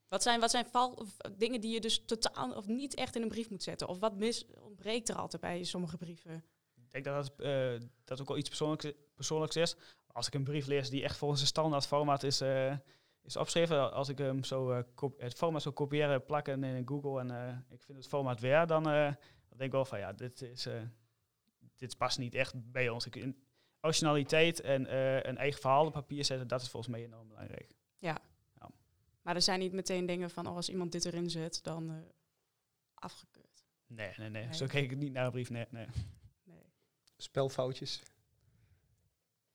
Wat 0.09 0.23
zijn, 0.23 0.41
wat 0.41 0.51
zijn 0.51 0.67
val, 0.67 0.93
of 0.93 1.17
dingen 1.39 1.61
die 1.61 1.73
je 1.73 1.81
dus 1.81 2.05
totaal 2.05 2.53
of 2.53 2.67
niet 2.67 2.95
echt 2.95 3.17
in 3.17 3.23
een 3.23 3.29
brief 3.29 3.51
moet 3.51 3.63
zetten? 3.63 3.89
Of 3.89 3.99
wat 3.99 4.17
mis, 4.17 4.47
ontbreekt 4.61 5.09
er 5.09 5.17
altijd 5.17 5.43
bij 5.43 5.65
sommige 5.65 5.97
brieven? 5.97 6.45
Ik 6.77 6.91
denk 6.91 7.05
dat 7.05 7.15
dat, 7.37 7.47
eh, 7.47 7.89
dat 8.05 8.21
ook 8.21 8.29
wel 8.29 8.37
iets 8.37 8.49
persoonlijks, 8.49 8.87
persoonlijks 9.15 9.57
is. 9.57 9.77
Als 10.07 10.27
ik 10.27 10.35
een 10.35 10.45
brief 10.45 10.67
lees 10.67 10.91
die 10.91 11.03
echt 11.03 11.17
volgens 11.17 11.41
een 11.41 11.47
standaard 11.47 11.87
formaat 11.87 12.23
is, 12.23 12.41
eh, 12.41 12.73
is 13.23 13.37
opgeschreven, 13.37 13.93
als 13.93 14.09
ik 14.09 14.19
hem 14.19 14.45
zo, 14.45 14.71
eh, 14.71 14.83
het 15.17 15.35
formaat 15.35 15.63
zou 15.63 15.75
kopiëren, 15.75 16.25
plakken 16.25 16.65
in 16.65 16.89
Google 16.89 17.21
en 17.21 17.31
eh, 17.31 17.57
ik 17.75 17.83
vind 17.83 17.99
het 17.99 18.07
formaat 18.09 18.41
weer, 18.41 18.67
dan, 18.67 18.89
eh, 18.89 19.05
dan 19.49 19.59
denk 19.59 19.63
ik 19.63 19.73
wel 19.73 19.85
van 19.85 19.99
ja, 19.99 20.13
dit 20.13 20.43
is, 20.43 20.67
eh, 20.67 20.83
dit 21.77 21.97
past 21.97 22.19
niet 22.19 22.35
echt 22.35 22.71
bij 22.73 22.89
ons. 22.89 23.07
Ik, 23.07 23.17
in- 23.17 23.45
originaliteit 23.81 24.61
en 24.61 24.87
eh, 24.87 25.23
een 25.23 25.37
eigen 25.39 25.61
verhaal 25.61 25.87
op 25.87 25.93
papier 25.93 26.25
zetten, 26.25 26.49
dat 26.49 26.61
is 26.61 26.69
volgens 26.69 26.93
mij 26.93 27.05
enorm 27.05 27.29
belangrijk. 27.29 27.75
Maar 29.27 29.35
er 29.35 29.43
zijn 29.43 29.59
niet 29.59 29.73
meteen 29.73 30.07
dingen 30.07 30.31
van, 30.31 30.47
oh, 30.47 30.57
als 30.57 30.69
iemand 30.69 30.93
dit 30.93 31.05
erin 31.05 31.31
zet, 31.31 31.59
dan 31.63 31.91
eh, 31.91 31.97
afgekeurd. 32.95 33.65
Nee, 33.87 34.13
nee, 34.17 34.29
nee, 34.29 34.45
Nee. 34.45 34.55
Zo 34.55 34.67
kijk 34.67 34.91
ik 34.91 34.97
niet 34.97 35.13
naar 35.13 35.25
een 35.25 35.31
brief. 35.31 35.51
Nee, 35.51 35.67
nee. 35.71 35.87
Nee. 36.45 36.63
Spelfoutjes. 37.17 38.03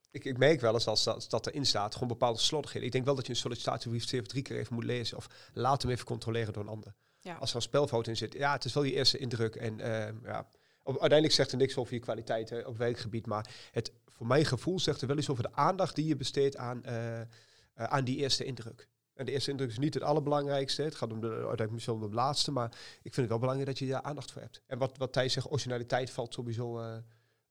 Ik, 0.09 0.25
ik 0.25 0.37
merk 0.37 0.61
wel 0.61 0.73
eens 0.73 0.87
als 0.87 1.03
dat, 1.03 1.15
als 1.15 1.29
dat 1.29 1.47
erin 1.47 1.65
staat, 1.65 1.93
gewoon 1.93 2.07
bepaalde 2.07 2.39
slordigheden. 2.39 2.87
Ik 2.87 2.93
denk 2.93 3.05
wel 3.05 3.15
dat 3.15 3.25
je 3.25 3.31
een 3.31 3.37
sollicitatiebrief 3.37 4.05
twee 4.05 4.21
of 4.21 4.27
drie 4.27 4.41
keer 4.41 4.57
even 4.57 4.73
moet 4.73 4.83
lezen. 4.83 5.17
Of 5.17 5.27
laat 5.53 5.81
hem 5.81 5.91
even 5.91 6.05
controleren 6.05 6.53
door 6.53 6.63
een 6.63 6.69
ander. 6.69 6.95
Ja. 7.19 7.35
Als 7.35 7.49
er 7.49 7.55
een 7.55 7.61
spelfout 7.61 8.07
in 8.07 8.17
zit, 8.17 8.33
ja, 8.33 8.51
het 8.51 8.65
is 8.65 8.73
wel 8.73 8.83
je 8.83 8.93
eerste 8.93 9.17
indruk. 9.17 9.55
En 9.55 9.79
eh, 9.79 10.13
ja, 10.23 10.47
op, 10.83 10.93
uiteindelijk 10.93 11.33
zegt 11.33 11.51
er 11.51 11.57
niks 11.57 11.77
over 11.77 11.93
je 11.93 11.99
kwaliteit 11.99 12.49
hè, 12.49 12.59
op 12.59 12.77
werkgebied. 12.77 13.25
Maar 13.25 13.49
het, 13.71 13.91
voor 14.05 14.27
mijn 14.27 14.45
gevoel 14.45 14.79
zegt 14.79 15.01
er 15.01 15.07
wel 15.07 15.17
iets 15.17 15.29
over 15.29 15.43
de 15.43 15.53
aandacht 15.53 15.95
die 15.95 16.05
je 16.05 16.15
besteedt 16.15 16.57
aan, 16.57 16.83
eh, 16.83 17.21
eh, 17.21 17.27
aan 17.73 18.03
die 18.03 18.17
eerste 18.17 18.43
indruk. 18.43 18.89
En 19.21 19.27
de 19.27 19.33
eerste 19.33 19.51
indruk 19.51 19.69
is 19.69 19.77
niet 19.77 19.93
het 19.93 20.03
allerbelangrijkste. 20.03 20.81
Het 20.81 20.95
gaat 20.95 21.11
om 21.11 21.19
de, 21.19 21.27
uiteindelijk 21.27 21.71
misschien 21.71 21.93
om 21.93 22.09
de 22.09 22.15
laatste. 22.15 22.51
Maar 22.51 22.71
ik 23.01 23.13
vind 23.13 23.15
het 23.15 23.27
wel 23.27 23.39
belangrijk 23.39 23.69
dat 23.69 23.79
je 23.79 23.87
daar 23.87 24.01
aandacht 24.01 24.31
voor 24.31 24.41
hebt. 24.41 24.61
En 24.67 24.77
wat, 24.77 24.97
wat 24.97 25.13
Thijs 25.13 25.33
zegt, 25.33 25.51
originaliteit 25.51 26.11
valt 26.11 26.33
sowieso 26.33 26.79
eh, 26.79 26.97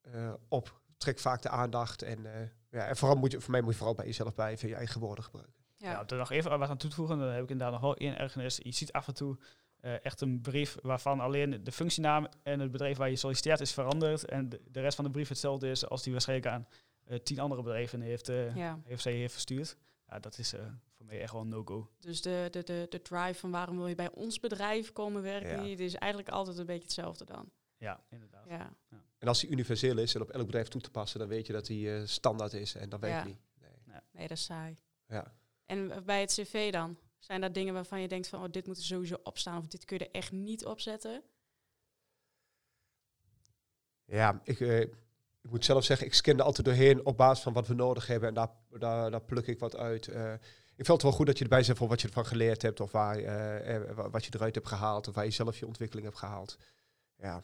eh, 0.00 0.32
op. 0.48 0.80
Trek 0.96 1.18
vaak 1.18 1.42
de 1.42 1.48
aandacht. 1.48 2.02
En, 2.02 2.34
eh, 2.34 2.46
ja, 2.70 2.86
en 2.86 2.96
vooral 2.96 3.16
moet 3.16 3.32
je, 3.32 3.40
voor 3.40 3.50
mij 3.50 3.60
moet 3.60 3.70
je 3.72 3.76
vooral 3.76 3.94
bij 3.94 4.06
jezelf 4.06 4.34
blijven. 4.34 4.68
Je 4.68 4.74
eigen 4.74 5.00
woorden 5.00 5.24
gebruiken. 5.24 5.54
Ja. 5.76 6.04
Er 6.06 6.16
nog 6.16 6.30
even 6.30 6.58
wat 6.58 6.68
aan 6.68 6.76
toe 6.76 6.90
te 6.90 6.96
voegen, 6.96 7.18
dan 7.18 7.28
heb 7.28 7.42
ik 7.42 7.50
inderdaad 7.50 7.72
nog 7.72 7.82
wel 7.82 7.96
één 7.96 8.18
ergernis. 8.18 8.60
Je 8.62 8.72
ziet 8.72 8.92
af 8.92 9.08
en 9.08 9.14
toe 9.14 9.38
eh, 9.80 10.04
echt 10.04 10.20
een 10.20 10.40
brief 10.40 10.76
waarvan 10.82 11.20
alleen 11.20 11.64
de 11.64 11.72
functienaam 11.72 12.26
en 12.42 12.60
het 12.60 12.70
bedrijf 12.70 12.96
waar 12.96 13.10
je 13.10 13.16
solliciteert 13.16 13.60
is 13.60 13.72
veranderd. 13.72 14.24
En 14.24 14.48
de, 14.48 14.60
de 14.70 14.80
rest 14.80 14.94
van 14.94 15.04
de 15.04 15.10
brief 15.10 15.28
hetzelfde 15.28 15.70
is 15.70 15.88
als 15.88 16.02
die 16.02 16.12
waarschijnlijk 16.12 16.48
aan 16.48 16.66
eh, 17.04 17.18
tien 17.18 17.38
andere 17.38 17.62
bedrijven 17.62 18.00
heeft, 18.00 18.28
eh 18.28 18.56
ja. 18.56 18.78
heeft 18.84 19.02
zij 19.02 19.12
heeft 19.12 19.32
verstuurd. 19.32 19.76
Ja, 20.08 20.18
dat 20.18 20.38
is 20.38 20.52
eh, 20.52 20.60
voor 21.00 21.08
mij 21.08 21.20
echt 21.20 21.32
wel 21.32 21.40
een 21.40 21.48
no-go. 21.48 21.90
Dus 21.98 22.22
de, 22.22 22.48
de, 22.50 22.62
de, 22.62 22.86
de 22.88 23.02
drive 23.02 23.34
van 23.38 23.50
waarom 23.50 23.76
wil 23.76 23.86
je 23.86 23.94
bij 23.94 24.10
ons 24.10 24.40
bedrijf 24.40 24.92
komen 24.92 25.22
werken, 25.22 25.50
Ja. 25.56 25.62
die 25.62 25.76
is 25.76 25.94
eigenlijk 25.94 26.32
altijd 26.32 26.58
een 26.58 26.66
beetje 26.66 26.82
hetzelfde 26.82 27.24
dan. 27.24 27.50
Ja, 27.76 28.04
inderdaad. 28.08 28.46
Ja. 28.48 28.76
En 29.18 29.28
als 29.28 29.40
die 29.40 29.50
universeel 29.50 29.98
is 29.98 30.14
en 30.14 30.20
op 30.20 30.30
elk 30.30 30.46
bedrijf 30.46 30.68
toe 30.68 30.80
te 30.80 30.90
passen, 30.90 31.18
dan 31.18 31.28
weet 31.28 31.46
je 31.46 31.52
dat 31.52 31.66
die 31.66 31.94
eh, 31.94 32.02
standaard 32.06 32.52
is. 32.52 32.74
En 32.74 32.88
dat 32.88 33.00
weet 33.00 33.10
Ja. 33.10 33.18
je 33.22 33.28
niet. 33.28 33.40
Nee. 33.60 34.00
Nee, 34.12 34.28
dat 34.28 34.36
is 34.36 34.44
saai. 34.44 34.76
Ja. 35.06 35.34
En 35.66 36.04
bij 36.04 36.20
het 36.20 36.32
cv 36.32 36.72
dan? 36.72 36.98
Zijn 37.18 37.40
dat 37.40 37.54
dingen 37.54 37.74
waarvan 37.74 38.00
je 38.00 38.08
denkt 38.08 38.28
van, 38.28 38.42
oh, 38.42 38.50
dit 38.50 38.66
moet 38.66 38.76
er 38.76 38.82
sowieso 38.84 39.16
opstaan 39.22 39.58
of 39.58 39.66
dit 39.66 39.84
kun 39.84 39.98
je 39.98 40.04
er 40.04 40.10
echt 40.10 40.32
niet 40.32 40.64
opzetten? 40.64 41.22
Ja, 44.04 44.40
ik, 44.44 44.60
eh, 44.60 44.80
ik 44.80 45.50
moet 45.50 45.64
zelf 45.64 45.84
zeggen, 45.84 46.06
ik 46.06 46.14
scan 46.14 46.38
er 46.38 46.44
altijd 46.44 46.66
doorheen 46.66 47.06
op 47.06 47.16
basis 47.16 47.42
van 47.42 47.52
wat 47.52 47.66
we 47.66 47.74
nodig 47.74 48.06
hebben. 48.06 48.28
En 48.28 48.34
daar, 48.34 48.50
daar, 48.78 49.10
daar 49.10 49.22
pluk 49.22 49.46
ik 49.46 49.58
wat 49.58 49.76
uit. 49.76 50.08
Eh, 50.08 50.34
ik 50.80 50.86
vind 50.86 50.98
het 50.98 51.02
wel 51.02 51.16
goed 51.16 51.26
dat 51.26 51.38
je 51.38 51.44
erbij 51.44 51.62
zet 51.62 51.76
voor 51.76 51.88
wat 51.88 52.00
je 52.00 52.06
ervan 52.06 52.26
geleerd 52.26 52.62
hebt. 52.62 52.80
Of 52.80 52.92
waar, 52.92 53.16
eh, 53.18 53.74
eh, 53.76 53.94
wa- 53.94 54.10
wat 54.10 54.24
je 54.24 54.30
eruit 54.34 54.54
hebt 54.54 54.68
gehaald. 54.68 55.08
Of 55.08 55.14
waar 55.14 55.24
je 55.24 55.30
zelf 55.30 55.58
je 55.58 55.66
ontwikkeling 55.66 56.06
hebt 56.06 56.18
gehaald. 56.18 56.58
Ja. 57.16 57.42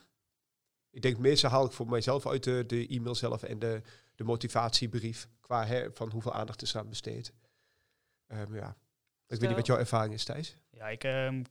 Ik 0.90 1.02
denk 1.02 1.18
meestal 1.18 1.50
haal 1.50 1.64
ik 1.64 1.72
voor 1.72 1.88
mijzelf 1.88 2.26
uit 2.26 2.44
de, 2.44 2.64
de 2.66 2.86
e-mail 2.86 3.14
zelf 3.14 3.42
en 3.42 3.58
de, 3.58 3.82
de 4.14 4.24
motivatiebrief. 4.24 5.28
Qua 5.40 5.66
hè, 5.66 5.92
van 5.92 6.10
hoeveel 6.10 6.32
aandacht 6.32 6.62
is 6.62 6.76
aan 6.76 6.88
besteed. 6.88 7.32
Ehm, 8.26 8.54
ja. 8.54 8.68
Ik 9.26 9.40
weet 9.40 9.40
niet 9.40 9.56
wat 9.58 9.66
jouw 9.66 9.78
ervaring 9.78 10.14
is, 10.14 10.24
Thijs. 10.24 10.56
Ja, 10.70 10.88
ik 10.88 11.04
ehm, 11.04 11.44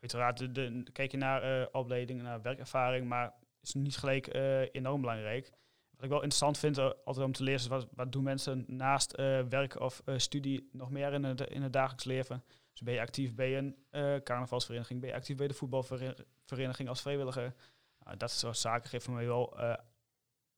uiteraard 0.00 0.38
de, 0.38 0.52
de, 0.52 0.82
kijk 0.92 1.10
je 1.10 1.16
naar 1.16 1.42
eh 1.42 1.66
opleiding, 1.72 2.22
naar 2.22 2.42
werkervaring, 2.42 3.08
maar 3.08 3.34
is 3.60 3.74
niet 3.74 3.96
gelijk 3.96 4.26
enorm 4.72 5.00
belangrijk. 5.00 5.50
Wat 5.98 6.06
ik 6.06 6.12
wel 6.12 6.22
interessant 6.22 6.58
vind 6.58 6.78
eh, 6.78 6.90
altijd 7.04 7.26
om 7.26 7.32
te 7.32 7.42
lezen, 7.42 7.60
is 7.60 7.66
wat, 7.66 7.88
wat 7.94 8.12
doen 8.12 8.22
mensen 8.22 8.64
naast 8.66 9.12
eh 9.12 9.42
werk 9.48 9.80
of 9.80 10.02
eh, 10.04 10.18
studie 10.18 10.68
nog 10.72 10.90
meer 10.90 11.12
in 11.12 11.24
het, 11.24 11.40
in 11.40 11.62
het 11.62 11.72
dagelijks 11.72 12.04
leven. 12.04 12.44
Dus 12.72 12.80
ben 12.82 12.94
je 12.94 13.00
actief 13.00 13.34
bij 13.34 13.58
een 13.58 13.76
eh, 13.90 14.14
carnavalsvereniging, 14.24 15.00
ben 15.00 15.08
je 15.08 15.14
actief 15.14 15.36
bij 15.36 15.48
de 15.48 15.54
voetbalvereniging 15.54 16.88
als 16.88 17.00
vrijwilliger. 17.00 17.54
Nou, 18.04 18.16
dat 18.16 18.30
soort 18.30 18.56
zaken 18.56 18.88
geven 18.88 19.04
voor 19.04 19.14
mij 19.14 19.26
wel 19.26 19.58
eh, 19.58 19.74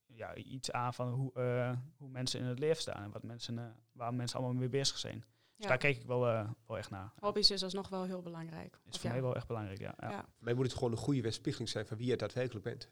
ja, 0.06 0.34
iets 0.34 0.70
aan 0.72 0.94
van 0.94 1.08
hoe, 1.08 1.32
eh, 1.32 1.72
hoe 1.96 2.08
mensen 2.08 2.40
in 2.40 2.46
het 2.46 2.58
leven 2.58 2.82
staan 2.82 3.02
en 3.02 3.10
wat 3.10 3.22
mensen, 3.22 3.58
eh, 3.58 3.64
waar 3.92 4.14
mensen 4.14 4.38
allemaal 4.38 4.56
mee 4.56 4.68
bezig 4.68 4.98
zijn. 4.98 5.18
Dus 5.20 5.28
Ja. 5.56 5.68
daar 5.68 5.78
kijk 5.78 5.96
ik 5.96 6.06
wel, 6.06 6.28
eh, 6.28 6.48
wel 6.66 6.78
echt 6.78 6.90
naar. 6.90 7.12
Hobby's 7.18 7.50
is 7.50 7.62
alsnog 7.62 7.88
wel 7.88 8.04
heel 8.04 8.22
belangrijk. 8.22 8.78
Is 8.86 8.94
Of 8.94 9.00
voor 9.00 9.08
ja. 9.08 9.14
mij 9.14 9.22
wel 9.22 9.34
echt 9.36 9.46
belangrijk, 9.46 9.78
ja. 9.78 9.94
ja. 9.98 10.10
Ja. 10.10 10.20
Voor 10.20 10.44
mij 10.44 10.54
moet 10.54 10.64
het 10.64 10.74
gewoon 10.74 10.90
een 10.92 10.98
goede 10.98 11.20
weerspiegeling 11.20 11.68
zijn 11.68 11.86
van 11.86 11.96
wie 11.96 12.06
je 12.06 12.16
daadwerkelijk 12.16 12.64
bent. 12.64 12.90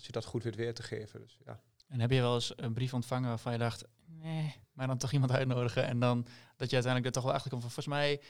Als 0.00 0.08
je 0.08 0.14
dat 0.14 0.24
goed 0.24 0.42
weet 0.42 0.56
weer 0.56 0.74
te 0.74 0.82
geven. 0.82 1.20
Dus, 1.20 1.38
ja. 1.44 1.60
En 1.88 2.00
heb 2.00 2.10
je 2.10 2.20
wel 2.20 2.34
eens 2.34 2.52
een 2.56 2.72
brief 2.72 2.94
ontvangen 2.94 3.28
waarvan 3.28 3.52
je 3.52 3.58
dacht, 3.58 3.84
nee, 4.06 4.54
maar 4.72 4.86
dan 4.86 4.98
toch 4.98 5.12
iemand 5.12 5.32
uitnodigen. 5.32 5.84
En 5.84 6.00
dan 6.00 6.26
dat 6.56 6.70
je 6.70 6.74
uiteindelijk 6.74 7.06
er 7.06 7.12
toch 7.12 7.22
wel 7.22 7.32
achter 7.32 7.50
komt 7.50 7.62
van, 7.62 7.70
volgens 7.70 7.94
mij, 7.94 8.20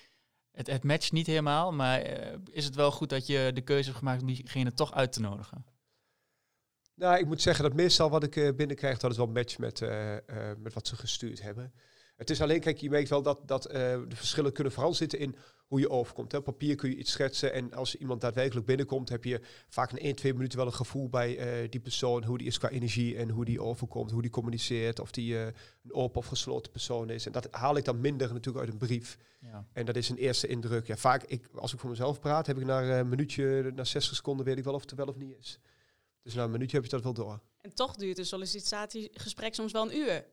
het, 0.51 0.67
het 0.67 0.85
matcht 0.85 1.13
niet 1.13 1.27
helemaal. 1.27 1.73
Maar 1.73 2.01
eh, 2.01 2.39
is 2.51 2.65
het 2.65 2.75
wel 2.75 2.91
goed 2.91 3.09
dat 3.09 3.27
je 3.27 3.51
de 3.55 3.61
keuze 3.61 3.85
hebt 3.85 3.99
gemaakt 3.99 4.21
om 4.21 4.27
diegene 4.27 4.73
toch 4.73 4.95
uit 4.95 5.13
te 5.13 5.21
nodigen? 5.21 5.65
Nou, 6.95 7.19
ik 7.19 7.27
moet 7.27 7.43
zeggen 7.43 7.65
dat 7.65 7.75
meestal 7.75 8.11
wat 8.11 8.23
ik 8.23 8.37
eh, 8.37 8.55
binnenkrijg, 8.55 8.99
dat 8.99 9.11
is 9.11 9.17
wel 9.17 9.27
een 9.27 9.33
match 9.33 9.59
met, 9.59 9.83
eh, 9.83 10.17
met 10.59 10.73
wat 10.75 10.87
ze 10.87 10.97
gestuurd 10.97 11.43
hebben. 11.43 11.73
Het 12.17 12.31
is 12.31 12.43
alleen, 12.43 12.61
kijk, 12.61 12.79
je 12.79 12.91
merkt 12.91 13.09
wel 13.09 13.23
dat, 13.23 13.49
dat 13.49 13.63
de 13.63 14.07
verschillen 14.09 14.53
kunnen 14.53 14.73
vooral 14.73 14.95
zitten 14.95 15.19
in 15.19 15.37
hoe 15.71 15.81
je 15.81 15.91
overkomt. 15.91 16.33
Hè. 16.33 16.39
Op 16.39 16.45
papier 16.45 16.75
kun 16.75 16.91
je 16.91 16.97
iets 16.97 17.11
schetsen 17.11 17.53
en 17.53 17.73
als 17.73 17.97
iemand 17.97 18.21
daadwerkelijk 18.21 18.67
binnenkomt, 18.67 19.09
heb 19.09 19.25
je 19.25 19.41
vaak 19.69 19.91
in 19.91 19.99
1, 19.99 20.15
2 20.15 20.35
minuten 20.35 20.59
wel 20.59 20.67
een 20.67 20.73
gevoel 20.73 21.09
bij 21.09 21.39
eh, 21.39 21.71
die 21.71 21.81
persoon, 21.81 22.25
hoe 22.25 22.39
die 22.39 22.47
is 22.47 22.59
qua 22.59 22.69
energie 22.69 23.17
en 23.17 23.31
hoe 23.31 23.45
die 23.45 23.63
overkomt, 23.63 24.11
hoe 24.11 24.23
die 24.23 24.31
communiceert, 24.31 25.01
of 25.01 25.11
die 25.11 25.39
eh, 25.39 25.47
een 25.83 25.93
open 25.93 26.21
of 26.21 26.27
gesloten 26.27 26.73
persoon 26.73 27.11
is. 27.11 27.27
En 27.27 27.33
dat 27.33 27.49
haal 27.51 27.77
ik 27.77 27.85
dan 27.85 28.01
minder 28.01 28.33
natuurlijk 28.33 28.65
uit 28.65 28.73
een 28.73 28.87
brief. 28.87 29.19
Ja. 29.41 29.67
En 29.73 29.87
dat 29.87 29.97
is 29.97 30.09
een 30.09 30.17
eerste 30.17 30.47
indruk. 30.47 30.87
Ja, 30.87 30.97
vaak, 30.97 31.23
ik, 31.23 31.49
als 31.55 31.73
ik 31.73 31.79
voor 31.79 31.91
mezelf 31.91 32.21
praat, 32.21 32.47
heb 32.47 32.59
ik 32.59 32.65
na 32.65 32.99
een 32.99 33.09
minuutje, 33.09 33.73
na 33.75 33.85
60 33.85 34.17
seconden 34.17 34.47
weet 34.47 34.59
ik 34.59 34.65
wel 34.65 34.75
of 34.75 34.81
het 34.81 34.91
er 34.91 34.97
wel 34.97 35.07
of 35.07 35.17
niet 35.17 35.37
is. 35.39 35.59
Dus 36.23 36.35
na 36.35 36.45
een 36.45 36.51
minuutje 36.51 36.77
heb 36.77 36.85
je 36.85 36.91
dat 36.91 37.03
wel 37.03 37.15
door. 37.15 37.41
En 37.61 37.75
toch 37.75 37.97
duurt 37.97 38.19
een 38.19 38.27
sollicitatiegesprek 38.27 39.55
soms 39.55 39.73
wel 39.73 39.91
een 39.91 39.97
uur. 39.97 40.25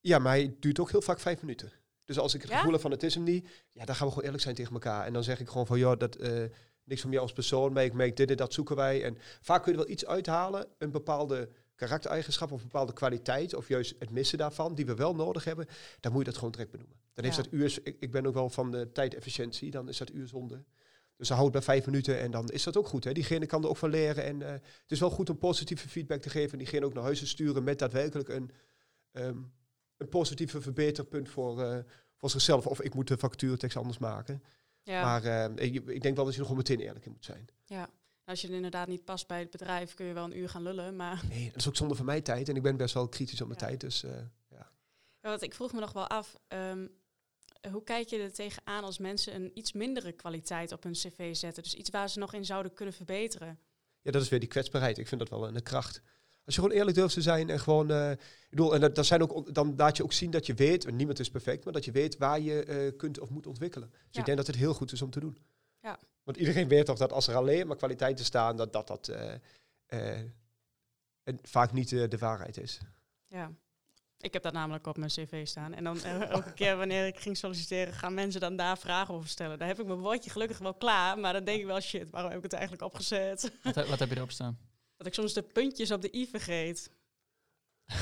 Ja, 0.00 0.18
maar 0.18 0.32
hij 0.32 0.56
duurt 0.60 0.80
ook 0.80 0.90
heel 0.90 1.02
vaak 1.02 1.20
vijf 1.20 1.40
minuten. 1.40 1.72
Dus 2.04 2.18
als 2.18 2.34
ik 2.34 2.40
het 2.40 2.50
Ja? 2.50 2.56
gevoel 2.56 2.72
heb 2.72 2.80
van 2.80 2.90
het 2.90 3.02
is 3.02 3.14
hem 3.14 3.22
niet, 3.22 3.48
ja, 3.72 3.84
dan 3.84 3.94
gaan 3.94 4.04
we 4.06 4.12
gewoon 4.12 4.24
eerlijk 4.24 4.42
zijn 4.42 4.54
tegen 4.54 4.72
elkaar. 4.72 5.06
En 5.06 5.12
dan 5.12 5.24
zeg 5.24 5.40
ik 5.40 5.48
gewoon 5.48 5.66
van, 5.66 5.78
joh, 5.78 5.98
dat, 5.98 6.16
eh, 6.16 6.42
niks 6.84 7.00
van 7.00 7.10
jou 7.10 7.22
als 7.22 7.32
persoon, 7.32 7.72
maar 7.72 7.84
ik 7.84 7.92
merk 7.92 8.16
dit 8.16 8.30
en 8.30 8.36
dat 8.36 8.52
zoeken 8.52 8.76
wij. 8.76 9.04
En 9.04 9.18
vaak 9.40 9.62
kun 9.62 9.72
je 9.72 9.78
er 9.78 9.84
wel 9.84 9.94
iets 9.94 10.06
uithalen, 10.06 10.66
een 10.78 10.90
bepaalde 10.90 11.48
karaktereigenschap 11.74 12.52
of 12.52 12.58
een 12.58 12.68
bepaalde 12.68 12.92
kwaliteit, 12.92 13.54
of 13.54 13.68
juist 13.68 13.94
het 13.98 14.10
missen 14.10 14.38
daarvan, 14.38 14.74
die 14.74 14.86
we 14.86 14.94
wel 14.94 15.14
nodig 15.14 15.44
hebben, 15.44 15.66
dan 16.00 16.12
moet 16.12 16.20
je 16.20 16.26
dat 16.26 16.36
gewoon 16.36 16.50
direct 16.50 16.70
benoemen. 16.70 16.96
Dan 17.14 17.24
heeft 17.24 17.36
dat 17.36 17.48
uur, 17.50 17.78
ik, 17.82 17.96
ik 18.00 18.10
ben 18.10 18.26
ook 18.26 18.34
wel 18.34 18.50
van 18.50 18.70
de 18.70 18.92
tijdefficiëntie, 18.92 19.70
dan 19.70 19.88
is 19.88 19.98
dat 19.98 20.10
uur 20.12 20.28
zonde. 20.28 20.64
Dus 21.16 21.28
dan 21.28 21.36
houdt 21.36 21.52
bij 21.52 21.62
vijf 21.62 21.86
minuten 21.86 22.20
en 22.20 22.30
dan 22.30 22.48
is 22.48 22.62
dat 22.62 22.76
ook 22.76 22.86
goed. 22.86 23.04
Hè? 23.04 23.12
Diegene 23.12 23.46
kan 23.46 23.62
er 23.62 23.68
ook 23.68 23.76
van 23.76 23.90
leren. 23.90 24.24
En 24.24 24.42
eh, 24.42 24.52
het 24.52 24.62
is 24.88 25.00
wel 25.00 25.10
goed 25.10 25.30
om 25.30 25.38
positieve 25.38 25.88
feedback 25.88 26.20
te 26.20 26.30
geven 26.30 26.52
en 26.52 26.58
diegene 26.58 26.84
ook 26.84 26.94
naar 26.94 27.02
huis 27.02 27.18
te 27.18 27.26
sturen 27.26 27.64
met 27.64 27.78
daadwerkelijk 27.78 28.28
een, 28.28 28.50
ehm, 29.12 29.36
een 30.00 30.08
positieve 30.08 30.60
verbeterpunt 30.60 31.28
voor, 31.28 31.62
eh, 31.62 31.78
voor 32.16 32.30
zichzelf. 32.30 32.66
Of 32.66 32.80
ik 32.80 32.94
moet 32.94 33.08
de 33.08 33.18
factuurtekst 33.18 33.76
anders 33.76 33.98
maken. 33.98 34.42
Ja. 34.82 35.02
Maar 35.04 35.24
eh, 35.24 35.64
ik, 35.66 35.88
ik 35.88 36.02
denk 36.02 36.16
wel 36.16 36.24
dat 36.24 36.34
je 36.34 36.40
er 36.40 36.46
gewoon 36.46 36.62
meteen 36.62 36.80
eerlijk 36.80 37.04
in 37.06 37.12
moet 37.12 37.24
zijn. 37.24 37.46
ja. 37.64 37.88
Als 38.24 38.40
je 38.40 38.46
het 38.46 38.56
inderdaad 38.56 38.88
niet 38.88 39.04
past 39.04 39.26
bij 39.26 39.38
het 39.38 39.50
bedrijf, 39.50 39.94
kun 39.94 40.06
je 40.06 40.12
wel 40.12 40.24
een 40.24 40.38
uur 40.38 40.48
gaan 40.48 40.62
lullen. 40.62 40.96
Maar 40.96 41.22
Nee, 41.28 41.46
dat 41.46 41.56
is 41.56 41.68
ook 41.68 41.76
zonde 41.76 41.94
van 41.94 42.04
mijn 42.04 42.22
tijd. 42.22 42.48
En 42.48 42.56
ik 42.56 42.62
ben 42.62 42.76
best 42.76 42.94
wel 42.94 43.08
kritisch 43.08 43.40
op 43.40 43.46
mijn 43.48 43.60
Ja. 43.60 43.66
tijd. 43.66 43.80
Dus 43.80 44.02
eh, 44.04 44.10
Ja, 44.48 44.70
want 45.20 45.42
ik 45.42 45.54
vroeg 45.54 45.72
me 45.72 45.80
nog 45.80 45.92
wel 45.92 46.06
af, 46.06 46.38
ehm, 46.48 46.86
hoe 47.70 47.82
kijk 47.82 48.08
je 48.08 48.18
er 48.18 48.32
tegenaan 48.32 48.84
als 48.84 48.98
mensen 48.98 49.34
een 49.34 49.50
iets 49.54 49.72
mindere 49.72 50.12
kwaliteit 50.12 50.72
op 50.72 50.82
hun 50.82 50.92
cv 50.92 51.34
zetten? 51.36 51.62
Dus 51.62 51.74
iets 51.74 51.90
waar 51.90 52.08
ze 52.10 52.18
nog 52.18 52.34
in 52.34 52.44
zouden 52.44 52.72
kunnen 52.72 52.94
verbeteren. 52.94 53.58
ja, 54.00 54.10
dat 54.10 54.22
is 54.22 54.28
weer 54.28 54.40
die 54.40 54.48
kwetsbaarheid. 54.48 54.98
Ik 54.98 55.08
vind 55.08 55.20
dat 55.20 55.30
wel 55.30 55.48
een 55.48 55.62
kracht. 55.62 56.02
Als 56.50 56.58
je 56.58 56.64
gewoon 56.64 56.78
eerlijk 56.78 56.96
durft 56.96 57.14
te 57.14 57.22
zijn 57.22 57.50
en 57.50 57.60
gewoon... 57.60 57.90
eh, 57.90 58.10
ik 58.10 58.50
bedoel, 58.50 58.74
en 58.74 58.80
dat, 58.80 58.94
dat 58.94 59.06
zijn 59.06 59.22
ook, 59.22 59.54
dan 59.54 59.74
laat 59.76 59.96
je 59.96 60.02
ook 60.02 60.12
zien 60.12 60.30
dat 60.30 60.46
je 60.46 60.54
weet, 60.54 60.84
en 60.84 60.96
niemand 60.96 61.18
is 61.18 61.30
perfect, 61.30 61.64
maar 61.64 61.72
dat 61.72 61.84
je 61.84 61.90
weet 61.92 62.16
waar 62.18 62.40
je 62.40 62.64
eh, 62.64 62.96
kunt 62.96 63.18
of 63.20 63.30
moet 63.30 63.46
ontwikkelen. 63.46 63.88
Dus 63.90 63.98
Ja. 64.10 64.18
ik 64.20 64.24
denk 64.24 64.36
dat 64.38 64.46
het 64.46 64.56
heel 64.56 64.74
goed 64.74 64.92
is 64.92 65.02
om 65.02 65.10
te 65.10 65.20
doen. 65.20 65.38
Ja. 65.82 65.98
Want 66.22 66.36
iedereen 66.36 66.68
weet 66.68 66.86
toch 66.86 66.98
dat 66.98 67.12
als 67.12 67.28
er 67.28 67.34
alleen 67.36 67.66
maar 67.66 67.76
kwaliteiten 67.76 68.24
staan, 68.24 68.56
dat 68.56 68.72
dat, 68.72 68.86
dat 68.86 69.08
eh, 69.08 69.34
eh, 69.86 70.18
en 71.22 71.38
vaak 71.42 71.72
niet 71.72 71.88
de 71.88 72.18
waarheid 72.18 72.56
is. 72.58 72.80
Ja. 73.26 73.50
Ik 74.18 74.32
heb 74.32 74.42
dat 74.42 74.52
namelijk 74.52 74.86
op 74.86 74.96
mijn 74.96 75.10
cv 75.10 75.46
staan. 75.46 75.74
En 75.74 75.84
dan 75.84 76.02
elke 76.04 76.52
keer 76.52 76.76
wanneer 76.76 77.06
ik 77.06 77.18
ging 77.18 77.36
solliciteren, 77.36 77.92
gaan 77.94 78.14
mensen 78.14 78.40
dan 78.40 78.56
daar 78.56 78.78
vragen 78.78 79.14
over 79.14 79.28
stellen. 79.28 79.58
Daar 79.58 79.68
heb 79.68 79.80
ik 79.80 79.86
mijn 79.86 79.98
woordje 79.98 80.30
gelukkig 80.30 80.58
wel 80.58 80.74
klaar, 80.74 81.18
maar 81.18 81.32
dan 81.32 81.44
denk 81.44 81.60
ik 81.60 81.66
wel, 81.66 81.80
shit, 81.80 82.10
waarom 82.10 82.30
heb 82.30 82.38
ik 82.38 82.44
het 82.44 82.52
eigenlijk 82.52 82.84
opgezet? 82.84 83.52
Wat, 83.62 83.88
wat 83.88 83.98
heb 83.98 84.08
je 84.08 84.16
erop 84.16 84.30
staan? 84.30 84.58
Dat 85.00 85.08
ik 85.08 85.14
soms 85.14 85.32
de 85.32 85.42
puntjes 85.42 85.90
op 85.90 86.02
de 86.02 86.16
i 86.16 86.26
vergeet. 86.26 86.90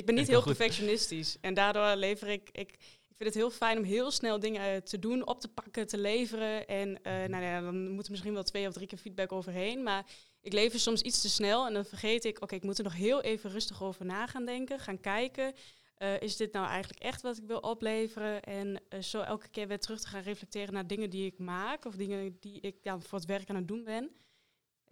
ik 0.00 0.06
ben 0.06 0.14
niet 0.14 0.28
heel 0.28 0.42
goed. 0.42 0.56
perfectionistisch. 0.56 1.36
En 1.40 1.54
daardoor 1.54 1.96
lever 1.96 2.28
ik, 2.28 2.48
ik... 2.52 2.76
Ik 3.08 3.20
vind 3.20 3.34
het 3.34 3.44
heel 3.44 3.50
fijn 3.50 3.78
om 3.78 3.84
heel 3.84 4.10
snel 4.10 4.38
dingen 4.40 4.62
eh, 4.62 4.76
te 4.76 4.98
doen, 4.98 5.26
op 5.26 5.40
te 5.40 5.48
pakken, 5.48 5.86
te 5.86 5.98
leveren. 5.98 6.66
En 6.66 7.02
eh, 7.02 7.24
nou 7.24 7.44
ja, 7.44 7.60
dan 7.60 7.88
moet 7.88 8.04
er 8.04 8.10
misschien 8.10 8.32
wel 8.32 8.42
twee 8.42 8.66
of 8.66 8.72
drie 8.72 8.86
keer 8.86 8.98
feedback 8.98 9.32
overheen. 9.32 9.82
Maar 9.82 10.06
ik 10.40 10.52
leef 10.52 10.72
er 10.72 10.78
soms 10.78 11.02
iets 11.02 11.20
te 11.20 11.28
snel 11.28 11.66
en 11.66 11.72
dan 11.72 11.84
vergeet 11.84 12.24
ik, 12.24 12.42
oké, 12.42 12.54
ik 12.54 12.62
moet 12.62 12.78
er 12.78 12.84
nog 12.84 12.94
heel 12.94 13.22
even 13.22 13.50
rustig 13.50 13.82
over 13.82 14.04
na 14.04 14.26
gaan 14.26 14.44
denken, 14.44 14.78
gaan 14.78 15.00
kijken. 15.00 15.54
Eh, 15.94 16.20
is 16.20 16.36
dit 16.36 16.52
nou 16.52 16.66
eigenlijk 16.66 17.02
echt 17.02 17.22
wat 17.22 17.36
ik 17.36 17.44
wil 17.46 17.58
opleveren? 17.58 18.42
En 18.42 18.80
zo 19.02 19.20
elke 19.20 19.48
keer 19.48 19.68
weer 19.68 19.80
terug 19.80 20.00
te 20.00 20.08
gaan 20.08 20.22
reflecteren 20.22 20.74
naar 20.74 20.86
dingen 20.86 21.10
die 21.10 21.26
ik 21.26 21.38
maak 21.38 21.84
of 21.84 21.94
dingen 21.94 22.36
die 22.40 22.60
ik 22.60 22.82
dan 22.82 23.02
voor 23.02 23.18
het 23.18 23.28
werk 23.28 23.48
aan 23.48 23.56
het 23.56 23.68
doen 23.68 23.84
ben. 23.84 24.10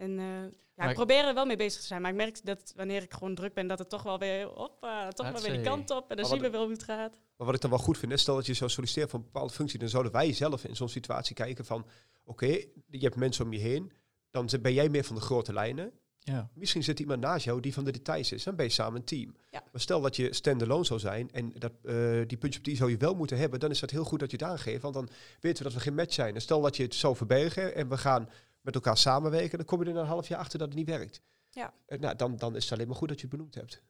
En 0.02 0.18
eh, 0.18 0.24
ja, 0.24 0.50
Maar 0.74 0.88
ik 0.88 0.94
probeer 0.94 1.24
er 1.24 1.34
wel 1.34 1.46
mee 1.46 1.56
bezig 1.56 1.80
te 1.80 1.86
zijn, 1.86 2.02
maar 2.02 2.10
ik 2.10 2.16
merk 2.16 2.44
dat 2.44 2.72
wanneer 2.76 3.02
ik 3.02 3.12
gewoon 3.12 3.34
druk 3.34 3.54
ben, 3.54 3.66
dat 3.66 3.78
het 3.78 3.88
toch 3.88 4.02
wel 4.02 4.18
weer, 4.18 4.46
hoppa, 4.46 5.08
toch 5.08 5.30
wel 5.30 5.42
weer 5.42 5.52
die 5.52 5.60
kant 5.60 5.90
op. 5.90 6.10
En 6.10 6.16
dan 6.16 6.26
zien 6.26 6.40
we 6.40 6.50
wel 6.50 6.62
hoe 6.62 6.72
het 6.72 6.82
gaat. 6.82 7.12
Maar 7.36 7.46
wat 7.46 7.54
ik 7.54 7.60
dan 7.60 7.70
wel 7.70 7.78
goed 7.78 7.98
vind, 7.98 8.12
is 8.12 8.20
stel 8.20 8.34
dat 8.34 8.46
je 8.46 8.54
zou 8.54 8.70
solliciteren 8.70 9.08
voor 9.10 9.18
een 9.18 9.24
bepaalde 9.24 9.52
functie, 9.52 9.78
dan 9.78 9.88
zouden 9.88 10.12
wij 10.12 10.32
zelf 10.32 10.64
in 10.64 10.76
zo'n 10.76 10.88
situatie 10.88 11.34
kijken 11.34 11.64
van, 11.64 11.86
oké, 12.24 12.46
je 12.46 12.98
hebt 12.98 13.16
mensen 13.16 13.44
om 13.44 13.52
je 13.52 13.58
heen, 13.58 13.92
dan 14.30 14.48
ben 14.60 14.72
jij 14.72 14.88
meer 14.88 15.04
van 15.04 15.16
de 15.16 15.22
grote 15.22 15.52
lijnen. 15.52 15.92
Ja. 16.18 16.50
Misschien 16.54 16.82
zit 16.82 17.00
iemand 17.00 17.20
naast 17.20 17.44
jou 17.44 17.60
die 17.60 17.72
van 17.72 17.84
de 17.84 17.92
details 17.92 18.32
is. 18.32 18.42
Dan 18.42 18.56
ben 18.56 18.64
je 18.64 18.72
samen 18.72 18.96
een 18.98 19.04
team. 19.04 19.34
Ja. 19.50 19.62
Maar 19.72 19.80
stel 19.80 20.00
dat 20.00 20.16
je 20.16 20.34
standalone 20.34 20.84
zou 20.84 21.00
zijn 21.00 21.30
en 21.32 21.52
dat, 21.58 21.72
eh, 21.82 21.94
die 22.26 22.38
puntje 22.38 22.58
op 22.58 22.64
die 22.64 22.76
zou 22.76 22.90
je 22.90 22.96
wel 22.96 23.14
moeten 23.14 23.38
hebben, 23.38 23.60
dan 23.60 23.70
is 23.70 23.80
dat 23.80 23.90
heel 23.90 24.04
goed 24.04 24.20
dat 24.20 24.30
je 24.30 24.36
het 24.36 24.46
aangeeft. 24.46 24.82
Want 24.82 24.94
dan 24.94 25.08
weten 25.40 25.58
we 25.58 25.64
dat 25.64 25.72
we 25.72 25.80
geen 25.84 25.94
match 25.94 26.12
zijn. 26.12 26.34
En 26.34 26.40
stel 26.40 26.60
dat 26.60 26.76
je 26.76 26.82
het 26.82 26.94
zou 26.94 27.16
verbergen 27.16 27.74
en 27.74 27.88
we 27.88 27.98
gaan 27.98 28.28
met 28.62 28.74
elkaar 28.74 28.96
samenwerken, 28.96 29.58
dan 29.58 29.66
kom 29.66 29.80
je 29.82 29.86
er 29.88 29.94
na 29.94 30.00
een 30.00 30.06
half 30.06 30.28
jaar 30.28 30.38
achter 30.38 30.58
dat 30.58 30.68
het 30.68 30.76
niet 30.76 30.86
werkt. 30.88 31.20
Ja. 31.50 31.72
Nou, 31.86 32.16
dan, 32.16 32.36
dan 32.36 32.56
is 32.56 32.64
het 32.64 32.72
alleen 32.72 32.86
maar 32.86 32.96
goed 32.96 33.08
dat 33.08 33.20
je 33.20 33.26
het 33.26 33.36
benoemd 33.36 33.54
hebt. 33.54 33.82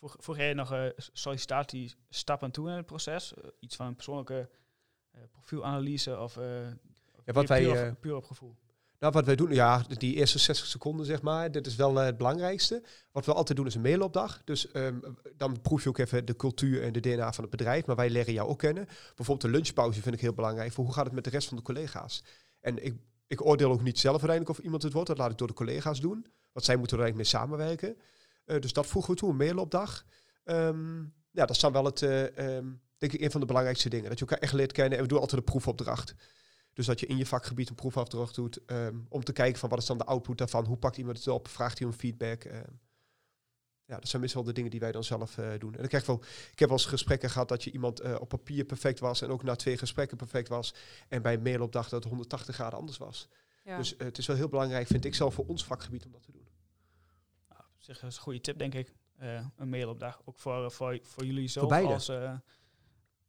Voeg, 0.00 0.16
voeg 0.18 0.36
jij 0.36 0.54
nog 0.54 0.72
eh, 0.72 0.84
sollicitatiestappen 1.58 2.50
toe 2.50 2.68
in 2.70 2.76
het 2.76 2.86
proces? 2.86 3.34
Eh, 3.34 3.44
iets 3.60 3.76
van 3.76 3.86
een 3.86 3.94
persoonlijke 3.94 4.48
eh, 5.10 5.20
profielanalyse 5.30 6.18
of, 6.18 6.36
eh 6.36 6.44
Ja, 7.24 7.32
wat 7.32 7.34
puur, 7.34 7.46
wij, 7.46 7.66
op- 7.68 7.74
eh, 7.76 7.90
puur 8.00 8.16
op 8.16 8.24
gevoel? 8.24 8.56
Nou, 8.98 9.12
wat 9.12 9.24
wij 9.24 9.36
doen, 9.36 9.50
ja, 9.54 9.82
die 9.88 10.14
eerste 10.14 10.38
60 10.38 10.66
seconden, 10.66 11.06
zeg 11.06 11.22
maar, 11.22 11.50
dit 11.50 11.66
is 11.66 11.76
wel 11.76 11.98
eh, 11.98 12.04
het 12.04 12.16
belangrijkste. 12.16 12.82
Wat 13.12 13.26
we 13.26 13.34
altijd 13.34 13.56
doen 13.58 13.66
is 13.66 13.74
een 13.74 13.80
mailopdag. 13.80 14.44
Dus 14.44 14.70
ehm, 14.70 14.98
dan 15.36 15.60
proef 15.60 15.82
je 15.82 15.88
ook 15.88 15.98
even 15.98 16.24
de 16.24 16.36
cultuur 16.36 16.82
en 16.82 16.92
de 16.92 17.00
DNA 17.00 17.32
van 17.32 17.42
het 17.44 17.50
bedrijf. 17.50 17.86
Maar 17.86 17.96
wij 17.96 18.10
leren 18.10 18.32
jou 18.32 18.48
ook 18.48 18.58
kennen. 18.58 18.84
Bijvoorbeeld 18.86 19.40
de 19.40 19.48
lunchpauze 19.48 20.02
vind 20.02 20.14
ik 20.14 20.20
heel 20.20 20.32
belangrijk. 20.34 20.72
Voor 20.72 20.84
hoe 20.84 20.92
gaat 20.94 21.04
het 21.04 21.14
met 21.14 21.24
de 21.24 21.30
rest 21.30 21.48
van 21.48 21.56
de 21.56 21.62
collega's? 21.62 22.24
En 22.60 22.84
ik, 22.84 22.94
ik 23.28 23.44
oordeel 23.44 23.70
ook 23.70 23.82
niet 23.82 23.98
zelf 23.98 24.20
uiteindelijk 24.20 24.58
of 24.58 24.64
iemand 24.64 24.82
het 24.82 24.92
wordt. 24.92 25.08
Dat 25.08 25.18
laat 25.18 25.30
ik 25.30 25.38
door 25.38 25.46
de 25.46 25.54
collega's 25.54 26.00
doen. 26.00 26.26
Want 26.52 26.66
zij 26.66 26.76
moeten 26.76 26.96
er 26.96 27.02
eigenlijk 27.02 27.32
mee 27.32 27.40
samenwerken. 27.40 27.96
Eh, 28.44 28.60
dus 28.60 28.72
dat 28.72 28.86
voegen 28.86 29.10
we 29.10 29.18
toe, 29.18 29.30
een 29.30 29.36
mailopdag. 29.36 30.04
Ehm, 30.44 31.00
ja, 31.30 31.46
dat 31.46 31.50
is 31.50 31.58
dan 31.58 31.72
wel 31.72 31.84
het, 31.84 32.02
eh, 32.02 32.56
ehm, 32.56 32.66
denk 32.98 33.12
ik, 33.12 33.20
een 33.20 33.30
van 33.30 33.40
de 33.40 33.46
belangrijkste 33.46 33.88
dingen. 33.88 34.08
Dat 34.08 34.18
je 34.18 34.24
elkaar 34.24 34.42
echt 34.42 34.52
leert 34.52 34.72
kennen. 34.72 34.96
En 34.98 35.02
we 35.02 35.08
doen 35.08 35.20
altijd 35.20 35.40
een 35.40 35.46
proefopdracht. 35.46 36.14
Dus 36.72 36.86
dat 36.86 37.00
je 37.00 37.06
in 37.06 37.16
je 37.16 37.26
vakgebied 37.26 37.68
een 37.68 37.74
proefopdracht 37.74 38.34
doet 38.34 38.64
ehm, 38.64 38.96
om 39.08 39.24
te 39.24 39.32
kijken 39.32 39.58
van 39.58 39.68
wat 39.68 39.78
is 39.78 39.86
dan 39.86 39.98
de 39.98 40.04
output 40.04 40.38
daarvan, 40.38 40.64
hoe 40.64 40.76
pakt 40.76 40.96
iemand 40.96 41.16
het 41.16 41.28
op, 41.28 41.48
vraagt 41.48 41.78
hij 41.78 41.86
om 41.86 41.94
feedback. 41.94 42.44
Ja, 43.88 43.98
dat 43.98 44.08
zijn 44.08 44.22
meestal 44.22 44.42
de 44.42 44.52
dingen 44.52 44.70
die 44.70 44.80
wij 44.80 44.92
dan 44.92 45.04
zelf 45.04 45.38
eh, 45.38 45.50
doen. 45.58 45.74
En 45.74 45.82
ik, 45.82 45.88
krijg 45.88 46.06
wel, 46.06 46.20
ik 46.52 46.58
heb 46.58 46.68
wel 46.68 46.78
eens 46.78 46.86
gesprekken 46.86 47.30
gehad 47.30 47.48
dat 47.48 47.64
je 47.64 47.70
iemand 47.70 48.00
eh, 48.00 48.16
op 48.20 48.28
papier 48.28 48.64
perfect 48.64 48.98
was 48.98 49.22
en 49.22 49.30
ook 49.30 49.42
na 49.42 49.56
twee 49.56 49.78
gesprekken 49.78 50.16
perfect 50.16 50.48
was. 50.48 50.74
En 51.08 51.22
bij 51.22 51.34
een 51.34 51.42
mailopdracht 51.42 51.90
dat 51.90 52.02
het 52.02 52.08
180 52.08 52.54
graden 52.54 52.78
anders 52.78 52.98
was. 52.98 53.28
Ja. 53.68 53.76
Dus 53.76 53.96
eh, 53.96 54.06
het 54.06 54.18
is 54.18 54.26
wel 54.26 54.36
heel 54.36 54.48
belangrijk, 54.48 54.86
vind 54.86 55.04
ik 55.04 55.14
zelf, 55.14 55.34
voor 55.34 55.46
ons 55.46 55.64
vakgebied 55.64 56.04
om 56.04 56.12
dat 56.12 56.22
te 56.22 56.32
doen. 56.32 56.48
Nou, 57.48 57.60
op 57.60 57.82
zich 57.82 58.02
is 58.02 58.16
een 58.16 58.22
goede 58.22 58.40
tip, 58.40 58.58
denk 58.58 58.74
ik. 58.74 58.92
Eh, 59.18 59.46
een 59.56 59.68
mailopdag. 59.68 60.20
Ook 60.24 60.38
voor, 60.38 60.70
voor, 60.70 60.98
voor 61.02 61.24
jullie 61.24 61.48
zo 61.48 61.60
Voor 61.60 61.68
beide. 61.68 61.92
als, 61.92 62.08
eh, 62.08 62.34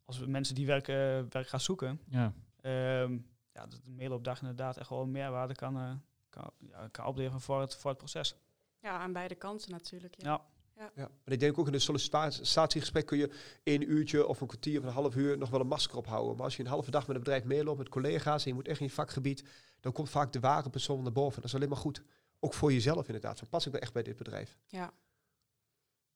als 0.05 0.25
mensen 0.25 0.55
die 0.55 0.65
werk, 0.65 0.85
werk 1.31 1.47
gaan 1.47 1.59
zoeken. 1.59 2.01
Ja. 2.09 2.33
Ehm, 2.61 3.17
ja, 3.53 3.65
dat 3.67 3.81
een 3.85 3.95
mailopdag 3.95 4.41
inderdaad 4.41 4.77
echt 4.77 4.89
wel 4.89 5.01
een 5.01 5.11
meerwaarde 5.11 5.55
kan, 5.55 5.77
eh, 5.77 5.91
kan, 6.29 6.51
ja, 6.57 6.87
kan 6.87 7.05
opleveren 7.05 7.41
voor 7.41 7.61
het, 7.61 7.75
voor 7.75 7.89
het 7.89 7.99
proces. 7.99 8.35
Ja, 8.81 8.97
aan 8.97 9.13
beide 9.13 9.35
kanten 9.35 9.71
natuurlijk. 9.71 10.15
Ja. 10.17 10.45
Ja. 10.75 10.91
Ja. 10.95 11.09
Maar 11.23 11.33
ik 11.33 11.39
denk 11.39 11.57
ook 11.57 11.67
in 11.67 11.73
een 11.73 11.81
sollicitatiegesprek 11.81 13.05
kun 13.05 13.17
je 13.17 13.31
één 13.63 13.91
uurtje 13.91 14.27
of 14.27 14.41
een 14.41 14.47
kwartier 14.47 14.79
of 14.79 14.85
een 14.85 14.91
half 14.91 15.15
uur 15.15 15.37
nog 15.37 15.49
wel 15.49 15.59
een 15.59 15.67
masker 15.67 15.97
ophouden. 15.97 16.35
Maar 16.35 16.45
als 16.45 16.55
je 16.57 16.63
een 16.63 16.69
halve 16.69 16.91
dag 16.91 17.07
met 17.07 17.15
een 17.15 17.23
bedrijf 17.23 17.43
meeloopt 17.43 17.77
met 17.77 17.89
collega's 17.89 18.43
en 18.43 18.49
je 18.49 18.55
moet 18.55 18.67
echt 18.67 18.79
in 18.79 18.85
je 18.85 18.91
vakgebied, 18.91 19.43
dan 19.79 19.91
komt 19.91 20.09
vaak 20.09 20.33
de 20.33 20.39
ware 20.39 20.69
persoon 20.69 21.03
naar 21.03 21.11
boven. 21.11 21.35
Dat 21.35 21.49
is 21.49 21.55
alleen 21.55 21.69
maar 21.69 21.77
goed. 21.77 22.03
Ook 22.39 22.53
voor 22.53 22.73
jezelf 22.73 23.05
inderdaad. 23.05 23.39
Van 23.39 23.49
pas 23.49 23.65
ik 23.65 23.71
wel 23.71 23.81
echt 23.81 23.93
bij 23.93 24.03
dit 24.03 24.15
bedrijf. 24.15 24.57
Ja. 24.67 24.93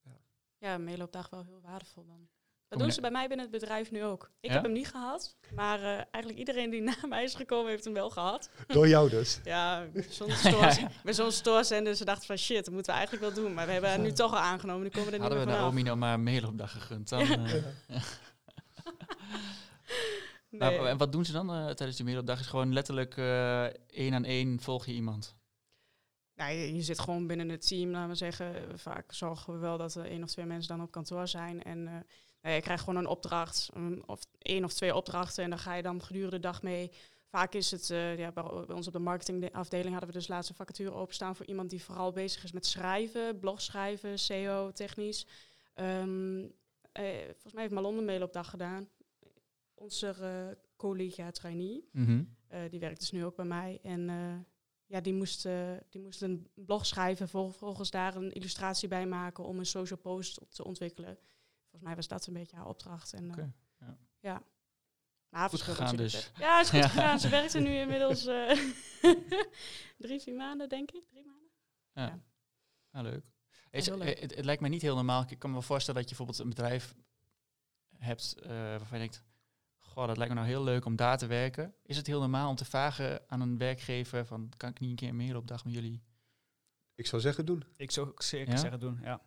Ja. 0.02 0.20
Ja, 0.58 0.74
een 0.74 0.84
mailopdag 0.84 1.30
wel 1.30 1.44
heel 1.44 1.62
waardevol 1.62 2.06
dan. 2.06 2.28
Dat 2.74 2.82
doen 2.82 2.92
ze 2.92 3.02
bij 3.02 3.12
mij 3.12 3.28
binnen 3.28 3.46
het 3.52 3.60
bedrijf 3.60 3.92
nu 3.92 4.04
ook. 4.04 4.32
Ik 4.40 4.50
Ja? 4.50 4.56
heb 4.56 4.64
hem 4.64 4.72
niet 4.72 4.88
gehad, 4.88 5.36
maar 5.56 5.80
eh, 5.80 5.86
eigenlijk 5.88 6.38
iedereen 6.38 6.70
die 6.70 6.82
na 6.92 6.96
mij 7.10 7.24
is 7.24 7.36
gekomen 7.36 7.70
heeft 7.72 7.84
hem 7.84 7.94
wel 7.94 8.10
gehad. 8.10 8.50
Door 8.68 8.88
jou 8.88 9.10
dus. 9.10 9.40
Ja, 9.54 9.86
zonder 10.10 10.38
stores. 10.38 10.80
Bij 11.04 11.14
zo'n 11.14 11.84
dus 11.84 11.98
ze 11.98 12.06
dachten 12.06 12.26
van 12.26 12.38
shit, 12.38 12.66
dat 12.66 12.74
moeten 12.74 12.92
we 12.94 12.98
eigenlijk 13.00 13.36
wel 13.36 13.44
doen. 13.44 13.54
Maar 13.54 13.66
we 13.66 13.72
hebben 13.72 13.92
het 13.92 14.02
nu 14.02 14.12
toch 14.12 14.32
al 14.32 14.38
aangenomen, 14.40 14.84
nu 14.84 14.90
komen 14.90 15.10
we 15.10 15.16
er 15.16 15.20
niet 15.22 15.28
Hadden 15.28 15.40
we 15.40 15.46
meer 15.46 15.56
vanaf. 15.56 15.70
Naomi 15.72 15.84
nou 15.84 15.98
maar 15.98 16.14
een 16.14 16.24
mailopdag 16.24 16.72
gegund. 16.72 17.10
Dan, 17.10 17.22
eh, 17.22 17.54
Nee. 20.50 20.60
nou, 20.60 20.88
en 20.88 20.98
wat 20.98 21.12
doen 21.12 21.26
ze 21.26 21.32
dan 21.32 21.50
eh, 21.50 21.66
tijdens 21.66 21.96
die 21.96 22.06
mailopdag? 22.06 22.40
Is 22.40 22.46
gewoon 22.48 22.74
letterlijk 22.74 23.18
eh, 23.18 23.64
één 23.88 24.14
aan 24.14 24.24
één 24.24 24.60
volg 24.60 24.86
je 24.86 24.94
iemand. 24.94 25.36
Nou, 26.36 26.54
je, 26.54 26.76
je 26.76 26.82
zit 26.82 27.00
gewoon 27.00 27.28
binnen 27.28 27.50
het 27.50 27.68
team, 27.68 27.90
laten 27.92 28.10
we 28.10 28.16
zeggen. 28.16 28.80
Vaak 28.80 29.14
zorgen 29.14 29.54
we 29.54 29.60
wel 29.60 29.78
dat 29.78 29.96
er 29.96 30.06
één 30.06 30.24
of 30.24 30.30
twee 30.30 30.46
mensen 30.46 30.78
dan 30.78 30.86
op 30.86 30.92
kantoor 30.92 31.28
zijn. 31.28 31.64
En 31.64 31.88
eh, 31.88 31.94
je 32.52 32.62
krijgt 32.62 32.84
gewoon 32.84 33.00
een 33.00 33.08
opdracht, 33.08 33.70
een, 33.74 34.04
of 34.06 34.26
één 34.38 34.64
of 34.64 34.74
twee 34.74 34.96
opdrachten. 34.96 35.44
En 35.44 35.50
dan 35.50 35.60
ga 35.60 35.74
je 35.74 35.82
dan 35.82 36.04
gedurende 36.04 36.36
de 36.36 36.42
dag 36.42 36.62
mee. 36.62 36.92
Vaak 37.34 37.54
is 37.54 37.72
het, 37.72 37.90
eh, 37.90 38.18
ja, 38.18 38.32
bij, 38.32 38.44
ons 38.76 38.88
op 38.88 38.94
de 38.94 39.00
marketingafdeling 39.00 39.90
hadden 39.90 40.10
we 40.10 40.18
dus 40.18 40.28
laatst 40.28 40.50
een 40.50 40.56
vacature 40.56 40.92
openstaan 40.92 41.36
voor 41.36 41.46
iemand 41.46 41.70
die 41.70 41.84
vooral 41.84 42.12
bezig 42.12 42.44
is 42.44 42.52
met 42.52 42.66
schrijven, 42.66 43.40
blogschrijven, 43.40 44.20
SEO, 44.20 44.72
technisch. 44.72 45.28
Ehm, 45.74 46.44
eh, 46.92 47.04
volgens 47.32 47.54
mij 47.54 47.62
heeft 47.62 47.74
Malon 47.74 47.98
een 47.98 48.06
mail 48.06 48.22
op 48.22 48.34
dag 48.34 48.50
gedaan. 48.50 48.90
Onze 49.74 50.08
eh, 50.08 50.64
collega 50.76 51.32
trainee. 51.32 51.90
Mhm. 51.92 52.24
Die 52.70 52.80
werkt 52.80 53.00
dus 53.00 53.12
nu 53.12 53.26
ook 53.26 53.36
bij 53.36 53.46
mij. 53.46 53.80
En 53.84 54.02
ja, 54.86 55.02
die 55.02 55.14
moest, 55.14 55.48
die 55.90 56.02
moest 56.02 56.22
een 56.22 56.48
blog 56.54 56.86
schrijven, 56.86 57.28
vervolgens 57.28 57.92
daar 57.92 58.16
een 58.16 58.32
illustratie 58.32 58.88
bij 58.88 59.06
maken 59.06 59.44
om 59.44 59.60
een 59.60 59.66
social 59.66 60.00
post 60.00 60.40
op 60.40 60.52
te 60.52 60.64
ontwikkelen. 60.64 61.18
Volgens 61.74 61.82
mij 61.82 61.96
was 61.96 62.08
dat 62.08 62.28
een 62.28 62.34
beetje 62.34 62.56
haar 62.56 62.66
opdracht. 62.68 63.14
En, 63.14 63.24
eh, 63.24 63.32
Oké, 63.32 63.54
ja. 63.80 63.98
ja. 64.20 64.44
Maar 65.30 65.50
Goed 65.50 65.62
gegaan 65.62 65.96
dus. 65.96 66.32
Ja, 66.38 66.60
is 66.60 66.70
goed 66.70 66.80
Ja. 66.80 66.88
gegaan. 66.88 67.20
Ze 67.20 67.30
werkt 67.30 67.54
er 67.54 67.62
nu 67.62 67.76
inmiddels 67.86 68.26
eh, 68.26 68.60
drie, 69.98 70.20
vier 70.20 70.36
maanden, 70.36 70.70
denk 70.70 70.92
ik. 70.92 71.04
Drie 71.10 71.26
maanden. 71.26 71.50
Ja. 71.94 72.06
Ja. 72.06 72.20
Ah, 72.92 73.02
leuk. 73.04 73.26
Is, 73.70 73.88
leuk. 73.90 74.02
eh, 74.02 74.22
Het, 74.22 74.36
het 74.36 74.46
lijkt 74.46 74.62
mij 74.62 74.70
niet 74.70 74.82
heel 74.82 74.96
normaal. 74.96 75.26
Ik 75.30 75.40
kan 75.40 75.50
me 75.50 75.56
wel 75.56 75.66
voorstellen 75.66 76.02
dat 76.02 76.10
je 76.10 76.16
bijvoorbeeld 76.16 76.46
een 76.48 76.56
bedrijf 76.56 76.96
hebt 77.98 78.34
eh, 78.40 78.50
waarvan 78.50 78.98
je 79.00 79.10
denkt, 79.10 79.24
goh, 79.78 80.08
dat 80.08 80.18
lijkt 80.18 80.34
me 80.34 80.40
nou 80.40 80.52
heel 80.52 80.64
leuk 80.64 80.86
om 80.86 80.96
daar 80.96 81.18
te 81.18 81.26
werken. 81.26 81.76
Is 81.84 81.98
het 81.98 82.08
heel 82.08 82.20
normaal 82.20 82.50
om 82.50 82.56
te 82.56 82.66
vragen 82.66 83.30
aan 83.30 83.42
een 83.42 83.58
werkgever 83.58 84.26
van, 84.26 84.52
kan 84.58 84.70
ik 84.70 84.80
niet 84.80 84.90
een 84.90 84.96
keer 84.96 85.10
een 85.10 85.16
mailopdag 85.16 85.64
met 85.66 85.74
jullie? 85.74 86.04
Ik 86.96 87.06
zou 87.08 87.22
zeggen 87.22 87.46
doen. 87.46 87.64
Ik 87.76 87.92
zou 87.92 88.08
ook 88.08 88.22
zeker 88.22 88.54
Ja? 88.54 88.60
zeggen 88.60 88.80
doen, 88.80 89.00
ja. 89.04 89.22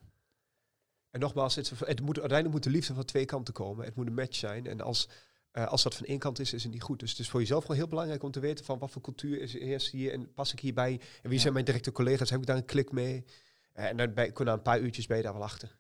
En 1.17 1.23
nogmaals, 1.23 1.55
het, 1.55 1.71
het 1.71 2.01
moet, 2.01 2.19
uiteindelijk 2.21 2.51
moet 2.53 2.63
de 2.63 2.71
liefde 2.71 2.95
van 2.95 3.05
twee 3.05 3.25
kanten 3.25 3.55
komen. 3.55 3.85
Het 3.85 3.95
moet 3.95 4.07
een 4.07 4.15
match 4.15 4.35
zijn. 4.37 4.67
En 4.67 4.81
als, 4.81 5.09
eh, 5.51 5.67
als 5.67 5.83
dat 5.83 5.95
van 5.95 6.07
één 6.07 6.19
kant 6.19 6.39
is, 6.39 6.53
is 6.53 6.63
het 6.63 6.73
niet 6.73 6.83
goed. 6.83 7.01
Dus 7.01 7.11
het 7.11 7.19
is 7.19 7.29
voor 7.29 7.41
jezelf 7.41 7.63
gewoon 7.63 7.77
heel 7.77 7.89
belangrijk 7.89 8.23
om 8.23 8.31
te 8.31 8.41
weten 8.41 8.65
van 8.65 8.79
wat 8.79 8.91
voor 8.91 9.03
cultuur 9.03 9.41
is 9.41 9.55
eerst 9.55 9.91
hier 9.91 10.13
en 10.13 10.33
pas 10.35 10.53
ik 10.53 10.61
hierbij. 10.61 10.93
En 10.93 11.01
wie 11.23 11.33
Ja. 11.33 11.39
zijn 11.41 11.53
mijn 11.53 11.65
directe 11.65 11.93
collega's? 11.93 12.31
Heb 12.31 12.41
ik 12.41 12.47
daar 12.47 12.57
een 12.57 12.65
klik 12.65 12.93
mee? 12.93 13.25
Eh, 13.73 13.85
en 13.85 13.97
dan 13.97 14.15
bij, 14.15 14.33
na 14.35 14.53
een 14.53 14.63
paar 14.63 14.81
uurtjes 14.81 15.07
ben 15.07 15.17
je 15.17 15.23
daar 15.23 15.33
wel 15.33 15.43
achter. 15.43 15.77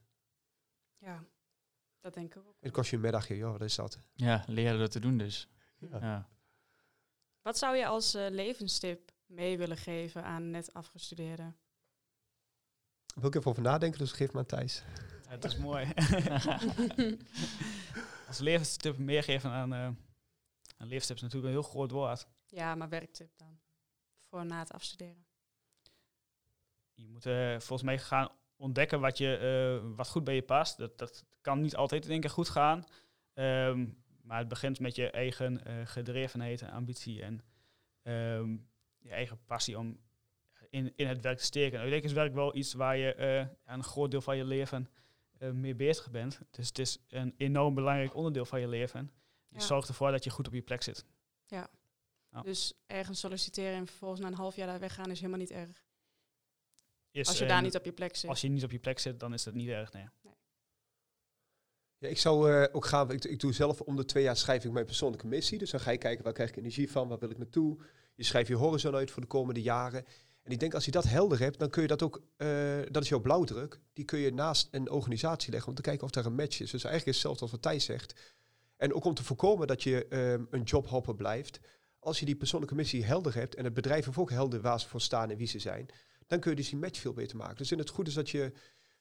Ja, 0.98 1.24
dat 2.00 2.14
denk 2.14 2.34
ik 2.34 2.42
ook. 2.46 2.56
Het 2.60 2.72
kost 2.72 2.90
je 2.90 2.96
een 2.96 3.02
middagje, 3.02 3.36
joh, 3.36 3.52
wat 3.52 3.62
is 3.62 3.74
dat? 3.74 3.98
Ja, 4.14 4.44
leren 4.46 4.78
dat 4.78 4.90
te 4.90 5.00
doen 5.00 5.18
dus. 5.18 5.48
Ja. 5.78 5.98
Ja. 6.00 6.28
Wat 7.42 7.58
zou 7.58 7.76
je 7.76 7.86
als 7.86 8.14
eh, 8.14 8.26
levenstip 8.30 9.12
mee 9.26 9.58
willen 9.58 9.76
geven 9.76 10.24
aan 10.24 10.50
net 10.50 10.72
afgestudeerden? 10.72 11.56
Wil 13.14 13.28
ik 13.28 13.34
even 13.34 13.50
over 13.50 13.62
nadenken, 13.62 13.98
dus 13.98 14.12
geef 14.12 14.32
maar 14.32 14.42
aan 14.42 14.46
Thijs. 14.48 14.82
Dat 15.28 15.44
is 15.44 15.56
mooi. 15.56 15.86
Als 18.28 18.38
levenstip 18.38 18.98
meegeven 18.98 19.50
aan, 19.50 19.74
eh 19.74 19.88
aan 20.76 20.88
levenstip 20.88 21.16
is 21.16 21.22
natuurlijk 21.22 21.54
een 21.54 21.60
heel 21.60 21.70
groot 21.70 21.90
woord. 21.90 22.26
ja, 22.46 22.74
maar 22.74 22.88
werktip 22.88 23.30
dan. 23.36 23.58
Voor 24.28 24.46
na 24.46 24.58
het 24.58 24.72
afstuderen. 24.72 25.24
Je 26.94 27.08
moet 27.08 27.26
eh, 27.26 27.50
volgens 27.50 27.82
mij 27.82 27.98
gaan 27.98 28.28
ontdekken 28.56 29.00
wat, 29.00 29.18
je, 29.18 29.36
eh, 29.36 29.90
wat 29.96 30.08
goed 30.08 30.24
bij 30.24 30.34
je 30.34 30.42
past. 30.42 30.76
Dat, 30.76 30.98
dat 30.98 31.24
kan 31.40 31.60
niet 31.60 31.76
altijd 31.76 32.04
in 32.04 32.10
één 32.10 32.20
keer 32.20 32.30
goed 32.30 32.48
gaan. 32.48 32.84
Ehm, 33.34 33.86
maar 34.22 34.38
het 34.38 34.48
begint 34.48 34.80
met 34.80 34.94
je 34.94 35.10
eigen 35.10 35.60
gedrevenheid 35.86 36.62
en 36.62 36.70
ambitie 36.70 37.22
en 37.22 37.42
ehm, 38.02 38.56
je 38.98 39.10
eigen 39.10 39.44
passie 39.46 39.78
om 39.78 39.98
in, 40.70 40.92
in 40.96 41.06
het 41.06 41.20
werk 41.20 41.38
te 41.38 41.44
steken. 41.44 41.78
En 41.78 41.84
ik 41.84 41.90
denk 41.90 42.02
is 42.02 42.12
werk 42.12 42.34
wel 42.34 42.56
iets 42.56 42.72
waar 42.72 42.96
je 42.96 43.48
een 43.64 43.84
groot 43.84 44.10
deel 44.10 44.20
van 44.20 44.36
je 44.36 44.44
leven 44.44 44.88
eh, 45.38 45.50
mee 45.50 45.74
bezig 45.74 46.10
bent. 46.10 46.40
Dus 46.50 46.68
het 46.68 46.78
is 46.78 46.98
een 47.08 47.34
enorm 47.36 47.74
belangrijk 47.74 48.14
onderdeel 48.14 48.44
van 48.44 48.60
je 48.60 48.68
leven. 48.68 49.10
Dus 49.48 49.60
Ja. 49.62 49.66
zorg 49.66 49.88
ervoor 49.88 50.10
dat 50.10 50.24
je 50.24 50.30
goed 50.30 50.46
op 50.46 50.52
je 50.54 50.62
plek 50.62 50.82
zit. 50.82 51.04
Ja. 51.46 51.70
Dus 52.42 52.74
ergens 52.86 53.20
solliciteren 53.20 53.74
en 53.74 53.86
vervolgens 53.86 54.20
na 54.20 54.26
een 54.26 54.34
half 54.34 54.56
jaar 54.56 54.66
daar 54.66 54.80
weggaan 54.80 55.10
is 55.10 55.18
helemaal 55.18 55.38
niet 55.40 55.50
erg. 55.50 55.84
is... 57.10 57.28
Als 57.28 57.38
je 57.38 57.46
daar 57.46 57.62
niet 57.62 57.76
op 57.76 57.84
je 57.84 57.92
plek 57.92 58.16
zit. 58.16 58.30
Als 58.30 58.40
je 58.40 58.48
niet 58.48 58.64
op 58.64 58.70
je 58.70 58.78
plek 58.78 58.98
zit, 58.98 59.20
dan 59.20 59.32
is 59.32 59.42
dat 59.42 59.54
niet 59.54 59.68
erg, 59.68 59.92
nee. 59.92 60.08
Ja, 61.98 62.08
ik 62.08 62.18
zou 62.18 62.52
eh, 62.52 62.74
ook 62.74 62.84
gaan, 62.84 63.10
ik, 63.10 63.24
ik 63.24 63.40
doe 63.40 63.52
zelf 63.52 63.80
om 63.80 63.96
de 63.96 64.04
twee 64.04 64.22
jaar 64.22 64.36
schrijf 64.36 64.64
ik 64.64 64.70
mijn 64.70 64.84
persoonlijke 64.86 65.26
missie. 65.26 65.58
Dus 65.58 65.70
dan 65.70 65.80
ga 65.80 65.90
je 65.90 65.98
kijken 65.98 66.24
waar 66.24 66.32
krijg 66.32 66.50
ik 66.50 66.56
energie 66.56 66.90
van, 66.90 67.08
waar 67.08 67.18
wil 67.18 67.30
ik 67.30 67.38
naartoe. 67.38 67.78
Je 68.14 68.24
schrijft 68.24 68.48
je 68.48 68.54
horizon 68.54 68.94
uit 68.94 69.10
voor 69.10 69.22
de 69.22 69.28
komende 69.28 69.62
jaren. 69.62 70.04
En 70.46 70.52
ik 70.52 70.60
denk 70.60 70.74
als 70.74 70.84
je 70.84 70.90
dat 70.90 71.04
helder 71.04 71.38
hebt, 71.38 71.58
dan 71.58 71.70
kun 71.70 71.82
je 71.82 71.88
dat 71.88 72.02
ook, 72.02 72.22
eh, 72.36 72.48
dat 72.90 73.02
is 73.02 73.08
jouw 73.08 73.20
blauwdruk, 73.20 73.80
die 73.92 74.04
kun 74.04 74.18
je 74.18 74.32
naast 74.32 74.68
een 74.70 74.90
organisatie 74.90 75.50
leggen 75.50 75.68
om 75.68 75.74
te 75.74 75.82
kijken 75.82 76.04
of 76.04 76.10
daar 76.10 76.26
een 76.26 76.34
match 76.34 76.60
is. 76.60 76.70
Dus 76.70 76.84
eigenlijk 76.84 76.94
is 76.94 77.04
het 77.04 77.14
hetzelfde 77.14 77.42
als 77.42 77.50
wat 77.50 77.62
Thijs 77.62 77.84
zegt. 77.84 78.34
En 78.76 78.94
ook 78.94 79.04
om 79.04 79.14
te 79.14 79.24
voorkomen 79.24 79.66
dat 79.66 79.82
je 79.82 80.06
ehm, 80.08 80.44
een 80.50 80.62
jobhopper 80.62 81.14
blijft. 81.14 81.60
Als 81.98 82.18
je 82.18 82.24
die 82.24 82.36
persoonlijke 82.36 82.74
missie 82.74 83.04
helder 83.04 83.34
hebt 83.34 83.54
en 83.54 83.64
het 83.64 83.74
bedrijf 83.74 84.04
heeft 84.04 84.18
ook 84.18 84.30
helder 84.30 84.60
waar 84.60 84.80
ze 84.80 84.88
voor 84.88 85.00
staan 85.00 85.30
en 85.30 85.36
wie 85.36 85.46
ze 85.46 85.58
zijn, 85.58 85.88
dan 86.26 86.40
kun 86.40 86.50
je 86.50 86.56
dus 86.56 86.68
die 86.68 86.78
match 86.78 87.00
veel 87.00 87.12
beter 87.12 87.36
maken. 87.36 87.56
Dus 87.56 87.72
in 87.72 87.78
het 87.78 87.90
goed 87.90 88.08
is 88.08 88.14
dat 88.14 88.30
je 88.30 88.52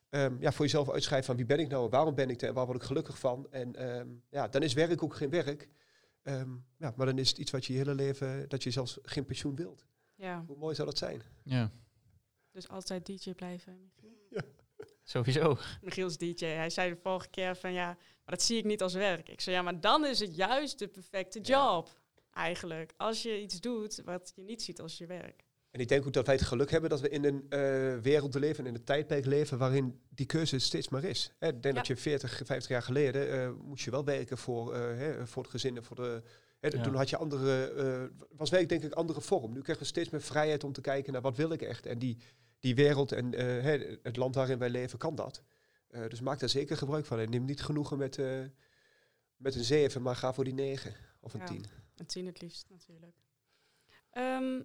ehm, 0.09 0.35
ja, 0.39 0.51
voor 0.51 0.65
jezelf 0.65 0.89
uitschrijft 0.91 1.25
van 1.25 1.35
wie 1.35 1.45
ben 1.45 1.59
ik 1.59 1.67
nou 1.67 1.89
waarom 1.89 2.15
ben 2.15 2.29
ik 2.29 2.41
er 2.41 2.47
en 2.47 2.53
waar 2.53 2.65
word 2.65 2.77
ik 2.77 2.87
gelukkig 2.87 3.19
van. 3.19 3.47
En 3.51 3.75
ehm, 3.75 4.07
ja, 4.29 4.47
dan 4.47 4.61
is 4.61 4.73
werk 4.73 5.03
ook 5.03 5.15
geen 5.15 5.29
werk. 5.29 5.69
Ja, 6.77 6.93
maar 6.95 7.05
dan 7.05 7.17
is 7.17 7.29
het 7.29 7.37
iets 7.37 7.51
wat 7.51 7.65
je 7.65 7.73
je 7.73 7.79
hele 7.79 7.93
leven, 7.93 8.49
dat 8.49 8.63
je 8.63 8.71
zelfs 8.71 8.99
geen 9.01 9.25
pensioen 9.25 9.55
wilt. 9.55 9.85
Ja, 10.15 10.43
Hoe 10.47 10.57
mooi 10.57 10.75
zou 10.75 10.87
dat 10.87 10.97
zijn? 10.97 11.21
Ja, 11.43 11.71
dus 12.51 12.67
altijd 12.69 13.05
DJ 13.05 13.31
blijven. 13.33 13.79
Michiel. 13.81 14.17
sowieso. 15.03 15.57
Michiel 15.81 16.07
is 16.07 16.17
DJ. 16.17 16.45
Hij 16.45 16.69
zei 16.69 16.89
de 16.89 16.99
vorige 17.01 17.27
keer 17.29 17.55
van 17.55 17.73
ja, 17.73 17.85
maar 17.85 18.35
dat 18.35 18.41
zie 18.41 18.57
ik 18.57 18.63
niet 18.65 18.81
als 18.81 18.93
werk. 18.93 19.29
Ik 19.29 19.41
zei 19.41 19.55
ja, 19.55 19.61
maar 19.61 19.79
dan 19.79 20.05
is 20.05 20.19
het 20.19 20.35
juist 20.35 20.79
de 20.79 20.87
perfecte 20.87 21.39
job. 21.39 21.99
Eigenlijk. 22.31 22.93
Als 22.97 23.23
je 23.23 23.41
iets 23.41 23.59
doet 23.61 24.01
wat 24.05 24.31
je 24.35 24.41
niet 24.41 24.61
ziet 24.61 24.81
als 24.81 24.97
je 24.97 25.05
werk. 25.05 25.43
En 25.71 25.81
ik 25.81 25.87
denk 25.87 26.05
ook 26.05 26.13
dat 26.13 26.25
wij 26.25 26.35
het 26.35 26.43
geluk 26.43 26.71
hebben 26.71 26.89
dat 26.89 27.01
we 27.01 27.09
in 27.09 27.23
een 27.25 27.45
eh, 27.49 27.97
wereld 28.01 28.33
leven, 28.35 28.65
in 28.65 28.75
een 28.75 28.83
tijdperk 28.83 29.25
leven 29.25 29.57
waarin 29.57 30.01
die 30.09 30.25
keuze 30.25 30.59
steeds 30.59 30.89
maar 30.89 31.03
is. 31.03 31.31
Hè, 31.39 31.47
ik 31.47 31.61
denk 31.61 31.75
Ja. 31.75 31.79
dat 31.81 31.87
je 31.87 31.95
40, 31.97 32.41
50 32.45 32.67
jaar 32.67 32.81
geleden 32.81 33.31
eh, 33.31 33.51
moest 33.63 33.83
je 33.83 33.91
wel 33.91 34.05
werken 34.05 34.37
voor, 34.37 34.73
eh, 34.73 34.81
hè, 34.81 35.27
voor 35.27 35.41
het 35.43 35.51
gezin 35.51 35.75
en 35.77 35.83
voor 35.83 35.95
de. 35.95 36.23
Hè, 36.71 36.77
Ja. 36.77 36.83
Toen 36.83 36.95
had 36.95 37.09
je 37.09 37.17
andere, 37.17 37.71
eh, 37.71 38.25
was 38.37 38.49
werk 38.49 38.69
denk 38.69 38.83
ik 38.83 38.91
een 38.91 38.97
andere 38.97 39.21
vorm. 39.21 39.53
Nu 39.53 39.61
krijgen 39.61 39.83
we 39.83 39.89
steeds 39.89 40.09
meer 40.09 40.21
vrijheid 40.21 40.63
om 40.63 40.71
te 40.71 40.81
kijken 40.81 41.13
naar 41.13 41.21
wat 41.21 41.37
wil 41.37 41.51
ik 41.51 41.61
echt. 41.61 41.85
En 41.85 41.99
die, 41.99 42.17
die 42.59 42.75
wereld 42.75 43.11
en 43.11 43.33
eh, 43.33 43.45
hè, 43.45 43.97
het 44.03 44.15
land 44.17 44.35
waarin 44.35 44.57
wij 44.57 44.69
leven 44.69 44.97
kan 44.99 45.15
dat. 45.15 45.43
Eh, 45.87 46.07
dus 46.07 46.21
maak 46.21 46.39
daar 46.39 46.49
zeker 46.49 46.77
gebruik 46.77 47.05
van. 47.05 47.19
En 47.19 47.29
neem 47.29 47.45
niet 47.45 47.61
genoegen 47.61 47.97
met, 47.97 48.17
eh, 48.17 48.39
met 49.35 49.55
een 49.55 49.63
7, 49.63 50.01
maar 50.01 50.15
ga 50.15 50.33
voor 50.33 50.43
die 50.43 50.53
9 50.53 50.95
of 51.19 51.33
een 51.33 51.39
Ja. 51.39 51.45
10. 51.45 51.65
Een 51.95 52.05
tien 52.05 52.25
het 52.25 52.41
liefst 52.41 52.69
natuurlijk. 52.69 53.15
Ehm, 54.11 54.61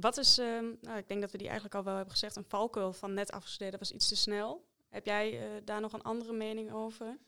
wat 0.00 0.16
is, 0.16 0.38
ehm, 0.38 0.64
nou, 0.80 0.98
ik 0.98 1.08
denk 1.08 1.20
dat 1.20 1.30
we 1.30 1.38
die 1.38 1.46
eigenlijk 1.46 1.76
al 1.76 1.84
wel 1.84 1.94
hebben 1.94 2.12
gezegd, 2.12 2.36
een 2.36 2.44
valkuil 2.48 2.92
van 2.92 3.14
net 3.14 3.30
afgestudeerd, 3.30 3.70
dat 3.70 3.80
was 3.80 3.92
iets 3.92 4.08
te 4.08 4.16
snel. 4.16 4.68
Heb 4.88 5.06
jij 5.06 5.40
eh, 5.40 5.60
daar 5.64 5.80
nog 5.80 5.92
een 5.92 6.02
andere 6.02 6.32
mening 6.32 6.72
over? 6.72 7.18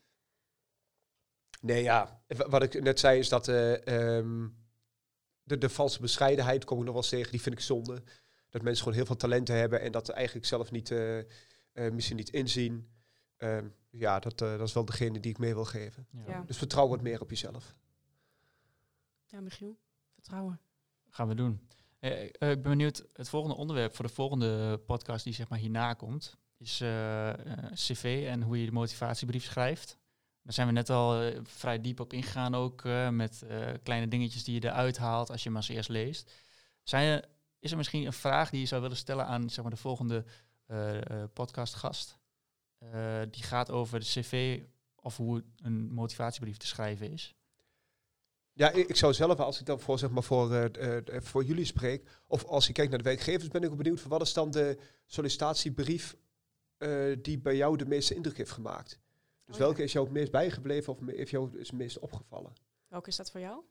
Nee, 1.63 1.83
ja. 1.83 2.21
Wa- 2.27 2.49
Wat 2.49 2.63
ik 2.63 2.81
net 2.83 2.99
zei 2.99 3.19
is 3.19 3.29
dat 3.29 3.47
eh, 3.47 3.87
ehm, 4.17 4.47
de, 5.43 5.57
de 5.57 5.69
valse 5.69 6.01
bescheidenheid, 6.01 6.63
kom 6.65 6.77
ik 6.77 6.83
nog 6.83 6.93
wel 6.93 7.01
eens 7.01 7.11
tegen, 7.11 7.31
die 7.31 7.41
vind 7.41 7.55
ik 7.55 7.61
zonde. 7.61 8.03
Dat 8.49 8.61
mensen 8.61 8.83
gewoon 8.83 8.97
heel 8.97 9.05
veel 9.07 9.15
talenten 9.15 9.55
hebben 9.55 9.81
en 9.81 9.91
dat 9.91 10.09
eigenlijk 10.09 10.45
zelf 10.47 10.71
niet, 10.71 10.91
eh, 10.91 11.19
eh, 11.19 11.25
misschien 11.91 12.17
niet 12.17 12.29
inzien. 12.29 12.89
Ehm, 13.37 13.67
ja, 13.89 14.19
dat, 14.19 14.37
dat 14.37 14.61
is 14.61 14.73
wel 14.73 14.85
degene 14.85 15.19
die 15.19 15.31
ik 15.31 15.37
mee 15.37 15.53
wil 15.53 15.65
geven. 15.65 16.07
Ja. 16.11 16.23
Ja. 16.27 16.43
Dus 16.47 16.57
vertrouw 16.57 16.87
wat 16.87 17.01
meer 17.01 17.21
op 17.21 17.29
jezelf. 17.29 17.75
Ja, 19.27 19.41
Michiel, 19.41 19.77
vertrouwen. 20.13 20.59
Gaan 21.09 21.27
we 21.27 21.35
doen. 21.35 21.67
Eh, 21.99 22.21
eh, 22.21 22.25
ik 22.25 22.37
ben 22.39 22.61
benieuwd, 22.61 23.05
het 23.13 23.29
volgende 23.29 23.55
onderwerp 23.55 23.95
voor 23.95 24.05
de 24.05 24.13
volgende 24.13 24.77
podcast 24.77 25.23
die 25.23 25.33
zeg 25.33 25.49
maar 25.49 25.59
hierna 25.59 25.93
komt, 25.93 26.37
is 26.57 26.77
cv 27.73 28.25
en 28.27 28.41
hoe 28.41 28.59
je 28.59 28.65
de 28.65 28.71
motivatiebrief 28.71 29.43
schrijft. 29.43 29.97
Daar 30.43 30.53
zijn 30.53 30.67
we 30.67 30.73
net 30.73 30.89
al 30.89 31.21
eh, 31.21 31.39
vrij 31.43 31.81
diep 31.81 31.99
op 31.99 32.13
ingegaan 32.13 32.55
ook, 32.55 32.85
eh, 32.85 33.09
met 33.09 33.41
eh, 33.41 33.67
kleine 33.83 34.07
dingetjes 34.07 34.43
die 34.43 34.53
je 34.61 34.67
eruit 34.67 34.97
haalt 34.97 35.29
als 35.29 35.43
je 35.43 35.49
hem 35.49 35.57
als 35.57 35.67
eerst 35.69 35.89
leest. 35.89 36.31
Zijn 36.83 37.25
is 37.59 37.71
er 37.71 37.77
misschien 37.77 38.05
een 38.05 38.13
vraag 38.13 38.49
die 38.49 38.59
je 38.59 38.65
zou 38.65 38.81
willen 38.81 38.97
stellen 38.97 39.25
aan 39.25 39.49
zeg 39.49 39.63
maar, 39.63 39.73
de 39.73 39.79
volgende 39.79 40.25
podcastgast? 41.33 42.17
Die 43.29 43.43
gaat 43.43 43.71
over 43.71 43.99
de 43.99 44.05
cv 44.05 44.61
of 44.95 45.17
hoe 45.17 45.43
een 45.57 45.93
motivatiebrief 45.93 46.57
te 46.57 46.67
schrijven 46.67 47.11
is. 47.11 47.35
Ja, 48.53 48.71
ik, 48.71 48.87
ik 48.87 48.95
zou 48.95 49.13
zelf, 49.13 49.39
als 49.39 49.59
ik 49.59 49.65
dan 49.65 49.79
voor, 49.79 49.99
zeg 49.99 50.09
maar, 50.09 50.23
voor, 50.23 50.71
voor 51.07 51.43
jullie 51.43 51.65
spreek, 51.65 52.09
of 52.27 52.43
als 52.45 52.67
je 52.67 52.73
kijkt 52.73 52.89
naar 52.89 52.99
de 52.99 53.09
werkgevers, 53.09 53.47
ben 53.47 53.63
ik 53.63 53.71
ook 53.71 53.77
benieuwd 53.77 54.01
van 54.01 54.09
wat 54.09 54.21
is 54.21 54.33
dan 54.33 54.51
de 54.51 54.77
sollicitatiebrief 55.05 56.15
die 57.21 57.39
bij 57.39 57.55
jou 57.55 57.77
de 57.77 57.85
meeste 57.85 58.15
indruk 58.15 58.37
heeft 58.37 58.51
gemaakt? 58.51 59.02
Dus 59.45 59.55
Oh 59.55 59.61
ja. 59.61 59.65
welke 59.67 59.83
is 59.83 59.91
jou 59.91 60.05
het 60.05 60.13
meest 60.13 60.31
bijgebleven 60.31 60.93
of 60.93 60.99
me- 60.99 61.15
heeft 61.15 61.29
jou 61.31 61.59
is 61.59 61.67
het 61.67 61.77
meest 61.77 61.99
opgevallen? 61.99 62.53
Welke 62.87 63.09
is 63.09 63.15
dat 63.15 63.31
voor 63.31 63.39
jou? 63.39 63.61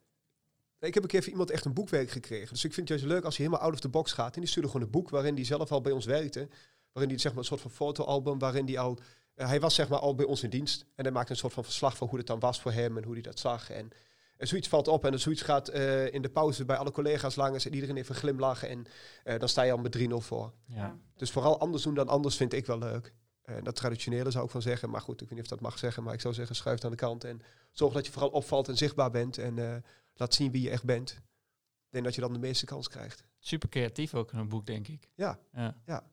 Nee, 0.79 0.89
Ik 0.91 0.95
heb 0.95 1.03
een 1.03 1.09
keer 1.09 1.23
van 1.23 1.31
iemand 1.31 1.51
echt 1.51 1.64
een 1.64 1.73
boekwerk 1.75 2.11
gekregen. 2.11 2.49
Dus 2.49 2.64
ik 2.64 2.73
vind 2.75 2.89
het 2.89 2.99
juist 3.01 3.14
leuk 3.14 3.25
als 3.25 3.37
je 3.37 3.43
helemaal 3.43 3.64
out 3.64 3.75
of 3.75 3.81
the 3.81 3.89
box 3.89 4.12
gaat. 4.12 4.35
En 4.35 4.41
die 4.41 4.49
stuurde 4.51 4.68
gewoon 4.68 4.85
een 4.87 4.93
boek 4.93 5.09
waarin 5.11 5.35
hij 5.35 5.45
zelf 5.45 5.73
al 5.73 5.81
bij 5.81 5.93
ons 5.93 6.05
werkte. 6.07 6.49
Waarin 6.93 7.12
hij 7.12 7.20
zeg 7.20 7.33
maar 7.33 7.41
een 7.41 7.47
soort 7.47 7.61
van 7.61 7.70
fotoalbum, 7.70 8.39
waarin 8.39 8.66
hij 8.66 8.79
al... 8.79 8.99
eh, 9.35 9.47
hij 9.47 9.61
was 9.61 9.75
zeg 9.75 9.89
maar 9.89 9.99
al 9.99 10.14
bij 10.14 10.27
ons 10.27 10.43
in 10.43 10.51
dienst. 10.51 10.87
En 10.95 11.05
hij 11.05 11.12
maakte 11.12 11.33
een 11.33 11.37
soort 11.39 11.53
van 11.53 11.64
verslag 11.64 11.97
van 11.97 12.09
hoe 12.09 12.18
het 12.18 12.27
dan 12.27 12.39
was 12.41 12.61
voor 12.61 12.73
hem 12.73 12.97
en 12.97 13.05
hoe 13.05 13.12
hij 13.12 13.23
dat 13.23 13.39
zag. 13.39 13.70
En, 13.70 13.89
en 14.37 14.47
zoiets 14.49 14.68
valt 14.68 14.89
op 14.89 15.05
en 15.05 15.11
dan 15.11 15.20
zoiets 15.20 15.43
gaat 15.43 15.68
eh, 15.68 16.12
in 16.12 16.23
de 16.23 16.31
pauze 16.31 16.64
bij 16.64 16.77
alle 16.77 16.91
collega's 16.91 17.35
langs 17.37 17.66
en 17.66 17.75
iedereen 17.75 17.97
even 17.97 18.14
glimlachen. 18.14 18.68
En 18.68 18.85
eh, 19.25 19.39
dan 19.39 19.49
sta 19.49 19.62
je 19.62 19.73
al 19.73 19.79
met 19.79 19.99
3-0 19.99 20.03
voor. 20.14 20.53
Ja. 20.66 20.99
Dus 21.16 21.31
vooral 21.31 21.61
anders 21.61 21.83
doen 21.83 21.95
dan 21.95 22.09
anders 22.09 22.37
vind 22.37 22.53
ik 22.53 22.66
wel 22.66 22.79
leuk. 22.79 23.14
En 23.43 23.64
dat 23.64 23.76
traditionele 23.76 24.30
zou 24.30 24.45
ik 24.45 24.51
van 24.51 24.62
zeggen. 24.62 24.90
Maar 24.90 25.01
goed, 25.01 25.20
ik 25.20 25.28
weet 25.28 25.38
niet 25.38 25.51
of 25.51 25.59
dat 25.59 25.61
mag 25.61 25.78
zeggen. 25.78 26.03
Maar 26.03 26.14
ik 26.14 26.20
zou 26.20 26.34
zeggen, 26.34 26.57
schuif 26.57 26.84
aan 26.84 26.90
de 26.90 26.97
kant. 26.97 27.24
En 27.24 27.43
zorg 27.70 27.95
dat 27.95 28.07
je 28.07 28.12
vooral 28.12 28.30
opvalt 28.30 28.68
en 28.68 28.76
zichtbaar 28.76 29.11
bent. 29.11 29.38
En 29.38 29.59
eh, 29.59 29.76
laat 30.14 30.34
zien 30.34 30.51
wie 30.51 30.62
je 30.62 30.70
echt 30.70 30.84
bent. 30.84 31.11
Ik 31.11 31.90
denk 31.90 32.05
dat 32.05 32.14
je 32.14 32.20
dan 32.20 32.32
de 32.32 32.38
meeste 32.38 32.66
kans 32.66 32.88
krijgt. 32.88 33.24
Super 33.38 33.68
creatief 33.68 34.14
ook 34.14 34.32
in 34.32 34.38
een 34.38 34.49
boek, 34.49 34.66
denk 34.66 34.88
ik. 34.88 35.09
Ja. 35.14 35.38
Ja. 35.86 36.11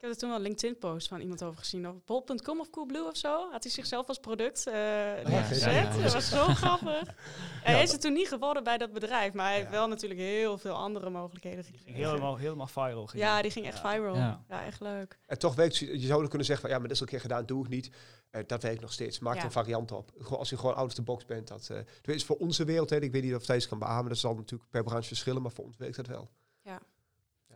Ik 0.00 0.06
heb 0.06 0.14
er 0.14 0.20
toen 0.20 0.30
wel 0.30 0.38
een 0.38 0.44
LinkedIn-post 0.44 1.08
van 1.08 1.20
iemand 1.20 1.42
over 1.42 1.58
gezien. 1.58 1.88
Of 1.88 1.94
bol.com 2.04 2.60
of 2.60 2.70
Coolblue 2.70 3.04
of 3.06 3.16
zo. 3.16 3.50
Had 3.50 3.62
hij 3.62 3.72
zichzelf 3.72 4.08
als 4.08 4.18
product 4.18 4.66
eh 4.66 4.74
neergezet. 4.74 5.60
ja, 5.60 5.70
ja, 5.70 5.92
ja. 5.96 6.02
Dat 6.02 6.12
was 6.12 6.28
zo 6.28 6.44
grappig. 6.46 7.14
Hij 7.62 7.82
is 7.82 7.92
het 7.92 8.00
toen 8.00 8.12
niet 8.12 8.28
geworden 8.28 8.64
bij 8.64 8.78
dat 8.78 8.92
bedrijf. 8.92 9.32
Maar 9.32 9.46
hij 9.46 9.56
heeft 9.56 9.70
wel 9.70 9.88
natuurlijk 9.88 10.20
heel 10.20 10.58
veel 10.58 10.74
andere 10.74 11.10
mogelijkheden 11.10 11.62
Die 11.62 11.70
ging 11.72 11.82
gekregen. 11.84 12.08
helemaal, 12.08 12.36
helemaal 12.36 12.66
viral. 12.66 13.06
ging 13.06 13.22
Ja, 13.22 13.42
die. 13.42 13.50
ging 13.50 13.66
echt 13.66 13.82
Ja. 13.82 13.90
viral. 13.90 14.14
Ja. 14.16 14.44
Ja, 14.48 14.64
echt 14.64 14.80
leuk. 14.80 15.18
En 15.26 15.38
toch 15.38 15.54
werkt 15.54 15.76
je 15.76 15.98
zou 15.98 16.28
kunnen 16.28 16.46
zeggen 16.46 16.60
van 16.60 16.70
ja, 16.70 16.78
maar 16.78 16.88
dat 16.88 16.96
is 16.96 17.02
al 17.02 17.06
een 17.06 17.12
keer 17.12 17.22
gedaan, 17.22 17.46
doe 17.46 17.64
ik 17.64 17.70
niet. 17.70 17.90
Eh, 18.30 18.42
dat 18.46 18.62
werkt 18.62 18.80
nog 18.80 18.92
steeds. 18.92 19.18
Maak 19.18 19.32
er 19.34 19.38
Ja. 19.38 19.44
een 19.44 19.52
variant 19.52 19.92
op. 19.92 20.10
Gewoon, 20.18 20.38
als 20.38 20.50
je 20.50 20.56
gewoon 20.56 20.74
out 20.74 20.86
of 20.86 20.94
the 20.94 21.02
box 21.02 21.24
bent. 21.24 21.48
Dat, 21.48 21.70
eh 21.70 22.14
is 22.14 22.24
voor 22.24 22.36
onze 22.36 22.64
wereld, 22.64 22.90
hè, 22.90 23.00
ik 23.00 23.12
weet 23.12 23.22
niet 23.22 23.34
of 23.34 23.44
Thijs 23.44 23.68
kan 23.68 23.78
beamen. 23.78 24.08
Dat 24.08 24.18
zal 24.18 24.34
natuurlijk 24.34 24.70
per 24.70 24.82
branche 24.82 25.08
verschillen, 25.08 25.42
maar 25.42 25.52
voor 25.52 25.64
ons 25.64 25.76
werkt 25.76 25.96
dat 25.96 26.06
wel. 26.06 26.30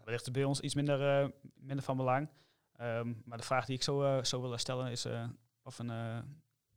Wellicht 0.05 0.32
bij 0.32 0.44
ons 0.44 0.61
iets 0.61 0.74
minder, 0.74 1.22
eh, 1.22 1.28
minder 1.55 1.84
van 1.84 1.96
belang. 1.96 2.28
Ehm, 2.76 3.12
maar 3.24 3.38
de 3.38 3.44
vraag 3.44 3.66
die 3.66 3.74
ik 3.76 3.82
zo 3.82 4.02
eh, 4.02 4.24
zou 4.24 4.42
willen 4.42 4.59
stellen 4.59 4.90
is 4.90 5.05
eh, 5.05 5.28
of, 5.62 5.78
een, 5.78 5.90
eh, 5.90 6.18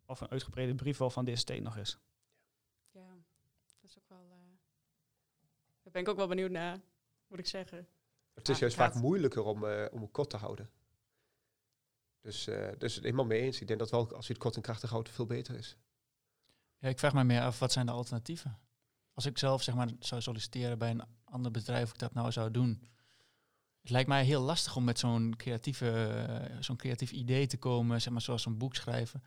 of 0.05 0.21
een 0.21 0.29
uitgebreide 0.29 0.75
brief 0.75 0.97
wel 0.97 1.09
van 1.09 1.25
DST 1.25 1.59
nog 1.59 1.77
is. 1.77 1.99
Ja, 2.91 3.07
dat 3.81 3.83
is 3.89 3.97
ook 3.97 4.07
wel... 4.07 4.17
eh 4.31 4.35
daar 5.83 5.91
ben 5.91 6.01
ik 6.01 6.09
ook 6.09 6.17
wel 6.17 6.27
benieuwd 6.27 6.51
naar, 6.51 6.79
moet 7.27 7.39
ik 7.39 7.47
zeggen. 7.47 7.87
Het 8.33 8.47
is 8.49 8.55
Ah, 8.55 8.61
juist 8.61 8.75
vaak 8.75 8.93
moeilijker 8.93 9.43
om, 9.43 9.65
eh, 9.65 9.85
om 9.91 10.01
het 10.01 10.11
kort 10.11 10.29
te 10.29 10.37
houden. 10.37 10.69
Dus, 12.21 12.47
eh 12.47 12.71
dus 12.77 12.95
helemaal 12.95 13.25
mee 13.25 13.41
eens. 13.41 13.61
Ik 13.61 13.67
denk 13.67 13.79
dat 13.79 13.91
wel, 13.91 14.15
als 14.15 14.27
je 14.27 14.33
het 14.33 14.41
kort 14.41 14.55
en 14.55 14.61
krachtig 14.61 14.89
houdt, 14.89 15.09
veel 15.09 15.25
beter 15.25 15.55
is. 15.55 15.77
Ja, 16.77 16.89
ik 16.89 16.99
vraag 16.99 17.13
me 17.13 17.23
meer 17.23 17.41
af, 17.41 17.59
wat 17.59 17.71
zijn 17.71 17.85
de 17.85 17.91
alternatieven? 17.91 18.59
Als 19.13 19.25
ik 19.25 19.37
zelf 19.37 19.63
zeg 19.63 19.75
maar 19.75 19.89
zou 19.99 20.21
solliciteren 20.21 20.77
bij 20.77 20.89
een 20.89 21.03
ander 21.23 21.51
bedrijf, 21.51 21.83
of 21.83 21.91
ik 21.91 21.99
dat 21.99 22.13
nou 22.13 22.31
zou 22.31 22.51
doen. 22.51 22.83
Het 23.87 23.95
lijkt 23.95 24.11
mij 24.11 24.23
heel 24.23 24.41
lastig 24.41 24.75
om 24.75 24.83
met 24.83 24.99
zo'n 24.99 25.33
creatieve, 25.37 25.89
eh, 25.91 26.55
zo'n 26.59 26.75
creatief 26.75 27.11
idee 27.11 27.47
te 27.47 27.57
komen, 27.57 28.01
zeg 28.01 28.13
maar 28.13 28.21
zoals 28.21 28.45
een 28.45 28.57
boek 28.57 28.75
schrijven. 28.75 29.23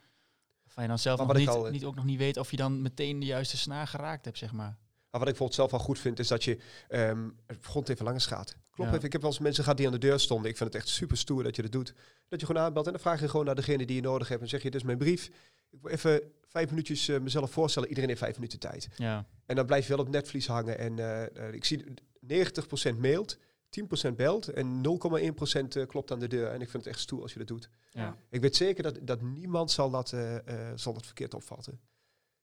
Waarvan 0.64 0.82
je 0.82 0.88
dan 0.88 0.98
zelf 0.98 1.18
nog 1.18 1.36
niet, 1.36 1.48
al, 1.48 1.66
eh, 1.66 1.72
niet, 1.72 1.84
ook 1.84 1.94
nog 1.94 2.04
niet 2.04 2.18
weet 2.18 2.36
of 2.36 2.50
je 2.50 2.56
dan 2.56 2.82
meteen 2.82 3.20
de 3.20 3.26
juiste 3.26 3.56
snaar 3.56 3.86
geraakt 3.86 4.24
hebt, 4.24 4.38
zeg 4.38 4.52
maar. 4.52 4.66
Maar 4.66 5.20
wat 5.20 5.20
ik 5.20 5.26
bijvoorbeeld 5.26 5.54
zelf 5.54 5.70
wel 5.70 5.80
goed 5.80 5.98
vind, 5.98 6.18
is 6.18 6.28
dat 6.28 6.44
je 6.44 6.58
het 7.46 7.64
grond 7.64 7.88
even 7.88 8.04
langs 8.04 8.26
gaat. 8.26 8.56
Klopt 8.70 8.90
Ja. 8.90 8.96
even. 8.96 9.06
Ik 9.06 9.12
heb 9.12 9.20
wel 9.22 9.30
eens 9.30 9.40
mensen 9.40 9.62
gehad 9.62 9.78
die 9.78 9.86
aan 9.86 9.92
de 9.92 9.98
deur 9.98 10.20
stonden. 10.20 10.50
Ik 10.50 10.56
vind 10.56 10.72
het 10.72 10.82
echt 10.82 10.90
super 10.90 11.16
stoer 11.16 11.42
dat 11.42 11.56
je 11.56 11.62
dat 11.62 11.72
doet. 11.72 11.94
Dat 12.28 12.40
je 12.40 12.46
gewoon 12.46 12.62
aanbelt 12.62 12.86
en 12.86 12.92
dan 12.92 13.00
vraag 13.00 13.20
je 13.20 13.28
gewoon 13.28 13.46
naar 13.46 13.54
degene 13.54 13.86
die 13.86 13.96
je 13.96 14.02
nodig 14.02 14.28
hebt. 14.28 14.42
En 14.42 14.48
zeg 14.48 14.62
je, 14.62 14.70
dit 14.70 14.80
is 14.80 14.86
mijn 14.86 14.98
brief. 14.98 15.30
Ik 15.70 15.78
wil 15.82 15.90
even 15.90 16.22
vijf 16.48 16.70
minuutjes 16.70 17.08
eh, 17.08 17.20
mezelf 17.20 17.50
voorstellen. 17.50 17.88
Iedereen 17.88 18.08
heeft 18.10 18.22
vijf 18.22 18.34
minuten 18.34 18.58
tijd. 18.58 18.88
Ja, 18.96 19.26
En 19.46 19.56
dan 19.56 19.66
blijf 19.66 19.86
je 19.86 19.96
wel 19.96 20.04
op 20.04 20.10
netvlies 20.10 20.46
hangen. 20.46 20.78
En 20.78 21.54
ik 21.54 21.64
zie 21.64 21.84
90% 22.20 22.98
mailt, 22.98 23.38
10% 24.10 24.14
belt 24.16 24.48
en 24.48 24.82
0,1% 24.82 25.76
eh, 25.76 25.86
klopt 25.86 26.10
aan 26.10 26.18
de 26.18 26.28
deur. 26.28 26.48
En 26.50 26.60
ik 26.60 26.70
vind 26.70 26.84
het 26.84 26.92
echt 26.92 27.02
stoer 27.02 27.22
als 27.22 27.32
je 27.32 27.38
dat 27.38 27.48
doet. 27.48 27.70
ja. 27.90 28.16
Ik 28.30 28.40
weet 28.40 28.56
zeker 28.56 28.82
dat, 28.82 28.98
dat 29.02 29.20
niemand 29.20 29.70
zal 29.70 29.90
dat, 29.90 30.12
eh, 30.12 30.68
eh, 30.70 30.78
zal 30.78 30.92
dat 30.92 31.04
verkeerd 31.06 31.34
opvatten. 31.34 31.80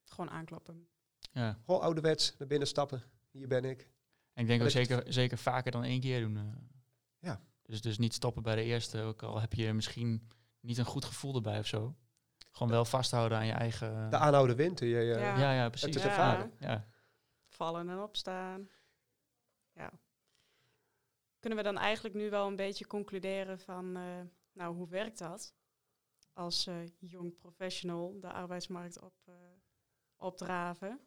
Gewoon 0.04 0.30
aankloppen. 0.30 0.88
ja. 1.32 1.60
Gewoon 1.66 1.82
ouderwets, 1.82 2.36
naar 2.38 2.48
binnen 2.48 2.68
stappen. 2.68 3.04
Hier 3.32 3.48
ben 3.48 3.66
ik. 3.66 3.90
En 4.34 4.42
ik 4.42 4.48
denk 4.48 4.62
ook 4.64 4.70
zeker, 4.70 5.04
zeker 5.14 5.38
vaker 5.38 5.72
dan 5.72 5.84
één 5.84 6.00
keer 6.00 6.20
doen. 6.22 6.38
eh. 6.38 6.44
Dus, 7.62 7.82
dus 7.82 7.98
niet 7.98 8.14
stoppen 8.14 8.44
bij 8.44 8.56
de 8.56 8.64
eerste, 8.64 9.02
ook 9.02 9.24
al 9.24 9.40
heb 9.42 9.54
je 9.54 9.74
misschien 9.74 10.30
niet 10.60 10.78
een 10.78 10.86
goed 10.86 11.06
gevoel 11.06 11.36
erbij 11.36 11.60
of 11.60 11.66
zo. 11.68 11.96
Gewoon 12.52 12.72
wel 12.72 12.86
vasthouden 12.86 13.38
aan 13.38 13.46
je 13.46 13.52
eigen... 13.52 14.10
De 14.10 14.18
aanhouden 14.18 14.56
wint. 14.56 14.80
Je, 14.80 14.86
je- 14.86 14.96
Ja. 15.04 15.38
ja, 15.40 15.54
ja, 15.54 15.70
precies. 15.70 15.88
Het 15.88 15.96
is 15.96 16.04
Ja. 16.04 16.10
ervaring. 16.10 16.52
Ja. 16.60 16.88
Vallen 17.48 17.90
en 17.90 18.00
opstaan. 18.00 18.70
Ja. 19.74 19.92
Kunnen 21.40 21.58
we 21.58 21.64
dan 21.64 21.78
eigenlijk 21.78 22.16
nu 22.16 22.30
wel 22.30 22.48
een 22.48 22.56
beetje 22.56 22.88
concluderen 22.88 23.60
van, 23.60 23.96
eh, 23.96 24.04
nou, 24.54 24.76
hoe 24.76 24.88
werkt 24.90 25.18
dat? 25.18 25.54
Als 26.34 26.68
eh, 26.68 26.76
jong 27.00 27.36
professional 27.36 28.20
de 28.20 28.32
arbeidsmarkt 28.32 29.02
op, 29.02 29.14
eh, 29.26 29.34
opdraven. 30.16 31.00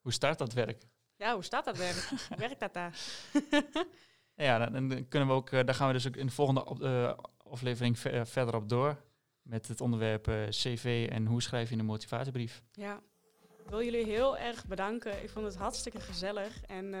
Hoe 0.00 0.12
start 0.12 0.38
dat 0.38 0.52
werk? 0.52 0.82
Ja, 1.16 1.34
hoe 1.34 1.44
staat 1.44 1.64
dat 1.64 1.76
werk? 1.76 1.96
hoe 2.28 2.36
werkt 2.38 2.60
dat 2.60 2.74
daar? 2.74 2.98
Ja, 4.34 4.58
dan, 4.68 4.88
dan 4.88 5.08
kunnen 5.08 5.28
we 5.28 5.34
ook, 5.34 5.50
eh, 5.50 5.64
daar 5.64 5.74
gaan 5.74 5.86
we 5.86 5.92
dus 5.92 6.06
ook 6.06 6.16
in 6.16 6.26
de 6.26 6.32
volgende 6.32 6.64
op- 6.64 6.82
eh, 6.82 7.18
aflevering 7.36 7.98
ve- 7.98 8.10
eh, 8.10 8.24
verder 8.24 8.54
op 8.54 8.68
door. 8.68 9.02
Met 9.42 9.68
het 9.68 9.80
onderwerp 9.80 10.28
eh, 10.28 10.48
CV 10.48 11.08
en 11.10 11.26
hoe 11.26 11.42
schrijf 11.42 11.70
je 11.70 11.76
een 11.76 11.84
motivatiebrief. 11.84 12.62
Ja. 12.72 13.02
Ik 13.70 13.76
wil 13.76 13.84
jullie 13.84 14.04
heel 14.04 14.38
erg 14.38 14.66
bedanken. 14.66 15.22
Ik 15.22 15.30
vond 15.30 15.46
het 15.46 15.56
hartstikke 15.56 16.00
gezellig. 16.00 16.62
En 16.66 16.84
eh, 16.84 17.00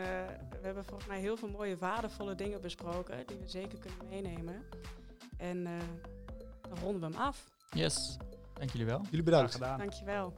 we 0.50 0.58
hebben 0.62 0.84
volgens 0.84 1.08
mij 1.08 1.20
heel 1.20 1.36
veel 1.36 1.48
mooie, 1.48 1.76
waardevolle 1.76 2.34
dingen 2.34 2.60
besproken. 2.60 3.26
Die 3.26 3.36
we 3.36 3.48
zeker 3.48 3.78
kunnen 3.78 4.08
meenemen. 4.08 4.64
En 5.36 5.66
eh, 5.66 5.72
dan 6.68 6.78
ronden 6.78 7.00
we 7.00 7.06
hem 7.16 7.26
af. 7.26 7.44
Yes, 7.70 8.16
dank 8.54 8.70
jullie 8.70 8.86
wel. 8.86 9.00
Jullie 9.10 9.10
Graag 9.10 9.24
bedankt. 9.24 9.52
gedaan. 9.52 9.78
Dankjewel. 9.78 10.34